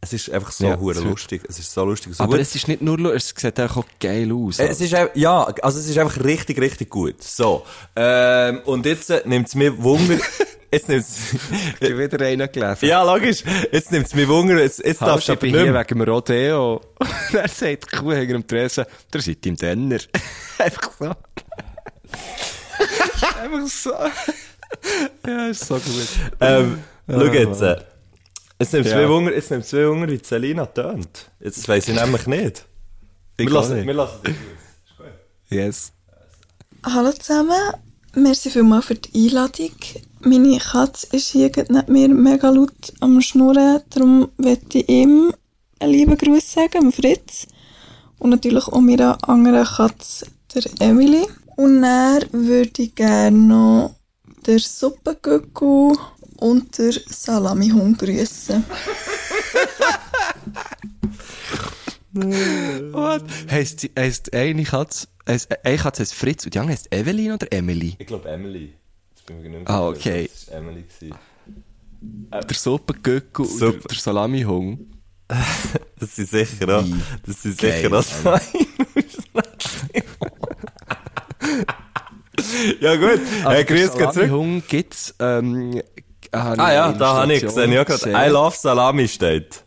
es 0.03 0.13
ist 0.15 0.31
einfach 0.31 0.51
so 0.53 0.65
Ja, 0.67 0.75
lustig. 0.77 1.43
Es 1.49 1.59
ist 1.59 1.73
so 1.73 1.85
lustig. 1.85 2.15
So 2.15 2.25
Aber 2.25 2.33
gut. 2.33 2.41
es 2.41 2.55
ist 2.55 2.69
nicht 2.69 2.81
nur 2.83 2.99
lustig, 2.99 3.37
es 3.37 3.43
sieht 3.43 3.61
auch 3.61 3.85
geil 4.01 4.33
aus. 4.33 4.59
Äh, 4.59 4.69
Es 4.69 4.81
ist 4.81 4.93
ja, 5.15 5.45
also 5.63 5.79
es 5.79 5.89
ist 5.89 5.99
einfach 5.99 6.23
richtig, 6.25 6.59
richtig 6.61 6.89
gut. 6.91 7.23
So. 7.23 7.65
Ähm, 7.97 8.61
und 8.65 8.87
jetzt 8.87 9.11
äh, 9.11 9.23
nimmt 9.27 9.49
es 9.49 9.55
mir 9.55 9.83
Wunder, 9.83 10.17
jetzt 10.73 10.89
nimmt 10.89 11.03
es, 11.03 11.35
Ich 11.81 11.91
habe 11.91 11.99
wieder 11.99 12.25
einen 12.25 12.51
gelesen. 12.51 12.87
ja, 12.87 13.03
logisch, 13.03 13.43
jetzt 13.73 13.93
nimmt 13.93 14.07
es 14.07 14.15
mir 14.15 14.27
Wunder, 14.29 14.59
jetzt, 14.59 14.83
jetzt 14.85 15.03
darfst 15.03 15.29
du 15.29 15.33
ich 15.33 15.39
aber 15.39 15.41
bin 15.43 15.53
nicht 15.53 15.63
hier 15.65 15.75
wegen 15.75 15.99
dem 15.99 16.03
Rodeo. 16.03 16.81
Er 17.33 17.49
sagt 17.49 17.93
die 17.93 17.97
Kuh 17.97 18.13
hinter 18.13 18.33
dem 18.35 18.47
Tresen, 18.47 18.85
der 19.13 19.21
seid 19.21 19.45
im 19.47 19.57
Denner. 19.57 19.99
Einfach 20.59 20.91
so. 20.99 21.13
Einfach 23.43 23.67
so. 23.69 23.93
ja, 25.27 25.47
ist 25.49 25.67
so 25.67 25.75
gut. 25.75 26.09
Ähm, 26.41 26.79
schau 27.09 27.25
jetzt, 27.25 27.63
äh, 27.63 27.77
jetzt 28.61 28.73
nimmt 28.73 28.87
es 28.87 28.93
Ja. 28.93 29.09
Wunder, 29.09 29.35
jetzt 29.35 29.51
nimmt 29.51 29.73
mir 29.73 29.91
Wunder, 29.91 30.09
wie 30.09 30.21
Selina 30.23 30.67
tönt. 30.67 31.31
Jetzt 31.41 31.67
weiss 31.69 31.89
ich 31.89 31.95
nämlich 31.95 32.27
nicht. 32.27 32.65
Wir 33.37 33.47
auch 33.49 33.53
lassen, 33.53 33.77
nicht. 33.77 33.87
wir 33.87 33.95
lassen 33.95 34.19
das 34.23 35.07
aus. 35.07 35.07
Yes. 35.49 35.93
Hallo 36.85 37.13
zusammen, 37.13 37.75
merci 38.15 38.51
vielmals 38.51 38.87
für 38.87 38.95
die 38.95 39.29
Einladung. 39.29 39.73
Meine 40.21 40.59
Katze 40.59 41.09
ist 41.17 41.29
hier 41.29 41.51
gerade 41.51 41.73
neben 41.73 41.93
mir 41.93 42.09
mega 42.09 42.51
laut 42.51 42.93
am 43.01 43.21
Schnurren, 43.21 43.81
darum 43.91 44.31
möchte 44.37 44.79
ich 44.79 44.89
ihm 44.89 45.33
einen 45.79 45.93
lieben 45.93 46.17
Gruß 46.17 46.53
sagen, 46.53 46.93
Fritz. 46.93 47.47
Und 48.19 48.31
natürlich 48.31 48.67
auch 48.67 48.81
meiner 48.81 49.17
anderen 49.29 49.65
Katze, 49.65 50.27
der 50.55 50.65
Emily. 50.81 51.27
Und 51.57 51.83
dann 51.83 52.23
würde 52.33 52.83
ich 52.83 52.95
gerne 52.95 53.37
noch 53.37 53.95
der 54.47 54.59
Suppengückel 54.59 55.97
und 56.41 56.77
der 56.79 56.93
Salamihund 56.93 57.99
grüßen. 57.99 58.65
What? 62.13 63.23
Heisst, 63.51 63.83
die- 63.85 63.91
heisst 63.97 64.33
eine 64.35 64.65
Katze, 64.65 65.07
heisst, 65.29 65.49
eine 65.65 65.77
Katze 65.77 66.03
heisst 66.03 66.15
Fritz 66.15 66.45
und 66.45 66.55
die 66.55 66.59
andere 66.59 66.73
heisst 66.77 66.93
Evelyn 66.93 67.33
oder 67.33 67.53
Emily? 67.53 67.95
Ich 67.99 68.07
glaube 68.07 68.29
Emily. 68.29 68.75
Ah, 69.67 69.87
okay. 69.89 70.29
Das 70.33 70.49
war 70.49 70.57
Emily. 70.59 70.83
gewesen. 70.83 71.15
Der 72.33 72.57
Suppengöckel 72.57 73.45
und 73.47 73.61
der, 73.61 73.73
der 73.73 73.97
Salamihung. 73.99 74.87
Das 76.01 76.17
sind 76.17 76.29
sicher 76.31 76.79
auch, 76.81 76.85
das 77.27 77.43
sind 77.43 77.59
geil, 77.59 77.83
sicher 77.83 77.95
auch 77.97 78.03
zwei. 78.03 78.41
ja 82.81 82.97
gut, 82.97 83.21
hey, 83.45 83.65
grüß 83.65 83.93
Gott 83.93 84.15
zurück. 84.15 84.15
Salamihung 84.15 84.63
gibt's, 84.67 85.15
ähm, 85.21 85.81
Ah 86.33 86.73
ja, 86.73 86.93
da 86.93 87.15
habe 87.15 87.35
ich 87.35 87.43
gesehen, 87.43 87.73
ja 87.73 87.85
gerade, 87.85 88.11
I 88.11 88.29
love 88.31 88.57
Salami 88.57 89.09
steht. 89.09 89.63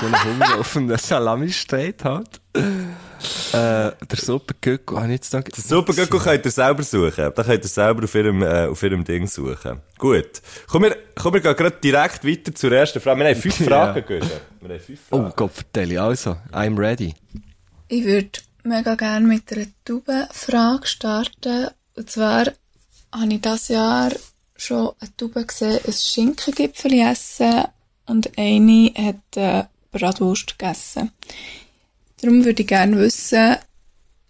so 0.00 0.06
ein 0.06 0.24
Hund 0.24 0.58
auf 0.60 0.76
einem 0.76 0.96
Salami 0.96 1.50
steht 1.52 2.04
halt. 2.04 2.40
Äh, 2.54 3.52
der 3.52 3.94
Suppengöckel, 4.16 4.96
habe 4.96 5.06
ich 5.08 5.12
jetzt 5.12 5.32
noch... 5.32 5.42
Das 5.42 5.68
Supergöckel 5.68 6.18
könnt 6.20 6.44
ihr 6.44 6.50
selber 6.50 6.82
suchen. 6.82 7.30
Da 7.34 7.42
könnt 7.44 7.64
ihr 7.64 7.68
selber 7.68 8.04
auf 8.04 8.14
ihrem, 8.14 8.42
äh, 8.42 8.66
auf 8.66 8.82
ihrem 8.82 9.04
Ding 9.04 9.26
suchen. 9.26 9.80
Gut. 9.98 10.40
Komm, 10.68 10.82
wir, 10.84 10.96
komm, 11.14 11.34
wir 11.34 11.40
gehen 11.40 11.54
gerade 11.56 11.76
direkt 11.82 12.26
weiter 12.26 12.54
zur 12.54 12.72
ersten 12.72 13.00
Frage. 13.00 13.20
Wir 13.20 13.28
haben 13.28 13.40
fünf 13.40 13.60
Ja. 13.60 13.66
Fragen. 13.66 14.04
Wir 14.08 14.20
haben 14.70 14.80
fünf 14.80 15.00
Oh 15.10 15.16
Fragen. 15.18 15.32
Gott, 15.36 15.52
vertelle, 15.52 16.02
also, 16.02 16.36
I'm 16.52 16.76
ready. 16.78 17.14
Ich 17.88 18.04
würde 18.04 18.30
mega 18.64 18.94
gerne 18.94 19.26
mit 19.26 19.52
einer 19.52 19.66
Taubenfrage 19.84 20.86
starten. 20.86 21.68
Und 21.94 22.10
zwar 22.10 22.46
habe 23.12 23.26
ich 23.32 23.40
dieses 23.40 23.68
Jahr 23.68 24.10
schon 24.62 24.92
eine 25.00 25.16
Taube 25.16 25.44
gesehen, 25.46 25.78
ein 25.86 25.92
Schinkengipfel 25.92 26.92
essen 27.00 27.64
und 28.06 28.30
eine 28.38 28.92
hat 28.96 29.36
äh, 29.36 29.64
Bratwurst 29.90 30.58
gegessen. 30.58 31.10
Darum 32.20 32.44
würde 32.44 32.62
ich 32.62 32.68
gerne 32.68 32.98
wissen, 32.98 33.56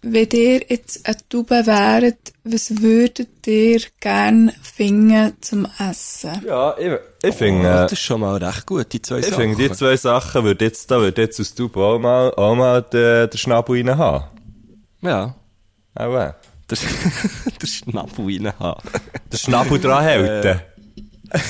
wenn 0.04 0.28
ihr 0.32 0.62
jetzt 0.68 1.06
eine 1.06 1.16
Taube 1.28 1.64
wäret, 1.66 2.32
was 2.42 2.80
würdet 2.82 3.46
ihr 3.46 3.80
gerne 4.00 4.52
finden 4.62 5.36
zum 5.40 5.68
Essen? 5.78 6.42
Ja, 6.44 6.76
ich, 6.76 6.86
ich 7.22 7.30
Oh, 7.30 7.32
finde, 7.32 7.68
äh, 7.68 7.72
das 7.72 7.92
ist 7.92 8.00
schon 8.00 8.20
mal 8.22 8.36
recht 8.42 8.66
gut, 8.66 8.92
die 8.92 9.00
zwei 9.00 9.18
ich 9.18 9.26
Sachen. 9.26 9.40
finde, 9.54 9.68
die 9.68 9.72
zwei 9.74 9.96
Sachen 9.96 10.42
würde 10.44 10.64
jetzt, 10.64 10.90
da 10.90 10.98
würde 10.98 11.22
jetzt 11.22 11.38
aus 11.38 11.54
Tube 11.54 11.76
auch 11.76 11.98
mal, 12.00 12.32
auch 12.34 12.56
mal 12.56 12.82
den, 12.82 13.30
den 13.30 13.38
Schnabel 13.38 13.76
rein 13.86 13.96
haben. 13.96 14.24
Ja. 15.02 15.34
Auch 15.94 16.12
äh. 16.12 16.34
Der, 16.72 16.78
der 17.60 17.66
Schnabel 17.66 18.24
rein 18.24 18.58
haben. 18.58 18.88
Den 19.30 19.38
Schnabel 19.38 19.78
dran 19.78 20.04
halten. 20.04 20.60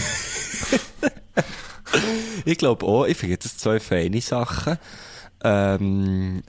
Ich 2.44 2.58
glaube 2.58 2.86
auch, 2.86 3.04
ich 3.04 3.16
finde 3.16 3.36
das 3.36 3.58
zwei 3.58 3.78
feine 3.78 4.20
Sachen. 4.20 4.78
Ähm, 5.44 6.42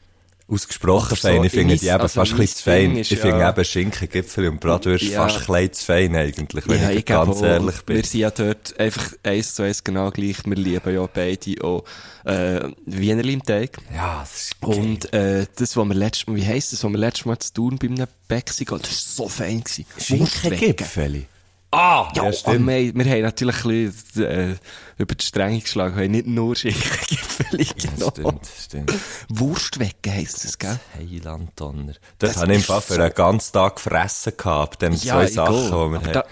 Ausgesprochen 0.47 1.15
so 1.15 1.27
fein. 1.27 1.43
Ich 1.43 1.51
finde 1.51 1.77
die 1.77 1.85
eben 1.87 1.99
also 2.01 2.19
fast 2.19 2.31
ein 2.33 2.37
bisschen 2.37 2.57
zu 2.57 2.63
fein. 2.63 2.97
Ist 2.97 3.11
Ich 3.11 3.19
finde 3.19 3.39
ja- 3.39 3.49
eben 3.49 3.65
Schinken, 3.65 4.09
Gipfel 4.09 4.49
und 4.49 4.59
Bratwurst 4.59 5.03
Ja. 5.05 5.27
fast 5.27 5.37
ein 5.37 5.45
bisschen 5.47 5.73
zu 5.73 5.85
fein 5.85 6.15
eigentlich, 6.15 6.67
wenn 6.67 6.81
ja, 6.81 6.89
ich, 6.91 6.97
ich 6.99 7.05
ganz 7.05 7.37
auch, 7.37 7.43
ehrlich 7.43 7.81
bin. 7.83 7.95
Wir 7.95 8.03
sind 8.03 8.19
ja 8.19 8.29
dort 8.31 8.79
einfach 8.79 9.13
eins 9.23 9.55
zu 9.55 9.63
eins 9.63 9.83
genau 9.83 10.11
gleich. 10.11 10.37
Wir 10.45 10.55
lieben 10.55 10.93
ja 10.93 11.07
beide 11.11 11.63
auch, 11.63 11.83
äh, 12.25 12.59
Wienerli 12.85 13.33
im 13.33 13.43
Teig. 13.43 13.77
Ja, 13.93 14.19
das 14.21 14.41
ist 14.41 14.61
geil. 14.61 14.75
Und, 14.79 15.13
äh, 15.13 15.45
das, 15.55 15.75
was 15.77 15.85
wir 15.87 15.95
letztes 15.95 16.27
Mal, 16.27 16.35
wie 16.35 16.45
heisst 16.45 16.73
das, 16.73 16.83
was 16.83 16.91
wir 16.91 16.97
letztes 16.99 17.25
Mal 17.25 17.39
zu 17.39 17.53
tun 17.53 17.77
bei 17.79 17.87
einem 17.87 18.07
Bäckchen 18.27 18.65
das 18.67 19.17
war 19.17 19.25
so 19.25 19.29
fein. 19.29 19.63
Schinkengipfeli. 19.97 21.27
Ah, 21.73 22.07
Ja, 22.09 22.13
ja, 22.15 22.21
aber 22.23 22.33
stimmt. 22.33 22.67
wir, 22.67 22.93
wir 22.95 23.05
haben 23.11 23.21
natürlich 23.21 23.65
ein 23.65 23.91
bisschen, 23.91 24.23
äh, 24.25 24.55
über 24.97 25.15
die 25.15 25.25
Stränge 25.25 25.59
geschlagen, 25.59 25.95
wir 25.95 26.03
haben 26.03 26.11
nicht 26.11 26.27
nur 26.27 26.55
Schinkengipfel 26.55 27.65
genommen. 27.75 28.39
Stimmt, 28.43 28.47
stimmt. 28.87 28.93
Wurstwecken 29.29 30.13
heisst 30.13 30.43
das, 30.45 30.57
gell? 30.57 30.79
Heilandonner. 30.95 31.93
Dort 32.19 32.31
Das 32.33 32.37
habe 32.37 32.51
ich 32.53 32.59
im 32.59 32.63
Fall 32.63 32.81
für 32.81 32.93
so- 32.95 33.01
einen 33.01 33.13
ganzen 33.13 33.53
Tag 33.53 33.75
gefressen 33.77 34.33
gehabt, 34.37 34.81
den 34.81 34.95
zwei 34.97 35.25
ich 35.25 35.33
Sachen, 35.33 35.55
auch. 35.73 35.97
die 35.99 36.05
wir 36.05 36.11
da, 36.13 36.23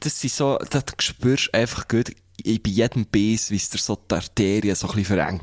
das 0.00 0.20
sind 0.20 0.32
so, 0.32 0.58
da 0.70 0.82
spürst 0.98 1.48
du 1.52 1.58
einfach 1.58 1.88
gut, 1.88 2.12
bei 2.44 2.60
jedem 2.70 3.06
Biss, 3.06 3.50
wie 3.50 3.56
es 3.56 3.70
dir 3.70 3.78
so 3.78 3.96
die 3.96 4.14
Arterien 4.14 4.74
so 4.74 4.88
ein 4.88 4.94
bisschen 4.96 5.16
verengt. 5.16 5.42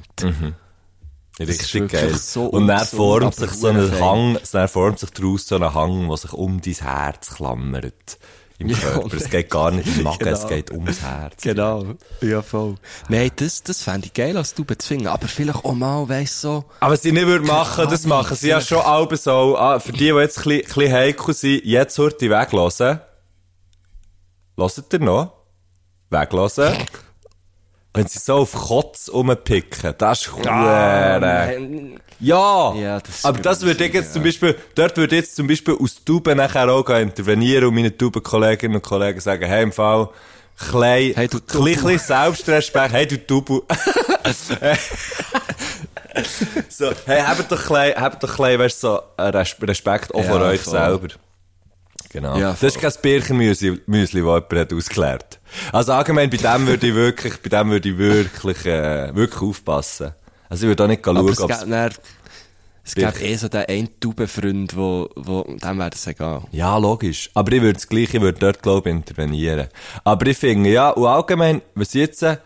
das 1.38 1.47
ist 1.50 1.60
Richtig 1.74 1.91
geil. 1.91 2.14
so 2.18 2.45
und 2.47 2.68
dann 2.68 2.86
formt 2.86 3.34
sich 3.36 3.52
so 3.52 3.68
ein. 3.68 4.00
Hang, 4.02 4.38
dann 4.52 4.68
formt 4.68 5.00
sich 5.00 5.10
daraus 5.12 5.47
so 5.47 5.56
ein 5.56 5.74
Hang, 5.74 6.08
der 6.10 6.18
sich 6.18 6.34
um 6.34 6.60
dein 6.62 6.74
Herz 6.74 7.36
klammert. 7.36 8.18
Im 8.60 8.68
Ja, 8.68 8.78
Körper. 8.78 9.16
Es 9.16 9.30
geht 9.30 9.49
gar 9.49 9.72
nicht 9.72 9.88
im 9.88 10.03
Magen, 10.03 10.28
es 10.28 10.41
genau. 10.41 10.49
geht 10.49 10.72
ums 10.72 11.01
Herz. 11.01 11.41
Genau, 11.41 11.95
ja 12.22 12.41
voll. 12.41 12.76
Nein, 13.07 13.32
das, 13.38 13.64
das 13.64 13.82
fände 13.84 14.07
ich 14.07 14.14
geil, 14.14 14.36
als 14.36 14.53
du 14.53 14.66
bezwingen. 14.66 15.07
Aber 15.07 15.30
vielleicht 15.30 15.64
auch 15.64 15.74
mal, 15.74 16.07
weißt 16.10 16.41
so, 16.41 16.66
Aber 16.82 16.97
sie 16.97 17.14
nicht 17.14 17.26
würden 17.26 17.47
machen, 17.47 17.88
das 17.89 18.05
machen 18.05 18.36
sie 18.36 18.49
ja 18.49 18.60
schon 18.60 18.80
alle 18.80 19.16
so. 19.16 19.57
Ah, 19.57 19.80
für 19.80 19.93
die, 19.93 19.99
die 19.99 20.05
jetzt 20.07 20.39
ein 20.39 20.43
bisschen, 20.43 20.60
ein 20.60 20.66
bisschen 20.76 20.91
heikel 20.93 21.34
sind, 21.34 21.66
jetzt 21.66 21.97
heute 21.97 22.30
weglassen. 22.30 22.99
Hört 24.57 24.93
ihr 24.93 24.99
noch? 24.99 25.32
Weglassen. 26.10 26.74
Wenn 27.94 28.08
sie 28.08 28.20
so 28.20 28.36
auf 28.36 28.54
Kotz 28.54 29.10
rumpicken, 29.12 29.94
das 29.98 30.22
ist 30.28 30.32
nein. 30.46 32.00
Ja! 32.20 32.74
Ja, 32.76 33.00
das 33.00 33.26
aber 33.26 33.40
das 33.40 33.62
würde 33.62 33.86
ich 33.86 33.94
jetzt 33.94 34.14
zum 34.14 34.24
Beispiel, 34.24 34.56
dort 34.76 34.96
würde 34.98 35.16
ich 35.16 35.24
jetzt 35.24 35.36
zum 35.36 35.48
Beispiel 35.48 35.76
aus 35.80 36.04
Tauben 36.06 36.38
nachher 36.38 36.70
auch 36.70 36.88
intervenieren 36.90 37.66
und 37.66 37.74
meine 37.76 37.96
Taubenkolleginnen 37.98 38.76
und 38.76 38.84
Kollegen 38.84 39.20
sagen, 39.20 39.46
hey, 39.48 39.64
im 39.64 39.72
Fall, 39.72 40.10
klein, 40.70 41.14
Hey, 41.16 41.28
du 41.28 41.40
klein, 41.42 41.98
Selbstrespekt, 41.98 42.94
hey, 42.94 43.08
du 43.08 43.26
Tubu. 43.26 43.62
so, 46.70 46.92
hey, 47.06 47.22
habt 47.22 47.52
doch 47.52 47.64
klein, 47.66 47.94
habt 47.96 48.24
doch 48.24 48.36
klein, 48.36 48.60
weißt 48.60 48.82
so, 48.82 49.00
Res- 49.18 49.56
Respekt 49.62 50.14
auch 50.14 50.24
Ja, 50.24 50.30
vor 50.30 50.42
euch 50.42 50.62
voll. 50.62 50.74
selber. 50.74 51.08
Genau. 52.10 52.38
Ja, 52.38 52.51
das 52.60 52.76
ist 52.76 52.80
kein 52.80 52.91
Birchenmüsli, 53.01 53.82
Müsli, 53.86 54.22
das 54.22 54.28
jemand 54.28 54.53
hat 54.53 54.74
ausgeklärt. 54.74 55.39
Also 55.72 55.93
allgemein, 55.93 56.30
bei 56.30 56.38
dem 56.38 56.66
würde 56.66 56.88
ich 56.88 56.95
wirklich, 56.95 57.38
bei 57.41 57.49
dem 57.49 57.70
würde 57.70 57.89
ich 57.89 57.97
wirklich, 57.97 58.66
äh, 58.66 59.16
wirklich 59.16 59.41
aufpassen. 59.41 60.14
Also 60.49 60.66
ich 60.66 60.70
würde 60.70 60.84
auch 60.84 60.88
nicht 60.88 61.05
schauen, 61.05 61.18
aber 61.18 61.30
es 61.30 61.38
dann, 61.38 61.91
es 62.84 62.95
gibt 62.95 63.22
eh 63.22 63.36
so 63.36 63.47
den 63.47 63.66
einen 63.66 63.99
Taubenfreund, 63.99 64.76
wo, 64.76 65.10
wo, 65.16 65.43
dem 65.43 65.78
wäre 65.78 65.91
das 65.91 66.07
egal. 66.07 66.41
Ja, 66.51 66.76
logisch. 66.78 67.30
Aber 67.36 67.51
ich 67.51 67.62
würde 67.62 67.74
das 67.74 67.88
Gleiche, 67.88 68.18
ich 68.18 68.24
würde 68.24 68.39
dort, 68.39 68.64
glaube 68.64 68.89
ich, 68.89 68.95
intervenieren. 68.95 69.68
Aber 70.03 70.26
ich 70.26 70.38
finde, 70.38 70.72
ja, 70.72 70.89
und 70.89 71.05
allgemein, 71.05 71.62
was 71.76 71.93
jetzt, 71.93 72.24
äh, 72.24 72.38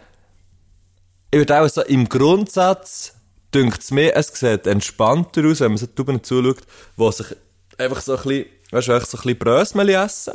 ich 1.32 1.40
würde 1.40 1.62
auch 1.62 1.70
so, 1.70 1.82
im 1.84 2.10
Grundsatz, 2.10 3.16
dünkt 3.54 3.82
es 3.82 3.92
mir, 3.92 4.16
es 4.18 4.28
sieht 4.28 4.68
entspannter 4.68 5.46
aus, 5.48 5.62
wenn 5.62 5.72
man 5.72 5.78
so 5.78 5.86
Tauben 5.86 6.22
zuschaut, 6.22 6.64
wo 6.98 7.10
sich 7.10 7.28
einfach 7.78 8.02
so 8.02 8.18
ein 8.18 8.24
bisschen, 8.24 8.46
weißt 8.74 8.88
du, 8.88 9.00
so 9.00 9.18
ein 9.18 9.22
bisschen 9.22 9.40
Brösmeli 9.40 9.94
essen. 9.94 10.34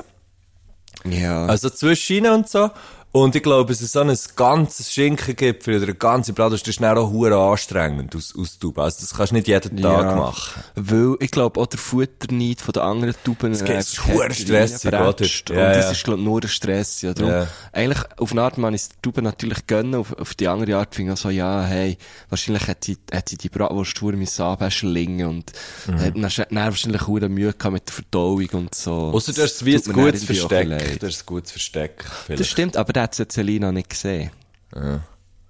Ja. 1.04 1.46
Also 1.46 1.70
zwischen 1.70 2.16
ihnen 2.16 2.32
und 2.32 2.48
so. 2.48 2.70
Und 3.10 3.34
ich 3.34 3.42
glaube, 3.42 3.72
es 3.72 3.80
ist 3.80 3.92
so 3.92 4.00
ein 4.00 4.14
ganzes 4.36 4.92
Schinkengipfel 4.92 5.76
oder 5.76 5.84
eine 5.84 5.94
ganze 5.94 6.34
Bratwurst, 6.34 6.64
das 6.66 6.74
ist 6.74 6.80
dann 6.82 6.98
auch 6.98 7.10
hure 7.10 7.36
anstrengend 7.38 8.14
aus, 8.14 8.34
aus 8.38 8.58
Tauben. 8.58 8.80
Also 8.82 8.98
das 9.00 9.14
kannst 9.14 9.32
du 9.32 9.36
nicht 9.36 9.48
jeden 9.48 9.76
Tag 9.80 10.14
machen. 10.14 10.62
Weil, 10.74 11.16
ich 11.20 11.30
glaube, 11.30 11.58
auch 11.58 11.66
der 11.66 11.78
Futterneid 11.78 12.60
von 12.60 12.72
den 12.72 12.82
anderen 12.82 13.14
Tauben 13.24 13.52
Es 13.52 13.62
einfach 13.62 13.76
es 13.78 13.92
ist 13.94 14.06
härter 14.06 14.34
stressig, 14.34 14.88
oder? 14.88 15.00
Ja, 15.00 15.06
Und 15.08 15.76
das 15.76 15.84
ja. 15.86 15.90
ist, 15.92 16.04
glaube 16.04 16.20
nur 16.22 16.42
ein 16.42 16.48
Stress, 16.48 17.00
ja. 17.00 17.14
Darum, 17.14 17.30
Ja. 17.32 17.46
eigentlich, 17.72 17.98
auf 18.18 18.30
eine 18.32 18.42
Art, 18.42 18.58
man 18.58 18.74
ist 18.74 18.92
die 18.92 19.02
Tauben 19.02 19.24
natürlich 19.24 19.66
gönnen, 19.66 19.94
auf, 19.94 20.12
auf 20.12 20.34
die 20.34 20.46
andere 20.46 20.76
Art 20.76 20.94
finde 20.94 21.12
ich 21.14 21.18
auch 21.18 21.22
so, 21.22 21.30
ja, 21.30 21.62
hey, 21.64 21.96
wahrscheinlich 22.28 22.68
hat 22.68 22.84
sie, 22.84 22.98
hat 23.10 23.30
sie 23.30 23.38
die 23.38 23.48
Bratwurst 23.48 23.98
hure 24.02 24.16
müssen 24.16 24.42
anbäschelingen 24.42 25.26
und 25.28 25.52
Mhm. 25.86 25.98
hat 26.00 26.14
dann, 26.14 26.22
dann 26.50 26.56
wahrscheinlich 26.66 27.06
hure 27.06 27.28
Mühe 27.30 27.54
gehabt 27.54 27.72
mit 27.72 27.86
der 27.88 27.94
Verdauung 27.94 28.48
und 28.52 28.74
so. 28.74 28.92
Außer 29.14 29.32
du 29.32 29.42
hast 29.42 29.54
es 29.56 29.64
wie 29.64 29.76
ein 29.76 29.82
gutes 29.94 30.24
Versteck. 30.24 30.98
Du 31.00 31.06
hast 31.06 31.22
ein 31.22 31.26
gutes 31.26 31.52
Versteck. 31.52 32.04
Das 32.28 32.46
stimmt, 32.46 32.76
aber 32.76 32.97
hat 33.02 33.18
jetzt 33.18 33.34
Selina 33.34 33.72
nicht 33.72 33.90
gesehen. 33.90 34.30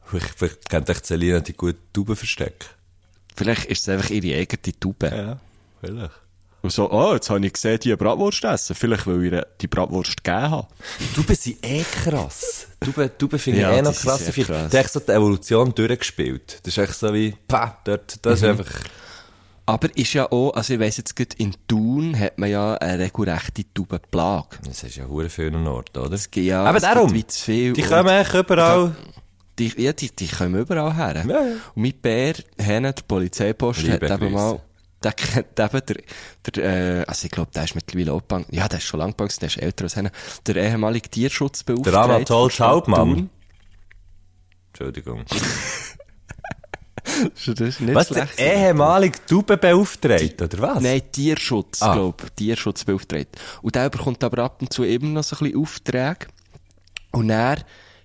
Vielleicht, 0.05 0.39
vielleicht 0.39 0.69
kennt 0.69 0.89
echt 0.89 1.07
Selina 1.07 1.41
die 1.41 1.53
gute 1.53 1.79
Taubenversteck. 1.93 2.67
Vielleicht 3.37 3.67
ist 3.67 3.83
es 3.83 3.89
einfach 3.89 4.11
ihre 4.11 4.39
eigene 4.39 4.79
Taube. 4.81 5.07
Ja, 5.09 5.41
vielleicht. 5.81 6.13
Und 6.61 6.73
so, 6.73 6.91
oh, 6.91 7.15
jetzt 7.15 7.31
habe 7.31 7.47
ich 7.47 7.53
gesehen, 7.53 7.79
die 7.79 7.95
Bratwurst 7.95 8.43
essen. 8.43 8.75
Vielleicht, 8.75 9.07
weil 9.07 9.33
ich 9.33 9.43
die 9.61 9.69
Bratwurst 9.69 10.25
gegeben 10.25 10.51
habe. 10.51 10.67
Tauben 11.15 11.37
sind 11.37 11.65
eh 11.65 11.83
krass. 11.85 12.67
Tauben, 12.81 13.11
Tauben 13.17 13.39
finde 13.39 13.61
Ja, 13.61 13.71
ich 13.71 13.77
eh 13.77 13.83
die 13.83 13.85
noch 13.89 13.95
krass. 13.97 14.29
Ich. 14.29 14.35
Die 14.47 14.53
haben 14.53 14.89
so 14.89 14.99
die 15.01 15.13
Evolution 15.13 15.73
durchgespielt. 15.73 16.59
Das 16.65 16.77
ist 16.77 16.79
echt 16.79 16.95
so 16.99 17.15
wie, 17.15 17.37
pah, 17.47 17.79
dort, 17.85 18.19
das 18.27 18.41
Mhm. 18.43 18.47
ist 18.47 18.51
einfach, 18.59 18.81
Aber 19.69 19.95
ist 19.99 20.15
ja 20.15 20.33
auch, 20.33 20.53
also 20.53 20.73
ich 20.73 20.81
weiss 20.81 20.97
jetzt 20.97 21.15
gut, 21.15 21.35
in 21.35 21.55
Thun 21.67 22.19
hat 22.19 22.39
man 22.39 22.49
ja 22.49 22.73
eine 22.77 23.05
regelrechte 23.05 23.65
Taubenplage. 23.75 24.57
das 24.65 24.83
ist 24.83 24.97
ja 24.97 25.05
hure 25.05 25.29
vielen 25.29 25.67
Orten, 25.67 25.99
oder? 25.99 26.15
Es 26.15 26.31
gibt 26.31 26.47
ja, 26.47 26.65
Aber 26.65 26.81
darum, 26.81 27.13
wie 27.13 27.27
zu 27.27 27.45
viel. 27.45 27.73
Die 27.75 27.83
kommen 27.83 28.09
eigentlich 28.09 28.33
überall. 28.33 28.97
Die, 29.59 29.71
ja, 29.77 29.93
die, 29.93 30.11
die 30.11 30.27
kommen 30.27 30.59
überall 30.59 30.95
her. 30.97 31.23
Ja. 31.29 31.41
Und 31.75 31.83
mit 31.83 32.01
Bär, 32.01 32.37
Henne, 32.59 32.95
der 32.95 33.03
Polizeipost, 33.03 33.83
Liebe 33.83 34.09
hat 34.09 34.23
eben 34.23 34.33
mal, 34.33 34.59
der 35.03 35.13
kennt 35.13 35.61
eben 35.61 35.83
der, 35.87 35.97
der, 36.47 37.01
äh, 37.01 37.05
also 37.07 37.27
ich 37.27 37.31
glaube, 37.31 37.51
der 37.55 37.65
ist 37.65 37.75
mittlerweile 37.75 38.15
auch 38.15 38.23
Bank, 38.23 38.47
ja, 38.51 38.69
der 38.69 38.79
ist 38.79 38.85
schon 38.85 39.01
lang 39.01 39.15
Bank, 39.17 39.39
der 39.39 39.49
ist 39.49 39.59
älter 39.59 39.85
als 39.85 39.97
Henne, 39.97 40.13
der 40.47 40.57
ehemalige 40.57 41.11
Tierschutzbeauftragte. 41.11 41.91
Der 41.91 42.17
Anatol 42.17 42.51
Schaubmann. 42.51 43.29
Entschuldigung. 44.69 45.27
Das 47.47 47.61
ist 47.61 47.81
nicht 47.81 47.95
Was, 47.95 48.09
der 48.09 48.29
ehemalige 48.39 49.19
Taubenbeauftragte, 49.27 50.45
oder 50.45 50.59
was? 50.61 50.83
Nein, 50.83 51.03
Tierschutz, 51.13 51.83
Ah. 51.83 51.95
glaub, 51.95 52.35
Tierschutzbeauftragte. 52.37 53.39
Und 53.63 53.75
der 53.75 53.91
bekommt 53.91 54.23
aber 54.25 54.43
ab 54.45 54.59
und 54.61 54.73
zu 54.73 54.85
immer 54.85 55.07
noch 55.09 55.25
so 55.25 55.37
ein 55.37 55.45
bisschen 55.45 55.61
Aufträge. 55.63 56.27
Und 57.13 57.31
er 57.31 57.59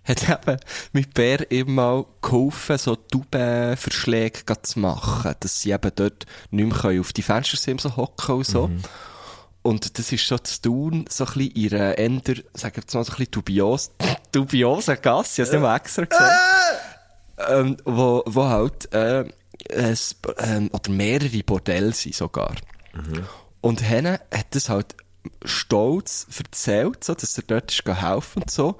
hat 0.05 0.29
eben 0.47 0.57
mit 0.91 1.13
Bär 1.13 1.49
immer 1.51 1.71
mal 1.71 2.05
geholfen, 2.21 2.77
so 2.77 2.95
Taubenverschläge 2.95 4.41
zu 4.61 4.79
machen, 4.79 5.33
dass 5.39 5.61
sie 5.61 5.71
eben 5.71 5.91
dort 5.95 6.25
nicht 6.51 6.67
mehr 6.69 6.77
können 6.77 6.99
auf 6.99 7.13
die 7.13 7.21
Fenstersimsen 7.21 7.95
hocken 7.95 8.35
und 8.35 8.45
so. 8.45 8.69
Und 9.61 9.97
das 9.97 10.11
ist 10.11 10.27
so 10.27 10.37
zu 10.39 10.61
tun, 10.61 11.05
so 11.09 11.25
ein 11.25 11.33
bisschen 11.35 11.73
einer 11.79 11.97
eher, 11.97 12.09
sagen 12.53 12.75
wir 12.75 12.81
jetzt 12.83 12.93
mal, 12.93 13.03
so 13.05 13.13
ein 13.13 13.17
bisschen 13.17 13.31
dubios, 13.31 13.91
dubiosen 14.33 14.97
Gasse, 15.01 15.41
ich 15.41 15.45
hab's 15.47 15.53
nicht 15.53 15.61
mal 15.61 15.75
extra 15.77 16.03
gesagt. 16.03 16.31
Ähm, 17.49 17.77
wo, 17.85 18.23
wo 18.25 18.45
halt, 18.45 18.91
äh, 18.93 19.25
es, 19.69 20.15
ähm, 20.37 20.69
oder 20.73 20.91
mehrere 20.91 21.43
Bordelle 21.43 21.93
sind 21.93 22.15
sogar. 22.15 22.55
Und 23.61 23.81
Henne 23.87 24.19
hat 24.33 24.47
das 24.51 24.69
halt 24.69 24.95
stolz 25.45 26.27
erzählt, 26.37 27.03
so, 27.03 27.13
dass 27.13 27.37
er 27.37 27.43
dort 27.47 27.71
ist 27.71 27.85
helfen 27.85 28.41
und 28.43 28.51
so. 28.51 28.75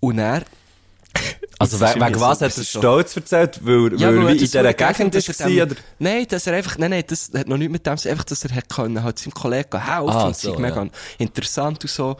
Und 0.00 0.18
er, 0.18 0.42
Also, 1.58 1.80
we 1.80 1.86
wegen 1.94 2.20
was 2.20 2.38
so- 2.38 2.44
hat 2.46 2.56
er 2.56 2.62
ist 2.62 2.72
so- 2.72 2.78
stolz 2.80 3.16
erzählt? 3.16 3.60
Weil, 3.62 4.00
Ja, 4.00 4.08
weil 4.08 4.18
weil 4.18 4.26
wie 4.28 4.32
in 4.32 4.38
dieser 4.38 4.72
Gegend 4.74 5.14
ist 5.14 5.40
er 5.40 5.64
oder? 5.64 5.76
Nein, 5.98 6.26
dass 6.28 6.46
er 6.46 6.54
einfach, 6.54 6.78
nein, 6.78 6.90
nein, 6.90 7.04
das 7.06 7.30
hat 7.36 7.48
noch 7.48 7.56
nicht 7.58 7.70
mit 7.72 7.84
dem, 7.86 7.92
einfach, 7.92 8.24
dass 8.24 8.44
er 8.44 8.54
hat 8.54 8.68
können, 8.68 9.02
halt 9.02 9.18
seinem 9.18 9.34
Kollegen 9.34 9.84
helfen 9.84 10.08
Ah, 10.10 10.26
und 10.28 10.36
so, 10.36 10.54
so, 10.54 10.58
mega 10.58 10.86
interessant 11.18 11.82
und 11.82 11.90
so. 11.90 12.16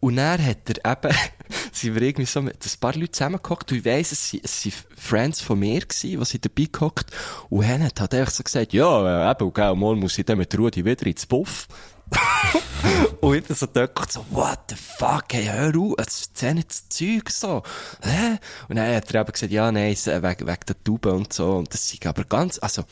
Und 0.00 0.16
dann 0.16 0.44
hat 0.44 0.68
er 0.68 0.92
eben, 0.92 1.16
sind 1.72 1.94
wir 1.94 2.02
irgendwie 2.02 2.26
so 2.26 2.42
mit 2.42 2.64
ein 2.64 2.80
paar 2.80 2.94
Leuten 2.94 3.12
zusammengehockt 3.12 3.72
und 3.72 3.78
ich 3.78 3.84
weiss, 3.84 4.12
es 4.12 4.30
sind, 4.30 4.44
es 4.44 4.62
sind 4.62 4.74
Friends 4.96 5.40
von 5.40 5.58
mir 5.58 5.80
gewesen, 5.80 6.18
die 6.18 6.24
sind 6.24 6.44
dabei 6.44 6.68
gehockt 6.70 7.10
und 7.48 7.64
er 7.64 7.80
hat 7.80 8.00
halt 8.00 8.14
einfach 8.14 8.32
so 8.32 8.42
gesagt, 8.42 8.72
ja, 8.72 9.28
äh, 9.28 9.30
eben, 9.30 9.52
gell, 9.52 9.74
mal 9.74 9.96
muss 9.96 10.18
ich 10.18 10.26
dann 10.26 10.38
mit 10.38 10.56
Rudi 10.56 10.84
wieder 10.84 11.06
ins 11.06 11.26
Buff. 11.26 11.66
und 13.20 13.34
ich 13.34 13.44
dann 13.46 13.56
so 13.56 13.66
dort 13.66 14.12
so, 14.12 14.24
what 14.30 14.60
the 14.68 14.76
fuck, 14.76 15.24
hey, 15.32 15.46
hör 15.46 15.76
auf, 15.76 15.94
erzähl 15.98 16.54
nicht 16.54 16.70
das 16.70 16.88
Zeug 16.88 17.30
so. 17.30 17.62
Hä? 18.02 18.38
Und 18.68 18.76
dann 18.76 18.94
hat 18.94 19.12
er 19.12 19.22
eben 19.22 19.32
gesagt, 19.32 19.52
ja, 19.52 19.72
nein, 19.72 19.92
äh, 19.92 20.22
wegen, 20.22 20.46
wegen 20.46 20.66
der 20.68 20.84
Tube 20.84 21.06
und 21.06 21.32
so. 21.32 21.56
Und 21.56 21.72
das 21.72 21.92
ist 21.92 22.06
aber 22.06 22.24
ganz, 22.24 22.58
also, 22.60 22.84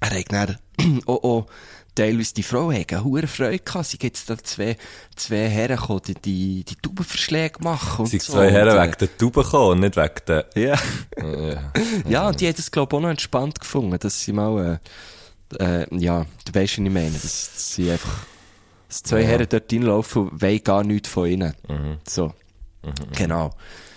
er 0.00 0.18
hat 0.18 0.32
dann 0.32 0.58
auch, 1.06 1.22
auch 1.22 1.46
teilweise 1.94 2.34
die 2.34 2.42
Frau 2.42 2.72
hat 2.72 2.92
eine 2.92 3.04
hohe 3.04 3.26
Freude 3.26 3.58
gehabt. 3.58 3.86
Sie 3.86 3.98
gibt 3.98 4.28
da 4.28 4.36
zwei, 4.38 4.76
zwei 5.16 5.48
Herren 5.48 5.76
gekommen, 5.76 6.02
die, 6.06 6.14
die, 6.14 6.64
die 6.64 6.76
Taubenverschläge 6.76 7.62
machen 7.62 8.06
Sind 8.06 8.22
so. 8.22 8.34
zwei 8.34 8.50
Herren 8.50 8.70
Und, 8.70 8.78
äh, 8.78 8.82
wegen 8.86 8.98
der 8.98 9.18
Tauben 9.18 9.42
gekommen 9.42 9.70
und 9.70 9.80
nicht 9.80 9.96
wegen 9.96 10.14
der... 10.26 10.46
Ja. 10.54 10.78
Ja. 11.22 11.72
Ja, 12.08 12.28
und 12.28 12.40
die 12.40 12.48
hat 12.48 12.58
es, 12.58 12.70
glaube 12.70 12.94
ich, 12.94 12.98
auch 12.98 13.02
noch 13.02 13.10
entspannt 13.10 13.60
gefunden, 13.60 13.98
dass 13.98 14.20
sie 14.20 14.32
mal, 14.32 14.80
äh, 15.58 15.80
äh, 15.82 15.86
ja, 15.96 16.26
du 16.44 16.54
weißt, 16.54 16.78
was 16.78 16.84
ich 16.84 16.90
meine, 16.92 17.10
dass, 17.10 17.50
dass 17.52 17.74
sie 17.74 17.90
einfach, 17.90 18.24
dass 18.88 19.02
zwei 19.02 19.24
Herren 19.24 19.46
dort 19.48 19.72
reinlaufen 19.72 20.28
und 20.28 20.42
wollen 20.42 20.64
gar 20.64 20.84
nichts 20.84 21.08
von 21.08 21.28
ihnen. 21.28 21.54
So. 22.06 22.32
Genau. 23.16 23.50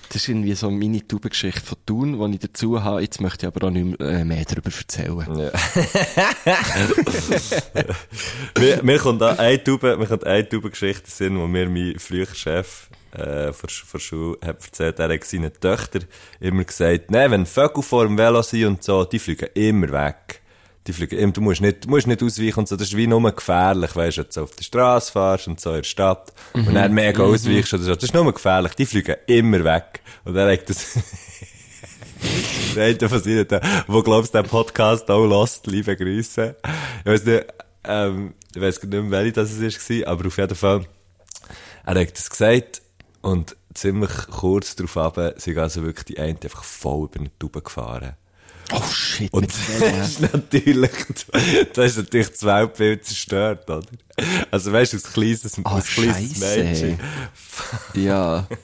Das 0.10 0.18
ist 0.18 0.30
irgendwie 0.30 0.54
so 0.54 0.70
meine 0.70 1.08
Taubengeschichte 1.08 1.62
von 1.62 1.78
Thun, 1.86 2.32
die 2.32 2.36
ich 2.36 2.42
dazu 2.42 2.84
habe. 2.84 3.02
Jetzt 3.02 3.22
möchte 3.22 3.46
ich 3.46 3.54
aber 3.54 3.68
auch 3.68 3.72
nicht 3.72 4.00
mehr, 4.00 4.38
äh, 4.40 4.46
darüber 4.46 4.70
erzählen. 4.76 5.40
Ja. 5.40 5.52
mir, 8.60 8.84
mir 8.84 9.00
kommt 9.00 9.24
eine 9.24 9.64
Taube, 9.64 9.98
mir 9.98 10.06
kommt 10.08 10.26
eine 10.26 10.48
Taubengeschichte 10.48 11.26
in 11.26 11.40
wo 11.40 11.48
mir 11.48 11.68
mein 11.68 11.98
früherer 11.98 12.36
Chef 12.36 12.90
äh, 13.14 13.54
von, 13.54 14.00
Schule 14.00 14.38
hat 14.44 14.64
erzählt, 14.64 15.00
er 15.00 15.14
hat 15.14 15.24
seinen 15.24 15.54
Töchtern 15.54 16.06
immer 16.40 16.64
gesagt, 16.64 17.12
nee, 17.12 17.30
wenn 17.30 17.46
Vögel 17.46 17.84
vor 17.84 18.06
dem 18.06 18.18
Velo 18.18 18.42
sind 18.42 18.66
und 18.66 18.84
so, 18.84 19.06
die 19.06 19.20
fliegen 19.20 19.50
immer 19.54 19.92
weg. 19.92 20.43
Die 20.86 20.94
fliegen 20.94 21.18
immer, 21.18 21.32
du 21.32 21.42
musst 21.42 21.62
nicht, 21.62 21.86
du 21.86 21.90
musst 21.90 22.08
nicht 22.08 22.22
ausweichen 22.22 22.60
und 22.60 22.68
so, 22.68 22.76
das 22.76 22.90
ist 22.90 22.98
wie 22.98 23.08
nur 23.08 23.32
gefährlich, 23.32 23.96
weißt 23.96 24.18
du, 24.18 24.24
du 24.24 24.32
so 24.32 24.44
auf 24.44 24.56
der 24.56 24.64
Straße 24.64 25.12
fährst 25.12 25.48
und 25.48 25.60
so 25.60 25.70
in 25.70 25.78
der 25.78 25.84
Stadt 25.84 26.34
und 26.54 26.74
dann 26.74 26.94
mega 26.94 27.24
ausweichst 27.24 27.74
oder 27.74 27.84
so, 27.84 27.96
das 27.96 28.04
ist 28.04 28.14
nur 28.14 28.34
gefährlich, 28.34 28.74
die 28.74 28.86
fliegen 28.86 29.16
immer 29.28 29.64
weg. 29.64 30.02
Und 30.26 30.36
er 30.36 30.52
hat 30.52 30.70
das, 30.70 31.00
der 32.76 32.86
eine 32.86 33.10
von 33.10 33.24
ihnen, 33.24 33.48
der, 33.48 33.62
wo 33.88 34.04
glaubst 34.04 34.34
den 34.34 34.46
Podcast 34.46 35.10
auch 35.10 35.26
lost, 35.26 35.68
liebe 35.68 35.96
Grüße. 35.96 36.56
Ich 37.06 37.12
weiß 37.12 37.26
nicht, 37.26 37.46
ähm, 37.86 38.34
ich 38.54 38.62
weiß 38.62 38.82
gar 38.82 38.90
nicht 38.90 39.04
mehr, 39.04 39.12
welche 39.12 39.34
das 39.34 39.52
es 39.52 39.90
war, 39.90 40.08
aber 40.08 40.28
auf 40.28 40.38
jeden 40.38 40.56
Fall, 40.56 40.86
er 41.86 41.96
hat 41.96 42.18
das 42.18 42.30
gesagt 42.30 42.82
und 43.22 43.56
ziemlich 43.74 44.12
kurz 44.32 44.76
darauf 44.76 44.98
ab, 44.98 45.34
sind 45.38 45.58
also 45.58 45.84
wirklich 45.84 46.06
die 46.06 46.20
eine 46.20 46.38
einfach 46.42 46.64
voll 46.64 47.06
über 47.06 47.20
eine 47.20 47.32
Tube 47.40 47.64
gefahren. 47.64 48.16
Oh 48.76 48.84
shit, 48.92 49.32
Und 49.34 49.46
das 49.80 50.10
ist 50.10 50.22
natürlich, 50.34 50.92
das 51.74 51.92
ist 51.92 51.98
natürlich 51.98 52.30
das 52.30 52.44
Weltbild 52.44 53.06
zerstört, 53.06 53.70
oder? 53.70 53.84
Also 54.52 54.72
weißt 54.72 54.94
du, 54.94 54.98
als 54.98 55.14
kleines, 55.14 55.60
Oh, 55.64 55.70
als 55.70 55.88
kleines. 55.88 56.38
Mädchen. 56.40 57.00
Ja. 57.94 58.48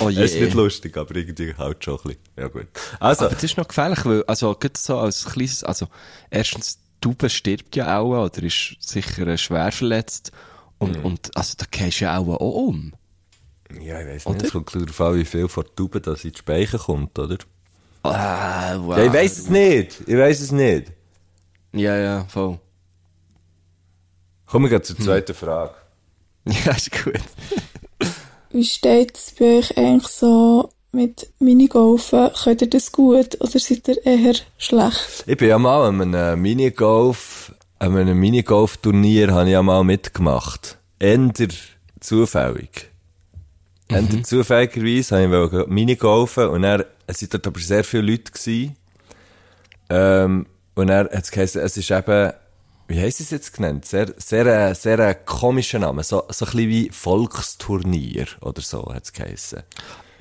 Oh 0.00 0.10
je. 0.10 0.22
Es 0.22 0.32
ist 0.34 0.40
nicht 0.42 0.52
lustig, 0.52 0.94
aber 0.98 1.16
irgendwie 1.16 1.54
halt 1.56 1.82
schon 1.82 1.94
ein 1.96 2.02
bisschen. 2.02 2.20
Ja 2.36 2.48
gut. 2.48 2.66
Also, 2.98 3.24
Aber 3.24 3.34
das 3.34 3.44
ist 3.44 3.56
noch 3.56 3.66
gefährlich, 3.66 4.04
weil, 4.04 4.22
also, 4.24 4.54
gerade 4.54 4.74
so 4.78 4.98
als 4.98 5.24
kleines, 5.24 5.64
also, 5.64 5.86
erstens, 6.30 6.78
Taube 7.00 7.30
stirbt 7.30 7.74
ja 7.76 7.98
auch, 7.98 8.26
oder 8.26 8.42
ist 8.42 8.76
sicher 8.80 9.26
äh, 9.26 9.38
schwer 9.38 9.72
verletzt. 9.72 10.32
Und, 10.76 10.98
Mhm. 10.98 11.04
und, 11.06 11.34
also, 11.34 11.54
da 11.56 11.64
gehst 11.70 12.00
du 12.00 12.04
ja 12.04 12.18
auch, 12.18 12.26
um. 12.26 12.92
ja, 13.80 14.00
ich 14.02 14.06
weiss 14.06 14.26
nicht, 14.26 14.42
es 14.42 14.52
kommt 14.52 14.74
darauf 14.74 15.00
an, 15.00 15.14
wie 15.18 15.24
viel 15.24 15.48
von 15.48 15.64
der 15.64 15.74
Tube 15.74 16.02
das 16.02 16.24
in 16.24 16.32
die 16.32 16.38
Speicher 16.38 16.76
kommt, 16.78 17.18
oder? 17.18 17.38
Ah, 18.02 18.76
wow. 18.78 18.96
Ja, 18.96 19.04
ich 19.04 19.12
weiss 19.12 19.38
es 19.38 19.50
nicht. 19.50 20.00
Ich 20.06 20.16
weiss 20.16 20.40
es 20.40 20.52
nicht. 20.52 20.92
Ja, 21.72 21.96
ja, 21.96 22.24
voll. 22.28 22.58
Kommen 24.46 24.64
wir 24.64 24.70
gleich 24.70 24.82
zur 24.84 24.98
zweiten 24.98 25.34
Frage. 25.34 25.74
Ja, 26.46 26.72
ist 26.72 26.90
gut. 26.90 27.20
Wie 28.50 28.64
steht 28.64 29.16
es 29.16 29.34
bei 29.38 29.58
euch 29.58 29.76
eigentlich 29.76 30.08
so 30.08 30.70
mit 30.90 31.30
Minigolfen? 31.38 32.30
Könnt 32.42 32.62
ihr 32.62 32.70
das 32.70 32.90
gut 32.90 33.40
oder 33.40 33.58
seid 33.58 33.86
ihr 33.86 34.04
eher 34.04 34.34
schlecht? 34.58 35.24
Ich 35.26 35.36
bin 35.36 35.48
ja 35.48 35.58
mal 35.58 35.86
an 35.86 36.00
einem 36.00 36.40
Minigolf, 36.40 37.54
an 37.78 37.96
einem 37.96 38.18
Minigolf-Turnier 38.18 39.32
habe 39.32 39.46
ich 39.46 39.52
ja 39.52 39.62
mal 39.62 39.84
mitgemacht. 39.84 40.78
Änder 40.98 41.48
zufällig. 42.00 42.90
Änder 43.88 44.22
zufälligerweise 44.24 45.22
habe 45.22 45.62
ich 45.62 45.66
Minigolfen 45.68 46.48
und 46.48 46.64
er, 46.64 46.86
es 47.10 47.18
sind 47.18 47.34
dort 47.34 47.46
aber 47.46 47.60
sehr 47.60 47.84
viele 47.84 48.02
Leute 48.02 48.30
gewesen. 48.30 48.76
Ähm, 49.88 50.46
und 50.74 50.88
er 50.88 51.00
hat 51.00 51.12
es 51.12 51.30
geheißen, 51.30 51.60
es 51.60 51.76
ist 51.76 51.90
eben, 51.90 52.32
wie 52.88 53.00
heisst 53.00 53.20
es 53.20 53.30
jetzt 53.30 53.52
genannt? 53.52 53.84
Sehr, 53.84 54.14
sehr, 54.16 54.74
sehr 54.74 54.98
ein 55.00 55.24
komischer 55.26 55.78
Name. 55.78 56.02
So, 56.04 56.24
so 56.28 56.44
ein 56.44 56.52
bisschen 56.52 56.68
wie 56.68 56.90
Volksturnier 56.90 58.26
oder 58.40 58.62
so 58.62 58.92
hat 58.94 59.04
es 59.04 59.12
geheißen. 59.12 59.62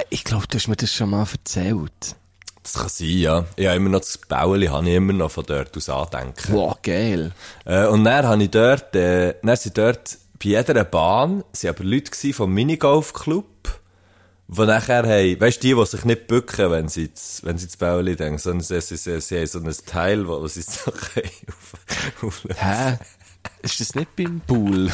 Ich 0.10 0.24
glaube, 0.24 0.48
du 0.48 0.58
hast 0.58 0.68
mir 0.68 0.76
das 0.76 0.94
schon 0.94 1.12
mal 1.12 1.28
erzählt. 1.32 2.16
Das 2.64 2.74
kann 2.74 2.90
sein, 2.90 3.08
ja. 3.08 3.46
Ich 3.56 3.68
habe 3.68 3.78
immer 3.78 3.90
noch 3.90 4.00
das 4.00 4.18
Bauli, 4.18 4.68
habe 4.68 4.90
ich 4.90 4.96
immer 4.96 5.14
noch 5.14 5.32
von 5.32 5.46
dort 5.46 5.76
aus 5.78 5.90
andenken. 5.90 6.54
Wow, 6.54 6.78
geil. 6.82 7.32
Äh, 7.66 7.86
und 7.88 8.04
dann 8.04 8.26
habe 8.26 8.44
ich 8.44 8.52
dort, 8.52 8.96
äh, 8.96 9.36
dann 9.42 9.56
sind 9.56 9.78
dort 9.78 10.18
bei 10.42 10.50
jeder 10.50 10.84
Bahn, 10.84 11.44
sind 11.52 11.70
aber 11.70 11.84
Leute 11.84 12.34
vom 12.34 12.54
Minigolf-Club, 12.54 13.79
die 14.52 14.66
nachher 14.66 15.04
haben, 15.04 15.40
weißt 15.40 15.62
die, 15.62 15.76
die 15.76 15.86
sich 15.86 16.06
nicht 16.06 16.26
bücken, 16.26 16.72
wenn 16.72 16.88
sie 16.88 17.06
ins, 17.06 17.42
wenn 17.44 17.58
sie 17.60 17.66
ins 17.66 17.78
denken, 18.16 18.40
sondern 18.40 18.64
sie, 18.64 18.82
sie, 18.82 18.98
sie, 18.98 19.22
sie 19.22 19.38
haben 19.38 19.48
so 19.48 19.60
ein 19.60 19.86
Teil, 19.86 20.28
wo, 20.28 20.42
wo 20.42 20.48
sie 20.48 20.64
so 20.64 20.92
können 20.92 21.30
auf, 21.48 22.24
auf 22.24 22.48
Hä? 22.58 22.98
Ist 23.62 23.80
das 23.80 23.94
nicht 23.94 24.16
beim 24.16 24.42
Pool? 24.42 24.92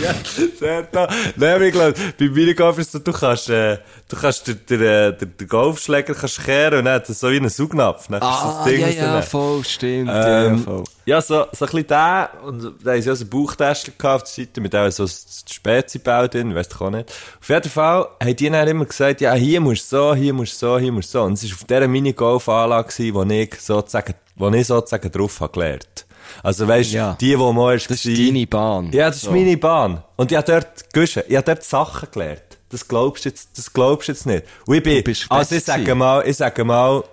Ja, 0.00 0.12
sehr 0.58 0.82
da. 0.82 1.08
Nein, 1.36 1.54
aber 1.54 1.64
ich 1.64 1.72
glaube, 1.72 1.94
bei 2.18 2.28
Minigolf 2.28 2.76
ist 2.78 2.88
es 2.88 2.92
so, 2.92 2.98
du 2.98 3.10
kannst, 3.12 3.48
äh, 3.48 3.78
du 4.08 4.16
kannst 4.16 4.46
den, 4.46 4.60
den, 4.68 4.80
den, 5.16 5.36
den 5.38 5.48
Golfschläger 5.48 6.14
kannst 6.14 6.44
kehren 6.44 6.80
und 6.80 6.84
dann 6.84 6.96
hat 6.96 7.06
so 7.06 7.30
wie 7.30 7.36
einen 7.36 7.48
Saugnapf. 7.48 8.06
Dann 8.08 8.20
du 8.20 8.26
das 8.26 8.38
Ah, 8.44 8.64
Ding 8.66 8.80
ja, 8.82 8.88
ja, 8.88 9.22
voll, 9.22 9.64
stimmt. 9.64 10.08
ja, 10.08 10.44
Ähm, 10.44 10.58
voll. 10.62 10.84
ja, 11.06 11.22
so, 11.22 11.46
so 11.52 11.64
ein 11.64 11.70
bisschen 11.70 11.86
der, 11.86 12.30
und 12.44 12.74
da 12.84 12.90
haben 12.92 13.00
sie 13.02 13.10
auch 13.10 13.14
so 13.14 13.22
einen 13.24 13.30
Bauchtester 13.30 13.92
auf 14.14 14.22
der 14.24 14.26
Seite, 14.44 14.60
mit 14.60 14.76
auch 14.76 14.90
so 14.90 15.06
Spezi-Bau 15.06 16.28
drin, 16.28 16.54
weiss 16.54 16.68
ich 16.68 16.78
auch 16.80 16.90
nicht. 16.90 17.10
Auf 17.40 17.48
jeden 17.48 17.70
Fall 17.70 18.08
haben 18.22 18.36
die 18.36 18.50
dann 18.50 18.68
immer 18.68 18.84
gesagt, 18.84 19.22
ja, 19.22 19.32
hier 19.32 19.60
musst 19.62 19.90
du 19.90 19.96
so, 19.96 20.14
hier 20.14 20.34
musst 20.34 20.60
du 20.62 20.66
so, 20.66 20.78
hier 20.78 20.92
musst 20.92 21.14
du 21.14 21.18
so. 21.18 21.24
Und 21.24 21.32
es 21.34 21.44
war 21.48 21.54
auf 21.54 21.64
dieser 21.64 21.88
Minigolf-Anlage, 21.88 23.14
wo 23.14 23.22
ich 23.22 23.54
sozusagen, 23.58 24.14
wo 24.36 24.50
ich 24.50 24.66
sozusagen 24.66 25.10
drauf 25.10 25.40
habe 25.40 25.52
gelernt. 25.52 26.04
Also 26.42 26.66
weisst, 26.68 26.92
Ja. 26.92 27.16
die, 27.20 27.38
wo 27.38 27.52
mal 27.52 27.72
erst 27.74 27.90
Das 27.90 28.04
ist 28.04 28.18
deine 28.18 28.46
Bahn. 28.46 28.90
Ja, 28.92 29.06
das 29.08 29.16
ist 29.16 29.22
So. 29.24 29.30
meine 29.32 29.56
Bahn. 29.56 30.02
Und 30.16 30.30
ich 30.32 30.36
habe 30.38 30.50
dort, 30.50 30.92
Guschen, 30.92 31.22
ich 31.28 31.36
habe 31.36 31.44
dort 31.46 31.64
Sachen 31.64 32.08
gelernt. 32.12 32.42
Das 32.70 32.86
glaubst 32.88 33.24
du 33.24 33.28
jetzt, 33.28 33.58
das 33.58 33.72
glaubst 33.72 34.08
du 34.08 34.12
jetzt 34.12 34.26
nicht. 34.26 34.44
Und 34.66 34.76
ich 34.76 34.82
bin, 34.82 34.96
Du 34.98 35.02
bist 35.04 35.26
also 35.30 35.54
ich 35.54 35.64
sage 35.64 35.94
mal, 35.94 36.26
ich 36.26 36.36
sage 36.36 36.64
mal, 36.64 37.04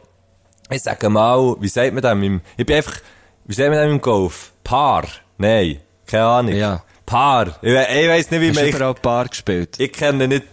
ich 0.70 0.82
sage 0.82 1.10
mal, 1.10 1.56
wie 1.60 1.68
sagt 1.68 1.94
man 1.94 2.02
das 2.02 2.18
ich 2.58 2.66
bin 2.66 2.76
einfach, 2.78 2.96
wie 3.46 3.54
sagt 3.54 3.70
man 3.70 3.78
das 3.80 3.88
im 3.92 4.00
Golf? 4.02 4.52
Paar? 4.64 5.06
Nein. 5.38 5.80
Keine 6.06 6.26
Ahnung. 6.26 6.56
Ja. 6.56 6.84
Paar. 7.06 7.48
Ich, 7.62 7.72
ich 7.74 8.08
weiss 8.10 8.30
nicht, 8.32 8.42
wie 8.42 8.50
Hast 8.50 8.56
man, 8.56 8.64
du 8.66 8.70
ich, 8.70 8.76
überall 8.76 8.94
Bar 8.94 9.28
gespielt? 9.28 9.76
ich 9.80 9.92
kenne 9.92 10.28
nicht, 10.28 10.44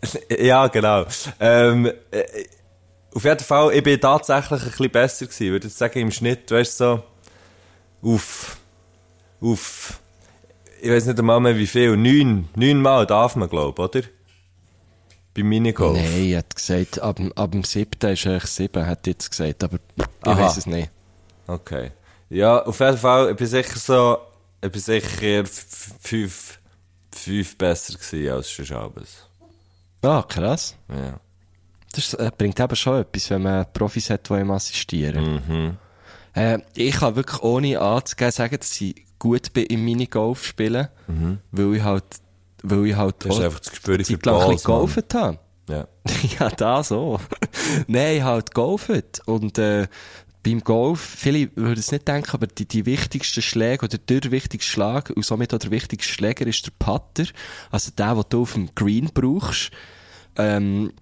ja, 0.40 0.66
genau. 0.68 1.04
Ähm, 1.40 1.86
äh, 2.10 2.24
auf 3.14 3.24
jeden 3.24 3.40
Fall, 3.40 3.72
ich 3.74 3.82
bin 3.82 4.00
tatsächlich 4.00 4.62
ein 4.62 4.68
bisschen 4.70 4.90
besser 4.90 5.26
gewesen. 5.26 5.44
Ich 5.44 5.50
würde 5.50 5.66
jetzt 5.66 5.78
sagen, 5.78 5.98
im 6.00 6.10
Schnitt, 6.10 6.50
weißt 6.50 6.80
du, 6.80 6.84
so, 6.84 7.02
auf, 8.02 8.58
auf, 9.40 10.00
ich 10.80 10.90
weiß 10.90 11.06
nicht 11.06 11.18
einmal 11.18 11.40
mehr 11.40 11.56
wie 11.56 11.66
viel, 11.66 11.96
neun, 11.96 12.48
neun 12.54 12.80
Mal 12.82 13.06
darf 13.06 13.36
man, 13.36 13.48
glaube 13.48 13.82
oder? 13.82 14.02
Beim 15.34 15.48
Minigolf. 15.48 15.96
Nein, 15.96 16.26
er 16.30 16.38
hat 16.38 16.54
gesagt, 16.54 17.00
ab, 17.00 17.16
dem- 17.16 17.32
ab 17.34 17.52
dem 17.52 17.64
siebten 17.64 18.10
ist 18.12 18.26
eigentlich 18.26 18.44
sieben, 18.46 18.86
hat 18.86 19.06
er 19.06 19.12
jetzt 19.12 19.30
gesagt, 19.30 19.62
aber 19.64 19.78
ich 19.98 20.04
weiß 20.26 20.56
es 20.56 20.66
nicht. 20.66 20.90
Okay. 21.46 21.92
Ja, 22.30 22.62
auf 22.64 22.78
jeden 22.80 22.98
Fall, 22.98 23.30
ich 23.30 23.36
bin 23.36 23.46
sicher 23.46 23.78
so, 23.78 24.18
ich 24.60 24.70
bin 24.70 24.80
sicher 24.80 25.44
fünf, 25.46 26.58
fünf 27.12 27.56
besser 27.56 27.94
gewesen 27.98 28.32
als 28.32 28.50
schon 28.50 28.66
Schabes. 28.66 29.26
Ah, 30.02 30.22
krass. 30.28 30.76
Ja. 30.88 31.18
Das 31.92 32.14
äh, 32.14 32.30
bringt 32.36 32.60
eben 32.60 32.76
schon 32.76 33.00
etwas, 33.00 33.30
wenn 33.30 33.42
man 33.42 33.66
Profis 33.72 34.10
hat, 34.10 34.28
die 34.28 34.34
ihm 34.34 34.50
assistieren. 34.50 35.78
Äh, 36.38 36.58
ich 36.74 36.96
kann 36.96 37.16
wirklich 37.16 37.42
ohne 37.42 37.80
anzugeben 37.80 38.32
sagen, 38.32 38.56
dass 38.58 38.80
ich 38.80 38.94
gut 39.18 39.52
bin 39.52 39.66
im 39.66 39.84
Minigolf 39.84 40.44
spielen, 40.44 40.88
weil 41.50 41.74
ich 41.74 41.82
halt, 41.82 42.04
weil 42.62 42.86
ich 42.86 42.96
halt 42.96 43.24
Du 43.24 43.30
hast 43.30 43.38
auch 43.38 43.44
einfach 43.44 43.58
das 43.60 43.70
Gespür 43.70 44.04
für 44.04 44.12
Mann. 44.12 44.56
geholfen 44.56 45.04
habe. 45.14 45.38
Ja. 45.68 45.86
ja, 46.38 46.48
da 46.50 46.82
so. 46.82 47.20
Nein, 47.86 48.24
halt 48.24 48.54
golfen. 48.54 49.02
Und 49.26 49.58
äh, 49.58 49.86
beim 50.42 50.60
Golf, 50.60 51.00
viele 51.00 51.50
würden 51.56 51.78
es 51.78 51.92
nicht 51.92 52.08
denken, 52.08 52.30
aber 52.30 52.46
die, 52.46 52.66
die 52.66 52.86
wichtigsten 52.86 53.42
Schläge 53.42 53.84
oder 53.84 53.98
der 53.98 54.30
wichtigste 54.30 54.70
Schlag 54.70 55.10
und 55.10 55.24
somit 55.24 55.52
auch 55.52 55.58
der 55.58 55.70
wichtigste 55.70 56.12
Schläger 56.12 56.46
ist 56.46 56.64
der 56.64 56.72
Putter. 56.78 57.30
Also 57.70 57.90
der, 57.96 58.14
den 58.14 58.24
du 58.30 58.42
auf 58.42 58.54
dem 58.54 58.74
Green 58.74 59.10
brauchst. 59.12 59.70
Ähm, 60.36 60.92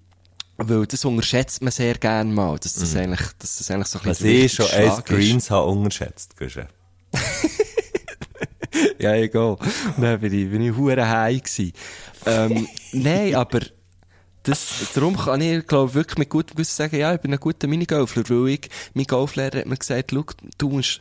weil 0.59 0.86
das 0.86 1.04
unterschätzt 1.04 1.62
man 1.62 1.70
sehr 1.70 1.94
gerne 1.94 2.32
mal, 2.32 2.59
dass 2.59 2.74
das 2.74 2.96
eigentlich, 2.96 3.20
dass 3.38 3.59
das 3.59 3.70
eigentlich 3.70 3.88
so 3.88 3.98
ein 3.98 4.07
Was 4.07 4.18
bisschen 4.18 4.36
der 4.36 4.44
ich 4.44 4.52
schon 4.52 4.66
ist. 4.66 5.04
Greens 5.04 5.50
habe 5.50 5.68
unterschätzt, 5.68 6.36
Guschen. 6.36 6.66
Ja, 8.98 9.14
egal. 9.14 9.57
Dann 9.98 10.20
bin 10.20 10.32
ich, 10.32 10.50
bin 10.50 10.62
ich 10.62 10.76
hure 10.76 11.09
high 11.09 11.42
gsi. 11.42 11.72
Ähm, 12.26 12.68
nein, 12.92 13.34
aber 13.34 13.61
das, 14.42 14.90
darum 14.94 15.16
kann 15.16 15.40
ich, 15.40 15.66
glaube 15.66 15.94
wirklich 15.94 16.18
mit 16.18 16.28
gutem 16.28 16.57
Gewissen 16.57 16.76
sagen, 16.76 16.96
ja, 16.96 17.14
ich 17.14 17.20
bin 17.20 17.32
ein 17.32 17.40
guter 17.40 17.68
Minigolfler, 17.68 18.24
weil 18.28 18.48
ich, 18.48 18.70
mein 18.94 19.07
Golflehrer 19.07 19.61
hat 19.61 19.66
mir 19.66 19.76
gesagt, 19.76 20.12
schau, 20.12 20.24
du 20.59 20.68
musst 20.68 21.00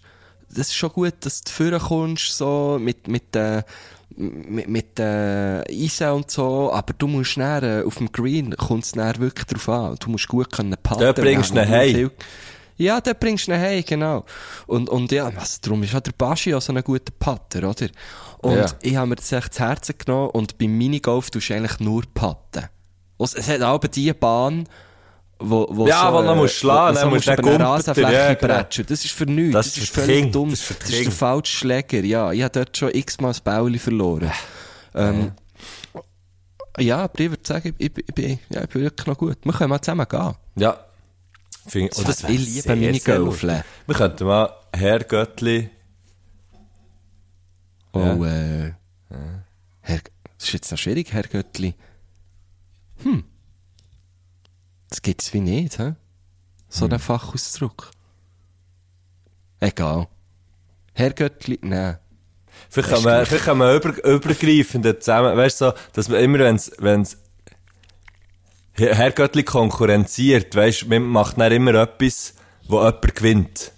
das 0.49 0.67
ist 0.67 0.75
schon 0.75 0.91
gut, 0.91 1.13
dass 1.21 1.41
du 1.41 1.51
vorne 1.51 1.79
kommst, 1.79 2.37
so, 2.37 2.77
mit, 2.79 3.07
mit, 3.07 3.35
äh, 3.35 3.63
mit, 4.17 4.67
mit 4.67 4.99
äh, 4.99 5.61
Eisen 5.69 6.09
und 6.11 6.31
so, 6.31 6.71
aber 6.71 6.93
du 6.93 7.07
musst 7.07 7.37
näher 7.37 7.63
äh, 7.63 7.83
auf 7.83 7.95
dem 7.95 8.11
Green 8.11 8.55
kommt 8.55 8.83
es 8.85 8.95
näher 8.95 9.17
wirklich 9.19 9.45
drauf 9.45 9.69
an. 9.69 9.95
Du 9.99 10.09
musst 10.09 10.27
gut 10.27 10.51
können 10.51 10.75
patten. 10.81 11.01
Dort 11.01 11.17
bringst 11.17 11.51
du 11.55 11.59
ihn 11.61 11.69
heim. 11.69 12.11
Ja, 12.77 12.99
dort 12.99 13.19
bringst 13.19 13.47
du 13.47 13.51
ihn 13.53 13.59
heim, 13.59 13.83
genau. 13.85 14.25
Und, 14.67 14.89
und 14.89 15.11
ja, 15.11 15.25
also, 15.27 15.57
darum 15.61 15.83
ist 15.83 15.95
auch 15.95 16.01
der 16.01 16.11
Baschi 16.17 16.53
auch 16.53 16.61
so 16.61 16.73
ein 16.73 16.83
guter 16.83 17.13
Patter, 17.17 17.59
oder? 17.69 17.87
Und 18.39 18.55
Ja. 18.55 18.65
ich 18.81 18.95
habe 18.95 19.07
mir 19.07 19.15
das 19.15 19.31
echt 19.31 19.53
zu 19.53 19.63
Herzen 19.63 19.95
genommen 19.97 20.29
und 20.31 20.57
beim 20.57 20.77
Minigolf 20.77 21.29
tust 21.29 21.49
du 21.49 21.55
eigentlich 21.55 21.79
nur 21.79 22.03
patten. 22.13 22.65
Und 23.17 23.33
es 23.35 23.47
hat 23.47 23.61
aber 23.61 23.87
die 23.87 24.11
Bahn, 24.13 24.67
wo, 25.39 25.67
wo 25.69 25.87
Ja, 25.87 26.13
wo 26.13 26.19
du 26.19 26.25
noch 26.27 26.35
musst 26.35 26.55
schlagen, 26.55 26.97
so 26.97 27.07
über 27.07 27.19
dann 27.19 27.45
eine 27.47 27.59
Rasenfläche 27.65 28.11
ja, 28.13 28.33
genau. 28.33 28.53
bretschen. 28.53 28.85
Das 28.87 29.03
ist 29.05 29.11
für 29.11 29.25
nichts. 29.25 29.53
Das 29.53 29.73
Das, 29.73 29.77
ist 29.83 29.89
für 29.93 30.01
völlig 30.01 30.15
Kinder, 30.17 30.31
dumm. 30.31 30.49
das 30.51 30.59
ist 30.59 30.65
für 30.67 30.73
Das 30.75 30.89
ist 30.89 31.05
der 31.05 31.11
falsche 31.11 31.57
Schläger. 31.57 32.03
Ja, 32.03 32.31
ich 32.31 32.41
habe 32.43 32.51
dort 32.51 32.77
schon 32.77 32.89
x-mal 32.93 33.29
das 33.29 33.41
Bäuli 33.41 33.79
verloren. 33.79 34.31
Ähm, 34.93 35.31
ja, 36.79 36.97
aber 37.03 37.19
ich 37.19 37.29
würde 37.29 37.43
sagen, 37.45 37.73
ich, 37.77 37.91
ich, 37.97 38.15
bin, 38.15 38.39
ja, 38.49 38.63
ich 38.63 38.69
bin 38.69 38.81
wirklich 38.81 39.07
noch 39.07 39.17
gut. 39.17 39.37
Wir 39.43 39.53
können 39.53 39.69
mal 39.69 39.81
zusammen 39.81 40.07
gehen. 40.09 40.33
Ja. 40.57 40.79
Find, 41.67 41.93
So, 41.93 42.03
oh, 42.03 42.05
das 42.05 42.23
ich 42.23 42.29
liebe 42.55 42.75
Minigolfen. 42.75 43.49
lustig. 43.49 43.63
Wir 43.87 43.95
könnten 43.95 44.25
mal 44.25 44.49
Herr 44.73 44.99
Göttli, 44.99 45.69
Oh, 47.93 48.23
äh, 48.25 48.73
Herr, 49.81 49.99
das 50.37 50.47
ist 50.47 50.53
jetzt 50.53 50.71
noch 50.71 50.77
schwierig, 50.77 51.13
Herr 51.13 51.23
Göttli. 51.23 51.75
Hm. 53.03 53.23
Das 54.95 55.01
gibt's 55.01 55.33
wie 55.33 55.41
nicht, 55.41 55.77
hä? 55.77 55.95
So 56.69 56.87
ein 56.87 56.97
Fachausdruck. 56.99 57.91
Egal. 59.59 60.07
Herr 60.93 61.11
Göttli, 61.11 61.59
nein. 61.63 61.97
Vielleicht 62.69 62.91
kann 62.91 63.03
man, 63.03 63.25
vielleicht 63.25 63.43
kann 63.43 63.57
man 63.57 63.75
über, 63.75 64.01
übergreifend 64.05 64.85
zusammen, 65.03 65.35
weißt 65.35 65.59
du, 65.59 65.65
so, 65.65 65.73
dass 65.91 66.07
man 66.07 66.21
immer, 66.21 66.39
wenn's, 66.39 66.71
wenn's, 66.77 67.17
Herr 68.71 68.95
Herr 68.95 69.11
Göttli 69.11 69.43
konkurrenziert, 69.43 70.55
weißt 70.55 70.87
man 70.87 71.03
macht 71.03 71.37
dann 71.41 71.51
immer 71.51 71.73
etwas, 71.73 72.33
wo 72.69 72.77
jemand 72.77 73.15
gewinnt. 73.15 73.73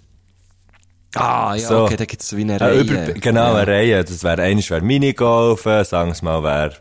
Ah, 1.16 1.56
ja, 1.56 1.66
So. 1.66 1.82
okay, 1.82 1.96
da 1.96 2.04
gibt's 2.04 2.28
so 2.28 2.36
wie 2.36 2.42
eine 2.42 2.60
Reihe. 2.60 2.78
über, 2.78 3.12
genau, 3.14 3.54
ja. 3.54 3.56
eine 3.56 3.66
Reihe. 3.66 4.04
Das 4.04 4.22
wäre, 4.22 4.42
eines 4.42 4.70
wäre 4.70 4.82
Minigolfen, 4.82 5.84
sagen 5.84 6.14
wir 6.14 6.40
mal, 6.40 6.44
wäre, 6.44 6.76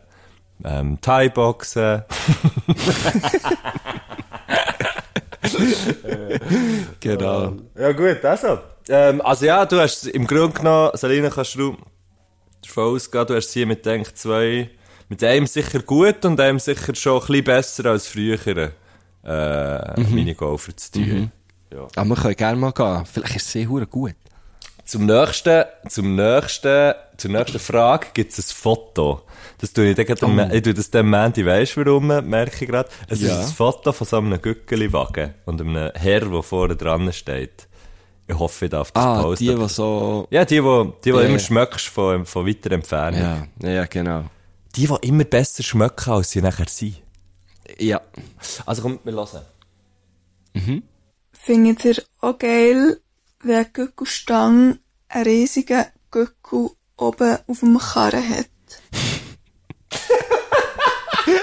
ähm, 0.63 1.01
Thai-Boxen. 1.01 2.03
Genau. 6.99 7.53
Ja, 7.77 7.91
gut, 7.91 8.23
also. 8.25 8.59
Ähm, 8.89 9.21
also 9.21 9.45
ja, 9.45 9.65
du 9.65 9.79
hast 9.79 10.07
im 10.07 10.27
Grunde 10.27 10.57
genommen, 10.57 10.91
Selina, 10.95 11.29
kannst 11.29 11.55
du 11.55 11.77
davon 12.61 12.95
ausgehen, 12.95 13.27
du 13.27 13.35
hast 13.35 13.51
hier 13.51 13.65
mit, 13.65 13.85
denk, 13.85 14.15
zwei, 14.15 14.69
mit 15.09 15.23
einem 15.23 15.47
sicher 15.47 15.81
gut 15.81 16.23
und 16.25 16.39
einem 16.39 16.59
sicher 16.59 16.95
schon 16.95 17.21
ein 17.21 17.27
bisschen 17.27 17.43
besser 17.43 17.85
als 17.85 18.07
früher, 18.07 18.71
äh, 19.23 20.01
Minigolfer 20.01 20.75
zu 20.75 20.91
tun. 20.91 21.31
Aber 21.95 22.09
wir 22.09 22.15
können 22.15 22.35
gerne 22.35 22.57
mal 22.57 22.71
gehen. 22.71 23.05
Vielleicht 23.05 23.35
ist 23.35 23.45
es 23.45 23.51
sehr 23.51 23.65
gut. 23.65 24.15
Zum 24.87 25.05
nächsten, 25.05 25.65
zum 25.89 26.15
nächsten, 26.15 26.93
zur 27.17 27.31
nächsten 27.31 27.59
Frage 27.59 28.07
gibt 28.13 28.31
es 28.31 28.39
ein 28.39 28.55
Foto. 28.55 29.21
Das 29.57 29.73
tue 29.73 29.89
ich, 29.89 29.95
dann 29.97 30.05
gerade 30.05 30.25
am- 30.25 30.51
ich 30.51 30.61
tue 30.61 30.73
das 30.73 30.93
am 30.93 31.09
Mandy, 31.09 31.45
weisst 31.45 31.75
du 31.75 31.85
warum, 31.85 32.07
merke 32.07 32.63
ich 32.63 32.69
gerade. 32.69 32.87
Es 33.09 33.19
Ja. 33.21 33.37
ist 33.41 33.47
ein 33.49 33.53
Foto 33.53 33.91
von 33.91 34.07
so 34.07 34.17
einem 34.17 34.41
Gückeli-Wagen 34.41 35.33
und 35.45 35.59
einem 35.59 35.91
Herr, 35.93 36.21
der 36.21 36.41
vorne 36.43 36.75
dran 36.77 37.11
steht. 37.11 37.67
Ich 38.27 38.37
hoffe, 38.39 38.65
ich 38.65 38.71
darf 38.71 38.91
das 38.91 39.03
Ah, 39.03 39.21
posten. 39.23 39.45
die, 39.45 39.55
die 39.55 39.69
so... 39.69 40.27
Ja, 40.31 40.45
die, 40.45 40.59
die, 40.61 40.61
die, 40.61 40.93
die 41.01 41.09
Ja. 41.09 41.21
immer 41.21 41.39
schmeckst 41.39 41.87
von, 41.87 42.25
von 42.25 42.45
weiter 42.47 42.71
Entfernung. 42.71 43.47
Ja, 43.61 43.69
ja, 43.69 43.85
genau. 43.85 44.23
Die, 44.75 44.87
die 44.87 45.07
immer 45.07 45.23
besser 45.25 45.63
schmecken, 45.63 46.11
als 46.11 46.31
sie 46.31 46.41
nachher 46.41 46.67
sind. 46.69 47.01
Ja. 47.77 47.99
Also 48.65 48.81
komm, 48.83 48.99
wir 49.03 49.13
hören. 49.13 50.81
Findet 51.33 51.85
ihr 51.85 52.03
auch 52.21 52.37
geil, 52.37 52.99
wenn 53.39 53.55
eine 53.55 53.65
Gückelstange 53.65 54.79
einen 55.09 55.23
riesigen 55.23 55.85
Gückel 56.11 56.69
oben 56.97 57.37
auf 57.47 57.59
dem 57.59 57.77
Karren 57.77 58.29
hat? 58.29 58.49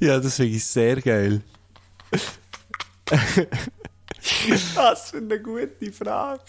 Ja, 0.00 0.18
das 0.18 0.36
finde 0.36 0.56
ich 0.56 0.64
sehr 0.64 1.00
geil. 1.00 1.42
Was 4.74 5.10
für 5.10 5.18
eine 5.18 5.40
gute 5.40 5.92
Frage. 5.92 6.42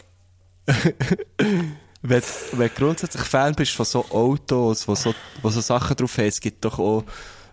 Wenn, 2.01 2.21
wenn 2.53 2.69
du 2.69 2.75
grundsätzlich 2.75 3.23
Fan 3.23 3.55
bist 3.55 3.73
von 3.73 3.85
so 3.85 4.05
Autos, 4.09 4.87
wo 4.87 4.95
so, 4.95 5.13
wo 5.41 5.49
so 5.49 5.61
Sachen 5.61 5.95
drauf 5.95 6.17
haben, 6.17 6.27
es 6.27 6.39
gibt 6.39 6.65
doch 6.65 6.79
auch 6.79 7.03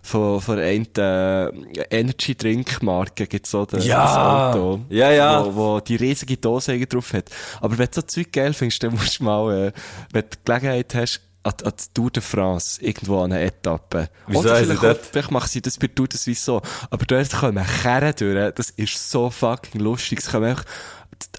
von, 0.05 0.39
von 0.41 0.59
einer 0.59 1.51
äh, 1.77 1.81
Energy 1.89 2.35
Drink 2.35 2.81
Marke 2.83 3.27
gibt's 3.27 3.51
so 3.51 3.65
das, 3.65 3.85
Ja. 3.85 4.03
das 4.03 4.55
Auto, 4.55 4.81
Ja, 4.89 5.11
ja. 5.11 5.45
Wo, 5.45 5.55
wo 5.55 5.79
die 5.79 5.95
riesige 5.95 6.37
Dose 6.37 6.77
drauf 6.85 7.13
hat. 7.13 7.29
Aber 7.59 7.77
wenn 7.77 7.87
du 7.87 7.93
so 7.95 8.01
Zeug 8.03 8.31
geil 8.31 8.53
findest, 8.53 8.83
dann 8.83 8.91
musst 8.91 9.19
du 9.19 9.23
mal, 9.23 9.67
äh, 9.67 9.71
wenn 10.11 10.21
du 10.23 10.37
Gelegenheit 10.45 10.93
hast, 10.95 11.21
an, 11.43 11.53
an 11.63 11.73
die 11.79 11.93
Tour 11.93 12.09
de 12.11 12.23
France, 12.23 12.81
irgendwo 12.83 13.21
an 13.21 13.31
einer 13.31 13.41
Etappe. 13.43 14.09
Wieso 14.27 14.39
Oder 14.39 14.55
vielleicht, 14.57 14.85
auch- 14.85 14.95
vielleicht 15.11 15.31
machen 15.31 15.47
sie 15.49 15.61
das 15.61 15.77
bei 15.77 15.87
Tour 15.87 16.07
de 16.07 16.17
Suisse 16.17 16.43
so. 16.43 16.61
Aber 16.89 17.05
dort 17.05 17.31
kommen 17.31 17.63
Kerren 17.81 18.13
durch, 18.17 18.53
das 18.55 18.69
ist 18.71 19.11
so 19.11 19.29
fucking 19.29 19.79
lustig. 19.81 20.19
Es 20.19 20.31
kommen 20.31 20.55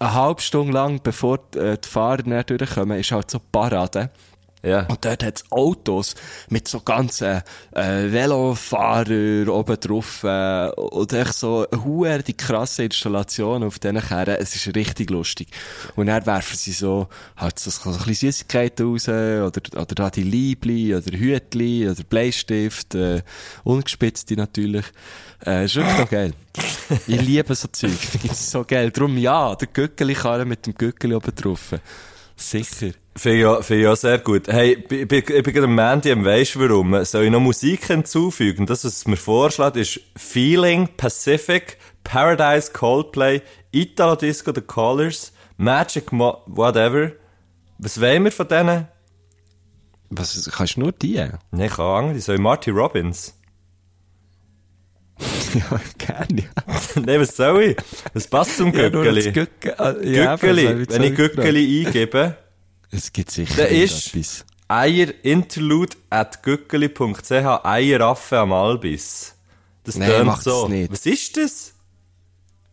eine 0.00 0.14
halbe 0.14 0.40
Stunde 0.40 0.72
lang, 0.72 1.00
bevor 1.02 1.38
die, 1.54 1.58
äh, 1.58 1.76
die 1.78 1.88
Fahrer 1.88 2.22
durchkommen, 2.44 2.98
ist 2.98 3.10
halt 3.12 3.30
so 3.30 3.40
Parade. 3.52 4.10
Ja. 4.66 4.80
Und 4.86 5.04
dort 5.04 5.22
hat's 5.22 5.44
Autos 5.50 6.16
mit 6.48 6.66
so 6.66 6.80
ganzen 6.80 7.42
äh, 7.72 8.12
Velofahrer 8.12 9.46
oben 9.48 9.78
drauf 9.78 10.24
äh, 10.24 10.70
und 10.70 11.12
echt 11.12 11.34
so 11.34 11.66
huere 11.84 12.24
die 12.24 12.36
krasse 12.36 12.84
Installation 12.84 13.62
auf 13.62 13.78
diesen 13.78 14.00
Kerren. 14.00 14.36
Es 14.40 14.56
ist 14.56 14.74
richtig 14.74 15.10
lustig. 15.10 15.48
Und 15.94 16.06
dann 16.06 16.26
werfen 16.26 16.56
sie 16.56 16.72
so 16.72 17.08
halt 17.36 17.60
so, 17.60 17.70
so 17.70 17.90
ein 17.90 17.96
bisschen 17.98 18.32
Süßigkeiten 18.32 18.86
raus 18.86 19.08
oder, 19.08 19.60
oder 19.76 19.94
da 19.94 20.10
die 20.10 20.24
Liebli 20.24 20.96
oder 20.96 21.16
Hütli 21.16 21.88
oder 21.88 22.02
Bleistift, 22.02 22.96
äh, 22.96 23.22
ungespitzte 23.62 24.34
natürlich. 24.34 24.86
Äh, 25.44 25.66
ist 25.66 25.76
wirklich 25.76 25.98
noch 25.98 26.10
geil. 26.10 26.32
Ich 27.06 27.20
liebe 27.20 27.54
so 27.54 27.68
Zeug. 27.68 27.92
Ich 27.92 28.08
finde 28.08 28.28
es 28.30 28.50
so 28.50 28.64
geil. 28.64 28.90
Drum 28.90 29.16
ja, 29.16 29.54
der 29.54 29.68
Gückeli-Karren 29.68 30.48
mit 30.48 30.66
dem 30.66 30.74
Gückeli 30.74 31.14
oben 31.14 31.34
drauf. 31.34 31.74
Sicher. 32.36 32.92
Finde 33.16 33.58
ich, 33.60 33.70
ich 33.70 33.86
auch 33.86 33.96
sehr 33.96 34.18
gut. 34.18 34.46
Hey, 34.46 34.74
ich 34.74 34.86
bin, 34.86 35.00
ich 35.00 35.26
bin 35.26 35.34
ich 35.34 35.44
gerade 35.44 35.64
am 35.64 35.74
Mandy, 35.74 36.12
weisst 36.22 36.54
du 36.54 36.60
warum? 36.60 37.02
Soll 37.04 37.24
ich 37.24 37.30
noch 37.30 37.40
Musik 37.40 37.86
hinzufügen? 37.86 38.66
Das, 38.66 38.84
was 38.84 39.06
mir 39.06 39.16
vorschlägt, 39.16 39.76
ist 39.76 40.00
Feeling, 40.16 40.86
Pacific, 40.98 41.78
Paradise, 42.04 42.70
Coldplay, 42.72 43.40
Italo 43.72 44.16
Disco, 44.16 44.52
The 44.54 44.60
Colors, 44.60 45.32
Magic, 45.56 46.12
Mo 46.12 46.42
whatever. 46.46 47.12
Was 47.78 47.98
wollen 48.00 48.24
wir 48.24 48.32
von 48.32 48.48
denen? 48.48 48.88
Was, 50.10 50.50
kannst 50.54 50.76
du 50.76 50.80
nur 50.80 50.92
die? 50.92 51.14
ja, 51.14 51.38
Nein, 51.50 51.70
keine 51.70 51.88
Ahnung, 51.88 52.20
soll 52.20 52.34
ich 52.34 52.40
Marty 52.40 52.70
Robbins? 52.70 53.34
gerne, 55.98 56.42
ja. 56.42 56.48
Nein, 57.02 57.20
was 57.20 57.34
soll 57.34 57.62
ich? 57.62 57.76
Das 58.12 58.26
passt 58.28 58.58
zum 58.58 58.74
Ja, 58.74 58.88
äh, 58.88 60.08
ja, 60.08 60.36
Gückeli, 60.36 60.68
aber 60.68 60.84
das 60.84 60.94
wenn 60.94 61.02
ich 61.02 61.14
Gückeli 61.14 61.86
eingebe, 61.86 62.36
Es 62.90 63.12
gibt 63.12 63.30
sicher 63.30 63.54
Der 63.56 63.68
ist- 63.70 64.08
irgendetwas. 64.14 64.44
eierinterlude 64.68 65.96
at 66.10 66.42
gückeli.ch, 66.42 67.30
Eieraffe 67.64 68.38
am 68.38 68.52
Albis. 68.52 69.34
Das 69.84 69.96
Nein, 69.96 70.10
tönt 70.10 70.42
so. 70.42 70.68
nicht. 70.68 70.90
Was 70.92 71.06
ist 71.06 71.36
das? 71.36 71.72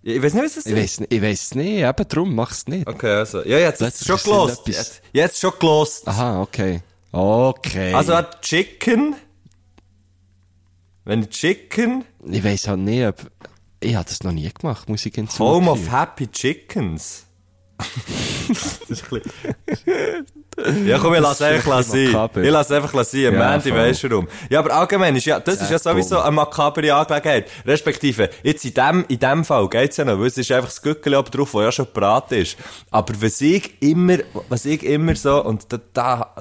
Ich 0.02 0.22
weiß 0.22 0.34
nicht, 0.34 0.44
was 0.46 0.56
das 0.56 0.66
Ich 0.66 0.72
ist. 0.74 1.00
weiss, 1.02 1.08
ich 1.10 1.22
weiss 1.22 1.56
nicht, 1.56 1.84
eben 1.84 2.08
drum 2.10 2.36
mach's 2.36 2.68
nicht. 2.68 2.88
Okay, 2.88 3.12
also. 3.14 3.44
Ja, 3.46 3.58
jetzt 3.60 3.78
Plötzlich 3.78 4.08
schon 4.08 4.16
ist 4.18 4.24
gelost. 4.26 4.68
Jetzt, 4.68 5.02
jetzt 5.14 5.40
schon 5.40 5.54
gelost. 5.60 6.08
Aha, 6.08 6.42
okay. 6.42 6.82
Okay. 7.12 7.94
Also 7.94 8.16
hat 8.16 8.42
Chicken. 8.42 9.16
Wenn 11.06 11.30
Chicken, 11.30 12.06
ich 12.30 12.44
weiss 12.44 12.68
halt 12.68 12.80
nicht, 12.80 13.06
ob, 13.06 13.30
ich 13.82 13.96
habe 13.96 14.06
das 14.06 14.24
noch 14.24 14.32
nie 14.32 14.50
gemacht, 14.52 14.88
muss 14.90 15.06
ich 15.06 15.14
hinzufügen. 15.14 15.50
Home 15.50 15.72
of 15.72 15.92
Happy 15.92 16.28
Chickens. 16.28 17.26
Das 18.50 18.90
ist 18.90 19.04
ein 19.12 19.22
bisschen... 19.22 20.88
Ja, 20.88 21.00
komm, 21.00 21.16
ich 21.16 21.20
lasse 21.20 21.48
einfach 21.48 21.82
sein. 21.82 22.30
Ich 22.36 22.50
lasse 22.52 22.76
einfach 22.76 23.04
sein. 23.04 23.26
Am 23.28 23.34
Ja, 23.34 23.40
Mandy 23.40 23.70
voll. 23.70 23.80
weisst 23.80 24.04
du 24.04 24.10
warum. 24.12 24.28
Ja, 24.50 24.60
aber 24.60 24.72
allgemein 24.76 25.16
ist 25.16 25.26
ja, 25.26 25.40
das 25.40 25.62
ist 25.62 25.72
ja 25.72 25.80
sowieso 25.80 26.20
eine 26.20 26.32
makabere 26.32 26.94
Angelegenheit. 26.94 27.50
Respektive, 27.66 28.30
jetzt 28.44 28.64
in 28.64 28.74
dem, 28.74 29.06
in 29.08 29.18
dem 29.20 29.46
Fall 29.46 29.68
geht's 29.70 29.98
ja 29.98 30.06
noch, 30.06 30.20
weil 30.20 30.28
es 30.28 30.38
ist 30.38 30.52
einfach 30.52 30.70
das 30.70 30.82
Gückeli 30.82 31.16
oben 31.16 31.32
drauf, 31.32 31.52
das 31.54 31.62
ja 31.62 31.72
schon 31.72 31.86
gebraten 31.86 32.36
ist. 32.36 32.58
Aber 32.92 33.14
was 33.20 33.42
ich 33.42 33.82
immer, 33.82 34.18
was 34.50 34.66
ich 34.66 34.84
immer 34.84 35.16
so, 35.16 35.44
und 35.44 35.72
da, 35.74 35.80
da, 35.92 36.34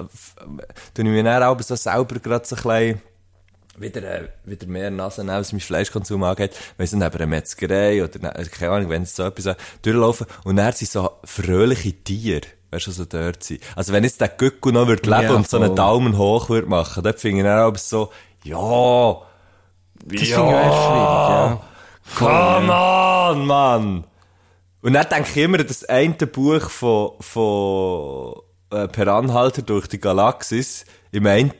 tue 0.93 1.05
ich 1.05 1.11
mir 1.11 1.23
dann 1.23 1.41
auch 1.43 1.59
so 1.61 1.75
selber 1.75 2.19
gerade 2.19 2.45
so 2.45 2.55
ein 2.55 2.61
bisschen, 2.61 3.01
wieder, 3.77 4.03
äh, 4.03 4.27
wieder 4.45 4.67
mehr 4.67 4.91
Nase 4.91 5.23
nehmen, 5.23 5.37
was 5.39 5.51
mein 5.51 5.61
Fleischkonsum 5.61 6.21
angeht, 6.23 6.51
wenn 6.77 6.87
sie 6.87 6.97
neben 6.97 7.15
einer 7.15 7.25
Metzgerei 7.27 8.03
oder, 8.03 8.19
ne- 8.19 8.45
keine 8.51 8.71
Ahnung, 8.73 8.89
wenn 8.89 9.05
sie 9.05 9.13
so 9.15 9.23
etwas 9.23 9.55
durchlaufen 9.81 10.27
und 10.43 10.57
dann 10.57 10.71
sind 10.73 10.91
so 10.91 11.09
fröhliche 11.23 11.91
Tiere, 11.93 12.41
weißt 12.71 12.87
du, 12.87 12.91
so 12.91 13.05
dort 13.05 13.43
sind. 13.43 13.61
Also 13.75 13.91
wenn 13.93 14.03
jetzt 14.03 14.21
der 14.21 14.27
Gücku 14.29 14.71
noch 14.71 14.87
würde 14.87 15.09
leben 15.09 15.23
Ja, 15.23 15.35
und 15.35 15.49
so 15.49 15.57
einen. 15.59 15.75
Daumen 15.75 16.17
hoch 16.17 16.49
würde 16.49 16.67
machen, 16.67 17.03
dann 17.03 17.15
finde 17.17 17.39
ich 17.39 17.43
dann 17.45 17.59
aber 17.59 17.77
so, 17.79 18.11
ja, 18.43 18.55
Das 20.05 20.33
auch 20.33 20.37
schwierig, 20.37 20.37
ja. 20.37 21.61
Come 22.17 22.73
on, 22.73 23.45
Mann! 23.45 24.03
Und 24.81 24.93
dann 24.93 25.07
denke 25.09 25.29
ich 25.31 25.37
immer 25.37 25.57
das 25.59 25.85
eine 25.85 26.13
Buch 26.13 26.69
von, 26.69 27.11
von 27.21 28.35
äh, 28.69 28.87
Per 28.89 29.07
Anhalter 29.07 29.61
durch 29.61 29.87
die 29.87 29.99
Galaxis. 29.99 30.83
Im 31.13 31.25
einen, 31.25 31.53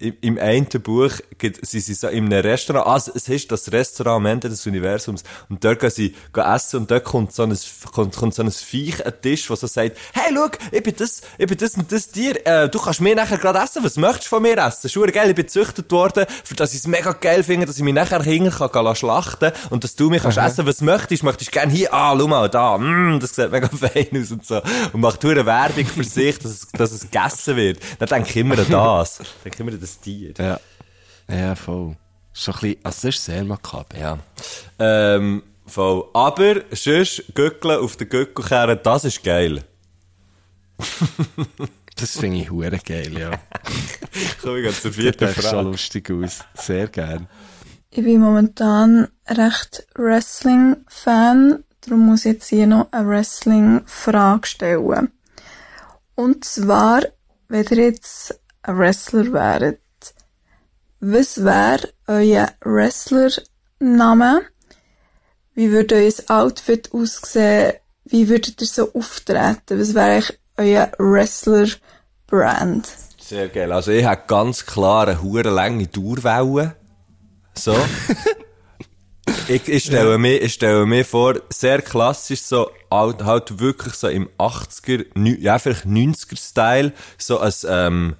im, 0.00 0.14
im 0.20 0.38
einen 0.38 0.66
Buch 0.66 1.12
gibt, 1.38 1.64
sie 1.66 1.80
sind 1.80 1.98
so 1.98 2.08
in 2.08 2.26
einem 2.26 2.40
Restaurant, 2.40 2.86
also 2.86 3.12
es 3.14 3.28
ist 3.28 3.50
das 3.50 3.70
Restaurant 3.72 4.16
am 4.16 4.26
Ende 4.26 4.48
des 4.48 4.66
Universums 4.66 5.24
und 5.48 5.64
dort 5.64 5.80
gehen 5.80 5.90
sie 5.90 6.14
gehen 6.32 6.44
essen 6.44 6.80
und 6.80 6.90
dort 6.90 7.04
kommt 7.04 7.32
so 7.32 7.42
ein, 7.42 7.56
kommt, 7.92 8.16
kommt 8.16 8.34
so 8.34 8.42
ein 8.42 8.50
Viech 8.50 9.04
an 9.04 9.12
den 9.12 9.22
Tisch, 9.22 9.50
was 9.50 9.60
so 9.60 9.66
sagt, 9.66 9.96
hey, 10.12 10.32
schau, 10.34 10.48
ich 10.70 10.82
bin 10.82 10.94
das, 10.96 11.22
ich 11.36 11.46
bin 11.46 11.56
das 11.56 11.74
und 11.74 11.90
das 11.90 12.08
Tier, 12.10 12.46
äh, 12.46 12.68
du 12.68 12.78
kannst 12.78 13.00
mir 13.00 13.14
nachher 13.14 13.38
gerade 13.38 13.58
essen, 13.58 13.84
was 13.84 13.96
möchtest 13.96 14.26
du 14.26 14.28
von 14.30 14.42
mir 14.42 14.58
essen? 14.58 14.88
Schau, 14.88 15.02
geil, 15.02 15.30
ich 15.30 15.34
bin 15.34 15.46
gezüchtet 15.46 15.90
worden, 15.90 16.26
für 16.44 16.54
das 16.54 16.72
ich 16.72 16.80
es 16.80 16.86
mega 16.86 17.12
geil 17.12 17.42
finde, 17.42 17.66
dass 17.66 17.76
ich 17.76 17.82
mich 17.82 17.94
nachher 17.94 18.22
hinten 18.22 18.50
kann, 18.50 18.96
schlachten 18.96 19.52
und 19.70 19.84
dass 19.84 19.96
du 19.96 20.10
mich 20.10 20.22
kannst 20.22 20.38
essen, 20.38 20.66
was 20.66 20.80
möchtest, 20.80 21.22
möchtest 21.22 21.52
gerne 21.52 21.72
hier, 21.72 21.92
ah, 21.92 22.16
schau 22.18 22.26
mal, 22.26 22.48
da, 22.48 22.78
mm, 22.78 23.20
das 23.20 23.34
sieht 23.34 23.50
mega 23.50 23.68
fein 23.78 24.08
aus 24.12 24.30
und 24.30 24.46
so. 24.46 24.60
Und 24.92 25.00
macht 25.00 25.22
hure 25.24 25.44
Werbung 25.46 25.86
für 25.86 26.04
sich, 26.04 26.38
dass 26.38 26.52
es, 26.52 26.68
dass 26.72 26.92
es 26.92 27.02
gegessen 27.02 27.56
wird. 27.56 27.80
Dann 27.98 28.08
denke 28.08 28.30
ich 28.30 28.36
immer 28.36 28.58
an 28.58 28.66
das. 28.68 29.18
Denke 29.44 29.54
ich 29.54 29.60
immer 29.60 29.72
an 29.72 29.80
das 29.80 29.87
Tier. 30.00 30.34
Ja. 30.38 30.60
Ja, 31.30 31.54
voll. 31.54 31.96
So 32.32 32.52
ein 32.52 32.58
bisschen, 32.60 32.76
also 32.84 33.08
das 33.08 33.16
ist 33.16 33.24
sehr 33.24 33.44
makaber. 33.44 33.98
Ja. 33.98 34.18
Ähm, 34.78 35.42
voll. 35.66 36.04
Aber, 36.14 36.56
sonst, 36.70 37.24
Gückeln 37.34 37.80
auf 37.80 37.96
den 37.96 38.08
Gückel 38.08 38.44
kehren, 38.44 38.78
das 38.82 39.04
ist 39.04 39.22
geil. 39.24 39.64
Das 42.00 42.16
finde 42.16 42.38
ich 42.42 42.50
hure 42.52 42.78
geil, 42.78 43.18
ja. 43.18 43.32
Komm, 44.40 44.56
ich 44.58 44.62
gehe 44.62 44.72
zur 44.72 44.90
Das 44.92 44.94
vierten 45.00 45.26
sieht 45.26 45.34
schon 45.42 45.50
Frage. 45.50 45.68
lustig 45.68 46.10
aus. 46.12 46.38
Sehr 46.54 46.86
gern. 46.86 47.26
Ich 47.90 48.04
bin 48.04 48.20
momentan 48.20 49.08
recht 49.26 49.84
Wrestling-Fan, 49.96 51.64
darum 51.80 52.06
muss 52.06 52.24
ich 52.24 52.34
jetzt 52.34 52.48
hier 52.48 52.68
noch 52.68 52.86
eine 52.92 53.08
Wrestling-Frage 53.08 54.46
stellen. 54.46 55.10
Und 56.14 56.44
zwar, 56.44 57.02
wenn 57.48 57.64
ihr 57.66 57.76
jetzt 57.78 58.37
Wrestler 58.68 59.32
wäret, 59.32 59.80
was 61.00 61.44
wäre 61.44 61.88
euer 62.06 62.48
Wrestler-Name? 62.60 64.42
Wie 65.54 65.70
würde 65.70 65.96
euer 65.96 66.12
Outfit 66.28 66.90
aussehen? 66.92 67.74
Wie 68.04 68.28
würdet 68.28 68.60
ihr 68.60 68.66
so 68.66 68.92
auftreten? 68.94 69.80
Was 69.80 69.94
wäre 69.94 70.06
eigentlich 70.16 70.38
euer 70.56 70.90
Wrestler-Brand? 70.98 72.88
Sehr 73.20 73.48
geil. 73.48 73.72
Also, 73.72 73.90
ich 73.90 74.04
habe 74.04 74.22
ganz 74.26 74.64
klar 74.64 75.08
eine 75.08 75.22
hure 75.22 75.50
lange 75.50 75.86
Dauerwelle. 75.86 76.74
So. 77.54 77.76
ich, 79.48 79.68
ich 79.68 79.84
stelle 79.84 80.16
mir, 80.18 80.40
ich 80.40 80.54
stelle 80.54 80.86
mir 80.86 81.04
vor, 81.04 81.34
sehr 81.50 81.82
klassisch, 81.82 82.42
so, 82.42 82.70
halt, 82.90 83.24
halt 83.24 83.58
wirklich 83.58 83.94
so 83.94 84.08
im 84.08 84.28
80er, 84.38 85.04
nü- 85.14 85.38
ja, 85.40 85.58
vielleicht 85.58 85.84
90er-Style, 85.84 86.92
so 87.18 87.38
ein, 87.40 87.52
ähm, 87.68 88.16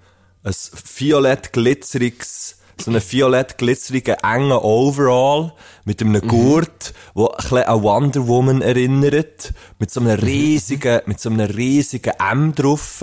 ein 0.48 0.54
violett 0.96 1.52
glitzeriges, 1.52 2.56
so 2.80 2.90
einen 2.90 3.02
violett 3.02 3.58
glitzerigen 3.58 4.16
engen 4.22 4.52
Overall 4.52 5.52
mit 5.84 6.00
einem 6.00 6.20
Gurt, 6.26 6.94
wo 7.14 7.28
ein 7.28 7.64
an 7.64 7.82
Wonder 7.82 8.26
Woman 8.26 8.62
erinnert, 8.62 9.52
mit 9.78 9.90
so 9.90 10.00
einem 10.00 10.18
riesigen, 10.18 11.00
mit 11.06 11.20
so 11.20 11.30
einem 11.30 11.40
riesigen 11.40 12.12
M 12.18 12.54
drauf, 12.54 13.02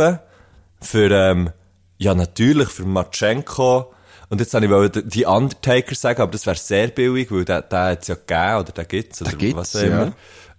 für, 0.82 1.12
ähm, 1.12 1.52
ja, 1.98 2.14
natürlich, 2.14 2.70
für 2.70 2.86
Matschenko. 2.86 3.92
Und 4.30 4.40
jetzt 4.40 4.54
wollte 4.54 5.02
ich 5.02 5.08
die 5.08 5.26
Undertaker 5.26 5.96
sagen, 5.96 6.22
aber 6.22 6.32
das 6.32 6.46
wäre 6.46 6.58
sehr 6.58 6.88
billig, 6.88 7.32
weil 7.32 7.46
der, 7.46 7.62
der 7.62 7.84
hat 7.86 8.02
es 8.02 8.08
ja 8.08 8.16
gegeben, 8.16 8.60
oder 8.60 8.72
der 8.72 8.86
gibt's, 8.86 9.22
oder 9.22 9.34
gibt's, 9.34 9.56
was 9.56 9.76
auch 9.76 9.84
immer. 9.84 10.14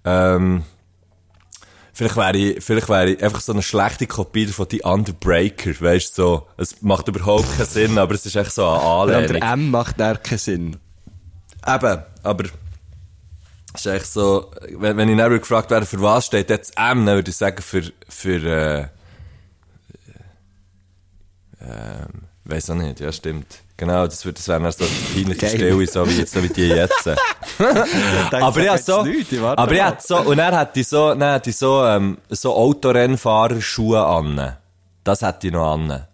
Ähm, 0.04 0.62
vielleicht 1.96 2.16
wäre 2.16 2.36
ich, 2.36 2.62
vielleicht 2.62 2.88
wäre 2.90 3.10
ich 3.10 3.22
einfach 3.22 3.40
so 3.40 3.52
eine 3.52 3.62
schlechte 3.62 4.06
Kopie 4.06 4.46
von 4.48 4.68
die 4.68 4.82
Underbreaker, 4.82 5.70
weißt 5.80 6.16
du, 6.18 6.22
so. 6.22 6.46
Es 6.58 6.82
macht 6.82 7.08
überhaupt 7.08 7.50
keinen 7.56 7.66
Sinn, 7.66 7.96
aber 7.98 8.14
es 8.14 8.26
ist 8.26 8.36
echt 8.36 8.52
so 8.52 8.66
eine 8.68 8.82
Ja, 8.82 9.00
Anlehnung. 9.20 9.40
der 9.40 9.52
M 9.52 9.70
macht 9.70 9.98
da 9.98 10.14
keinen 10.14 10.38
Sinn. 10.38 10.76
Eben, 11.66 12.02
aber 12.22 12.44
es 13.74 13.80
ist 13.80 13.86
echt 13.86 14.06
so, 14.06 14.50
wenn, 14.78 14.96
wenn 14.98 15.08
ich 15.08 15.16
dann 15.16 15.30
gefragt 15.32 15.70
werde, 15.70 15.86
für 15.86 16.00
was 16.02 16.26
steht 16.26 16.50
jetzt 16.50 16.74
M, 16.76 17.06
dann 17.06 17.16
würde 17.16 17.30
ich 17.30 17.36
sagen, 17.36 17.60
für, 17.62 17.82
für, 18.08 18.44
äh, 18.44 18.88
ähm, 21.60 22.22
weiss 22.48 22.70
auch 22.70 22.74
nicht, 22.74 23.00
ja, 23.00 23.12
stimmt. 23.12 23.46
Genau, 23.76 24.06
das, 24.06 24.22
das 24.22 24.48
wäre 24.48 24.60
dann 24.60 24.72
so 24.72 24.84
eine 24.84 24.92
peinliche 25.12 25.40
Geil. 25.40 25.50
Stille, 25.50 25.86
so 25.86 26.08
wie, 26.08 26.26
so 26.26 26.42
wie 26.42 26.48
die 26.48 26.68
jetzt. 26.68 27.08
aber 28.32 28.62
ja, 28.62 28.78
so, 28.78 29.04
aber 29.40 29.74
ja, 29.74 29.96
so, 30.00 30.18
und 30.18 30.38
er 30.38 30.56
hat 30.56 30.74
die 30.76 30.82
so, 30.82 31.08
dann 31.14 31.32
hat 31.34 31.46
die 31.46 31.52
so, 31.52 31.84
ähm, 31.84 32.18
so 32.30 32.54
Autorennfahrerschuhe 32.54 34.02
an. 34.02 34.56
Das 35.04 35.22
hat 35.22 35.42
die 35.42 35.50
noch 35.50 35.74
an. 35.74 36.06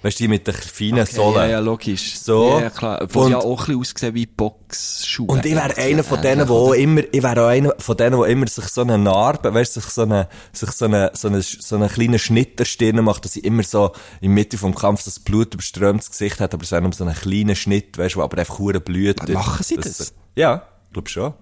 Weißt 0.00 0.20
du, 0.20 0.24
die 0.24 0.28
mit 0.28 0.46
den 0.46 0.54
feinen 0.54 1.00
Okay, 1.00 1.12
Sohlen. 1.12 1.34
ja, 1.38 1.46
ja, 1.46 1.58
logisch. 1.58 2.18
So. 2.20 2.60
Ja, 2.60 2.70
klar. 2.70 3.04
Wo 3.10 3.22
Und- 3.22 3.32
ja 3.32 3.38
auch 3.38 3.66
ein 3.68 3.78
bisschen 3.78 3.96
aussehen 3.96 4.14
wie 4.14 4.26
Boxschuhe. 4.26 5.26
Und 5.26 5.44
ich 5.44 5.56
wäre 5.56 5.76
einer 5.76 6.04
von 6.04 6.20
denen, 6.22 6.48
wo 6.48 6.72
immer, 6.72 7.02
ich 7.10 7.20
wäre 7.22 7.42
auch 7.42 7.48
einer 7.48 7.74
von 7.78 7.96
denen, 7.96 8.16
wo 8.16 8.22
immer 8.24 8.46
sich 8.46 8.66
so 8.66 8.82
eine 8.82 8.96
Narbe, 8.96 9.52
weißt 9.52 9.74
du, 9.76 9.80
sich 9.80 9.90
so 9.90 10.02
eine, 10.02 10.28
sich 10.52 10.70
so 10.70 10.84
eine, 10.84 11.10
so 11.14 11.26
eine, 11.26 11.42
so 11.42 11.74
eine 11.74 11.88
kleine 11.88 12.20
Schnitt 12.20 12.60
der 12.60 12.64
Stirn 12.64 13.02
macht, 13.04 13.24
dass 13.24 13.34
ich 13.34 13.44
immer 13.44 13.64
so 13.64 13.90
in 14.20 14.32
Mitte 14.34 14.56
vom 14.56 14.72
Kampf 14.72 15.02
das 15.02 15.18
Blut 15.18 15.54
überströmtes 15.54 16.10
Gesicht 16.10 16.38
hat, 16.38 16.54
aber 16.54 16.62
es 16.62 16.70
wäre 16.70 16.82
nur 16.82 16.92
so 16.92 17.04
ein 17.04 17.12
kleiner 17.14 17.56
Schnitt, 17.56 17.98
weißt 17.98 18.14
du, 18.14 18.22
aber 18.22 18.38
einfach 18.38 18.60
hure 18.60 18.78
blüht. 18.80 19.28
Machen 19.28 19.64
sie 19.64 19.76
das? 19.76 20.14
Ja, 20.36 20.62
glaub 20.92 21.08
schon. 21.08 21.34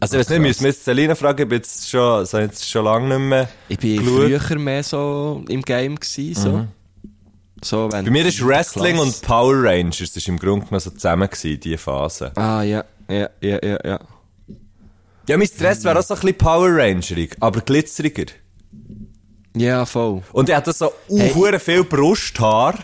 Also, 0.00 0.16
ich 0.16 0.20
weiß 0.20 0.30
nicht, 0.30 0.40
müssen 0.40 0.60
wir 0.64 0.70
jetzt 0.70 0.84
Selina 0.84 1.14
fragen, 1.14 1.42
ich 1.42 1.48
bin 1.48 1.58
jetzt 1.58 1.88
schon, 1.88 2.26
so 2.26 2.38
jetzt 2.38 2.68
schon 2.68 2.84
lange 2.84 3.06
nicht 3.06 3.28
mehr 3.28 3.48
Ich 3.68 3.78
bin 3.78 3.98
geschaut. 3.98 4.42
früher 4.48 4.58
mehr 4.58 4.82
so 4.82 5.44
im 5.48 5.62
Game 5.62 5.94
gewesen, 5.94 6.34
so. 6.34 6.66
So 7.64 7.88
Bei 7.88 8.02
mir 8.02 8.26
ist 8.26 8.44
Wrestling 8.44 8.96
Klasse. 8.96 9.08
und 9.08 9.22
Power 9.22 9.54
Rangers, 9.64 9.98
das 9.98 10.16
ist 10.16 10.28
im 10.28 10.38
Grunde 10.38 10.66
genommen 10.66 10.80
so 10.80 10.90
zusammen 10.90 11.28
gewesen, 11.28 11.60
die 11.60 11.76
Phase. 11.76 12.32
Ah, 12.36 12.62
ja, 12.62 12.84
ja, 13.08 13.28
ja, 13.40 13.58
ja, 13.62 13.78
ja. 13.84 14.00
Ja, 15.28 15.36
mein 15.36 15.46
Stress 15.46 15.84
wäre 15.84 15.98
auch 15.98 16.02
so 16.02 16.14
ein 16.14 16.20
bisschen 16.20 16.38
Power 16.38 16.68
Rangerig, 16.76 17.36
aber 17.40 17.60
glitzeriger. 17.60 18.26
Ja, 19.56 19.84
voll. 19.86 20.22
Und 20.32 20.48
er 20.48 20.56
hat 20.56 20.66
so 20.74 20.92
Hey. 21.08 21.58
viel 21.60 21.84
Brusthaar. 21.84 22.74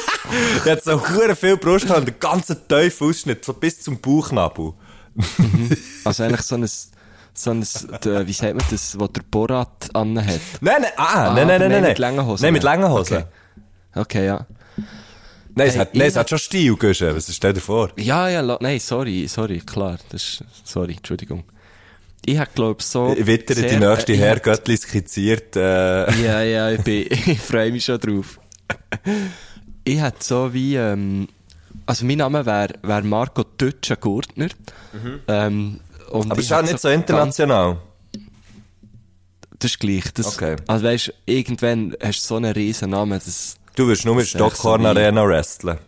er 0.64 0.72
hat 0.72 0.84
so 0.84 0.98
viel 0.98 1.56
Brusthaar 1.56 1.98
und 1.98 2.08
den 2.08 2.18
ganzen 2.18 2.56
tiefen 2.68 3.08
Ausschnitt, 3.08 3.44
so 3.44 3.52
bis 3.52 3.80
zum 3.82 4.00
Bauchnabel. 4.00 4.72
Also 6.04 6.22
eigentlich 6.22 6.42
so 6.42 6.54
ein, 6.56 6.66
so 7.34 7.50
ein, 7.50 7.62
wie 7.62 8.32
sagt 8.32 8.54
man 8.54 8.64
das, 8.70 8.98
was 8.98 9.12
der 9.12 9.22
Borat 9.30 9.90
anhat. 9.92 10.40
Nein, 10.60 10.82
nein, 10.82 10.90
ah, 10.96 11.04
Ah, 11.30 11.34
nein, 11.34 11.46
nein, 11.48 11.60
nein, 11.60 11.70
nein. 11.70 11.82
mit 11.82 11.98
langen 11.98 12.24
Hosen. 12.24 12.44
Nein, 12.44 12.52
mit 12.54 12.62
langen 12.62 12.88
Hosen. 12.90 13.16
Okay. 13.18 13.26
Okay, 13.94 14.26
ja. 14.26 14.46
Nein, 15.56 15.68
es 15.68 15.74
Hey, 15.74 15.80
hat, 15.80 15.94
nein, 15.94 16.08
es 16.08 16.16
hat 16.16 16.28
schon 16.28 16.38
Stil, 16.38 16.74
Guschen. 16.76 17.14
Was 17.14 17.32
stell 17.34 17.52
dir 17.52 17.60
vor? 17.60 17.90
Ja, 17.96 18.28
ja, 18.28 18.42
nein, 18.60 18.80
sorry, 18.80 19.28
sorry, 19.28 19.60
klar, 19.60 19.98
das 20.10 20.22
ist, 20.22 20.44
sorry, 20.64 20.94
Entschuldigung. 20.94 21.44
Ich 22.26 22.38
hab, 22.38 22.54
glaub 22.54 22.82
so... 22.82 23.14
Witter 23.18 23.54
die 23.54 23.60
sehr- 23.60 23.78
nächste 23.78 24.12
äh, 24.12 24.14
ich 24.16 24.20
Herr 24.20 24.36
hab- 24.36 24.42
Göttli 24.42 24.76
skizziert, 24.76 25.54
äh, 25.56 26.10
Ja, 26.24 26.42
ja, 26.42 26.70
ich, 26.70 26.80
bin, 26.80 27.06
ich 27.26 27.38
freue 27.40 27.70
mich 27.70 27.84
schon 27.84 28.00
drauf. 28.00 28.40
Ich 29.84 30.00
hätte 30.00 30.24
so 30.24 30.52
wie, 30.52 30.74
ähm, 30.76 31.28
also 31.86 32.04
mein 32.06 32.18
Name 32.18 32.44
wäre 32.46 32.74
wär 32.82 33.02
Marco 33.02 33.44
Tötscher 33.44 33.96
Gurtner. 33.96 34.48
Ähm, 35.28 35.80
Mhm. 36.12 36.30
aber 36.30 36.34
ich 36.38 36.46
ist 36.46 36.52
auch 36.52 36.62
nicht 36.62 36.78
so 36.80 36.88
international. 36.88 37.78
Das 39.58 39.70
ist 39.72 39.78
gleich. 39.80 40.04
Das, 40.14 40.34
Okay. 40.36 40.56
Also 40.66 40.84
weißt, 40.86 41.12
irgendwann 41.26 41.94
hast 42.02 42.22
du 42.22 42.26
so 42.28 42.36
einen 42.36 42.52
riesen 42.52 42.90
Namen, 42.90 43.20
das, 43.24 43.56
Du 43.76 43.88
wirst 43.88 44.04
nur 44.04 44.18
echt 44.18 44.30
Stockhorn 44.30 44.86
Arena 44.86 45.26
wresteln. 45.26 45.78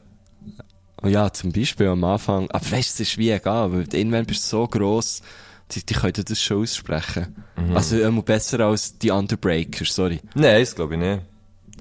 oh 1.03 1.09
ja, 1.09 1.32
zum 1.32 1.53
Beispiel 1.53 1.89
am 1.89 2.03
Anfang. 2.05 2.51
Aber 2.51 2.70
weißt, 2.70 2.95
es 2.95 3.01
ist 3.01 3.18
wie 3.18 3.30
egal, 3.30 3.72
weil 3.72 3.87
irgendwann 3.93 4.26
bist 4.26 4.45
du 4.45 4.49
so 4.49 4.66
gross, 4.66 5.22
die, 5.70 5.84
die 5.84 5.95
können 5.95 6.24
das 6.26 6.41
schon 6.41 6.62
aussprechen. 6.62 7.45
Mhm. 7.57 7.76
Also 7.76 8.01
immer 8.01 8.22
besser 8.22 8.61
als 8.61 8.99
die 8.99 9.11
Underbreakers, 9.11 9.95
sorry. 9.95 10.20
Nein, 10.34 10.61
das 10.61 10.74
glaube 10.74 10.95
ich 10.95 11.01
nicht. 11.01 11.22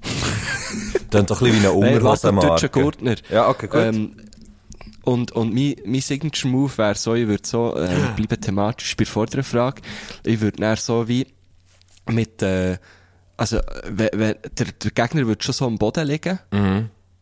Dann 1.09 1.25
doch 1.25 1.41
ein 1.41 1.51
bisschen 1.51 1.63
wie 1.63 1.67
eine 1.67 1.79
Nein, 1.79 1.93
Unterhosenmarke. 1.95 2.69
Gurtner. 2.69 3.15
Ja, 3.29 3.49
okay, 3.49 3.67
gut. 3.67 3.79
Ähm, 3.79 4.15
und, 5.03 5.31
und 5.33 5.53
mein, 5.53 5.75
mein 5.85 6.01
Signature 6.01 6.51
Move 6.51 6.77
wäre 6.77 6.95
so, 6.95 7.13
ich 7.13 7.27
würde 7.27 7.47
so, 7.47 7.75
äh, 7.77 7.87
bleiben 8.15 8.41
thematisch 8.41 8.95
bei 8.95 9.03
der 9.03 9.13
vorderen 9.13 9.43
Frage, 9.43 9.81
ich 10.23 10.41
würde 10.41 10.57
dann 10.57 10.75
so 10.77 11.07
wie 11.07 11.27
mit, 12.07 12.41
äh, 12.41 12.77
also, 13.37 13.59
wenn, 13.87 14.09
wenn, 14.13 14.35
der, 14.57 14.67
der 14.71 14.91
Gegner 14.91 15.27
würde 15.27 15.43
schon 15.43 15.53
so 15.53 15.65
am 15.65 15.77
Boden 15.77 16.07
liegen, 16.07 16.39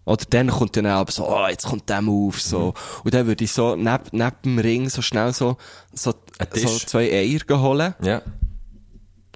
Oder 0.05 0.25
dann 0.31 0.49
kommt 0.49 0.75
dann 0.75 0.85
aber 0.85 1.11
so, 1.11 1.25
oh, 1.27 1.47
jetzt 1.47 1.65
kommt 1.65 1.87
der 1.89 2.01
Move, 2.01 2.37
so. 2.37 2.73
Und 3.05 3.13
dann 3.13 3.25
würde 3.25 3.43
ich 3.45 3.51
so, 3.53 3.75
neben, 3.75 4.03
neben 4.11 4.35
dem 4.43 4.59
Ring 4.59 4.89
so 4.89 5.01
schnell 5.01 5.31
so, 5.33 5.55
so, 5.93 6.13
so 6.53 6.67
zwei 6.79 7.09
Eier 7.09 7.61
holen. 7.61 7.93
Ja, 8.01 8.21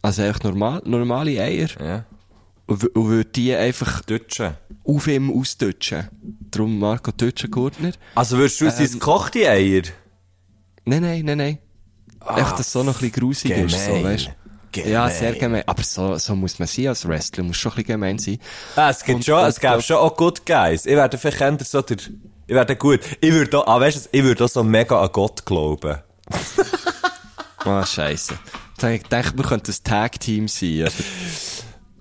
Also 0.02 0.24
einfach 0.24 0.44
normal, 0.44 0.82
normale 0.86 1.42
Eier. 1.42 1.70
ja. 1.80 2.06
Und, 2.70 2.84
und 2.98 3.08
würde 3.08 3.30
die 3.30 3.56
einfach 3.56 4.02
Deutsche. 4.02 4.58
auf 4.84 5.08
ihm 5.08 5.32
ausdutschen. 5.32 6.10
Darum 6.52 6.78
Marco 6.80 7.12
Deutscher 7.12 7.48
Gurtner. 7.48 7.94
Also 8.14 8.38
würdest 8.38 8.60
du 8.60 8.66
Ähm, 8.66 8.72
sein 8.72 8.92
gekochte 9.00 9.50
Eier? 9.50 9.84
Nein, 10.84 11.02
nein, 11.02 11.24
nein, 11.24 11.38
nein. 11.38 11.58
Echt, 12.36 12.52
dass 12.52 12.60
es 12.60 12.72
so 12.74 12.84
noch 12.84 12.96
ein 13.02 13.10
bisschen 13.10 13.22
grusig 13.22 13.52
ist, 13.52 13.86
so, 13.86 14.04
weißt 14.04 14.32
Gemein. 14.72 14.92
Ja, 14.92 15.10
sehr 15.10 15.34
gemein. 15.34 15.64
Aber 15.66 15.84
so, 15.84 16.18
so 16.18 16.36
muss 16.36 16.60
man 16.60 16.68
sein 16.68 16.88
als 16.88 17.08
Wrestler. 17.08 17.44
Muss 17.44 17.58
schon 17.58 17.72
ein 17.72 17.76
bisschen 17.76 17.88
gemein 17.88 18.20
sein. 18.20 18.40
Ah, 18.76 18.90
es 18.90 19.04
gibt 19.04 19.18
Und 19.18 19.26
schon, 19.26 19.40
das 19.42 19.56
es 19.56 19.60
gäbe 19.60 19.82
schon 19.82 19.98
auch 19.98 20.16
Good 20.16 20.46
Guys. 20.46 20.86
Ich 20.86 20.96
werde 20.96 21.18
vielleicht 21.18 21.42
eher 21.42 21.58
so 21.64 21.82
der, 21.82 21.98
ich 21.98 22.54
werde 22.56 22.76
gut. 22.76 23.02
Ich 23.22 23.34
würde 23.34 23.58
auch, 23.60 23.68
ah, 23.68 23.80
weißt 23.80 24.06
du, 24.06 24.10
ich 24.12 24.24
würde 24.24 24.44
auch 24.46 24.50
so 24.50 24.64
mega 24.64 25.02
an 25.02 25.10
Gott 25.12 25.46
glauben. 25.46 25.98
Ah, 27.66 27.86
scheisse. 27.86 28.38
Ich 28.82 29.04
dachte, 29.04 29.36
wir 29.38 29.44
könnten 29.44 29.72
ein 29.72 29.84
Tag-Team 29.84 30.48
sein. 30.48 30.84
oder? 30.84 30.92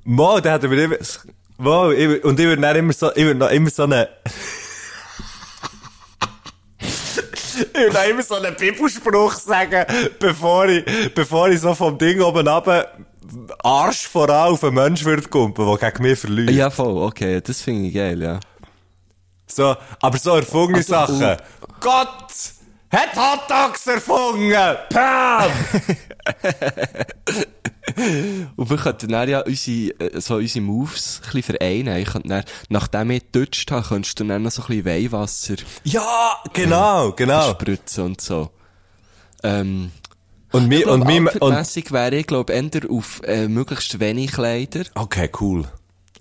Mo, 0.05 0.39
da 0.41 0.53
hätten 0.53 0.71
wir 0.71 0.85
immer, 0.85 0.97
Mo, 1.59 1.91
ich, 1.91 2.23
und 2.23 2.39
ich 2.39 2.47
würde 2.47 2.63
dann 2.63 2.77
immer 2.77 2.93
so, 2.93 3.11
ich 3.15 3.25
würde 3.25 3.41
noch 3.41 3.51
immer 3.51 3.71
so 3.71 3.85
eine, 3.85 4.09
ich 7.73 7.75
würde 7.75 7.95
noch 7.95 8.05
immer 8.05 8.23
so 8.23 8.35
einen 8.35 8.55
Bibelspruch 8.55 9.33
sagen, 9.35 9.85
bevor 10.19 10.67
ich, 10.69 10.85
bevor 11.15 11.49
ich 11.49 11.61
so 11.61 11.75
vom 11.75 11.97
Ding 11.99 12.21
oben 12.21 12.47
runter, 12.47 12.93
Arsch 13.63 14.07
voran 14.09 14.53
auf 14.53 14.63
einen 14.65 14.75
Mensch 14.75 15.05
würde 15.05 15.23
kumpen, 15.29 15.67
der 15.67 15.91
gegen 15.91 16.03
mich 16.03 16.19
verliert. 16.19 16.51
Ja, 16.51 16.71
voll, 16.71 17.03
okay, 17.03 17.41
das 17.41 17.61
finde 17.61 17.89
ich 17.89 17.95
geil, 17.95 18.23
ja. 18.23 18.39
So, 19.47 19.75
aber 20.01 20.19
so 20.19 20.37
erfungene 20.37 20.79
Also, 20.79 20.93
Sachen. 20.93 21.37
Gott 21.81 22.27
hat 22.97 23.15
Hot 23.17 23.51
Dogs 23.51 23.87
erfunden! 23.87 24.77
Pam! 24.89 25.51
Und 28.57 28.69
wir 28.71 28.77
könnten 28.77 29.09
dann 29.09 29.29
ja 29.29 29.41
unsere, 29.41 30.01
äh, 30.01 30.21
so 30.21 30.37
unsere 30.37 30.65
Moves 30.65 31.21
ein 31.25 31.33
bisschen 31.33 31.57
vereinen. 31.57 31.97
Ich 31.99 32.09
könnte 32.09 32.29
dann, 32.29 32.45
nachdem 32.69 33.11
ich 33.11 33.31
gedutscht 33.31 33.71
habe, 33.71 33.87
könntest 33.87 34.19
du 34.19 34.25
dann 34.25 34.43
noch 34.43 34.51
so 34.51 34.63
ein 34.63 34.69
bisschen 34.69 34.85
Weihwasser 34.87 35.57
ja, 35.85 36.37
genau, 36.53 37.13
genau. 37.13 37.51
spritzen 37.51 38.05
und 38.05 38.21
so. 38.21 38.51
Ähm, 39.43 39.93
Und 40.53 40.69
mi, 40.69 40.85
und 40.85 41.07
mi, 41.07 41.21
und, 41.21 41.93
wäre 41.93 42.17
ich, 42.17 42.27
glaube 42.27 42.53
eher 42.53 42.91
auf 42.91 43.21
äh, 43.25 43.47
möglichst 43.49 44.01
wenig 44.01 44.33
Kleider. 44.33 44.85
okay, 44.95 45.31
cool. 45.41 45.67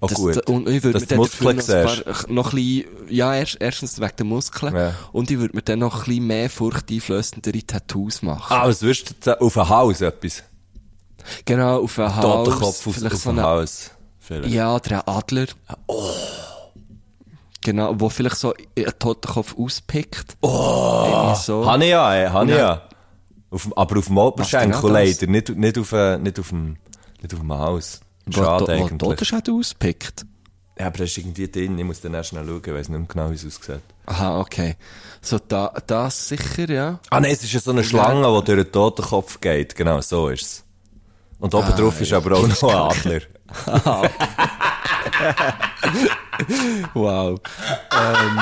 Oh, 0.06 0.30
Das- 0.30 0.36
gut. 0.36 0.50
Und 0.50 0.70
ich 0.70 0.84
würde 0.84 1.00
mir 1.00 1.06
dann 1.06 1.18
Muskeln 1.18 1.58
noch, 1.58 1.70
ein 1.70 1.86
paar, 2.04 2.30
noch 2.30 2.54
ein 2.54 2.56
bisschen, 2.56 2.86
ja, 3.10 3.34
erst, 3.36 3.58
erstens 3.60 4.00
wegen 4.00 4.16
der 4.18 4.26
Muskeln. 4.26 4.76
Ja. 4.76 4.94
Und 5.12 5.32
ich 5.32 5.38
würde 5.40 5.56
mir 5.56 5.62
dann 5.62 5.80
noch 5.80 5.96
ein 6.00 6.06
bisschen 6.06 6.28
mehr 6.28 6.50
furchteinflößendere 6.50 7.62
Tattoos 7.66 8.22
machen. 8.22 8.56
Ah, 8.56 8.68
was 8.68 8.82
würdest 8.82 9.16
du 9.26 9.42
auf 9.42 9.58
ein 9.58 9.70
Haus 9.70 10.02
etwas? 10.02 10.44
Genau, 11.46 11.84
auf 11.84 11.98
einen 12.00 12.16
Hals. 12.16 12.26
Totenkopf 12.26 12.88
auf, 12.88 12.88
auf 12.88 13.16
so 13.16 13.30
ein 13.30 13.40
eine, 13.40 13.48
Haus. 13.48 13.92
Vielleicht. 14.20 14.54
Ja, 14.54 14.76
oder 14.76 15.08
ein 15.08 15.14
Adler. 15.16 15.46
Oh. 15.88 16.10
Genau, 17.62 18.00
wo 18.00 18.10
vielleicht 18.10 18.38
so 18.38 18.54
einen 18.78 19.00
Totenkopf 19.00 19.58
auspickt. 19.58 20.38
Oh. 20.42 21.34
So. 21.36 21.66
Habe 21.66 21.84
ich 21.84 21.90
ja, 21.90 22.14
ey, 22.14 22.28
habe 22.30 22.52
ich 22.52 22.58
Ja. 22.58 22.82
Auf, 23.50 23.70
aber 23.78 24.00
auf 24.00 24.06
dem 24.08 24.18
Oberschenkel 24.18 24.92
leider, 24.92 25.28
nicht, 25.28 25.50
nicht, 25.50 25.78
auf, 25.78 25.92
äh, 25.94 26.18
nicht, 26.18 26.40
auf 26.40 26.50
dem, 26.50 26.78
nicht 27.22 27.34
auf 27.34 27.40
dem 27.40 27.54
Haus. 27.54 28.02
Schade 28.34 28.64
wo, 28.64 28.68
wo 28.68 28.72
eigentlich. 28.72 28.98
Totenschädel 28.98 29.54
auspickt. 29.56 30.26
Ja, 30.78 30.88
aber 30.88 30.98
das 30.98 31.12
ist 31.12 31.18
irgendwie 31.20 31.50
drin, 31.50 31.78
ich 31.80 31.86
muss 31.86 32.02
dann 32.02 32.14
erst 32.14 32.30
schnell 32.30 32.46
schauen, 32.46 32.62
ich 32.66 32.74
weiss 32.74 32.90
nicht 32.90 32.98
mehr 33.00 33.08
genau, 33.08 33.32
wie 33.32 33.36
es 33.36 33.46
aussieht. 33.46 33.80
Aha, 34.08 34.40
okay. 34.42 34.76
So, 35.22 35.40
da, 35.40 35.74
das 35.88 36.28
sicher, 36.28 36.70
ja. 36.70 37.00
Ah 37.10 37.20
nein, 37.22 37.32
es 37.32 37.44
ist 37.44 37.54
ja 37.54 37.60
so 37.62 37.72
eine 37.72 37.84
Schlange, 37.84 38.28
die 38.42 38.46
durch 38.46 38.64
den 38.64 38.72
Totenkopf 38.72 39.40
geht. 39.40 39.76
Genau, 39.76 40.02
so 40.02 40.28
ist 40.30 40.42
es. 40.42 40.64
Und 41.40 41.54
oben 41.56 41.68
Ah, 41.68 41.76
drauf 41.78 42.00
ist 42.02 42.12
aber 42.14 42.38
auch 42.38 42.48
noch 42.48 42.64
ein 42.64 42.76
Adler. 42.76 43.22
Wow. 46.94 47.40
ähm. 47.92 48.40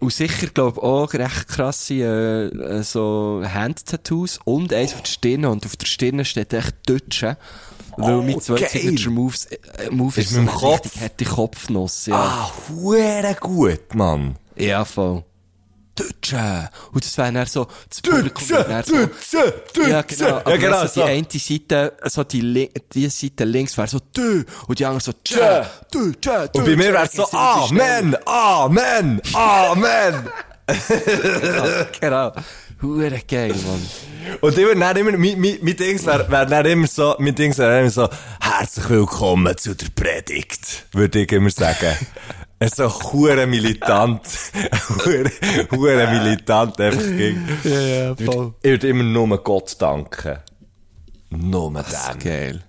Und 0.00 0.12
sicher, 0.12 0.46
glaube 0.48 0.78
ich, 0.78 0.82
auch 0.82 1.12
recht 1.14 1.48
krasse 1.48 1.94
äh, 1.94 2.46
äh, 2.46 2.82
so 2.82 3.42
Hand-Tattoos 3.44 4.40
und 4.44 4.72
eins 4.72 4.94
auf 4.94 5.02
der 5.02 5.10
Stirn. 5.10 5.44
Und 5.44 5.64
auf 5.66 5.76
der 5.76 5.86
Stirn 5.86 6.24
steht 6.24 6.52
echt 6.52 6.74
Deutsche. 6.86 7.36
Weil 7.96 8.14
Oh, 8.14 8.22
mein 8.22 8.40
zwei 8.40 8.54
geil. 8.60 8.68
Signature 8.70 9.10
Moves, 9.10 9.44
äh, 9.46 9.90
Move 9.90 10.18
Ist 10.20 10.30
ist, 10.30 10.36
mit 10.38 10.46
dem 10.48 10.52
so 10.52 10.58
Kopf? 10.58 10.84
richtig 10.84 11.00
hätte 11.02 11.24
Kopfnuss, 11.26 12.06
ja. 12.06 12.14
Ah, 12.16 12.50
hure 12.70 13.36
gut, 13.38 13.94
Mann. 13.94 14.36
Ja, 14.56 14.84
voll. 14.84 15.24
Deutsche. 15.94 16.70
Und 16.92 17.04
das 17.04 17.18
wäre 17.18 17.32
dann 17.32 17.46
so, 17.46 17.66
das 17.88 18.00
Publikum 18.00 18.48
wäre 18.48 18.64
dann 18.64 18.84
so, 18.84 18.94
Deutsche, 18.94 19.54
Deutsche. 19.74 19.90
Ja, 19.90 20.02
genau. 20.02 20.36
Aber 20.36 20.50
Ja, 20.50 20.56
genau, 20.56 20.80
so, 20.82 20.86
so. 20.88 21.02
die 21.02 21.08
eine 21.08 21.26
Seite, 21.30 21.92
so 22.04 22.24
die, 22.24 22.70
die 22.94 23.08
Seite 23.08 23.44
links 23.44 23.76
wäre 23.76 23.88
so 23.88 23.98
dö 23.98 24.44
und 24.66 24.78
die 24.78 24.86
andere 24.86 25.00
so 25.00 25.12
tschö, 25.24 25.62
dö, 25.92 26.12
tschö, 26.20 26.48
Und 26.52 26.64
bei 26.64 26.76
mir 26.76 26.92
wäre 26.92 27.04
es 27.04 27.12
so, 27.12 27.30
Amen, 27.32 28.16
Amen, 28.26 29.20
Amen. 29.34 30.28
Genau. 32.00 32.32
Hure 32.80 33.20
geil, 33.28 33.54
Mann. 33.64 33.88
Und 34.40 34.58
ich 34.58 34.64
würde 34.64 34.80
dann 34.80 34.96
immer, 34.96 35.12
mein, 35.12 35.40
mein, 35.40 35.58
mein 35.62 35.76
Dings 35.76 36.04
wäre 36.04 36.28
wär 36.30 36.46
dann 36.46 36.66
immer 36.66 36.86
so, 36.88 37.14
mein 37.18 37.34
Dings 37.34 37.58
wäre 37.58 37.80
immer 37.80 37.90
so, 37.90 38.08
herzlich 38.40 38.88
willkommen 38.88 39.56
zu 39.56 39.76
der 39.76 39.86
Predigt, 39.94 40.86
würde 40.92 41.20
ich 41.20 41.30
immer 41.32 41.50
sagen. 41.50 41.96
Er 42.62 42.66
ist 42.66 42.76
so 42.76 42.88
hure 42.88 43.44
militant, 43.46 44.20
hure, 45.70 46.06
militant 46.06 46.80
einfach 46.80 47.02
gegen. 47.02 47.48
Ja, 47.64 47.80
ja, 47.80 48.12
würd- 48.12 48.54
Ich 48.62 48.70
würde 48.70 48.88
immer 48.88 49.02
nur 49.02 49.42
Gott 49.42 49.74
danken. 49.82 50.38
Nur 51.30 51.72
dem. 51.72 52.18
Geil. 52.20 52.62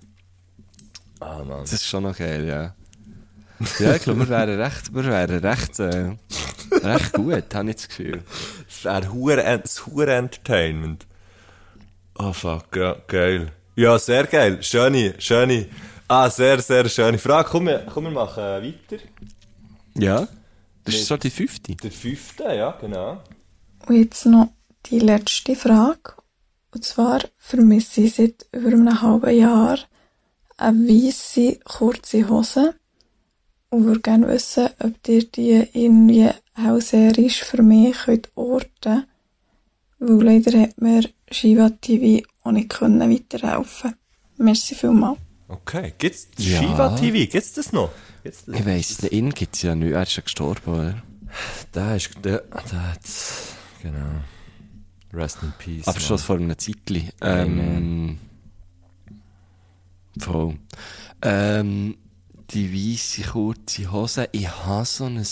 Ah, 1.20 1.44
Mann. 1.44 1.62
Das 1.62 1.74
ist 1.74 1.86
schon 1.88 2.04
noch 2.04 2.18
geil, 2.18 2.44
ja. 2.48 2.74
Ja, 3.80 3.96
ich 3.96 4.02
glaube, 4.02 4.22
wir 4.22 4.30
wären 4.30 4.60
recht, 4.60 4.94
wir 4.96 5.06
wären 5.06 5.40
recht, 5.46 5.80
äh, 5.80 6.16
recht 6.84 7.14
gut, 7.14 7.54
habe 7.54 7.70
ich 7.70 7.76
das 7.76 7.88
Gefühl. 7.88 8.24
Das 8.68 8.84
wäre 8.86 9.14
hure, 9.14 9.60
das 9.62 9.86
hure 9.86 10.12
Entertainment. 10.16 11.06
Oh 12.18 12.34
fuck, 12.34 12.76
ja, 12.76 12.96
geil. 13.08 13.52
Ja, 13.76 14.00
sehr 14.00 14.26
geil. 14.26 14.58
Schöne, 14.64 15.14
schöne, 15.20 15.68
ah, 16.08 16.30
sehr, 16.32 16.60
sehr 16.62 16.90
schöne 16.90 17.20
Frage. 17.20 17.50
Komm, 17.52 17.68
wir, 17.68 17.86
komm, 17.94 18.06
wir 18.06 18.12
machen 18.12 18.44
weiter. 18.44 18.98
Ja? 19.98 20.28
Das 20.84 20.96
ist 20.96 21.08
so 21.08 21.18
die 21.18 21.30
fünfte. 21.30 21.76
Der 21.76 21.92
fünfte, 21.92 22.44
ja, 22.44 22.72
genau. 22.80 23.22
Und 23.88 23.96
jetzt 23.96 24.26
noch 24.26 24.50
die 24.88 25.00
letzte 25.00 25.56
Frage. 25.56 26.16
Und 26.74 26.84
zwar 26.84 27.22
vermisse 27.38 28.02
ich 28.02 28.16
seit 28.16 28.46
über 28.52 28.70
einem 28.70 29.02
halben 29.02 29.38
Jahr 29.38 29.80
eine 30.58 30.88
weisse, 30.88 31.60
kurze 31.64 32.28
Hose. 32.28 32.76
Und 33.70 33.86
würde 33.86 34.02
gerne 34.02 34.28
wissen, 34.28 34.70
ob 34.80 35.08
ihr 35.08 35.24
die 35.24 35.68
irgendwie 35.74 36.30
hauserisch 36.58 37.44
für 37.44 37.64
mich 37.64 37.98
könnt 38.06 38.30
orten 38.36 39.06
Weil 40.00 40.24
leider 40.24 40.62
hat 40.62 40.80
mir 40.80 41.10
Shiva 41.32 41.70
TV 41.70 42.24
auch 42.44 42.52
nicht 42.52 42.70
können 42.70 43.12
weiterhelfen 43.12 43.96
Merci 44.38 44.76
vielmals. 44.76 45.18
Okay, 45.48 45.94
gibt's 45.98 46.28
Ja. 46.38 46.60
Shiva 46.62 46.96
TV? 46.96 47.30
Gibt's 47.30 47.54
das 47.54 47.72
noch? 47.72 47.92
Gibt's 48.24 48.46
das? 48.46 48.60
Ich 48.60 48.66
weiss, 48.66 48.98
den 48.98 49.10
In 49.10 49.30
gibt's 49.32 49.62
ja 49.62 49.76
nicht, 49.76 49.92
er 49.92 50.04
ist 50.04 50.16
ja 50.16 50.24
gestorben, 50.24 50.74
oder? 50.74 51.04
Da 51.72 51.96
ist, 51.96 52.12
der, 52.24 52.40
der 52.72 52.94
genau. 53.82 54.22
Rest 55.14 55.40
in 55.44 55.54
Peace. 55.58 55.88
Aber 55.88 56.00
schon 56.00 56.18
vor 56.18 56.38
einem 56.38 56.58
Zeitli. 56.58 57.10
Ähm, 57.22 58.20
voll. 60.20 60.58
Ähm, 61.22 61.98
die 62.52 62.94
weisse 62.94 63.24
kurze 63.24 63.92
Hose, 63.92 64.30
ich 64.32 64.48
habe 64.50 64.86
so 64.86 65.06
ein... 65.06 65.26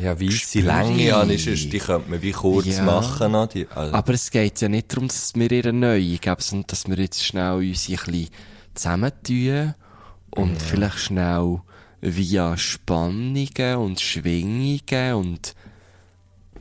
Ja, 0.00 0.16
Spüri. 0.30 0.64
Länge 0.64 1.16
an 1.16 1.30
ist, 1.30 1.46
es, 1.46 1.68
die 1.68 1.78
könnte 1.78 2.10
man 2.10 2.22
wie 2.22 2.30
kurz 2.32 2.66
Ja. 2.66 2.82
machen. 2.84 3.48
Die, 3.52 3.66
also, 3.68 3.94
Aber 3.94 4.14
es 4.14 4.30
geht 4.30 4.60
ja 4.60 4.68
nicht 4.68 4.92
darum, 4.92 5.08
dass 5.08 5.34
wir 5.34 5.50
ihr 5.50 5.72
neue 5.72 6.18
geben, 6.18 6.36
sondern 6.38 6.66
dass 6.68 6.86
wir 6.86 6.96
jetzt 6.98 7.24
schnell 7.24 7.54
uns 7.54 7.88
ein 7.88 7.96
bisschen 7.96 8.28
zusammentun 8.74 9.74
und 10.30 10.60
vielleicht 10.60 10.98
schnell 10.98 11.60
via 12.00 12.56
Spannungen 12.56 13.76
und 13.76 14.00
Schwingungen 14.00 15.14
und 15.14 15.54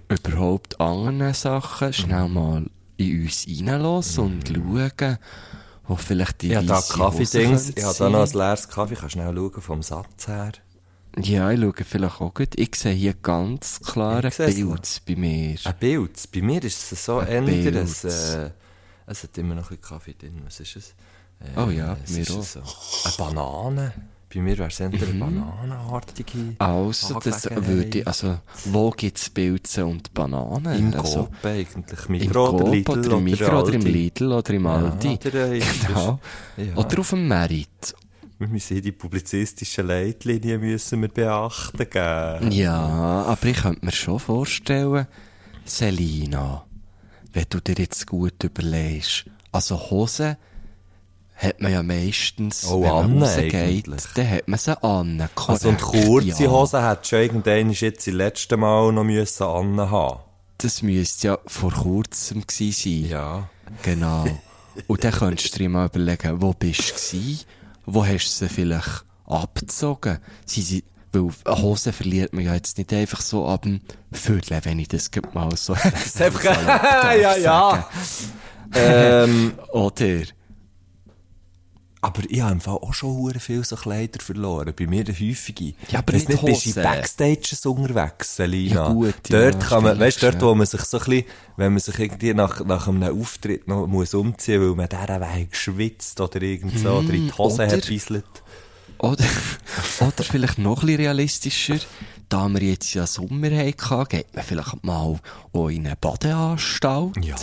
überhaupt 0.10 0.80
anderen 0.82 1.34
Sachen 1.34 1.93
schnell 1.93 2.28
mal 2.28 2.66
in 2.97 3.24
uns 3.24 3.47
reinlassen 3.47 4.24
und 4.26 4.47
schauen, 4.47 5.18
wo 5.88 5.95
vielleicht 5.95 6.41
die 6.41 6.53
ich 6.53 6.66
da 6.66 6.82
Kaffee-Dings, 6.82 7.68
Hose 7.68 7.74
ich 7.76 7.84
habe 7.84 7.97
da 7.97 8.10
noch 8.10 8.28
ein 8.28 8.38
leeres 8.38 8.68
Kaffee, 8.68 8.95
kannst 8.95 9.16
du 9.16 9.20
schnell 9.20 9.36
schauen 9.36 9.62
vom 9.62 9.82
Satz 9.82 10.28
her. 10.28 10.51
Ja, 11.18 11.51
ich 11.51 11.60
schaue 11.60 11.74
vielleicht 11.74 12.22
auch 12.22 12.34
gut. 12.34 12.49
Ich 12.55 12.76
sehe 12.76 12.93
hier 12.93 13.14
ganz 13.14 13.80
klar 13.82 14.24
ein 14.24 14.28
Ich 14.30 14.38
Bild 14.38 15.01
bei 15.07 15.16
mir. 15.16 15.57
Ein 15.64 15.76
Bild. 15.80 16.30
Bei 16.32 16.41
mir 16.41 16.64
ist 16.64 16.91
es 16.91 17.05
so 17.05 17.18
Ein. 17.18 17.45
Bild. 17.45 17.76
Es, 17.76 18.03
äh, 18.03 18.51
es 19.07 19.24
hat 19.24 19.38
immer 19.38 19.55
noch 19.55 19.72
ein 19.72 19.78
bisschen 19.78 19.82
Kaffee 19.82 20.14
drin. 20.14 20.41
Was 20.45 20.60
ist 20.60 20.76
es? 20.76 20.95
Oh 21.55 21.69
ja, 21.69 21.93
bei 21.95 21.99
es 22.03 22.11
mir 22.11 22.37
auch. 22.37 22.43
So. 22.43 22.59
Eine 23.05 23.13
Banane. 23.17 23.93
Bei 24.31 24.41
mir 24.41 24.57
wäre 24.59 24.67
es 24.69 24.79
eher 24.79 24.89
Mhm. 24.89 24.95
eine 25.03 25.13
bananenartige 25.13 26.55
Also, 26.59 27.19
das 27.19 27.49
würde, 27.49 28.05
also, 28.05 28.37
wo 28.65 28.91
gibt's 28.91 29.27
Pilze 29.29 29.85
und 29.85 30.13
Bananen? 30.13 30.77
Im 30.77 30.93
also, 30.99 31.23
Coop 31.23 31.45
eigentlich. 31.45 32.05
Im 32.05 32.11
Migros 32.11 32.49
oder 32.53 32.63
Coop 32.65 32.73
Lidl 32.73 32.99
oder 32.99 33.17
im 33.17 33.23
Migros 33.23 33.63
oder 33.63 33.73
im. 33.73 33.81
Lidl 33.81 34.31
oder 34.33 34.53
im 34.53 34.67
Aldi. 34.67 35.07
Ja, 35.07 35.13
oder, 35.13 35.51
äh, 35.51 35.59
Genau. 35.87 36.19
Ja. 36.57 36.75
Oder 36.75 36.99
auf 36.99 37.09
dem 37.09 37.27
Merit. 37.27 37.95
Wir 38.37 38.47
müssen 38.47 38.81
die 38.81 38.91
publizistischen 38.91 39.87
Leitlinien 39.87 40.61
müssen 40.61 41.01
wir 41.01 41.09
beachten 41.09 41.77
geben. 41.89 42.51
Ja, 42.51 42.77
aber 43.25 43.45
ich 43.47 43.57
könnte 43.57 43.83
mir 43.85 43.91
schon 43.91 44.19
vorstellen, 44.19 45.07
Selina, 45.65 46.65
wenn 47.33 47.45
du 47.49 47.59
dir 47.59 47.75
jetzt 47.77 48.05
gut 48.07 48.43
überlegst, 48.43 49.25
also 49.51 49.77
Hosen 49.89 50.37
hat 51.39 51.61
man 51.61 51.71
ja 51.71 51.81
meistens, 51.81 52.65
Oh, 52.67 52.81
wenn 52.81 52.89
man 52.89 53.05
an 53.05 53.23
rausgeht, 53.23 53.87
dann 54.15 54.29
hat 54.29 54.47
man 54.47 54.59
sie 54.59 54.83
an. 54.83 55.29
Also, 55.47 55.69
und 55.69 55.79
korrekt, 55.79 56.05
kurze 56.05 56.43
ja. 56.43 56.49
Hosen 56.51 56.85
hättest 56.85 57.11
du 57.13 57.15
irgendwann 57.15 57.71
jetzt 57.71 58.07
das 58.07 58.13
letzte 58.13 58.57
Mal 58.57 58.91
noch 58.91 59.05
müssen 59.05 59.43
anhaben. 59.43 60.19
Das 60.57 60.81
müsste 60.81 61.27
ja 61.27 61.39
vor 61.47 61.71
kurzem 61.71 62.45
gewesen 62.45 62.73
sein. 62.73 63.09
Ja. 63.09 63.49
Genau. 63.83 64.25
Und 64.87 65.03
dann 65.03 65.13
könntest 65.13 65.55
du 65.55 65.59
dir 65.59 65.69
mal 65.69 65.85
überlegen, 65.85 66.41
wo 66.41 66.53
bist 66.53 66.89
du 66.89 66.93
gewesen? 66.95 67.39
Wo 67.85 68.05
hast 68.05 68.41
du 68.41 68.45
sie 68.45 68.53
vielleicht 68.53 69.05
abgezogen? 69.25 70.19
Sie, 70.45 70.61
sie, 70.61 70.83
weil 71.13 71.31
Hosen 71.47 71.93
verliert 71.93 72.33
man 72.33 72.43
ja 72.43 72.53
jetzt 72.53 72.77
nicht 72.77 72.91
einfach 72.91 73.21
so 73.21 73.47
ab 73.47 73.61
dem 73.61 73.79
Viertel, 74.11 74.59
wenn 74.63 74.79
ich 74.79 74.89
das 74.89 75.09
mal 75.33 75.55
so... 75.55 75.73
Das 75.83 76.21
einfach, 76.21 76.43
ja, 77.15 77.37
ja. 77.37 77.89
ähm, 78.73 79.53
Oder? 79.71 80.23
Aber 82.02 82.22
ich 82.30 82.41
habe 82.41 82.54
im 82.54 82.62
Fall 82.62 82.76
auch 82.76 82.93
schon 82.93 83.10
hure 83.18 83.39
viel 83.39 83.64
so 83.66 83.76
Kleider 83.76 84.20
verloren. 84.24 84.74
Bei 84.78 84.88
mir 84.88 85.04
eine 85.06 85.14
häufige. 85.14 85.74
Ja, 85.89 86.00
aber 86.00 86.14
Weiss 86.14 86.28
nicht 86.30 86.45
bist 86.45 86.66
du 86.66 86.70
in. 86.80 86.84
Backstages 86.84 87.66
unterwegs, 87.66 88.36
Selina? 88.38 88.76
Ja, 88.88 88.93
gut, 88.93 89.16
Dort 89.30 89.56
ja, 89.56 89.70
kann 89.70 89.84
man, 89.84 90.00
weißt 90.00 90.24
dort, 90.24 90.41
wo 90.41 90.56
man 90.56 90.66
sich 90.66 90.82
so 90.82 90.97
ein 91.00 91.04
bisschen, 91.06 91.26
wenn 91.58 91.74
man 91.74 91.80
sich 91.82 92.00
irgendwie 92.00 92.34
nach, 92.34 92.64
nach 92.64 92.88
einem 92.88 93.20
Auftritt 93.22 93.68
noch 93.68 93.86
muss 93.88 94.14
umziehen, 94.14 94.62
weil 94.62 94.76
man 94.76 94.88
dieser 94.88 95.20
Weg 95.20 95.52
geschwitzt 95.52 96.22
oder 96.22 96.41
irgend 96.41 96.80
so, 96.80 96.89
oder 96.89 97.14
in 97.14 97.28
die 97.28 97.34
Hose 97.34 97.64
oder- 97.64 97.72
hat 97.78 97.88
bisselt. 97.88 98.26
Oder, 99.00 99.24
oder 100.02 100.24
vielleicht 100.24 100.58
noch 100.58 100.82
ein 100.82 100.88
bisschen 100.88 101.02
realistischer, 101.02 101.78
da 102.28 102.50
wir 102.50 102.62
jetzt 102.62 102.93
ja 102.93 103.08
Sommer 103.08 103.50
hatten, 103.50 104.08
geht 104.10 104.36
man 104.36 104.43
vielleicht 104.43 104.84
mal 104.84 105.20
in 105.54 105.86
eine 105.88 105.95
Badeanstalt 105.95 107.24
Ja. 107.24 107.36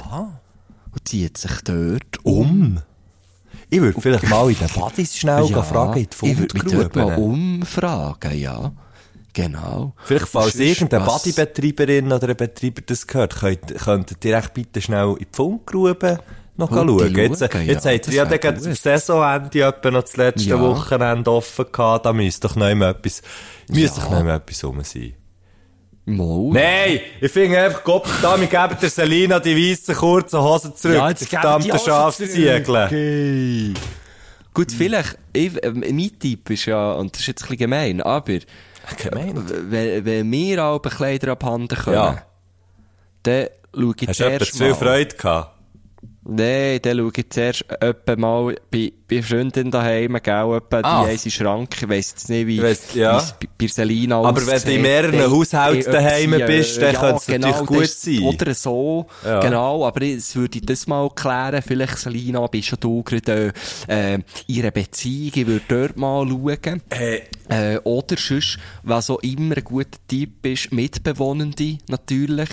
und 0.93 1.09
zieht 1.09 1.39
sich 1.39 1.53
dort 1.65 2.25
Um. 2.25 2.81
Ich 3.69 3.81
würde 3.81 4.01
vielleicht 4.01 4.29
mal 4.29 4.49
in 4.51 4.57
den 4.59 4.69
Badis 4.69 5.17
schnell 5.17 5.45
Ja, 5.47 5.63
fragen, 5.63 5.99
in 6.01 6.09
die 6.23 6.33
ich 6.33 6.39
würde 6.39 6.59
mal 6.99 7.15
Fundgrube. 7.15 7.17
umfragen, 7.17 8.39
ja. 8.39 8.73
Genau. 9.33 9.93
Vielleicht, 10.05 10.29
falls 10.29 10.55
irgendeine 10.55 11.05
Bodybetreiberin 11.05 12.11
oder 12.13 12.29
ein 12.29 12.37
Betreiber 12.37 12.81
das 12.87 13.07
gehört, 13.07 13.37
könnt, 13.37 13.75
könntet 13.77 14.25
ihr 14.25 14.37
echt 14.39 14.55
bitte 14.55 14.81
schnell 14.81 15.11
in 15.19 15.19
die 15.19 15.27
Fundgrube 15.31 16.21
noch 16.57 16.71
Gute 16.71 16.87
schauen. 16.87 17.15
Jetzt, 17.15 17.53
schauen, 17.53 17.67
jetzt 17.67 17.85
ja, 17.85 17.93
habt 17.93 18.07
ihr 18.09 18.15
ja 18.15 18.25
dann 18.25 18.65
das 18.65 18.83
Saisonende 18.83 19.61
etwa 19.63 19.91
noch 19.91 20.03
das 20.03 20.17
letzte 20.17 20.49
Ja. 20.49 20.61
Wochenende 20.61 21.31
offen 21.31 21.67
gehabt. 21.71 22.07
Da 22.07 22.13
müsste 22.15 22.49
doch 22.49 22.57
noch 22.57 22.69
immer 22.71 22.89
etwas, 22.91 23.21
müsste 23.69 23.99
Ja. 23.99 24.05
doch 24.05 24.11
noch 24.13 24.21
immer 24.21 24.35
etwas 24.37 24.65
rum 24.65 24.83
sein. 24.83 25.13
Mal. 26.09 26.51
Nein! 26.53 27.01
Ich 27.21 27.33
finde 27.33 27.59
einfach, 27.61 27.83
Gott, 27.83 28.05
da, 28.23 28.39
wir 28.41 28.47
geben 28.47 28.77
der 28.81 28.91
Selina 28.91 29.41
die 29.41 29.57
weißen 29.57 29.95
kurzen 29.97 30.41
Hosen 30.41 30.75
zurück. 30.77 30.95
Ja, 30.97 31.09
jetzt 31.09 31.21
geben 31.29 31.31
die 31.31 31.37
verdammten 31.37 31.73
auch 31.73 31.79
schon 31.79 31.93
Schafsziegel. 31.93 32.61
Okay. 32.61 33.75
Gut, 34.55 34.71
vielleicht, 34.73 35.19
ich, 35.33 35.63
äh, 35.63 35.71
mein 35.73 36.11
Tipp 36.19 36.49
ist 36.51 36.67
ja, 36.67 36.93
und 36.93 37.13
das 37.13 37.21
ist 37.23 37.27
jetzt 37.27 37.43
ein 37.43 37.49
bisschen 37.49 37.59
gemein, 37.59 38.01
aber, 38.01 38.39
Gemein. 39.03 39.35
wenn, 39.69 40.05
wenn 40.05 40.31
wir 40.33 40.63
alle 40.63 40.81
Kleider 40.81 41.33
abhanden 41.33 41.77
können, 41.77 41.97
Ja. 41.97 42.23
dann 43.25 43.47
schaue 43.75 43.95
ich 44.01 44.09
Hast 44.09 44.21
du 44.21 44.25
zuerst 44.25 44.53
zu 44.53 44.59
viel 44.59 44.69
mal. 44.71 44.75
Freude 44.77 45.17
gehabt? 45.17 45.53
Nein, 46.29 46.79
dann 46.83 46.99
schaue 46.99 47.13
ich 47.17 47.31
zuerst 47.31 47.65
etwa 47.81 48.17
mal 48.17 48.57
bei, 48.71 48.93
bei 49.09 49.23
Freundin 49.23 49.71
daheim, 49.71 50.19
gell, 50.23 50.57
etwa 50.57 50.81
Ah. 50.83 51.05
die 51.05 51.11
haben 51.11 51.19
sie 51.19 51.31
Schrank, 51.31 51.75
ich 51.81 51.89
weiss 51.89 52.11
jetzt 52.11 52.29
nicht, 52.29 52.47
wie, 52.47 52.63
weiss, 52.63 52.95
ja. 52.95 53.15
wie 53.15 53.25
es 53.25 53.35
bei- 53.59 53.67
Selina 53.69 54.17
Aber 54.23 54.45
wenn 54.47 54.63
du 54.63 54.73
in 54.73 54.83
mehreren 54.83 55.31
Haushalten 55.31 55.93
daheim 55.93 56.31
bist, 56.47 56.81
dann 56.83 56.95
könnte 56.95 57.17
es 57.17 57.29
natürlich 57.29 57.67
gut 57.67 57.89
sein. 57.89 58.23
Oder 58.23 58.55
so, 58.55 59.07
Ja. 59.25 59.41
genau, 59.41 59.87
aber 59.87 60.03
es 60.03 60.35
würde 60.35 60.59
ich 60.59 60.67
das 60.67 60.87
mal 60.87 61.09
klären, 61.11 61.63
vielleicht 61.67 61.99
Selina, 61.99 62.47
bist 62.49 62.71
ja 62.71 62.77
du 62.79 63.03
gerade, 63.03 63.53
äh, 63.89 64.19
in 64.49 64.61
einer 64.61 64.71
Beziehung, 64.73 65.33
ich 65.35 65.47
würde 65.47 65.65
dort 65.69 65.97
mal 65.97 66.27
schauen. 66.29 66.83
Äh, 66.91 67.21
Äh, 67.49 67.79
oder 67.85 68.17
sonst, 68.19 68.59
was 68.83 69.09
auch 69.09 69.21
immer 69.21 69.57
ein 69.57 69.63
guter 69.63 69.87
Tipp 70.09 70.45
ist, 70.45 70.73
Mitbewohnende 70.73 71.79
natürlich. 71.89 72.49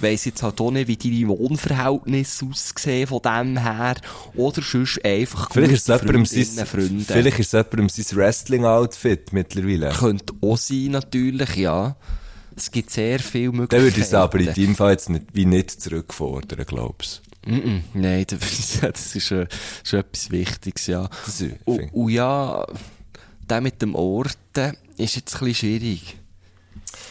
Weiss 0.00 0.26
jetzt 0.26 0.44
halt 0.44 0.60
auch 0.60 0.70
nicht, 0.70 0.86
wie 0.86 0.96
deine 0.96 1.26
Wohnverhältnisse 1.26 2.46
aussehen 2.46 3.08
von 3.08 3.20
dem 3.20 3.58
her. 3.58 3.96
Oder 4.36 4.62
sonst 4.62 5.04
einfach 5.04 5.50
Vielleicht 5.52 5.87
es 5.88 6.00
gute 6.00 6.12
jemandem 6.12 6.26
Freundinnen, 6.26 6.56
sein, 6.56 6.66
Freunde. 6.66 7.04
vielleicht 7.04 7.38
ist 7.38 7.46
es 7.46 7.52
jemandem 7.52 7.88
sein 7.88 8.16
Wrestling-Outfit 8.16 9.32
mittlerweile. 9.32 9.90
Könnte 9.90 10.34
auch 10.40 10.56
sein, 10.56 10.88
natürlich, 10.92 11.56
ja. 11.56 11.96
Es 12.56 12.70
gibt 12.70 12.90
sehr 12.90 13.18
viele 13.20 13.46
Dann 13.52 13.56
Möglichkeiten. 13.56 13.82
würde 13.84 14.00
ich 14.00 14.06
es 14.06 14.14
aber 14.14 14.38
in 14.40 14.52
deinem 14.52 14.74
Fall 14.76 14.90
jetzt 14.92 15.08
nicht, 15.10 15.26
wie 15.32 15.46
nicht 15.46 15.70
zurückfordern, 15.70 16.64
glaubst 16.66 17.22
Mm 17.46 17.54
-mm, 17.54 17.80
nein, 17.94 18.26
das, 18.82 19.14
ist, 19.14 19.30
äh, 19.30 19.46
ist 19.84 19.92
etwas 19.92 20.30
Wichtiges, 20.30 20.86
ja. 20.88 21.08
Das 21.24 21.40
ist- 21.40 21.54
Und, 21.64 21.80
und 21.94 22.08
ja, 22.10 22.66
der 23.48 23.60
mit 23.60 23.80
dem 23.80 23.94
Orten 23.94 24.76
ist 24.98 25.14
jetzt 25.16 25.34
ein 25.36 25.46
bisschen 25.46 25.54
schwierig. 25.54 26.16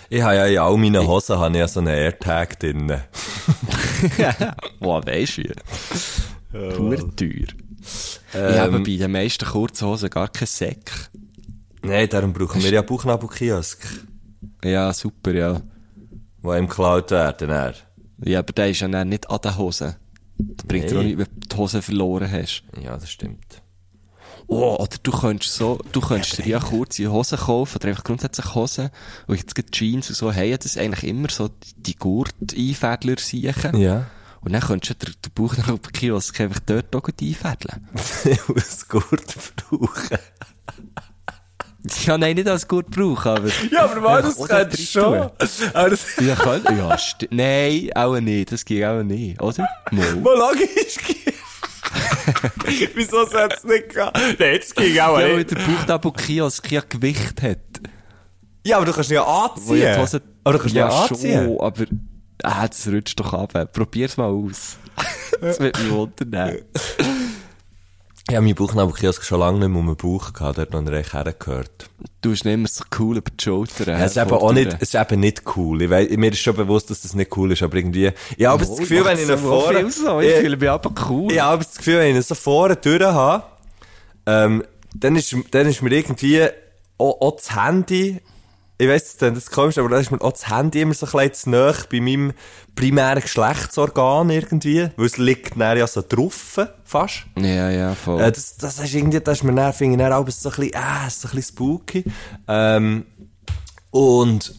Ich 0.10 0.22
habe 0.22 0.36
ja 0.36 0.46
in 0.48 0.58
all 0.60 0.78
meinen 0.78 1.08
Hosen 1.08 1.40
habe 1.40 1.54
ich 1.56 1.60
ja 1.60 1.68
so 1.68 1.80
einen 1.80 1.90
AirTag 1.90 2.60
drin. 2.60 2.92
Boah, 4.80 5.06
weisst 5.06 5.38
du? 5.38 5.44
Pur 6.76 7.16
teuer. 7.16 7.48
Ich 8.34 8.36
Ähm, 8.40 8.56
habe 8.60 8.80
bei 8.80 8.98
den 8.98 9.12
meisten 9.12 9.46
kurzen 9.46 9.88
Hosen 9.88 10.10
gar 10.10 10.28
keinen 10.30 10.48
Säck. 10.48 10.92
Nein, 11.84 12.10
darum 12.10 12.34
brauchen 12.34 12.62
wir 12.62 12.72
ja 12.72 12.82
Bauchnabelkiosk, 12.82 13.80
Ja, 14.64 14.92
super, 14.94 15.34
ja. 15.34 15.62
die 16.44 16.48
ihm 16.48 16.68
geklaut 16.68 17.12
werden. 17.12 17.48
dann. 17.50 17.74
Ja, 18.24 18.40
aber 18.40 18.52
der 18.54 18.70
ist 18.70 18.80
ja 18.82 18.88
dann 18.88 19.10
nicht 19.10 19.30
an 19.30 19.40
den 19.44 19.58
Hosen. 19.58 19.96
Das 20.38 20.66
bringt 20.66 20.90
dir 20.90 20.96
Nee. 20.96 21.00
auch 21.00 21.04
nicht, 21.04 21.18
wenn 21.18 21.26
du 21.40 21.48
die 21.48 21.56
Hosen 21.56 21.82
verloren 21.82 22.32
hast. 22.32 22.64
Ja, 22.82 22.98
das 22.98 23.10
stimmt. 23.10 23.62
Oh, 24.50 24.76
oder 24.80 24.96
du 25.04 25.12
könntest 25.12 25.54
so, 25.56 25.78
du 25.92 26.00
könntest 26.00 26.38
dir 26.38 26.48
ja 26.48 26.60
kurze 26.60 27.12
Hosen 27.12 27.38
kaufen, 27.38 27.78
oder 27.78 27.90
einfach 27.90 28.04
grundsätzlich 28.06 28.56
Hosen, 28.56 28.90
und 29.28 29.36
jetzt 29.38 29.56
gibt 29.56 29.74
Jeans 29.76 30.10
und 30.10 30.16
so, 30.16 30.32
ja 30.32 30.58
das 30.58 30.78
eigentlich 30.78 31.04
immer 31.10 31.30
so 31.30 31.50
die 31.76 31.96
Gurt-Einfädler 31.96 33.18
siechen. 33.20 33.78
Ja. 33.78 34.06
Und 34.48 34.54
dann 34.54 34.62
könntest 34.62 35.04
du 35.04 35.08
den, 35.08 35.14
Bauch 35.36 35.58
nach 35.58 35.66
dem 35.68 35.82
Kiosk 35.82 36.40
einfach 36.40 36.62
dort 36.66 36.96
auch 36.96 37.04
einfädeln. 37.04 37.90
muss 38.48 38.88
Gurt 38.88 39.26
brauchen. 39.58 40.18
Ja, 42.06 42.18
nein, 42.18 42.38
nicht 42.38 42.48
als 42.48 42.66
gut 42.66 42.90
brauchen, 42.90 43.28
aber... 43.30 43.50
Ja, 43.70 43.84
aber 43.84 44.00
mal, 44.00 44.22
das 44.22 44.38
könntest 44.38 44.96
du 44.96 45.02
schon. 45.02 45.30
Aber 45.74 45.90
das, 45.90 46.16
Ja, 46.26 46.36
kann, 46.36 46.62
ja, 46.78 46.98
nein, 47.30 47.90
auch 47.94 48.18
nicht, 48.22 48.54
das 48.54 48.64
geht 48.64 48.86
auch 48.86 49.04
nicht, 49.04 49.42
oder? 49.42 49.68
Mal. 49.92 50.16
mal 50.16 50.38
logisch. 50.38 50.96
Wieso 52.96 53.26
sollte 53.26 53.58
es 53.58 53.64
nicht 53.66 53.90
gehen? 53.90 54.10
Nein, 54.40 54.60
das 54.62 54.74
ging 54.74 54.92
auch 54.94 54.96
Ja, 54.96 55.14
weil 55.14 55.38
nicht. 55.40 55.52
der 55.52 55.56
Bauchnabel-Kiosk 55.58 56.72
ja 56.72 56.82
Gewicht 56.88 57.42
hat. 57.42 57.60
Ja, 58.66 58.78
aber 58.78 58.86
du 58.86 58.94
kannst 58.94 59.10
ihn 59.10 59.16
ja 59.16 59.24
ja 59.24 59.46
anziehen. 59.46 60.00
Hose, 60.02 60.22
Aber 60.46 60.54
du 60.54 60.60
kannst 60.60 60.74
ja, 60.76 60.88
ja 60.90 61.02
anziehen. 61.04 61.46
schon, 61.46 61.60
aber, 61.60 61.86
ah, 62.44 62.68
das 62.68 62.88
rutscht 62.88 63.20
doch 63.20 63.34
ab. 63.34 63.74
Probier's 63.74 64.18
mal 64.18 64.30
aus. 64.30 64.78
das 65.42 65.60
wird 65.60 65.80
mich 65.80 65.92
wundern. 65.92 66.58
Habe 68.30 68.42
meinen 68.42 68.56
Bauchnabelkiosk 68.56 69.24
schon 69.24 69.40
lange 69.40 69.60
nicht 69.60 69.70
mehr 69.70 69.80
um 69.80 69.86
den 69.88 69.96
Bauch 69.96 70.34
gehabt, 70.34 70.58
dort 70.58 70.74
noch 70.74 70.86
recht 70.92 71.14
hergehört. 71.14 71.90
Du 72.22 72.32
hast 72.32 72.44
nicht 72.44 72.56
immer 72.56 72.68
so 72.68 72.84
cool 73.00 73.18
über 73.18 73.32
die 73.32 73.42
Schulter. 73.42 73.88
Ja, 73.88 74.00
es 74.04 74.18
ist 74.18 74.22
eben 74.22 74.32
auch 74.32 74.52
nicht, 74.52 74.74
es 74.82 74.94
ist 74.94 74.96
eben 74.96 75.22
nicht 75.22 75.44
cool. 75.56 75.82
Ich 75.82 75.90
weiss, 75.90 76.10
mir 76.10 76.32
ist 76.34 76.40
schon 76.40 76.56
bewusst, 76.56 76.90
dass 76.90 77.04
das 77.04 77.14
nicht 77.14 77.38
cool 77.38 77.54
ist, 77.54 77.64
aber 77.64 77.78
irgendwie, 77.78 78.12
ich 78.36 78.46
habe 78.46 78.66
das 78.66 78.76
Gefühl, 78.76 79.06
wenn 79.06 79.18
ich 79.18 79.30
ihn 79.30 79.38
vorne, 79.38 79.90
so. 79.90 80.20
Ich 80.20 80.28
ich, 80.28 80.36
fühle 80.40 80.58
mich 80.58 80.70
aber 80.70 80.94
cool. 81.10 81.32
ich 81.32 81.40
habe 81.40 81.64
das 81.64 81.78
Gefühl, 81.78 82.00
wenn 82.00 82.18
ich 82.18 82.26
so 82.26 82.36
vorne 82.36 82.76
durch 82.76 83.02
habe, 83.02 83.44
ähm, 84.26 84.64
dann 84.94 85.16
ist, 85.16 85.34
dann 85.52 85.68
ist 85.68 85.82
mir 85.82 85.94
irgendwie 85.94 86.48
auch, 86.98 87.22
auch 87.22 87.38
das 87.38 87.56
Handy, 87.56 88.20
ich 88.80 88.88
weiss, 88.88 89.18
das 89.18 89.36
ist 89.36 89.52
komisch, 89.52 89.78
aber 89.80 89.90
dann 89.90 90.02
ist 90.02 90.12
mir 90.12 90.22
auch 90.22 90.32
das 90.32 90.50
Handy 90.50 90.82
immer 90.82 90.94
so 90.94 91.08
ein 91.08 91.12
bisschen 91.12 91.34
zu 91.34 91.50
nahe 91.50 91.76
bei 91.92 92.00
meinem 92.00 92.34
primären 92.76 93.22
Geschlechtsorgan 93.22 94.30
irgendwie, 94.30 94.90
weil 94.96 95.06
es 95.06 95.18
liegt 95.18 95.60
dann 95.60 95.78
ja 95.78 95.88
so 95.88 96.04
drauf, 96.08 96.60
fast. 96.84 97.26
Ja, 97.38 97.72
ja, 97.72 97.96
voll. 97.96 98.22
Äh, 98.22 98.32
das, 98.32 98.58
das 98.58 98.78
ist 98.78 98.94
irgendwie, 98.94 99.20
das 99.20 99.40
ist 99.40 99.44
mir 99.44 99.56
dann, 99.56 99.74
finde 99.74 100.06
ich 100.06 100.12
auch 100.12 100.30
so 100.30 100.50
ein 100.50 100.56
bisschen, 100.56 100.74
äh, 100.74 101.10
so 101.10 101.28
ein 101.28 101.36
bisschen 101.36 101.42
spooky. 101.42 102.04
Ähm, 102.48 103.06
und, 103.90 104.54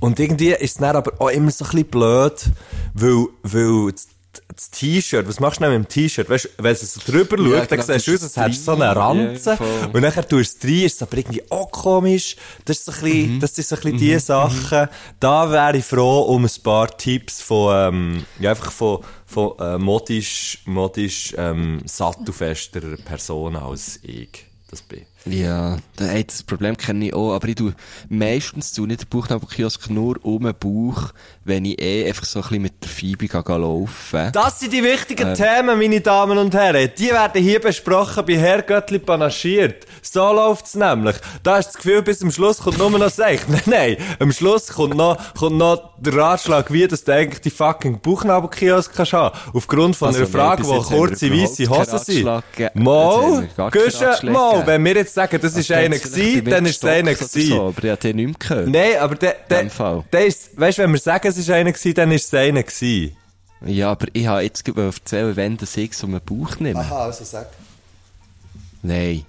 und 0.00 0.18
irgendwie 0.18 0.50
ist 0.50 0.62
es 0.62 0.74
dann 0.74 0.96
aber 0.96 1.12
auch 1.20 1.30
immer 1.30 1.52
so 1.52 1.64
ein 1.64 1.70
bisschen 1.70 1.88
blöd, 1.88 2.50
weil, 2.94 3.26
weil 3.44 3.92
das 3.92 4.08
das 4.54 4.70
T-Shirt, 4.70 5.26
was 5.28 5.40
machst 5.40 5.60
du 5.60 5.64
denn 5.64 5.78
mit 5.80 5.84
dem 5.84 5.88
T-Shirt? 5.88 6.28
Weißt 6.30 6.44
du, 6.44 6.48
wenn 6.62 6.74
du 6.74 6.84
so 6.86 7.00
drüber 7.04 7.38
Ja, 7.38 7.58
schaust, 7.58 7.72
dann 7.72 7.80
genau, 7.80 7.98
siehst 7.98 8.22
du 8.22 8.26
aus, 8.26 8.36
hättest 8.36 8.60
du 8.60 8.64
so 8.64 8.72
eine 8.72 8.96
Ranze. 8.96 9.50
ja, 9.60 9.86
und 9.92 10.00
nachher 10.00 10.26
tust 10.28 10.62
du 10.62 10.66
es 10.68 10.72
rein, 10.72 10.84
ist 10.86 10.94
es 10.96 11.02
aber 11.02 11.16
irgendwie 11.18 11.42
auch 11.50 11.70
komisch. 11.70 12.36
Das 12.64 12.78
ist 12.78 12.84
so 12.86 12.92
ein 12.92 13.00
bisschen, 13.02 13.34
Mhm. 13.36 13.40
das 13.40 13.54
sind 13.54 13.66
so 13.66 13.76
ein 13.76 13.82
bisschen 13.82 13.98
die 13.98 14.18
Sachen. 14.18 14.88
Da 15.20 15.50
wäre 15.50 15.76
ich 15.76 15.84
froh 15.84 16.20
um 16.22 16.44
ein 16.44 16.50
paar 16.62 16.96
Tipps 16.96 17.40
von, 17.42 17.74
ähm, 17.94 18.24
ja, 18.40 18.50
einfach 18.50 18.72
von, 18.72 19.00
von, 19.26 19.52
äh, 19.58 19.78
modisch, 19.78 20.58
modisch, 20.66 21.34
ähm, 21.36 21.80
sattelfesterer 21.84 22.96
Person 22.96 23.56
als 23.56 23.98
ich 24.02 24.46
das 24.70 24.82
bin. 24.82 25.06
Ja, 25.28 25.76
da- 25.96 26.04
hey, 26.04 26.24
das 26.24 26.42
Problem 26.44 26.76
kenne 26.76 27.06
ich 27.06 27.14
auch, 27.14 27.34
aber 27.34 27.48
ich 27.48 27.56
tu 27.56 27.72
meistens 28.08 28.72
tu 28.72 28.86
nicht 28.86 29.02
den 29.02 29.08
Bauchnabelkiosk 29.08 29.90
nur 29.90 30.24
um 30.24 30.44
den 30.44 30.54
Bauch, 30.58 31.10
wenn 31.44 31.64
ich 31.64 31.80
eh 31.80 32.06
einfach 32.06 32.24
so 32.24 32.38
ein 32.38 32.42
bisschen 32.42 32.62
mit 32.62 32.74
der 32.82 33.42
gehe 33.42 33.58
laufen. 33.58 34.30
Das 34.32 34.60
sind 34.60 34.72
die 34.72 34.84
wichtigen 34.84 35.34
Themen, 35.34 35.78
meine 35.78 36.00
Damen 36.00 36.38
und 36.38 36.54
Herren. 36.54 36.90
Die 36.96 37.08
werden 37.10 37.42
hier 37.42 37.60
besprochen 37.60 38.24
bei 38.26 38.36
Herr 38.36 38.62
Göttli 38.62 38.98
panaschiert. 39.00 39.84
So 40.02 40.32
läuft's 40.32 40.74
nämlich. 40.76 41.16
Da 41.42 41.56
hast 41.56 41.70
du 41.70 41.72
das 41.72 41.82
Gefühl, 41.82 42.02
bis 42.02 42.20
zum 42.20 42.30
Schluss 42.30 42.58
kommt 42.58 42.78
nur 42.78 42.90
noch 42.90 43.10
Seicht. 43.10 43.48
Nein, 43.48 43.62
nein. 43.66 43.96
Am 44.20 44.30
Schluss 44.32 44.68
kommt 44.68 44.94
noch, 44.96 45.18
kommt 45.34 45.56
noch 45.58 45.90
der 45.98 46.14
Ratschlag, 46.14 46.72
wie 46.72 46.86
dass 46.86 47.02
du 47.04 47.12
eigentlich 47.12 47.40
die 47.40 47.50
fucking 47.50 48.00
Bauchnabelkiosk 48.00 48.94
kannst 48.94 49.12
haben. 49.12 49.36
Aufgrund 49.52 49.96
von 49.96 50.08
Also, 50.08 50.20
einer 50.20 50.28
nein, 50.28 50.40
Frage, 50.40 50.62
bis 50.62 50.70
wo 50.70 50.80
kurze 50.82 51.32
weisse 51.32 51.68
Hosen 51.68 51.98
sind. 51.98 52.24
Mal, 52.74 53.48
Guschen, 53.72 54.32
mal. 54.32 54.66
Wenn 54.66 54.84
wir 54.84 54.94
jetzt 54.94 55.15
sagen, 55.16 55.40
das 55.40 55.52
ist 55.56 55.70
Also, 55.70 55.74
einer 55.74 55.96
der 55.96 55.98
gewesen, 55.98 56.44
dann 56.44 56.66
ist 56.66 56.76
es 56.76 56.84
einer 56.84 57.14
gewesen. 57.14 57.48
So, 57.48 57.66
aber 57.68 57.84
ich 57.84 57.90
habe 57.90 58.00
den 58.00 58.16
nicht 58.16 58.26
mehr 58.26 58.36
gehört. 58.38 58.68
Nein, 58.68 58.98
aber 59.00 59.14
der, 59.16 59.36
der, 59.50 59.64
der 60.12 60.26
ist, 60.26 60.58
weißt 60.58 60.78
du, 60.78 60.82
wenn 60.82 60.92
wir 60.92 60.98
sagen, 61.00 61.26
es 61.28 61.36
ist 61.36 61.50
einer 61.50 61.72
gewesen, 61.72 61.94
dann 61.94 62.12
ist 62.12 62.26
es 62.26 62.34
einer 62.34 62.62
gewesen. 62.62 63.16
Ja, 63.64 63.90
aber 63.90 64.06
ich 64.12 64.26
habe 64.26 64.42
jetzt 64.42 64.68
erzählen, 64.68 65.34
wenn 65.34 65.56
das 65.56 65.76
ich 65.76 65.94
so 65.96 66.06
einen 66.06 66.20
Bauch 66.20 66.58
nehme. 66.60 66.80
also 66.80 67.24
sag. 67.24 67.48
Nein. 68.82 69.24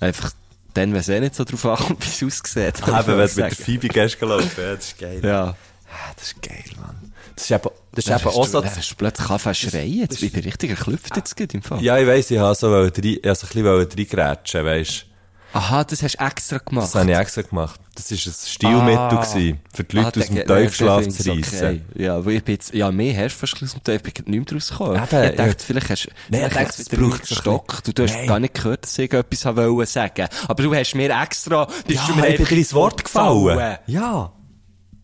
Einfach 0.00 0.32
dann, 0.74 0.92
wenn 0.92 1.00
es 1.00 1.08
eh 1.08 1.20
nicht 1.20 1.34
so 1.34 1.44
drauf 1.44 1.64
ankommt, 1.66 2.04
wie 2.20 2.26
es 2.26 2.42
aussieht. 2.42 2.78
Eben, 2.80 3.06
wenn 3.06 3.06
du 3.06 3.16
mit 3.18 3.36
der. 3.36 3.50
Phoebe 3.52 3.88
gehst 3.88 4.18
gelaufen, 4.18 4.50
ja, 4.58 4.74
das 4.74 4.86
ist 4.86 4.98
geil. 4.98 5.20
Ja. 5.22 5.44
Ah, 5.92 6.12
Das 6.16 6.28
ist 6.28 6.42
geil, 6.42 6.64
Mann. 6.80 7.12
Das 7.36 7.44
ist 7.44 7.50
eben, 7.50 7.70
das 7.92 8.04
ist 8.06 8.10
eben 8.10 8.14
hast 8.24 8.26
auch 8.26 8.44
du- 8.44 8.50
so... 8.50 8.60
dann 8.60 8.76
hast 8.76 8.90
du 8.90 8.94
plötzlich 8.96 9.28
angefangen 9.30 9.54
zu 9.56 9.70
schreien. 9.70 9.92
Jetzt 9.92 10.20
bin 10.20 10.30
ich 10.34 10.44
richtig 10.46 10.70
erklüpft 10.70 11.16
jetzt 11.16 11.36
gerade 11.36 11.54
im 11.54 11.62
Fall. 11.62 11.82
Ja, 11.82 11.98
ich 11.98 12.06
weiss, 12.06 12.30
ich 12.30 12.38
habe 12.38 12.54
so, 12.54 12.70
wollte 12.70 13.02
so 13.02 13.08
ein 13.08 13.20
bisschen 13.32 13.66
reingrätschen, 13.66 14.64
weisst 14.64 15.06
Aha, 15.52 15.82
das 15.82 16.00
hast 16.04 16.14
du 16.20 16.24
extra 16.24 16.58
gemacht. 16.58 16.84
Das 16.86 16.94
habe 16.94 17.10
ich 17.10 17.18
extra 17.18 17.42
gemacht. 17.42 17.80
Das 17.96 18.08
war 18.12 18.18
ein 18.18 18.34
Stilmittel, 18.46 18.96
Ah. 18.96 19.08
gewesen, 19.24 19.60
für 19.74 19.82
die 19.82 19.96
Leute 19.96 20.20
Ah, 20.20 20.22
aus 20.22 20.26
dem 20.28 20.34
der 20.36 20.70
zu 21.10 21.28
reissen. 21.28 21.84
okay. 21.92 22.04
Ja, 22.04 22.24
weil 22.24 22.34
ich 22.36 22.44
bin 22.44 22.54
jetzt, 22.54 22.72
ja, 22.72 22.92
mehr 22.92 23.16
hast 23.24 23.34
du 23.34 23.38
fast 23.46 23.60
aus 23.60 23.72
dem 23.72 23.82
Teufel, 23.82 24.06
ich 24.06 24.14
bin 24.14 24.24
nicht 24.32 24.48
mehr 24.48 24.56
rausgekommen. 24.60 24.94
Eben, 24.94 25.02
ich 25.02 25.08
dachte, 25.36 25.42
ja. 25.42 25.54
vielleicht 25.58 25.90
hast 25.90 26.08
Nein, 26.28 26.42
ich 26.46 26.52
vielleicht 26.52 26.68
dachte, 26.70 26.84
du 26.84 26.94
es 27.04 27.10
braucht 27.10 27.26
so 27.26 27.34
ein 27.34 27.38
Stock. 27.40 27.82
Du 27.82 28.02
hast 28.04 28.14
Nein. 28.14 28.26
gar 28.28 28.38
nicht 28.38 28.54
gehört, 28.54 28.84
dass 28.84 28.96
ich 28.96 29.12
etwas 29.12 29.44
wollen 29.56 29.86
sagen. 29.86 30.28
Aber 30.46 30.62
du 30.62 30.72
hast 30.72 30.94
mir 30.94 31.20
extra, 31.20 31.64
bist 31.64 31.98
Ja, 31.98 32.06
du 32.06 32.14
mir 32.14 32.20
ich 32.28 32.36
bin 32.36 32.40
einfach 32.42 32.48
dir 32.50 32.58
ins 32.58 32.72
Wort 32.74 33.02
gefallen. 33.02 33.44
gefallen. 33.48 33.78
Ja. 33.88 34.32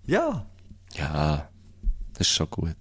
Ja. 0.06 0.46
Ja, 0.96 1.48
das 2.18 2.26
ist 2.28 2.34
schon 2.34 2.48
gut. 2.50 2.74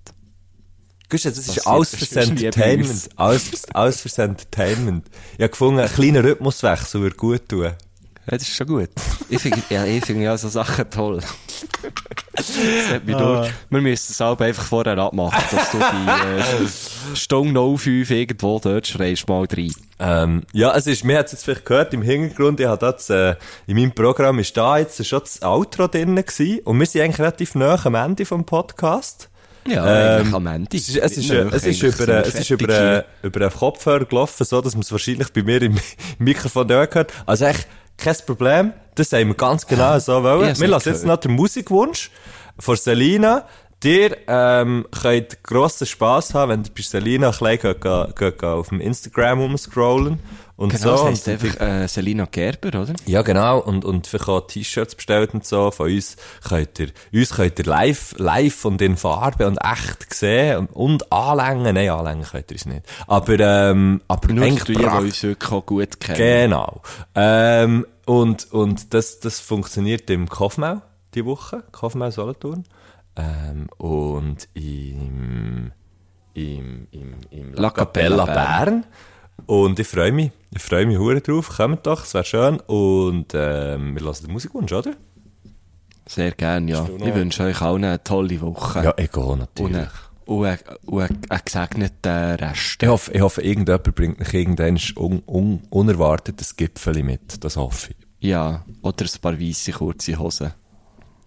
Gusch, 1.09 1.21
das 1.23 1.37
ist 1.37 1.67
alles 1.67 1.91
das 1.91 1.99
fürs 1.99 2.15
Entertainment. 2.29 3.09
Alles, 3.15 3.43
fürs- 3.43 3.69
alles 3.75 4.01
fürs 4.01 4.17
Entertainment. 4.17 5.05
Ich 5.33 5.39
habe 5.41 5.49
gefunden, 5.49 5.79
ein 5.79 5.89
kleiner 5.89 6.23
Rhythmuswechsel 6.23 7.01
würde 7.01 7.15
gut 7.15 7.47
tun. 7.47 7.63
Ja, 7.63 7.73
das 8.25 8.41
ist 8.41 8.55
schon 8.55 8.65
gut. 8.67 8.89
Ich 9.29 9.39
finde, 9.39 9.61
ja, 9.69 9.85
ich 9.85 10.03
finde 10.03 10.23
ja 10.23 10.35
so 10.35 10.49
Sachen 10.49 10.89
toll. 10.89 11.21
Das 12.33 12.49
hat 12.89 13.05
mich 13.05 13.15
Ah. 13.15 13.19
durch. 13.41 13.51
Wir 13.69 13.81
müssen 13.81 14.11
es 14.11 14.19
aber 14.19 14.45
einfach 14.45 14.65
vorher 14.65 14.97
abmachen, 14.97 15.43
dass 15.55 15.71
du 15.71 15.77
die, 15.77 17.13
äh, 17.13 17.15
Stunde 17.15 17.59
05 17.77 18.09
irgendwo 18.09 18.59
dort 18.59 18.87
schreist, 18.87 19.27
mal 19.27 19.45
rein. 19.45 19.71
Ähm, 19.97 20.43
ja, 20.51 20.75
es 20.75 20.87
ist, 20.87 21.05
mir 21.05 21.17
hat 21.17 21.27
es 21.27 21.31
jetzt 21.33 21.45
vielleicht 21.45 21.65
gehört 21.65 21.93
im 21.93 22.01
Hintergrund, 22.01 22.59
ich 22.59 22.65
habe 22.65 22.79
das, 22.79 23.09
äh, 23.09 23.35
in 23.65 23.77
meinem 23.77 23.93
Programm 23.93 24.39
ist 24.39 24.55
da 24.57 24.77
jetzt 24.77 25.05
schon 25.05 25.21
das 25.21 25.41
Outro 25.41 25.87
drin 25.87 26.15
gewesen 26.15 26.59
und 26.65 26.79
wir 26.79 26.85
sind 26.85 27.01
eigentlich 27.01 27.19
relativ 27.19 27.55
nah 27.55 27.79
am 27.83 27.95
Ende 27.95 28.25
vom 28.25 28.43
Podcast. 28.45 29.29
Ja, 29.67 29.85
Ähm, 29.85 30.19
eigentlich 30.19 30.33
am 30.35 30.47
Ende. 30.47 30.77
Es 30.77 30.89
ist, 30.89 30.97
es 30.97 31.17
ist, 31.17 31.29
es 31.31 31.65
ist 31.65 31.81
über, 31.81 32.07
äh, 32.09 32.21
es 32.27 32.35
ist 32.35 32.49
über, 32.49 32.73
fertig 32.73 33.09
äh, 33.23 33.27
über 33.27 33.41
einen 33.41 33.51
Kopfhörer 33.51 34.05
gelaufen, 34.05 34.45
so 34.45 34.61
dass 34.61 34.73
man 34.75 34.81
es 34.81 34.91
wahrscheinlich 34.91 35.31
bei 35.33 35.43
mir 35.43 35.61
im 35.61 35.79
Mikrofon 36.19 36.67
nicht 36.67 36.91
gehört. 36.91 37.11
Also 37.25 37.45
echt, 37.45 37.67
kein 37.97 38.15
Problem. 38.25 38.73
Das 38.95 39.11
haben 39.13 39.29
wir 39.29 39.35
ganz 39.35 39.65
genau 39.65 39.97
so 39.99 40.21
wollen. 40.23 40.59
Wir 40.59 40.67
lassen 40.67 40.89
jetzt 40.89 41.05
noch 41.05 41.17
den 41.17 41.31
Musikwunsch 41.31 42.11
von 42.59 42.75
Selina. 42.75 43.47
Ihr 43.85 44.17
ähm, 44.27 44.87
könnt 44.91 45.43
grossen 45.43 45.85
Spass 45.85 46.33
haben, 46.33 46.49
wenn 46.51 46.63
ihr 46.63 46.71
bei 46.75 46.81
Selina 46.81 47.29
ein 47.29 47.73
bisschen 48.13 48.43
auf 48.43 48.69
dem 48.69 48.81
Instagram 48.81 49.41
umscrollen 49.41 50.19
und 50.57 50.69
Genau, 50.69 50.83
so. 50.83 50.91
das 50.91 51.01
und 51.01 51.07
heisst 51.09 51.29
einfach 51.29 51.61
äh, 51.61 51.87
Selina 51.87 52.25
Gerber, 52.25 52.81
oder? 52.81 52.93
ja, 53.05 53.21
genau. 53.21 53.59
Und, 53.59 53.83
und 53.83 54.07
vielleicht 54.07 54.29
auch 54.29 54.41
T-Shirts 54.41 54.95
bestellt 54.95 55.33
und 55.33 55.45
so. 55.45 55.69
Von 55.69 55.91
uns 55.91 56.15
könnt 56.47 56.79
ihr, 56.79 56.87
uns 57.13 57.31
könnt 57.35 57.59
ihr 57.59 57.65
live, 57.65 58.15
live 58.17 58.65
und 58.65 58.81
in 58.81 58.95
Farbe 58.95 59.47
und 59.47 59.57
echt 59.57 60.13
sehen 60.13 60.57
und, 60.57 60.71
und 60.71 61.11
anlängen. 61.11 61.75
Nein, 61.75 61.89
anlängen 61.89 62.23
könnt 62.23 62.51
ihr 62.51 62.55
uns 62.55 62.65
nicht. 62.65 62.85
Aber, 63.05 63.39
ähm, 63.39 64.01
aber 64.07 64.33
Nur 64.33 64.45
eigentlich 64.45 64.63
die, 64.63 64.75
die 64.75 64.85
uns 64.85 65.23
wirklich 65.23 65.51
auch 65.51 65.65
gut 65.65 65.99
kennen. 65.99 66.17
Genau. 66.17 66.81
Ähm, 67.13 67.85
und, 68.05 68.51
und 68.51 68.93
das, 68.93 69.19
das 69.19 69.39
funktioniert 69.41 70.09
im 70.09 70.29
Kaufmau 70.29 70.81
die 71.15 71.25
Woche. 71.25 71.63
Kaufmau 71.71 72.09
Solothurn. 72.09 72.63
Ähm, 73.17 73.67
und 73.77 74.47
im, 74.53 75.71
im, 76.33 76.87
im, 76.91 77.13
im 77.31 77.53
La 77.53 77.61
La 77.61 77.69
Capella 77.71 78.25
Bern. 78.25 78.85
Und 79.45 79.79
ich 79.79 79.87
freue 79.87 80.11
mich. 80.11 80.31
Ich 80.51 80.61
freue 80.61 80.85
mich 80.85 80.97
hure 80.97 81.21
drauf. 81.21 81.49
Kommt 81.57 81.85
doch, 81.85 82.03
es 82.03 82.13
wäre 82.13 82.23
schön. 82.25 82.59
Und, 82.61 83.27
ähm, 83.33 83.95
wir 83.95 84.01
lassen 84.01 84.25
den 84.25 84.33
Musikwunsch, 84.33 84.71
oder? 84.71 84.93
Sehr 86.07 86.31
gerne, 86.31 86.71
ja. 86.71 86.87
Ich 87.03 87.15
wünsche 87.15 87.43
euch 87.43 87.61
allen 87.61 87.83
eine 87.83 88.03
tolle 88.03 88.39
Woche. 88.41 88.83
Ja, 88.83 88.91
und 88.91 89.39
natürlich. 89.39 89.89
und 90.25 90.45
einen- 90.45 90.59
und 90.85 91.01
einen- 91.29 91.41
gesegneten 91.45 92.35
Rest. 92.35 92.81
Ich 92.83 92.87
hoffe, 92.89 93.11
ich 93.11 93.21
hoffe, 93.21 93.41
irgendjemand 93.41 93.95
bringt 93.95 94.21
euch 94.21 94.33
irgendein 94.33 94.79
un, 94.97 95.21
un, 95.25 95.61
unerwartetes 95.69 96.55
Gipfel 96.55 97.03
mit. 97.03 97.43
Das 97.43 97.57
hoffe 97.57 97.91
ich. 97.91 98.05
Ja, 98.29 98.65
oder 98.81 99.05
ein 99.05 99.21
paar 99.21 99.39
weisse 99.39 99.71
kurze 99.71 100.17
Hosen. 100.17 100.53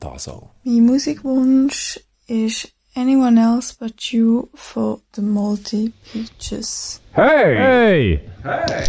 Das 0.01 0.29
auch. 0.29 0.51
Mein 0.65 0.85
Musikwunsch 0.87 2.01
ist 2.27 2.73
Anyone 2.95 3.41
Else 3.41 3.75
But 3.79 4.01
You 4.13 4.49
von 4.55 5.01
The 5.15 5.23
Multi 5.23 5.93
Peaches. 6.13 7.01
Hey! 7.13 8.21
Hey! 8.43 8.89